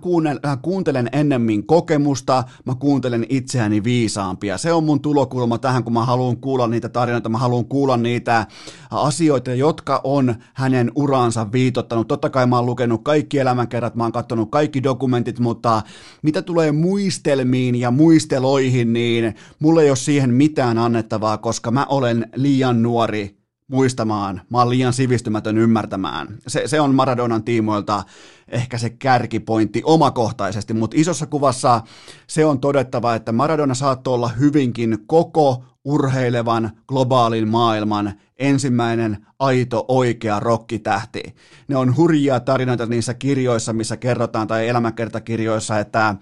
kuuntelen 0.61 1.09
ennemmin 1.11 1.67
kokemusta, 1.67 2.43
mä 2.65 2.75
kuuntelen 2.75 3.25
itseäni 3.29 3.83
viisaampia. 3.83 4.57
Se 4.57 4.73
on 4.73 4.83
mun 4.83 5.01
tulokulma 5.01 5.57
tähän, 5.57 5.83
kun 5.83 5.93
mä 5.93 6.05
haluan 6.05 6.37
kuulla 6.37 6.67
niitä 6.67 6.89
tarinoita, 6.89 7.29
mä 7.29 7.37
haluan 7.47 7.65
kuulla 7.65 7.97
niitä 7.97 8.45
asioita, 8.91 9.53
jotka 9.53 10.01
on 10.03 10.35
hänen 10.53 10.91
uransa 10.95 11.51
viitottanut. 11.51 12.07
Totta 12.07 12.29
kai 12.29 12.47
mä 12.47 12.55
oon 12.55 12.65
lukenut 12.65 13.03
kaikki 13.03 13.39
elämänkerrat, 13.39 13.95
mä 13.95 14.03
oon 14.03 14.11
katsonut 14.11 14.51
kaikki 14.51 14.83
dokumentit, 14.83 15.39
mutta 15.39 15.81
mitä 16.21 16.41
tulee 16.41 16.71
muistelmiin 16.71 17.75
ja 17.75 17.91
muisteloihin, 17.91 18.93
niin 18.93 19.35
mulla 19.59 19.81
ei 19.81 19.89
ole 19.89 19.95
siihen 19.95 20.33
mitään 20.33 20.77
annettavaa, 20.77 21.37
koska 21.37 21.71
mä 21.71 21.85
olen 21.89 22.29
liian 22.35 22.83
nuori 22.83 23.37
muistamaan, 23.67 24.41
mä 24.49 24.57
oon 24.57 24.69
liian 24.69 24.93
sivistymätön 24.93 25.57
ymmärtämään. 25.57 26.27
Se, 26.47 26.63
se 26.65 26.81
on 26.81 26.95
Maradonan 26.95 27.43
tiimoilta 27.43 28.03
ehkä 28.47 28.77
se 28.77 28.89
kärkipointti 28.89 29.81
omakohtaisesti, 29.85 30.73
mutta 30.73 30.97
isossa 30.99 31.25
kuvassa 31.25 31.81
se 32.27 32.45
on 32.45 32.59
todettava, 32.59 33.15
että 33.15 33.31
Maradona 33.31 33.73
saattoi 33.73 34.13
olla 34.13 34.27
hyvinkin 34.27 34.97
koko 35.05 35.63
urheilevan 35.87 36.71
globaalin 36.87 37.47
maailman 37.47 38.13
ensimmäinen 38.39 39.25
aito 39.39 39.85
oikea 39.87 40.39
rokkitähti. 40.39 41.23
Ne 41.67 41.77
on 41.77 41.97
hurjia 41.97 42.39
tarinoita 42.39 42.85
niissä 42.85 43.13
kirjoissa, 43.13 43.73
missä 43.73 43.97
kerrotaan, 43.97 44.47
tai 44.47 44.67
elämänkertakirjoissa, 44.67 45.79
että 45.79 46.15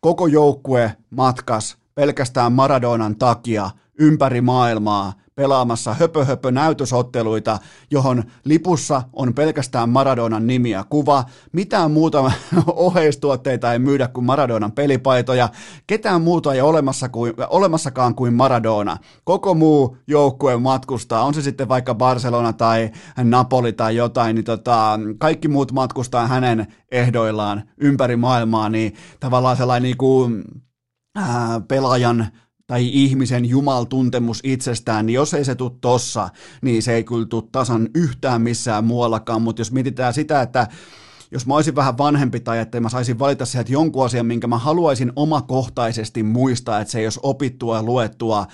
koko 0.00 0.26
joukkue 0.26 0.96
matkas 1.10 1.76
pelkästään 1.94 2.52
Maradonan 2.52 3.16
takia 3.16 3.70
ympäri 3.98 4.40
maailmaa 4.40 5.12
pelaamassa 5.36 5.94
höpö, 5.94 6.24
höpö 6.24 6.50
näytösotteluita, 6.50 7.58
johon 7.90 8.24
lipussa 8.44 9.02
on 9.12 9.34
pelkästään 9.34 9.88
Maradonan 9.88 10.46
nimi 10.46 10.70
ja 10.70 10.84
kuva. 10.90 11.24
Mitään 11.52 11.90
muuta 11.90 12.32
oheistuotteita 12.66 13.72
ei 13.72 13.78
myydä 13.78 14.08
kuin 14.08 14.24
Maradonan 14.24 14.72
pelipaitoja. 14.72 15.48
Ketään 15.86 16.22
muuta 16.22 16.54
ei 16.54 16.60
olemassa 16.60 17.08
kuin, 17.08 17.32
olemassakaan 17.48 18.14
kuin 18.14 18.34
Maradona. 18.34 18.96
Koko 19.24 19.54
muu 19.54 19.96
joukkue 20.06 20.56
matkustaa, 20.56 21.24
on 21.24 21.34
se 21.34 21.42
sitten 21.42 21.68
vaikka 21.68 21.94
Barcelona 21.94 22.52
tai 22.52 22.90
Napoli 23.24 23.72
tai 23.72 23.96
jotain, 23.96 24.34
niin 24.34 24.44
tota, 24.44 25.00
kaikki 25.18 25.48
muut 25.48 25.72
matkustaa 25.72 26.26
hänen 26.26 26.66
ehdoillaan 26.90 27.62
ympäri 27.76 28.16
maailmaa, 28.16 28.68
niin 28.68 28.94
tavallaan 29.20 29.56
sellainen 29.56 29.82
niin 29.82 29.96
kuin, 29.96 30.44
ää, 31.16 31.60
pelaajan 31.68 32.28
tai 32.74 32.90
ihmisen 32.92 33.44
jumaltuntemus 33.44 34.40
itsestään, 34.44 35.06
niin 35.06 35.14
jos 35.14 35.34
ei 35.34 35.44
se 35.44 35.54
tule 35.54 35.72
tossa, 35.80 36.28
niin 36.62 36.82
se 36.82 36.94
ei 36.94 37.04
kyllä 37.04 37.26
tule 37.26 37.44
tasan 37.52 37.88
yhtään 37.94 38.42
missään 38.42 38.84
muuallakaan, 38.84 39.42
mutta 39.42 39.60
jos 39.60 39.72
mietitään 39.72 40.14
sitä, 40.14 40.42
että 40.42 40.68
jos 41.30 41.46
mä 41.46 41.54
olisin 41.54 41.74
vähän 41.74 41.98
vanhempi 41.98 42.40
tai 42.40 42.58
että 42.58 42.80
mä 42.80 42.88
saisin 42.88 43.18
valita 43.18 43.46
sieltä 43.46 43.72
jonkun 43.72 44.04
asian, 44.04 44.26
minkä 44.26 44.46
mä 44.46 44.58
haluaisin 44.58 45.12
omakohtaisesti 45.16 46.22
muistaa, 46.22 46.80
että 46.80 46.92
se 46.92 46.98
ei 46.98 47.06
olisi 47.06 47.20
opittua, 47.22 47.82
luettua, 47.82 48.46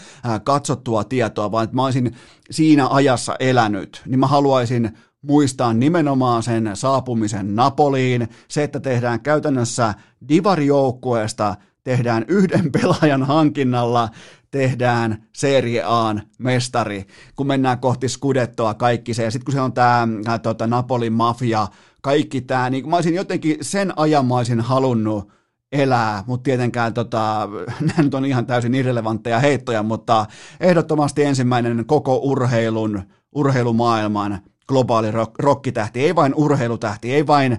katsottua 0.45 1.05
tietoa, 1.05 1.53
vaan 1.53 1.65
että 1.65 1.77
mä 1.77 1.85
olisin 1.85 2.17
siinä 2.51 2.89
ajassa 2.89 3.37
elänyt, 3.39 4.03
niin 4.07 4.21
mä 4.21 4.27
haluaisin 4.27 4.91
muistaa 5.23 5.73
nimenomaan 5.73 6.43
sen 6.43 6.71
saapumisen 6.75 7.57
Napoliin, 7.57 8.29
se, 8.49 8.63
että 8.63 8.81
tehdään 8.81 9.21
käytännössä 9.21 9.95
divarijoukkueesta 10.29 11.57
tehdään 11.85 12.25
yhden 12.29 12.73
pelaajan 12.81 13.23
hankinnalla, 13.23 14.09
tehdään 14.51 15.25
Serie 15.33 15.83
A:n 15.87 16.21
mestari, 16.39 17.07
kun 17.37 17.47
mennään 17.47 17.79
kohti 17.79 18.09
Scudettoa 18.09 18.75
kaikki 18.75 19.15
se, 19.15 19.25
ja 19.25 19.31
sitten 19.31 19.45
kun 19.45 19.53
se 19.53 19.61
on 19.61 19.73
tämä 19.73 20.39
tota, 20.43 20.67
Napolin 20.67 21.13
mafia, 21.13 21.69
kaikki 22.03 22.41
tämä, 22.41 22.71
niin 22.71 22.89
mä 22.89 22.97
olisin 22.97 23.15
jotenkin 23.15 23.57
sen 23.61 23.93
ajan 23.97 24.27
mä 24.27 24.37
olisin 24.37 24.61
halunnut 24.61 25.33
elää, 25.73 26.25
mutta 26.27 26.43
tietenkään 26.43 26.95
tota, 26.95 27.49
nämä 27.81 28.03
nyt 28.03 28.15
on 28.15 28.25
ihan 28.25 28.47
täysin 28.47 28.75
irrelevantteja 28.75 29.39
heittoja, 29.39 29.83
mutta 29.83 30.27
ehdottomasti 30.61 31.25
ensimmäinen 31.25 31.87
koko 31.87 32.17
urheilun, 32.17 33.03
urheilumaailman 33.33 34.39
globaali 34.69 35.09
rokkitähti, 35.39 36.01
ei 36.01 36.15
vain 36.15 36.35
urheilutähti, 36.35 37.15
ei 37.15 37.27
vain 37.27 37.59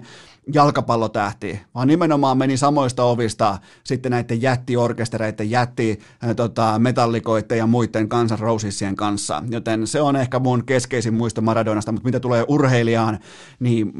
jalkapallotähti, 0.54 1.60
vaan 1.74 1.88
nimenomaan 1.88 2.38
meni 2.38 2.56
samoista 2.56 3.04
ovista 3.04 3.58
sitten 3.84 4.10
näiden 4.10 4.42
jättiorkestereiden, 4.42 5.50
jätti 5.50 6.00
tota, 6.36 6.78
metallikoiden 6.78 7.58
ja 7.58 7.66
muiden 7.66 8.06
Guns 8.10 8.40
Rosesien 8.40 8.96
kanssa. 8.96 9.42
Joten 9.50 9.86
se 9.86 10.00
on 10.00 10.16
ehkä 10.16 10.38
mun 10.38 10.64
keskeisin 10.64 11.14
muisto 11.14 11.40
Maradonasta, 11.40 11.92
mutta 11.92 12.06
mitä 12.06 12.20
tulee 12.20 12.44
urheilijaan, 12.48 13.18
niin 13.60 13.92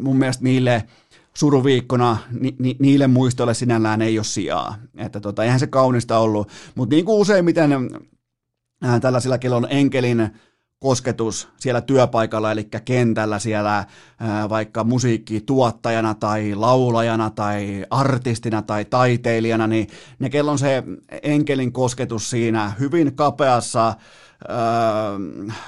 mun 0.00 0.16
mielestä 0.16 0.44
niille 0.44 0.84
suruviikkona 1.34 2.16
ni, 2.40 2.56
ni, 2.58 2.76
niille 2.78 3.06
muistoille 3.06 3.54
sinällään 3.54 4.02
ei 4.02 4.18
ole 4.18 4.24
sijaa. 4.24 4.76
Että 4.96 5.20
tota, 5.20 5.44
eihän 5.44 5.60
se 5.60 5.66
kaunista 5.66 6.18
ollut, 6.18 6.48
mutta 6.74 6.94
niin 6.94 7.04
kuin 7.04 7.20
useimmiten 7.20 7.70
tällaisilla, 9.00 9.56
on 9.56 9.66
enkelin 9.70 10.30
kosketus 10.78 11.48
siellä 11.58 11.80
työpaikalla, 11.80 12.52
eli 12.52 12.68
kentällä 12.84 13.38
siellä 13.38 13.84
ää, 14.20 14.48
vaikka 14.48 14.84
musiikkituottajana 14.84 16.14
tai 16.14 16.54
laulajana 16.54 17.30
tai 17.30 17.86
artistina 17.90 18.62
tai 18.62 18.84
taiteilijana, 18.84 19.66
niin 19.66 19.88
ne 20.18 20.30
kello 20.30 20.52
on 20.52 20.58
se 20.58 20.82
enkelin 21.22 21.72
kosketus 21.72 22.30
siinä 22.30 22.72
hyvin 22.80 23.16
kapeassa 23.16 23.94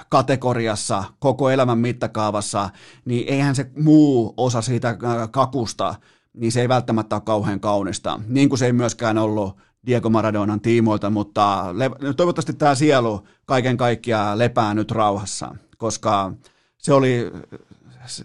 kategoriassa 0.08 1.04
koko 1.18 1.50
elämän 1.50 1.78
mittakaavassa, 1.78 2.70
niin 3.04 3.28
eihän 3.28 3.54
se 3.54 3.70
muu 3.82 4.34
osa 4.36 4.62
siitä 4.62 4.96
kakusta, 5.30 5.94
niin 6.34 6.52
se 6.52 6.60
ei 6.60 6.68
välttämättä 6.68 7.16
ole 7.16 7.22
kauhean 7.22 7.60
kaunista, 7.60 8.20
niin 8.26 8.48
kuin 8.48 8.58
se 8.58 8.66
ei 8.66 8.72
myöskään 8.72 9.18
ollut 9.18 9.56
Diego 9.86 10.10
Maradonan 10.10 10.60
tiimoilta, 10.60 11.10
mutta 11.10 11.68
le- 11.72 12.14
toivottavasti 12.16 12.52
tämä 12.52 12.74
sielu 12.74 13.26
kaiken 13.46 13.76
kaikkiaan 13.76 14.38
lepää 14.38 14.74
nyt 14.74 14.90
rauhassa, 14.90 15.54
koska 15.76 16.32
se 16.78 16.92
oli, 16.92 17.32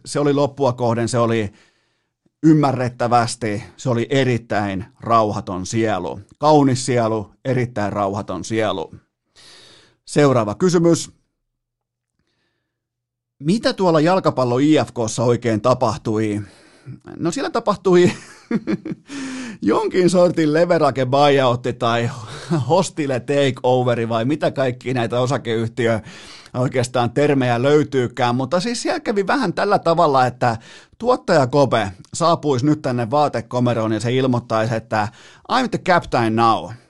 se 0.05 0.19
oli 0.19 0.33
loppua 0.33 0.73
kohden, 0.73 1.09
se 1.09 1.17
oli 1.17 1.53
ymmärrettävästi, 2.43 3.63
se 3.77 3.89
oli 3.89 4.07
erittäin 4.09 4.85
rauhaton 4.99 5.65
sielu. 5.65 6.19
Kaunis 6.37 6.85
sielu, 6.85 7.31
erittäin 7.45 7.93
rauhaton 7.93 8.43
sielu. 8.43 8.95
Seuraava 10.05 10.55
kysymys. 10.55 11.11
Mitä 13.39 13.73
tuolla 13.73 13.99
jalkapallo 13.99 14.57
IFKssa 14.57 15.23
oikein 15.23 15.61
tapahtui? 15.61 16.41
No 17.17 17.31
siellä 17.31 17.49
tapahtui 17.49 18.11
jonkin 19.65 20.09
sortin 20.09 20.53
leverage 20.53 21.05
buyoutti 21.05 21.73
tai 21.73 22.09
hostile 22.69 23.19
takeoveri 23.19 24.09
vai 24.09 24.25
mitä 24.25 24.51
kaikki 24.51 24.93
näitä 24.93 25.19
osakeyhtiö 25.19 25.99
oikeastaan 26.53 27.11
termejä 27.11 27.61
löytyykään, 27.61 28.35
mutta 28.35 28.59
siis 28.59 28.81
siellä 28.81 28.99
kävi 28.99 29.27
vähän 29.27 29.53
tällä 29.53 29.79
tavalla, 29.79 30.25
että 30.25 30.57
tuottaja 30.97 31.47
Kope 31.47 31.91
saapuisi 32.13 32.65
nyt 32.65 32.81
tänne 32.81 33.11
vaatekomeroon 33.11 33.91
ja 33.91 33.99
se 33.99 34.13
ilmoittaisi, 34.13 34.75
että 34.75 35.07
I'm 35.51 35.69
the 35.69 35.77
captain 35.77 36.35
now– 36.35 36.69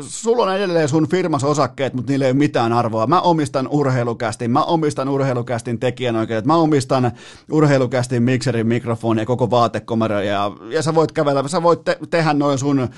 sulla 0.00 0.42
on 0.42 0.56
edelleen 0.56 0.88
sun 0.88 1.08
firmas 1.08 1.44
osakkeet, 1.44 1.94
mutta 1.94 2.12
niillä 2.12 2.24
ei 2.24 2.30
ole 2.30 2.38
mitään 2.38 2.72
arvoa. 2.72 3.06
Mä 3.06 3.20
omistan 3.20 3.68
urheilukästin, 3.70 4.50
mä 4.50 4.64
omistan 4.64 5.08
urheilukästin 5.08 5.80
tekijänoikeudet, 5.80 6.44
mä 6.44 6.56
omistan 6.56 7.12
urheilukästin 7.50 8.22
mikserin, 8.22 8.66
mikrofoni 8.66 9.22
ja 9.22 9.26
koko 9.26 9.50
vaatekomero 9.50 10.20
ja, 10.20 10.52
ja 10.70 10.82
sä 10.82 10.94
voit 10.94 11.12
kävellä, 11.12 11.48
sä 11.48 11.62
voit 11.62 11.84
te- 11.84 11.98
tehdä 12.10 12.32
noin 12.32 12.58
sun 12.58 12.80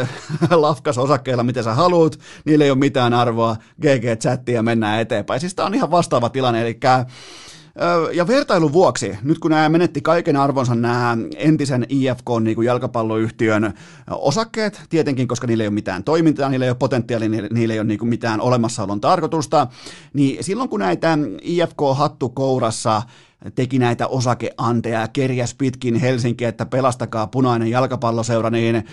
äh, 0.00 0.08
lafkas 0.50 0.98
osakkeilla, 0.98 1.42
mitä 1.42 1.62
sä 1.62 1.74
haluat, 1.74 2.18
niillä 2.44 2.64
ei 2.64 2.70
ole 2.70 2.78
mitään 2.78 3.14
arvoa, 3.14 3.56
GG-chatti 3.82 4.52
ja 4.52 4.62
mennään 4.62 5.00
eteenpäin. 5.00 5.40
Siis 5.40 5.54
tää 5.54 5.66
on 5.66 5.74
ihan 5.74 5.90
vastaava 5.90 6.28
tilanne, 6.28 6.62
eli 6.62 6.78
ja 8.12 8.26
vertailun 8.26 8.72
vuoksi, 8.72 9.18
nyt 9.22 9.38
kun 9.38 9.50
nämä 9.50 9.68
menetti 9.68 10.00
kaiken 10.00 10.36
arvonsa 10.36 10.74
nämä 10.74 11.16
entisen 11.36 11.86
IFK 11.88 12.26
niin 12.40 12.64
jalkapalloyhtiön 12.64 13.74
osakkeet, 14.10 14.80
tietenkin 14.88 15.28
koska 15.28 15.46
niillä 15.46 15.64
ei 15.64 15.68
ole 15.68 15.74
mitään 15.74 16.04
toimintaa, 16.04 16.48
niillä 16.48 16.66
ei 16.66 16.70
ole 16.70 16.76
potentiaalia, 16.78 17.28
niillä 17.28 17.74
ei 17.74 17.80
ole 17.80 17.86
niin 17.86 18.08
mitään 18.08 18.40
olemassaolon 18.40 19.00
tarkoitusta, 19.00 19.66
niin 20.12 20.44
silloin 20.44 20.68
kun 20.68 20.80
näitä 20.80 21.18
IFK-hattu 21.42 22.28
kourassa 22.28 23.02
teki 23.54 23.78
näitä 23.78 24.06
osakeanteja 24.06 25.00
ja 25.00 25.08
kerjäs 25.08 25.54
pitkin 25.54 25.94
Helsinki, 25.94 26.44
että 26.44 26.66
pelastakaa 26.66 27.26
punainen 27.26 27.70
jalkapalloseura, 27.70 28.50
niin 28.50 28.84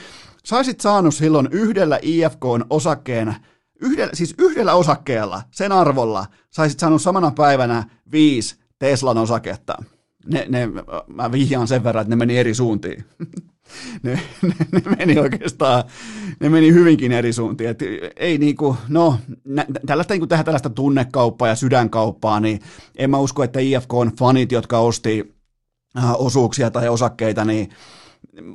saisit 0.43 0.81
saanut 0.81 1.15
silloin 1.15 1.47
yhdellä 1.51 1.99
IFKn 2.01 2.65
osakkeen 2.69 3.35
Yhdellä, 3.81 4.11
siis 4.13 4.35
yhdellä 4.37 4.73
osakkeella, 4.73 5.41
sen 5.51 5.71
arvolla, 5.71 6.25
saisit 6.49 6.79
saanut 6.79 7.01
samana 7.01 7.31
päivänä 7.31 7.83
viisi 8.11 8.64
Teslan 8.85 9.17
osaketta. 9.17 9.83
Ne, 10.25 10.45
ne, 10.49 10.69
mä 11.07 11.31
vihjaan 11.31 11.67
sen 11.67 11.83
verran, 11.83 12.01
että 12.01 12.09
ne 12.09 12.15
meni 12.15 12.37
eri 12.37 12.53
suuntiin. 12.53 13.05
ne, 14.03 14.19
ne, 14.41 14.55
ne, 14.71 14.81
meni 14.97 15.19
oikeastaan, 15.19 15.83
ne 16.39 16.49
meni 16.49 16.73
hyvinkin 16.73 17.11
eri 17.11 17.33
suuntiin. 17.33 17.69
Et 17.69 17.79
ei 18.15 18.37
niinku, 18.37 18.77
no, 18.87 19.17
nä, 19.45 19.65
tällaista 19.85 20.13
niinku 20.13 20.27
tehdä 20.27 20.43
tällaista 20.43 20.69
tunnekauppaa 20.69 21.47
ja 21.47 21.55
sydänkauppaa, 21.55 22.39
niin 22.39 22.59
en 22.97 23.09
mä 23.09 23.17
usko, 23.17 23.43
että 23.43 23.59
IFK 23.59 23.93
on 23.93 24.11
fanit, 24.19 24.51
jotka 24.51 24.79
osti 24.79 25.35
äh, 25.97 26.13
osuuksia 26.17 26.71
tai 26.71 26.89
osakkeita, 26.89 27.45
niin 27.45 27.69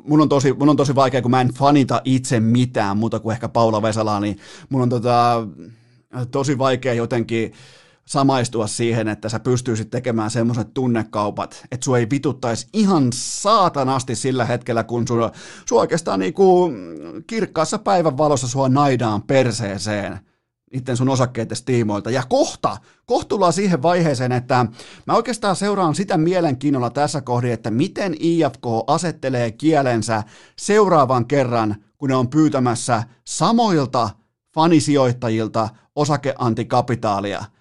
mun 0.05 0.21
on, 0.21 0.29
tosi, 0.29 0.53
mun 0.53 0.69
on 0.69 0.77
tosi 0.77 0.95
vaikea, 0.95 1.23
kun 1.23 1.31
mä 1.31 1.41
en 1.41 1.55
fanita 1.55 2.03
itse 2.05 2.41
mitään 2.41 2.97
muuta 2.97 3.21
kuin 3.21 3.33
ehkä 3.33 3.49
Paula 3.49 3.83
Vesalaa, 3.83 4.21
niin 4.21 4.39
mun 4.69 4.83
on 4.83 4.89
tota, 4.89 5.47
tosi 6.31 6.59
vaikea 6.59 6.95
jotenkin 6.95 7.53
samaistua 8.11 8.67
siihen, 8.67 9.09
että 9.09 9.29
sä 9.29 9.41
pystyisit 9.41 9.91
tekemään 9.91 10.31
semmoiset 10.31 10.75
tunnekaupat, 10.75 11.65
että 11.73 11.85
sua 11.85 11.99
ei 11.99 12.11
vituttaisi 12.11 12.67
ihan 12.73 13.11
saatanasti 13.15 14.15
sillä 14.15 14.45
hetkellä, 14.45 14.85
kun 14.85 15.09
sun, 15.09 15.31
sun 15.69 15.79
oikeastaan 15.79 16.21
niinku 16.21 16.71
kirkkaassa 17.27 17.79
päivän 17.79 18.19
valossa 18.19 18.49
sua 18.49 18.69
naidaan 18.69 19.23
perseeseen 19.23 20.19
niiden 20.73 20.97
sun 20.97 21.09
osakkeiden 21.09 21.57
tiimoilta. 21.65 22.11
Ja 22.11 22.23
kohta, 22.29 22.77
kohta 23.07 23.53
siihen 23.53 23.83
vaiheeseen, 23.83 24.33
että 24.33 24.67
mä 25.07 25.15
oikeastaan 25.15 25.57
seuraan 25.57 25.95
sitä 25.95 26.17
mielenkiinnolla 26.17 26.91
tässä 26.91 27.21
kohdin, 27.21 27.53
että 27.53 27.71
miten 27.71 28.15
IFK 28.21 28.67
asettelee 28.87 29.53
kielensä 29.53 30.23
seuraavan 30.59 31.27
kerran, 31.27 31.77
kun 31.99 32.09
ne 32.09 32.15
on 32.15 32.31
pyytämässä 32.31 33.03
samoilta 33.25 34.11
fanisijoittajilta 34.55 35.69
osakeantikapitaalia– 35.97 37.45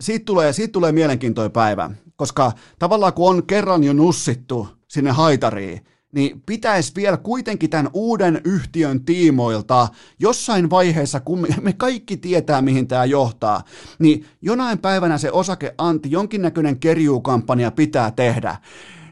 siitä 0.00 0.24
tulee, 0.24 0.52
siitä 0.52 0.72
tulee 0.72 0.92
mielenkiintoinen 0.92 1.52
päivä, 1.52 1.90
koska 2.16 2.52
tavallaan 2.78 3.12
kun 3.12 3.30
on 3.30 3.46
kerran 3.46 3.84
jo 3.84 3.92
nussittu 3.92 4.68
sinne 4.88 5.10
haitariin, 5.10 5.86
niin 6.12 6.42
pitäisi 6.46 6.92
vielä 6.96 7.16
kuitenkin 7.16 7.70
tämän 7.70 7.90
uuden 7.92 8.40
yhtiön 8.44 9.04
tiimoilta 9.04 9.88
jossain 10.18 10.70
vaiheessa, 10.70 11.20
kun 11.20 11.46
me 11.60 11.72
kaikki 11.72 12.16
tietää, 12.16 12.62
mihin 12.62 12.88
tämä 12.88 13.04
johtaa, 13.04 13.64
niin 13.98 14.26
jonain 14.42 14.78
päivänä 14.78 15.18
se 15.18 15.30
osakeanti, 15.32 16.10
jonkinnäköinen 16.10 16.80
kerjuukampanja 16.80 17.70
pitää 17.70 18.10
tehdä, 18.10 18.56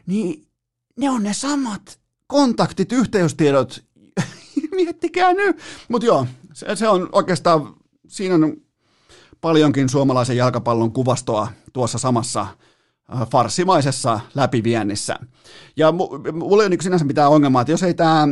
niin 0.05 0.47
ne 0.97 1.09
on 1.09 1.23
ne 1.23 1.33
samat 1.33 1.99
kontaktit, 2.27 2.91
yhteystiedot, 2.91 3.83
miettikää 4.75 5.33
nyt. 5.33 5.57
Mutta 5.89 6.05
joo, 6.05 6.25
se, 6.53 6.75
se 6.75 6.87
on 6.87 7.09
oikeastaan, 7.11 7.75
siinä 8.07 8.35
on 8.35 8.57
paljonkin 9.41 9.89
suomalaisen 9.89 10.37
jalkapallon 10.37 10.91
kuvastoa 10.91 11.47
tuossa 11.73 11.97
samassa 11.97 12.41
äh, 12.41 13.29
farsimaisessa 13.31 14.19
läpiviennissä. 14.35 15.15
Ja 15.77 15.91
mulla 15.91 16.63
ei 16.63 16.67
ole 16.67 16.69
niin 16.69 16.81
sinänsä 16.81 17.05
mitään 17.05 17.31
ongelmaa, 17.31 17.61
että 17.61 17.71
jos 17.71 17.83
ei 17.83 17.93
tämä 17.93 18.27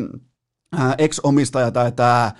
äh, 0.79 0.95
ex-omistaja 0.97 1.71
tai 1.71 1.91
tämä 1.91 2.31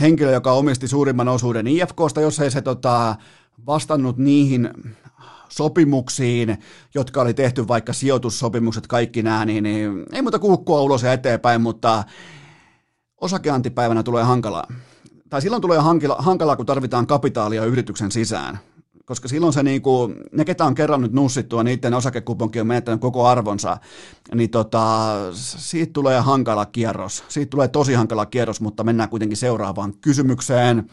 henkilö, 0.00 0.32
joka 0.32 0.52
omisti 0.52 0.88
suurimman 0.88 1.28
osuuden 1.28 1.66
IFKsta, 1.66 2.20
jos 2.20 2.40
ei 2.40 2.50
se 2.50 2.62
tota, 2.62 3.16
vastannut 3.66 4.16
niihin 4.16 4.70
sopimuksiin, 5.48 6.58
jotka 6.94 7.20
oli 7.20 7.34
tehty, 7.34 7.68
vaikka 7.68 7.92
sijoitussopimukset, 7.92 8.86
kaikki 8.86 9.22
nämä, 9.22 9.44
niin, 9.44 9.64
niin 9.64 10.06
ei 10.12 10.22
muuta 10.22 10.38
kuukkua 10.38 10.82
ulos 10.82 11.02
ja 11.02 11.12
eteenpäin, 11.12 11.60
mutta 11.60 12.04
osakeantipäivänä 13.20 14.02
tulee 14.02 14.24
hankalaa 14.24 14.66
tai 15.30 15.42
silloin 15.42 15.62
tulee 15.62 15.78
hankala, 15.78 16.16
hankalaa, 16.18 16.56
kun 16.56 16.66
tarvitaan 16.66 17.06
kapitaalia 17.06 17.64
yrityksen 17.64 18.12
sisään. 18.12 18.58
Koska 19.04 19.28
silloin 19.28 19.52
se 19.52 19.62
niinku, 19.62 20.14
ne 20.32 20.44
ketä 20.44 20.64
on 20.64 20.74
kerran 20.74 21.00
nyt 21.00 21.12
nussittua, 21.12 21.62
niiden 21.62 21.94
osakekuponki 21.94 22.60
on 22.60 22.66
menettänyt 22.66 23.00
koko 23.00 23.26
arvonsa, 23.26 23.76
niin 24.34 24.50
tota, 24.50 25.14
siitä 25.32 25.92
tulee 25.92 26.20
hankala 26.20 26.66
kierros. 26.66 27.24
Siitä 27.28 27.50
tulee 27.50 27.68
tosi 27.68 27.94
hankala 27.94 28.26
kierros, 28.26 28.60
mutta 28.60 28.84
mennään 28.84 29.08
kuitenkin 29.08 29.36
seuraavaan 29.36 29.94
kysymykseen. 30.00 30.90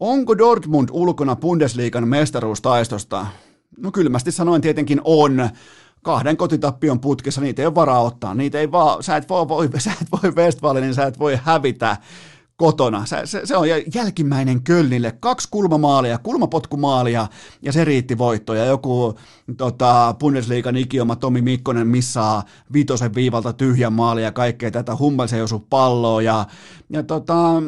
Onko 0.00 0.38
Dortmund 0.38 0.88
ulkona 0.92 1.36
Bundesliigan 1.36 2.08
mestaruustaistosta? 2.08 3.26
No 3.78 3.92
kylmästi 3.92 4.32
sanoen 4.32 4.60
tietenkin 4.60 5.00
on. 5.04 5.48
Kahden 6.02 6.36
kotitappion 6.36 7.00
putkessa 7.00 7.40
niitä 7.40 7.62
ei 7.62 7.66
ole 7.66 7.74
varaa 7.74 8.00
ottaa. 8.02 8.34
Niitä 8.34 8.60
ei 8.60 8.72
vaan, 8.72 9.02
sä 9.02 9.16
et 9.16 9.28
voi, 9.28 9.68
sä 9.78 9.92
et 10.02 10.08
voi 10.12 10.34
Westfalenin, 10.34 10.94
sä 10.94 11.06
et 11.06 11.18
voi 11.18 11.38
hävitä 11.42 11.96
kotona. 12.56 13.06
Se, 13.06 13.20
se, 13.24 13.40
se 13.44 13.56
on 13.56 13.68
jälkimmäinen 13.94 14.62
Kölnille. 14.62 15.12
Kaksi 15.20 15.48
kulmamaalia, 15.50 16.18
kulmapotkumaalia 16.18 17.26
ja 17.62 17.72
se 17.72 17.84
riitti 17.84 18.18
voitto. 18.18 18.54
Ja 18.54 18.64
joku 18.64 19.18
tota, 19.56 20.14
Bundesliigan 20.18 20.76
ikioma 20.76 21.16
Tomi 21.16 21.42
Mikkonen 21.42 21.88
missaa 21.88 22.42
viitosen 22.72 23.14
viivalta 23.14 23.52
tyhjän 23.52 23.92
maalia 23.92 24.24
ja 24.24 24.32
kaikkea 24.32 24.70
tätä. 24.70 24.96
Hummels 24.96 25.32
ei 25.32 25.42
osu 25.42 25.58
palloa 25.58 26.22
ja, 26.22 26.46
ja 26.90 27.02
tota, 27.02 27.62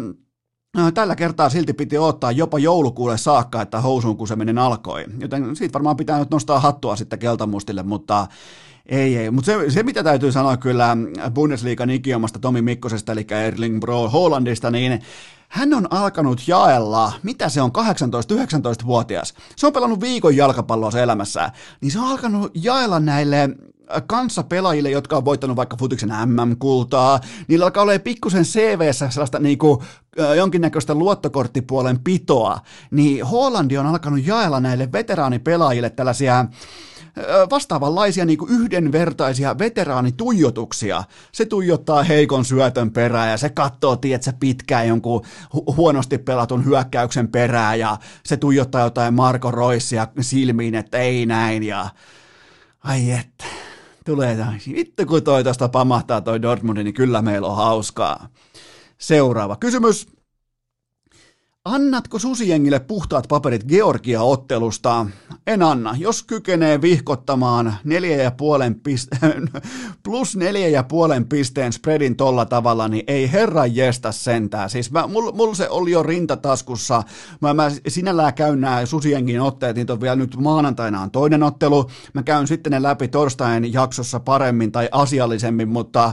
Tällä 0.95 1.17
kertaa 1.17 1.49
silti 1.49 1.73
piti 1.73 1.99
ottaa 1.99 2.33
jopa 2.33 2.59
joulukuulle 2.59 3.19
saakka, 3.19 3.63
että 3.63 3.81
housuun 3.81 4.17
kuseminen 4.17 4.59
alkoi. 4.59 5.05
Joten 5.21 5.57
siitä 5.57 5.73
varmaan 5.73 5.97
pitää 5.97 6.19
nyt 6.19 6.31
nostaa 6.31 6.61
hattua 6.61 6.97
sitten 6.97 7.19
keltamustille, 7.19 7.83
mutta 7.83 8.27
ei, 8.89 9.17
ei. 9.17 9.31
Mutta 9.31 9.47
se, 9.47 9.71
se, 9.71 9.83
mitä 9.83 10.05
täytyy 10.05 10.33
sanoa 10.33 10.57
kyllä 10.57 10.97
Bundesliigan 11.35 11.91
ikiomasta 11.91 12.39
Tomi 12.39 12.63
Mikkosesta, 12.63 13.13
eli 13.13 13.27
Erling 13.47 13.81
Bro 13.81 14.09
Hollandista, 14.09 14.71
niin 14.71 15.03
hän 15.49 15.75
on 15.75 15.87
alkanut 15.91 16.49
jaella, 16.49 17.13
mitä 17.23 17.49
se 17.49 17.63
on, 17.63 17.71
18-19-vuotias. 17.71 19.35
Se 19.57 19.67
on 19.67 19.73
pelannut 19.73 20.01
viikon 20.01 20.37
jalkapalloa 20.37 20.91
elämässä, 21.03 21.53
niin 21.81 21.93
se 21.93 21.99
on 21.99 22.09
alkanut 22.09 22.51
jaella 22.55 23.01
näille 23.01 23.51
kanssapelaajille, 24.07 24.91
jotka 24.91 25.17
on 25.17 25.25
voittanut 25.25 25.57
vaikka 25.57 25.77
futiksen 25.77 26.11
MM-kultaa, 26.27 27.21
niillä 27.49 27.65
alkaa 27.65 27.83
olla 27.83 27.99
pikkusen 27.99 28.45
CVssä 28.45 29.11
sellaista 29.11 29.39
niinku, 29.39 29.83
jonkinnäköistä 30.37 30.95
luottokorttipuolen 30.95 31.99
pitoa, 32.05 32.61
niin 32.91 33.27
Hollandi 33.27 33.79
on 33.79 33.87
alkanut 33.87 34.27
jaella 34.27 34.61
näille 34.61 34.93
veteraanipelaajille 34.93 35.91
tällaisia 35.91 36.47
vastaavanlaisia 37.51 38.25
niin 38.25 38.39
kuin 38.39 38.51
yhdenvertaisia 38.51 39.59
veteraanituijotuksia. 39.59 41.05
Se 41.33 41.47
tuijottaa 41.47 42.03
heikon 42.03 42.45
syötön 42.45 42.91
perään 42.91 43.31
ja 43.31 43.37
se 43.37 43.49
katsoo, 43.49 43.97
tietsä, 43.97 44.33
pitkään 44.41 44.89
jonkun 44.89 45.25
hu- 45.57 45.77
huonosti 45.77 46.19
pelatun 46.19 46.65
hyökkäyksen 46.65 47.29
perään 47.29 47.79
ja 47.79 47.97
se 48.25 48.37
tuijottaa 48.37 48.83
jotain 48.83 49.15
Marko 49.15 49.51
Roissia 49.51 50.09
silmiin, 50.21 50.75
että 50.75 50.99
ei 50.99 51.27
näin 51.27 51.63
ja 51.63 51.89
ai 52.85 53.11
että, 53.11 53.45
tulee 54.05 54.37
vittu 54.75 55.07
kun 55.07 55.23
toi 55.23 55.45
tosta 55.45 55.69
pamahtaa 55.69 56.21
toi 56.21 56.43
Dortmundi, 56.43 56.85
niin 56.85 56.95
kyllä 56.95 57.23
meillä 57.23 57.49
on 57.49 57.57
hauskaa. 57.57 58.29
Seuraava 58.99 59.57
kysymys. 59.57 60.18
Annatko 61.71 62.19
susijengille 62.19 62.81
puhtaat 62.81 63.29
paperit 63.29 63.65
Georgia-ottelusta? 63.65 65.07
En 65.47 65.63
anna. 65.63 65.95
Jos 65.99 66.23
kykenee 66.23 66.81
vihkottamaan 66.81 67.75
neljä 67.85 68.23
ja 68.23 68.31
puolen 68.31 68.75
piste- 68.75 69.61
plus 70.05 70.37
neljä 70.37 70.69
ja 70.69 70.83
puolen 70.83 71.29
pisteen 71.29 71.73
spreadin 71.73 72.17
tolla 72.17 72.47
tavalla, 72.47 72.89
niin 72.89 73.05
ei 73.07 73.33
herra 73.33 73.67
jestä 73.67 74.13
sentää. 74.13 74.69
Siis 74.69 74.91
mä, 74.91 75.07
mulla 75.07 75.33
mul 75.33 75.55
se 75.55 75.69
oli 75.69 75.91
jo 75.91 76.03
rintataskussa. 76.03 77.03
Mä, 77.41 77.55
mä 77.55 77.71
sinällään 77.89 78.35
käyn 78.35 78.61
nämä 78.61 78.87
susijengin 78.87 79.41
otteet, 79.41 79.77
niitä 79.77 79.93
on 79.93 80.01
vielä 80.01 80.17
nyt 80.17 80.37
maanantaina 80.37 81.03
on 81.03 81.11
toinen 81.11 81.43
ottelu. 81.43 81.91
Mä 82.15 82.23
käyn 82.23 82.47
sitten 82.47 82.73
ne 82.73 82.83
läpi 82.83 83.09
torstain 83.09 83.73
jaksossa 83.73 84.21
paremmin 84.21 84.73
tai 84.73 84.89
asiallisemmin, 84.93 85.69
mutta 85.69 86.13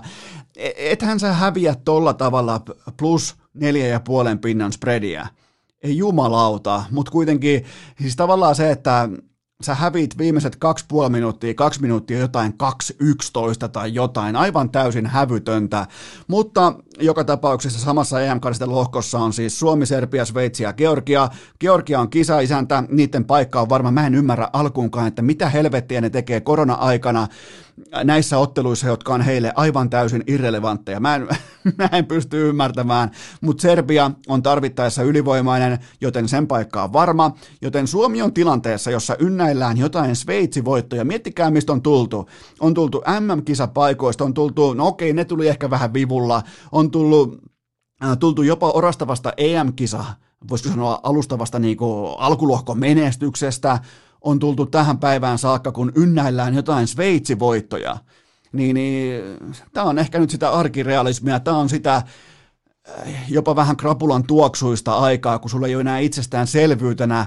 e, 0.56 0.72
ethän 0.76 1.20
sä 1.20 1.34
häviä 1.34 1.76
tolla 1.86 2.14
tavalla 2.14 2.62
plus 2.98 3.36
neljä 3.54 3.88
ja 3.88 4.00
puolen 4.00 4.40
pinnan 4.40 4.72
spreadia 4.74 5.28
jumalauta, 5.86 6.84
mutta 6.92 7.12
kuitenkin 7.12 7.66
siis 8.02 8.16
tavallaan 8.16 8.56
se, 8.56 8.72
että 8.72 9.10
sä 9.64 9.76
hävit 9.76 10.18
viimeiset 10.18 10.56
kaksi 10.56 10.86
puoli 10.88 11.10
minuuttia, 11.10 11.54
kaksi 11.54 11.82
minuuttia 11.82 12.20
jotain 12.20 12.54
2.11 13.64 13.70
tai 13.72 13.94
jotain, 13.94 14.36
aivan 14.36 14.70
täysin 14.70 15.06
hävytöntä, 15.06 15.88
mutta 16.28 16.74
joka 17.00 17.24
tapauksessa 17.24 17.80
samassa 17.80 18.22
em 18.22 18.40
lohkossa 18.66 19.20
on 19.20 19.34
siis 19.34 19.60
Suomi, 19.60 19.86
Serbia, 19.86 20.26
Sveitsi 20.26 20.64
ja 20.64 20.74
Georgia. 20.74 21.30
Georgia 21.60 22.00
on 22.00 22.10
kisaisäntä, 22.10 22.84
niiden 22.90 23.26
paikka 23.26 23.62
on 23.62 23.70
varma, 23.70 23.92
mä 23.92 24.08
en 24.08 24.16
ymmärrä 24.16 24.50
alkuunkaan, 24.54 25.08
että 25.08 25.22
mitä 25.22 25.50
helvettiä 25.50 26.02
ne 26.02 26.10
tekee 26.10 26.42
korona-aikana, 26.42 27.28
näissä 28.04 28.38
otteluissa, 28.38 28.88
jotka 28.88 29.14
on 29.14 29.22
heille 29.22 29.54
aivan 29.56 29.90
täysin 29.90 30.24
irrelevantteja. 30.28 31.00
Mä 31.00 31.16
en, 31.16 31.28
mä 31.78 31.90
en 31.92 32.06
pysty 32.06 32.50
ymmärtämään, 32.50 33.12
mutta 33.42 33.62
Serbia 33.62 34.12
on 34.28 34.44
tarvittaessa 34.44 35.04
ylivoimainen, 35.04 35.80
joten 36.02 36.28
sen 36.28 36.48
paikka 36.48 36.84
on 36.84 36.94
varma, 36.94 37.32
joten 37.62 37.88
Suomi 37.88 38.22
on 38.22 38.34
tilanteessa, 38.34 38.92
jossa 38.92 39.16
ynnäillään 39.20 39.78
jotain 39.78 40.16
Sveitsi-voittoja. 40.16 41.06
Miettikää, 41.06 41.52
mistä 41.52 41.72
on 41.74 41.82
tultu. 41.82 42.30
On 42.60 42.74
tultu 42.74 43.04
MM-kisapaikoista, 43.20 44.24
on 44.24 44.34
tultu, 44.34 44.74
no 44.74 44.88
okei, 44.88 45.14
ne 45.14 45.26
tuli 45.26 45.48
ehkä 45.48 45.70
vähän 45.70 45.94
vivulla, 45.94 46.44
on 46.72 46.85
tullut, 46.92 47.38
äh, 48.04 48.18
tultu 48.18 48.44
jopa 48.44 48.72
orastavasta 48.72 49.34
EM-kisa 49.38 50.06
voisiko 50.50 50.70
sanoa 50.70 51.00
alustavasta 51.04 51.60
niin 51.60 51.78
alkulohkomenestyksestä, 52.18 53.80
on 54.22 54.40
tultu 54.40 54.66
tähän 54.66 54.98
päivään 54.98 55.38
saakka, 55.38 55.72
kun 55.72 55.92
ynnäillään 55.96 56.56
jotain 56.56 56.88
Sveitsi-voittoja, 56.88 57.98
niin, 58.54 58.74
niin 58.74 59.24
tämä 59.74 59.86
on 59.86 60.00
ehkä 60.00 60.20
nyt 60.20 60.30
sitä 60.30 60.52
arkirealismia, 60.52 61.40
tämä 61.40 61.58
on 61.58 61.70
sitä 61.70 61.96
äh, 61.96 62.06
jopa 63.30 63.56
vähän 63.56 63.78
krapulan 63.78 64.24
tuoksuista 64.24 64.98
aikaa, 64.98 65.40
kun 65.40 65.50
sulla 65.50 65.68
ei 65.68 65.76
ole 65.76 65.82
enää 65.82 66.00
itsestäänselvyytenä 66.00 67.26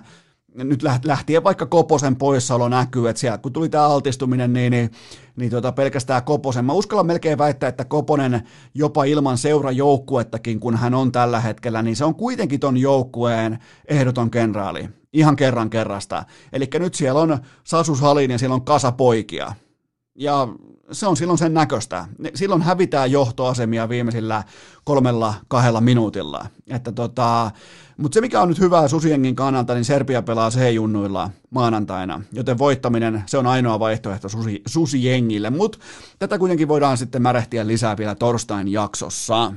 nyt 0.64 0.82
lähtien 1.05 1.44
vaikka 1.44 1.66
Koposen 1.66 2.16
poissaolo 2.16 2.68
näkyy, 2.68 3.09
että 3.09 3.20
sieltä 3.20 3.39
kun 3.39 3.52
tuli 3.52 3.68
tämä 3.68 3.85
altistuminen, 3.85 4.52
niin, 4.52 4.70
niin, 4.70 4.90
niin 5.36 5.51
tota 5.51 5.72
pelkästään 5.72 6.24
Koposen. 6.24 6.64
Mä 6.64 6.72
uskallan 6.72 7.06
melkein 7.06 7.39
väittää, 7.39 7.68
että 7.68 7.85
Koponen 7.85 8.43
jopa 8.74 9.05
ilman 9.05 9.39
seurajoukkuettakin, 9.39 10.60
kun 10.60 10.76
hän 10.76 10.94
on 10.94 11.12
tällä 11.12 11.40
hetkellä, 11.40 11.82
niin 11.82 11.97
se 11.97 12.05
on 12.05 12.14
kuitenkin 12.14 12.60
ton 12.60 12.76
joukkueen 12.76 13.59
ehdoton 13.89 14.30
kenraali 14.30 14.89
ihan 15.12 15.36
kerran 15.36 15.70
kerrasta. 15.70 16.24
Eli 16.52 16.68
nyt 16.78 16.94
siellä 16.94 17.20
on 17.20 17.39
Sasu 17.64 17.97
Salin 17.97 18.30
ja 18.30 18.39
siellä 18.39 18.55
on 18.55 18.64
kasa 18.64 18.93
poikia. 18.93 19.52
Ja 20.14 20.48
se 20.93 21.06
on 21.06 21.16
silloin 21.16 21.39
sen 21.39 21.55
näköistä. 21.55 22.06
Silloin 22.35 22.62
hävitään 22.62 23.10
johtoasemia 23.10 23.89
viimeisillä 23.89 24.44
kolmella 24.85 25.35
kahdella 25.48 25.80
minuutilla. 25.80 26.47
Että 26.70 26.93
tota, 26.93 27.51
mutta 27.98 28.14
se 28.14 28.20
mikä 28.20 28.40
on 28.40 28.48
nyt 28.48 28.60
hyvää 28.60 28.88
Susiengin 28.88 29.36
kannalta, 29.36 29.74
niin 29.74 29.84
Serbia 29.84 30.22
pelaa 30.22 30.50
C-junnuilla 30.50 31.30
maanantaina, 31.50 32.22
joten 32.32 32.58
voittaminen 32.58 33.22
se 33.26 33.38
on 33.38 33.46
ainoa 33.46 33.78
vaihtoehto 33.78 34.28
Susi, 34.28 34.62
Susijengille, 34.66 35.50
mutta 35.50 35.78
tätä 36.18 36.38
kuitenkin 36.38 36.68
voidaan 36.68 36.98
sitten 36.98 37.22
märehtiä 37.22 37.66
lisää 37.66 37.96
vielä 37.96 38.14
torstain 38.14 38.68
jaksossa. 38.68 39.52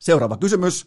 Seuraava 0.00 0.36
kysymys. 0.36 0.86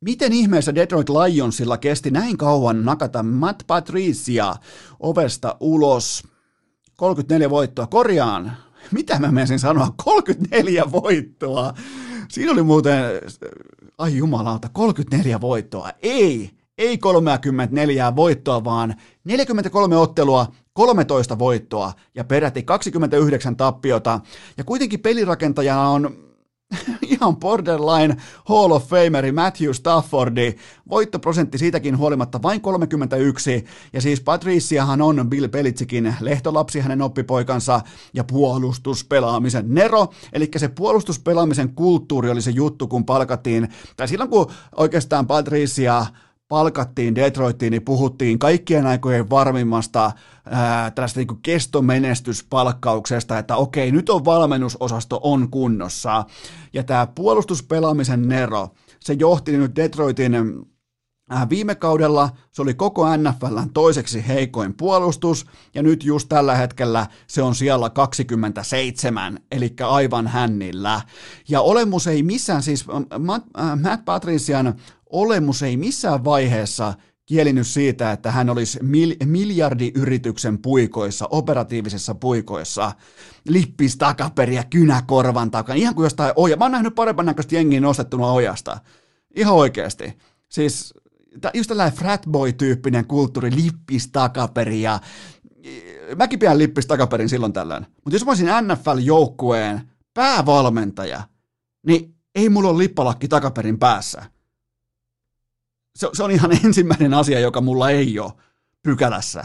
Miten 0.00 0.32
ihmeessä 0.32 0.74
Detroit 0.74 1.08
Lionsilla 1.08 1.78
kesti 1.78 2.10
näin 2.10 2.36
kauan 2.36 2.84
nakata 2.84 3.22
Matt 3.22 3.62
Patricia 3.66 4.54
ovesta 5.00 5.56
ulos? 5.60 6.24
34 6.96 7.50
voittoa. 7.50 7.86
Korjaan. 7.86 8.52
Mitä 8.90 9.18
mä 9.18 9.32
menisin 9.32 9.58
sanoa? 9.58 9.94
34 10.04 10.84
voittoa. 10.92 11.74
Siinä 12.30 12.52
oli 12.52 12.62
muuten, 12.62 13.04
ai 13.98 14.16
jumalauta, 14.16 14.68
34 14.72 15.40
voittoa. 15.40 15.90
Ei, 16.02 16.50
ei 16.78 16.98
34 16.98 18.16
voittoa, 18.16 18.64
vaan 18.64 18.94
43 19.24 19.96
ottelua, 19.96 20.46
13 20.72 21.38
voittoa 21.38 21.92
ja 22.14 22.24
peräti 22.24 22.62
29 22.62 23.56
tappiota. 23.56 24.20
Ja 24.56 24.64
kuitenkin 24.64 25.00
pelirakentajana 25.00 25.88
on 25.88 26.29
ihan 27.20 27.36
borderline 27.36 28.16
Hall 28.48 28.70
of 28.70 28.88
Fameri 28.88 29.32
Matthew 29.32 29.72
Staffordi, 29.72 30.54
voittoprosentti 30.90 31.58
siitäkin 31.58 31.98
huolimatta 31.98 32.42
vain 32.42 32.60
31, 32.60 33.64
ja 33.92 34.00
siis 34.00 34.20
Patriciahan 34.20 35.02
on 35.02 35.30
Bill 35.30 35.48
Belichickin 35.48 36.14
lehtolapsi, 36.20 36.80
hänen 36.80 37.02
oppipoikansa, 37.02 37.80
ja 38.14 38.24
puolustuspelaamisen 38.24 39.64
nero, 39.74 40.08
eli 40.32 40.50
se 40.56 40.68
puolustuspelaamisen 40.68 41.74
kulttuuri 41.74 42.30
oli 42.30 42.42
se 42.42 42.50
juttu, 42.50 42.88
kun 42.88 43.04
palkattiin, 43.04 43.68
tai 43.96 44.08
silloin 44.08 44.30
kun 44.30 44.50
oikeastaan 44.76 45.26
Patricia 45.26 46.06
palkattiin 46.50 47.14
Detroittiin, 47.14 47.70
niin 47.70 47.84
puhuttiin 47.84 48.38
kaikkien 48.38 48.86
aikojen 48.86 49.30
varmimmasta 49.30 50.12
ää, 50.50 50.90
tällaista 50.90 51.20
niin 51.20 51.42
kestomenestyspalkkauksesta, 51.42 53.38
että 53.38 53.56
okei, 53.56 53.92
nyt 53.92 54.10
on 54.10 54.24
valmennusosasto 54.24 55.20
on 55.22 55.50
kunnossa. 55.50 56.24
Ja 56.72 56.82
tämä 56.82 57.06
puolustuspelaamisen 57.14 58.28
nero, 58.28 58.68
se 59.00 59.12
johti 59.12 59.58
nyt 59.58 59.76
Detroitin 59.76 60.32
Viime 61.50 61.74
kaudella 61.74 62.30
se 62.52 62.62
oli 62.62 62.74
koko 62.74 63.16
NFLn 63.16 63.70
toiseksi 63.74 64.28
heikoin 64.28 64.74
puolustus, 64.74 65.46
ja 65.74 65.82
nyt 65.82 66.04
just 66.04 66.28
tällä 66.28 66.54
hetkellä 66.54 67.06
se 67.26 67.42
on 67.42 67.54
siellä 67.54 67.90
27, 67.90 69.38
eli 69.50 69.74
aivan 69.88 70.26
hännillä. 70.26 71.00
Ja 71.48 71.60
olemus 71.60 72.06
ei 72.06 72.22
missään, 72.22 72.62
siis 72.62 72.86
Matt 73.82 74.04
Patrician 74.04 74.74
olemus 75.10 75.62
ei 75.62 75.76
missään 75.76 76.24
vaiheessa 76.24 76.94
kielinyt 77.26 77.66
siitä, 77.66 78.12
että 78.12 78.30
hän 78.30 78.50
olisi 78.50 78.78
mil, 78.82 79.16
miljardiyrityksen 79.24 80.58
puikoissa, 80.58 81.28
operatiivisessa 81.30 82.14
puikoissa, 82.14 82.92
lippis 83.48 83.96
takaperi 83.96 84.54
ja 84.54 84.64
kynä 84.64 85.02
korvan 85.06 85.50
ihan 85.74 85.94
kuin 85.94 86.04
jostain 86.04 86.32
oja. 86.36 86.56
Mä 86.56 86.64
oon 86.64 86.72
nähnyt 86.72 86.94
parempan 86.94 87.26
näköistä 87.26 87.54
jengiä 87.54 87.80
nostettuna 87.80 88.32
ojasta. 88.32 88.78
Ihan 89.36 89.54
oikeasti. 89.54 90.18
Siis 90.48 90.94
just 91.54 91.68
tällainen 91.68 91.98
fratboy-tyyppinen 91.98 93.06
kulttuuri, 93.06 93.50
lippis 93.54 94.08
takaperi 94.08 94.82
ja 94.82 95.00
mäkin 96.16 96.38
pidän 96.38 96.58
lippis 96.58 96.86
takaperin 96.86 97.28
silloin 97.28 97.52
tällöin. 97.52 97.86
Mutta 98.04 98.14
jos 98.14 98.24
mä 98.24 98.30
olisin 98.30 98.46
NFL-joukkueen 98.46 99.80
päävalmentaja, 100.14 101.22
niin 101.86 102.14
ei 102.34 102.48
mulla 102.48 102.68
ole 102.68 102.78
lippalakki 102.78 103.28
takaperin 103.28 103.78
päässä. 103.78 104.22
Se, 105.96 106.08
se 106.12 106.22
on 106.22 106.30
ihan 106.30 106.52
ensimmäinen 106.64 107.14
asia, 107.14 107.40
joka 107.40 107.60
mulla 107.60 107.90
ei 107.90 108.18
ole 108.18 108.32
pykälässä. 108.82 109.44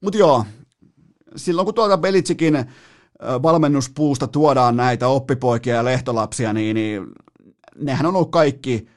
Mutta 0.00 0.18
joo, 0.18 0.44
silloin 1.36 1.64
kun 1.64 1.74
tuolta 1.74 1.98
Belitsikin 1.98 2.64
valmennuspuusta 3.42 4.26
tuodaan 4.26 4.76
näitä 4.76 5.08
oppipoikia 5.08 5.74
ja 5.74 5.84
lehtolapsia, 5.84 6.52
niin, 6.52 6.74
niin 6.74 7.06
nehän 7.78 8.06
on 8.06 8.16
ollut 8.16 8.30
kaikki, 8.30 8.88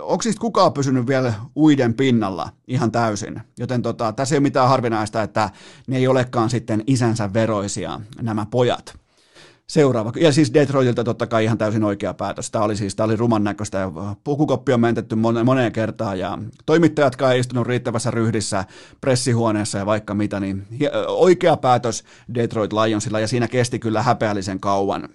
onko 0.00 0.22
siis 0.22 0.36
kukaan 0.36 0.72
pysynyt 0.72 1.06
vielä 1.06 1.34
uiden 1.56 1.94
pinnalla 1.94 2.48
ihan 2.68 2.92
täysin, 2.92 3.40
joten 3.58 3.82
tota, 3.82 4.12
tässä 4.12 4.34
ei 4.34 4.36
ole 4.36 4.42
mitään 4.42 4.68
harvinaista, 4.68 5.22
että 5.22 5.50
ne 5.86 5.96
ei 5.96 6.08
olekaan 6.08 6.50
sitten 6.50 6.84
isänsä 6.86 7.32
veroisia 7.32 8.00
nämä 8.22 8.46
pojat. 8.50 8.98
Seuraava. 9.66 10.12
Ja 10.16 10.32
siis 10.32 10.54
Detroitilta 10.54 11.04
totta 11.04 11.26
kai 11.26 11.44
ihan 11.44 11.58
täysin 11.58 11.84
oikea 11.84 12.14
päätös. 12.14 12.50
Tämä 12.50 12.64
oli 12.64 12.76
siis 12.76 12.96
tämä 12.96 13.04
oli 13.04 13.16
ruman 13.16 13.44
näköistä 13.44 13.78
ja 13.78 13.92
pukukoppi 14.24 14.72
on 14.72 14.80
mentetty 14.80 15.16
moneen 15.44 15.72
kertaan 15.72 16.18
ja 16.18 16.38
toimittajatkaan 16.66 17.32
ei 17.32 17.40
istunut 17.40 17.66
riittävässä 17.66 18.10
ryhdissä 18.10 18.64
pressihuoneessa 19.00 19.78
ja 19.78 19.86
vaikka 19.86 20.14
mitä, 20.14 20.40
niin 20.40 20.66
oikea 21.06 21.56
päätös 21.56 22.04
Detroit 22.34 22.72
Lionsilla 22.72 23.20
ja 23.20 23.28
siinä 23.28 23.48
kesti 23.48 23.78
kyllä 23.78 24.02
häpeällisen 24.02 24.60
kauan. 24.60 25.08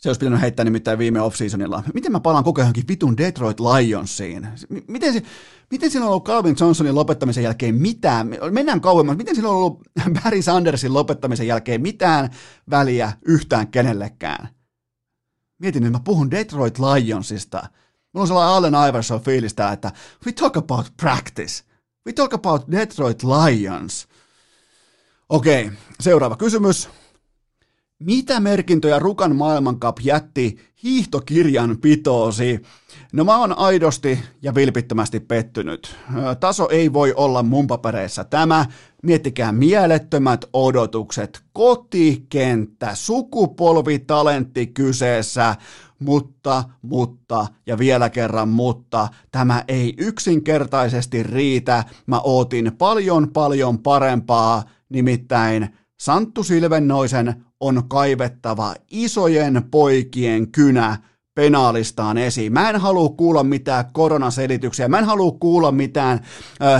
Se 0.00 0.08
olisi 0.08 0.18
pitänyt 0.18 0.40
heittää 0.40 0.64
nimittäin 0.64 0.98
viime 0.98 1.20
off-seasonilla. 1.20 1.82
Miten 1.94 2.12
mä 2.12 2.20
palaan 2.20 2.44
koko 2.44 2.60
ajankin 2.60 2.88
vitun 2.88 3.16
Detroit 3.16 3.60
Lionsiin? 3.60 4.48
Miten, 4.88 5.12
se, 5.12 5.22
miten 5.70 5.90
siinä 5.90 6.04
on 6.04 6.10
ollut 6.10 6.24
Calvin 6.24 6.56
Johnsonin 6.60 6.94
lopettamisen 6.94 7.44
jälkeen 7.44 7.74
mitään? 7.74 8.30
Mennään 8.50 8.80
kauemmas. 8.80 9.16
Miten 9.16 9.34
siinä 9.34 9.48
on 9.48 9.56
ollut 9.56 9.80
Barry 10.24 10.42
Sandersin 10.42 10.94
lopettamisen 10.94 11.46
jälkeen 11.46 11.82
mitään 11.82 12.30
väliä 12.70 13.12
yhtään 13.24 13.68
kenellekään? 13.68 14.48
Mietin 15.58 15.82
nyt, 15.82 15.92
mä 15.92 16.00
puhun 16.04 16.30
Detroit 16.30 16.78
Lionsista. 16.78 17.62
Mulla 18.12 18.22
on 18.22 18.26
sellainen 18.26 18.54
Allen 18.54 18.88
Iverson 18.90 19.20
fiilistä, 19.20 19.72
että 19.72 19.92
we 20.26 20.32
talk 20.32 20.56
about 20.56 20.86
practice. 20.96 21.64
We 22.06 22.12
talk 22.12 22.34
about 22.34 22.70
Detroit 22.70 23.22
Lions. 23.22 24.08
Okei, 25.28 25.70
seuraava 26.00 26.36
kysymys. 26.36 26.88
Mitä 28.04 28.40
merkintöjä 28.40 28.98
Rukan 28.98 29.36
maailmankap 29.36 29.96
jätti 30.02 30.58
hiihtokirjan 30.82 31.78
pitoosi? 31.80 32.62
No 33.12 33.24
mä 33.24 33.38
oon 33.38 33.58
aidosti 33.58 34.18
ja 34.42 34.54
vilpittömästi 34.54 35.20
pettynyt. 35.20 35.96
Taso 36.40 36.68
ei 36.68 36.92
voi 36.92 37.12
olla 37.16 37.42
mun 37.42 37.66
papereissa 37.66 38.24
tämä. 38.24 38.66
Miettikää 39.02 39.52
mielettömät 39.52 40.44
odotukset. 40.52 41.42
Kotikenttä, 41.52 42.94
sukupolvitalentti 42.94 44.66
kyseessä. 44.66 45.56
Mutta, 45.98 46.64
mutta 46.82 47.46
ja 47.66 47.78
vielä 47.78 48.10
kerran 48.10 48.48
mutta, 48.48 49.08
tämä 49.30 49.64
ei 49.68 49.94
yksinkertaisesti 49.98 51.22
riitä. 51.22 51.84
Mä 52.06 52.20
ootin 52.20 52.72
paljon 52.78 53.32
paljon 53.32 53.78
parempaa, 53.78 54.62
nimittäin 54.88 55.68
Santtu 56.00 56.42
Silvennoisen 56.42 57.44
on 57.60 57.82
kaivettava 57.88 58.74
isojen 58.90 59.62
poikien 59.70 60.52
kynä 60.52 60.96
penaalistaan 61.34 62.18
esiin. 62.18 62.52
Mä 62.52 62.70
en 62.70 62.80
halua 62.80 63.08
kuulla 63.08 63.44
mitään 63.44 63.84
koronaselityksiä, 63.92 64.88
mä 64.88 64.98
en 64.98 65.04
halua 65.04 65.32
kuulla 65.40 65.72
mitään 65.72 66.20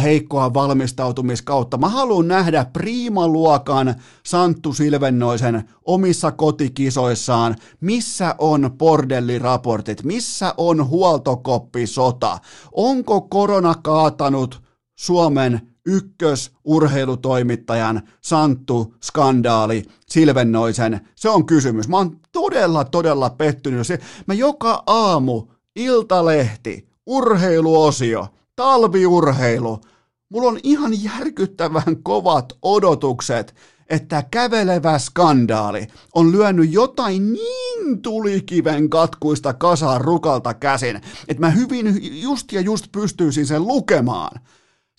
heikkoa 0.02 0.54
valmistautumiskautta. 0.54 1.78
Mä 1.78 1.88
haluan 1.88 2.28
nähdä 2.28 2.66
priimaluokan 2.72 3.94
Santtu 4.26 4.72
Silvennoisen 4.72 5.68
omissa 5.84 6.32
kotikisoissaan, 6.32 7.56
missä 7.80 8.34
on 8.38 8.70
bordelliraportit, 8.78 10.04
missä 10.04 10.54
on 10.56 10.88
huoltokoppisota, 10.88 12.38
onko 12.72 13.20
korona 13.20 13.74
kaatanut 13.82 14.62
Suomen 14.98 15.69
ykkösurheilutoimittajan 15.86 18.02
Santtu 18.20 18.94
Skandaali 19.02 19.84
Silvennoisen? 20.06 21.00
Se 21.14 21.28
on 21.28 21.46
kysymys. 21.46 21.88
Mä 21.88 21.96
oon 21.96 22.20
todella, 22.32 22.84
todella 22.84 23.30
pettynyt. 23.30 23.86
Mä 24.26 24.34
joka 24.34 24.82
aamu, 24.86 25.42
iltalehti, 25.76 26.88
urheiluosio, 27.06 28.28
talviurheilu, 28.56 29.80
mulla 30.28 30.48
on 30.48 30.60
ihan 30.62 31.02
järkyttävän 31.02 32.02
kovat 32.02 32.52
odotukset, 32.62 33.54
että 33.90 34.24
kävelevä 34.30 34.98
skandaali 34.98 35.86
on 36.14 36.32
lyönyt 36.32 36.72
jotain 36.72 37.32
niin 37.32 38.02
tulikiven 38.02 38.90
katkuista 38.90 39.54
kasaan 39.54 40.00
rukalta 40.00 40.54
käsin, 40.54 40.96
että 41.28 41.40
mä 41.40 41.50
hyvin 41.50 42.00
just 42.22 42.52
ja 42.52 42.60
just 42.60 42.86
pystyisin 42.92 43.46
sen 43.46 43.66
lukemaan. 43.66 44.40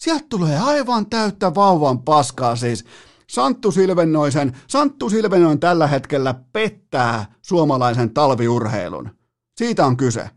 Sieltä 0.02 0.26
tulee 0.30 0.60
aivan 0.60 1.06
täyttä 1.06 1.56
vauvan 1.56 2.00
paskaa 2.00 2.56
siis. 2.56 2.86
Santtu 3.30 3.72
Silvennoisen, 3.72 4.58
Santtu 4.68 5.10
Silvennoin 5.10 5.60
tällä 5.60 5.88
hetkellä 5.88 6.36
pettää 6.54 7.26
suomalaisen 7.42 8.14
talviurheilun. 8.14 9.10
Siitä 9.58 9.86
on 9.86 9.98
kyse. 9.98 10.30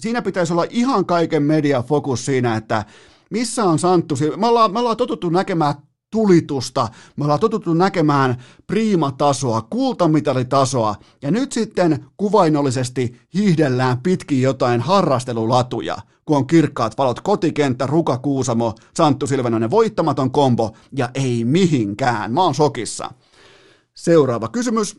Siinä 0.00 0.22
pitäisi 0.22 0.52
olla 0.52 0.66
ihan 0.70 1.06
kaiken 1.06 1.42
mediafokus 1.42 2.24
siinä, 2.24 2.56
että 2.56 2.84
missä 3.30 3.64
on 3.64 3.78
Santtu 3.78 4.16
Silvennoin. 4.16 4.70
Me 4.70 4.72
me 4.72 4.78
ollaan 4.78 4.96
totuttu 4.96 5.30
näkemään 5.30 5.74
tulitusta, 6.14 6.88
me 7.16 7.24
ollaan 7.24 7.40
totuttu 7.40 7.74
näkemään 7.74 8.36
priimatasoa, 8.66 9.62
kultamitalitasoa, 9.62 10.94
ja 11.22 11.30
nyt 11.30 11.52
sitten 11.52 12.04
kuvainnollisesti 12.16 13.20
hiihdellään 13.34 14.00
pitkin 14.00 14.42
jotain 14.42 14.80
harrastelulatuja, 14.80 15.96
kun 16.24 16.36
on 16.36 16.46
kirkkaat 16.46 16.98
valot, 16.98 17.20
kotikenttä, 17.20 17.86
Ruka 17.86 18.18
Kuusamo, 18.18 18.74
Santtu 18.96 19.26
Silvenoinen, 19.26 19.70
voittamaton 19.70 20.30
kombo, 20.30 20.76
ja 20.96 21.10
ei 21.14 21.44
mihinkään, 21.44 22.32
mä 22.32 22.42
oon 22.42 22.54
sokissa. 22.54 23.10
Seuraava 23.94 24.48
kysymys. 24.48 24.96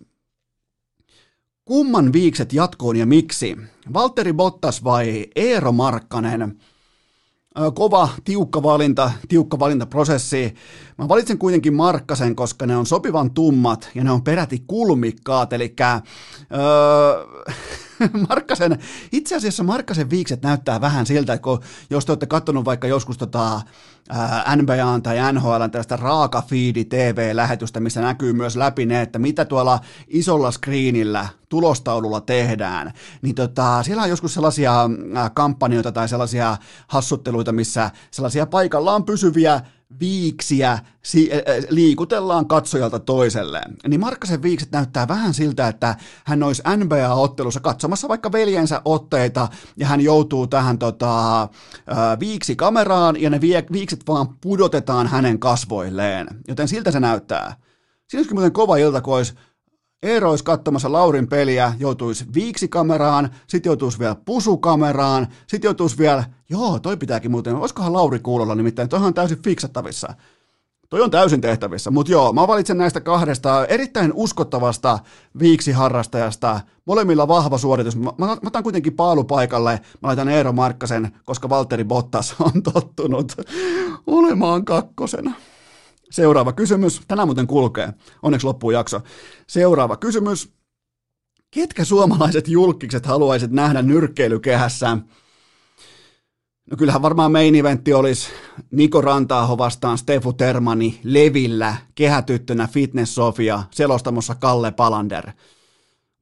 Kumman 1.66 2.14
viikset 2.14 2.54
jatkoon 2.54 2.96
ja 2.96 3.06
miksi? 3.06 3.58
Valtteri 3.94 4.34
Bottas 4.34 4.84
vai 4.84 5.28
Eero 5.36 5.72
Markkanen? 5.72 6.60
Kova, 7.74 8.10
tiukka 8.24 8.64
valinta, 8.64 9.12
tiukka 9.28 9.60
valintaprosessi. 9.60 10.56
Mä 10.98 11.08
valitsen 11.08 11.38
kuitenkin 11.38 11.74
Markkasen, 11.74 12.36
koska 12.36 12.66
ne 12.66 12.78
on 12.78 12.86
sopivan 12.86 13.32
tummat 13.32 13.90
ja 13.96 14.04
ne 14.04 14.12
on 14.12 14.24
peräti 14.24 14.64
kulmikkaat, 14.68 15.54
eli 15.54 15.76
öö, 16.52 17.54
Markkasen, 18.30 18.80
itse 19.12 19.36
asiassa 19.36 19.64
Markkasen 19.64 20.10
viikset 20.10 20.42
näyttää 20.42 20.82
vähän 20.82 21.06
siltä, 21.06 21.38
kun, 21.38 21.60
jos 21.90 22.06
te 22.06 22.12
olette 22.12 22.26
katsonut 22.26 22.66
vaikka 22.66 22.88
joskus 22.88 23.18
tota, 23.18 23.62
NBA 24.56 25.00
tai 25.04 25.34
NHL 25.34 25.66
tällaista 25.72 25.96
raaka 25.96 26.42
feedi 26.42 26.86
TV-lähetystä, 26.86 27.80
missä 27.80 28.02
näkyy 28.02 28.34
myös 28.34 28.56
läpi 28.56 28.86
ne, 28.86 29.02
että 29.02 29.20
mitä 29.20 29.46
tuolla 29.46 29.80
isolla 30.08 30.52
screenillä 30.52 31.28
tulostaululla 31.50 32.22
tehdään, 32.22 32.94
niin 33.22 33.36
tota, 33.36 33.84
siellä 33.84 34.04
on 34.04 34.10
joskus 34.10 34.34
sellaisia 34.34 34.90
kampanjoita 35.34 35.92
tai 35.92 36.10
sellaisia 36.10 36.58
hassutteluita, 36.88 37.52
missä 37.52 37.92
sellaisia 38.12 38.46
paikallaan 38.46 39.04
pysyviä 39.04 39.62
viiksiä 40.00 40.80
si- 41.04 41.30
liikutellaan 41.70 42.48
katsojalta 42.48 43.00
toiselle. 43.00 43.62
Niin 43.88 44.00
Markkasen 44.00 44.42
viikset 44.42 44.72
näyttää 44.72 45.08
vähän 45.08 45.34
siltä, 45.34 45.68
että 45.68 45.96
hän 46.24 46.44
olisi 46.44 46.64
NBA-ottelussa 46.78 47.60
katsomassa 47.60 48.08
vaikka 48.08 48.32
veljensä 48.32 48.82
otteita 48.86 49.48
ja 49.78 49.88
hän 49.88 50.02
joutuu 50.02 50.48
tähän 50.48 50.78
tota, 50.80 51.48
viiksi 52.20 52.56
kameraan 52.56 53.22
ja 53.22 53.30
ne 53.30 53.42
viikset 53.72 54.08
vaan 54.08 54.28
pudotetaan 54.42 55.08
hänen 55.08 55.40
kasvoilleen. 55.40 56.28
Joten 56.48 56.68
siltä 56.68 56.92
se 56.92 57.00
näyttää. 57.00 57.56
Siinä 58.08 58.20
olisi 58.20 58.34
muuten 58.34 58.52
kova 58.52 58.78
ilta, 58.78 59.02
kun 59.02 59.16
olisi 59.16 59.34
Eero 60.04 60.30
olisi 60.30 60.44
katsomassa 60.44 60.92
Laurin 60.92 61.28
peliä, 61.28 61.74
joutuisi 61.80 62.26
viiksikameraan, 62.34 63.30
sitten 63.48 63.70
joutuisi 63.70 64.00
vielä 64.00 64.16
pusukameraan, 64.26 65.28
sitten 65.48 65.68
joutuisi 65.68 65.98
vielä, 65.98 66.24
joo, 66.50 66.80
toi 66.80 66.98
pitääkin 66.98 67.32
muuten, 67.32 67.56
olisikohan 67.56 67.94
Lauri 67.94 68.20
kuulolla 68.20 68.56
nimittäin, 68.56 68.90
toi 68.90 69.00
on 69.00 69.14
täysin 69.14 69.42
fiksattavissa. 69.44 70.14
Toi 70.90 71.02
on 71.02 71.12
täysin 71.12 71.42
tehtävissä, 71.42 71.92
mutta 71.92 72.12
joo, 72.12 72.34
mä 72.34 72.48
valitsen 72.48 72.78
näistä 72.78 73.02
kahdesta 73.02 73.66
erittäin 73.66 74.12
uskottavasta 74.16 75.00
viiksiharrastajasta, 75.40 76.60
molemmilla 76.86 77.28
vahva 77.28 77.58
suoritus. 77.58 77.96
Mä, 77.96 78.12
mä, 78.18 78.26
mä 78.26 78.38
otan 78.46 78.64
kuitenkin 78.64 78.94
paalupaikalle, 78.94 79.72
mä 80.02 80.08
laitan 80.08 80.30
Eero 80.30 80.54
Markkasen, 80.54 81.12
koska 81.26 81.50
Valtteri 81.50 81.84
Bottas 81.84 82.36
on 82.40 82.64
tottunut 82.64 83.34
olemaan 84.08 84.66
kakkosena. 84.66 85.34
Seuraava 86.16 86.54
kysymys. 86.54 87.02
Tänään 87.08 87.28
muuten 87.28 87.48
kulkee. 87.48 87.94
Onneksi 88.22 88.48
loppuu 88.48 88.72
jakso. 88.72 89.02
Seuraava 89.48 89.98
kysymys. 89.98 90.54
ketkä 91.52 91.86
suomalaiset 91.86 92.48
julkikset 92.48 93.06
haluaisit 93.06 93.52
nähdä 93.52 93.82
nyrkkeilykehässä? 93.82 94.98
No 96.72 96.78
kyllähän 96.78 97.02
varmaan 97.02 97.32
main 97.32 97.56
eventti 97.56 97.94
olisi 97.94 98.30
Niko 98.72 99.02
Rantaaho 99.02 99.58
vastaan 99.58 99.98
Stefu 99.98 100.34
Termani 100.34 101.00
Levillä, 101.04 101.76
kehätyttönä 101.96 102.68
Fitness 102.68 103.16
Sofia, 103.16 103.64
selostamossa 103.72 104.36
Kalle 104.36 104.72
Palander. 104.72 105.32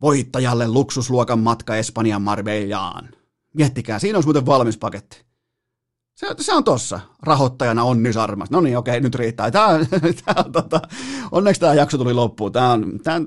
Voittajalle 0.02 0.68
luksusluokan 0.68 1.40
matka 1.40 1.76
Espanjan 1.76 2.22
Marbellaan. 2.22 3.10
Miettikää, 3.54 4.00
siinä 4.00 4.18
olisi 4.18 4.28
muuten 4.28 4.46
valmis 4.46 4.78
paketti. 4.78 5.33
Se, 6.16 6.28
se 6.40 6.54
on 6.54 6.64
tossa. 6.64 7.00
Rahoittajana 7.24 7.84
Onni 7.84 8.14
Sarmas. 8.14 8.52
No 8.52 8.62
niin, 8.62 8.78
okei, 8.78 9.02
nyt 9.02 9.16
riittää. 9.16 9.52
Tää, 9.52 9.80
tää, 10.26 10.44
tota, 10.52 10.82
onneksi 11.32 11.62
tämä 11.62 11.74
jakso 11.74 11.98
tuli 11.98 12.14
loppuun. 12.14 12.52
Tämä 12.52 12.72
on, 12.72 13.00
tää, 13.04 13.22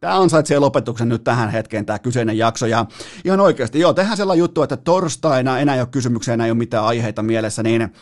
Tämä 0.00 0.20
ansaitsee 0.20 0.58
lopetuksen 0.58 1.08
nyt 1.08 1.24
tähän 1.24 1.50
hetkeen, 1.50 1.86
tämä 1.86 1.98
kyseinen 1.98 2.38
jakso. 2.38 2.66
Ja 2.66 2.86
ihan 3.24 3.40
oikeasti, 3.40 3.80
joo, 3.80 3.92
tehdään 3.92 4.16
sellainen 4.16 4.40
juttu, 4.40 4.62
että 4.62 4.76
torstaina 4.76 5.58
enää 5.58 5.74
ei 5.74 5.80
ole 5.80 5.88
kysymyksiä, 5.90 6.34
enää 6.34 6.46
ei 6.46 6.50
ole 6.50 6.58
mitään 6.58 6.84
aiheita 6.84 7.22
mielessä, 7.22 7.62
niin, 7.62 7.92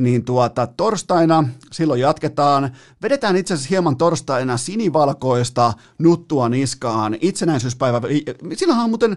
niin 0.00 0.24
tuota, 0.24 0.66
torstaina 0.66 1.48
silloin 1.72 2.00
jatketaan. 2.00 2.76
Vedetään 3.02 3.36
itse 3.36 3.54
asiassa 3.54 3.68
hieman 3.70 3.96
torstaina 3.96 4.56
sinivalkoista 4.56 5.72
nuttua 5.98 6.48
niskaan. 6.48 7.16
Itsenäisyyspäivä, 7.20 8.00
silloinhan 8.54 8.84
on 8.84 8.90
muuten 8.90 9.16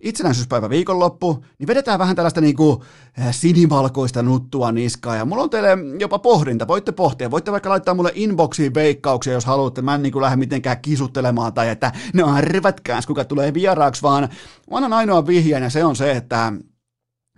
itsenäisyyspäivä 0.00 0.70
viikonloppu, 0.70 1.44
niin 1.58 1.66
vedetään 1.66 1.98
vähän 1.98 2.16
tällaista 2.16 2.40
niin 2.40 2.56
kuin 2.56 2.80
eh, 3.18 3.34
sinivalkoista 3.34 4.22
nuttua 4.22 4.72
niskaa. 4.72 5.16
Ja 5.16 5.24
mulla 5.24 5.42
on 5.42 5.50
teille 5.50 5.68
jopa 5.98 6.18
pohdinta, 6.18 6.68
voitte 6.68 6.92
pohtia. 6.92 7.30
Voitte 7.30 7.52
vaikka 7.52 7.70
laittaa 7.70 7.94
mulle 7.94 8.12
inboxiin 8.14 8.74
veikkauksia, 8.74 9.32
jos 9.32 9.44
haluatte. 9.44 9.82
Mä 9.82 9.94
en 9.94 10.02
niin 10.02 10.12
kuin 10.12 10.22
lähde 10.22 10.36
mitenkään 10.36 10.82
kisuttelemaan 10.82 11.54
tai 11.54 11.68
että 11.68 11.92
no 12.14 12.34
arvatkääs, 12.34 13.06
kuka 13.06 13.24
tulee 13.24 13.54
vieraaksi, 13.54 14.02
vaan 14.02 14.28
mä 14.70 14.76
annan 14.76 14.92
ainoa 14.92 15.26
vihjeen 15.26 15.62
ja 15.62 15.70
se 15.70 15.84
on 15.84 15.96
se, 15.96 16.10
että 16.10 16.52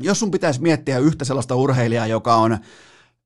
jos 0.00 0.20
sun 0.20 0.30
pitäisi 0.30 0.62
miettiä 0.62 0.98
yhtä 0.98 1.24
sellaista 1.24 1.54
urheilijaa, 1.54 2.06
joka 2.06 2.34
on 2.34 2.58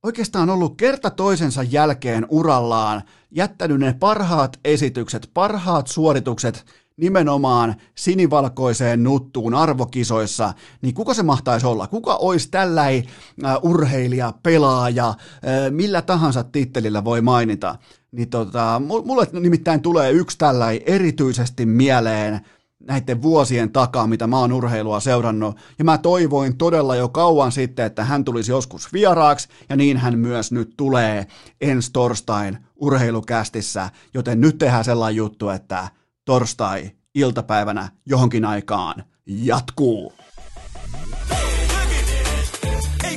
oikeastaan 0.03 0.51
ollut 0.51 0.77
kerta 0.77 1.11
toisensa 1.11 1.63
jälkeen 1.63 2.27
urallaan, 2.29 3.03
jättänyt 3.31 3.81
ne 3.81 3.97
parhaat 4.01 4.61
esitykset, 4.65 5.31
parhaat 5.35 5.87
suoritukset 5.87 6.65
nimenomaan 6.97 7.75
sinivalkoiseen 7.95 9.03
nuttuun 9.03 9.55
arvokisoissa, 9.55 10.55
niin 10.83 10.95
kuka 10.95 11.15
se 11.15 11.23
mahtaisi 11.23 11.67
olla? 11.67 11.87
Kuka 11.87 12.15
olisi 12.17 12.51
äh, 12.57 13.57
urheilija, 13.63 14.33
pelaaja, 14.43 15.15
millä 15.71 16.03
tahansa 16.03 16.45
tittelillä 16.45 17.05
voi 17.05 17.21
mainita? 17.21 17.79
Niin 18.13 18.31
tota, 18.31 18.83
mulle 19.05 19.27
nimittäin 19.33 19.83
tulee 19.83 20.13
yksi 20.13 20.39
tällainen 20.39 20.83
erityisesti 20.87 21.67
mieleen 21.67 22.41
näiden 22.87 23.23
vuosien 23.23 23.73
takaa, 23.73 24.07
mitä 24.07 24.27
mä 24.27 24.39
oon 24.39 24.53
urheilua 24.53 25.01
seurannut, 25.01 25.57
ja 25.79 25.85
mä 25.85 25.99
toivoin 25.99 26.57
todella 26.57 26.97
jo 26.97 27.09
kauan 27.09 27.53
sitten, 27.53 27.87
että 27.87 28.05
hän 28.05 28.25
tulisi 28.25 28.51
joskus 28.51 28.93
vieraaksi, 28.93 29.49
ja 29.69 29.77
niin 29.77 29.97
hän 29.97 30.19
myös 30.19 30.53
nyt 30.53 30.75
tulee 30.77 31.27
ensi 31.61 31.93
torstain 31.93 32.59
urheilukästissä, 32.77 33.91
joten 34.15 34.41
nyt 34.41 34.59
tehdään 34.59 34.85
sellainen 34.85 35.17
juttu, 35.17 35.49
että 35.49 35.89
torstai-iltapäivänä 36.25 37.89
johonkin 38.07 38.45
aikaan 38.45 39.05
jatkuu. 39.27 40.13
Ei 43.05 43.17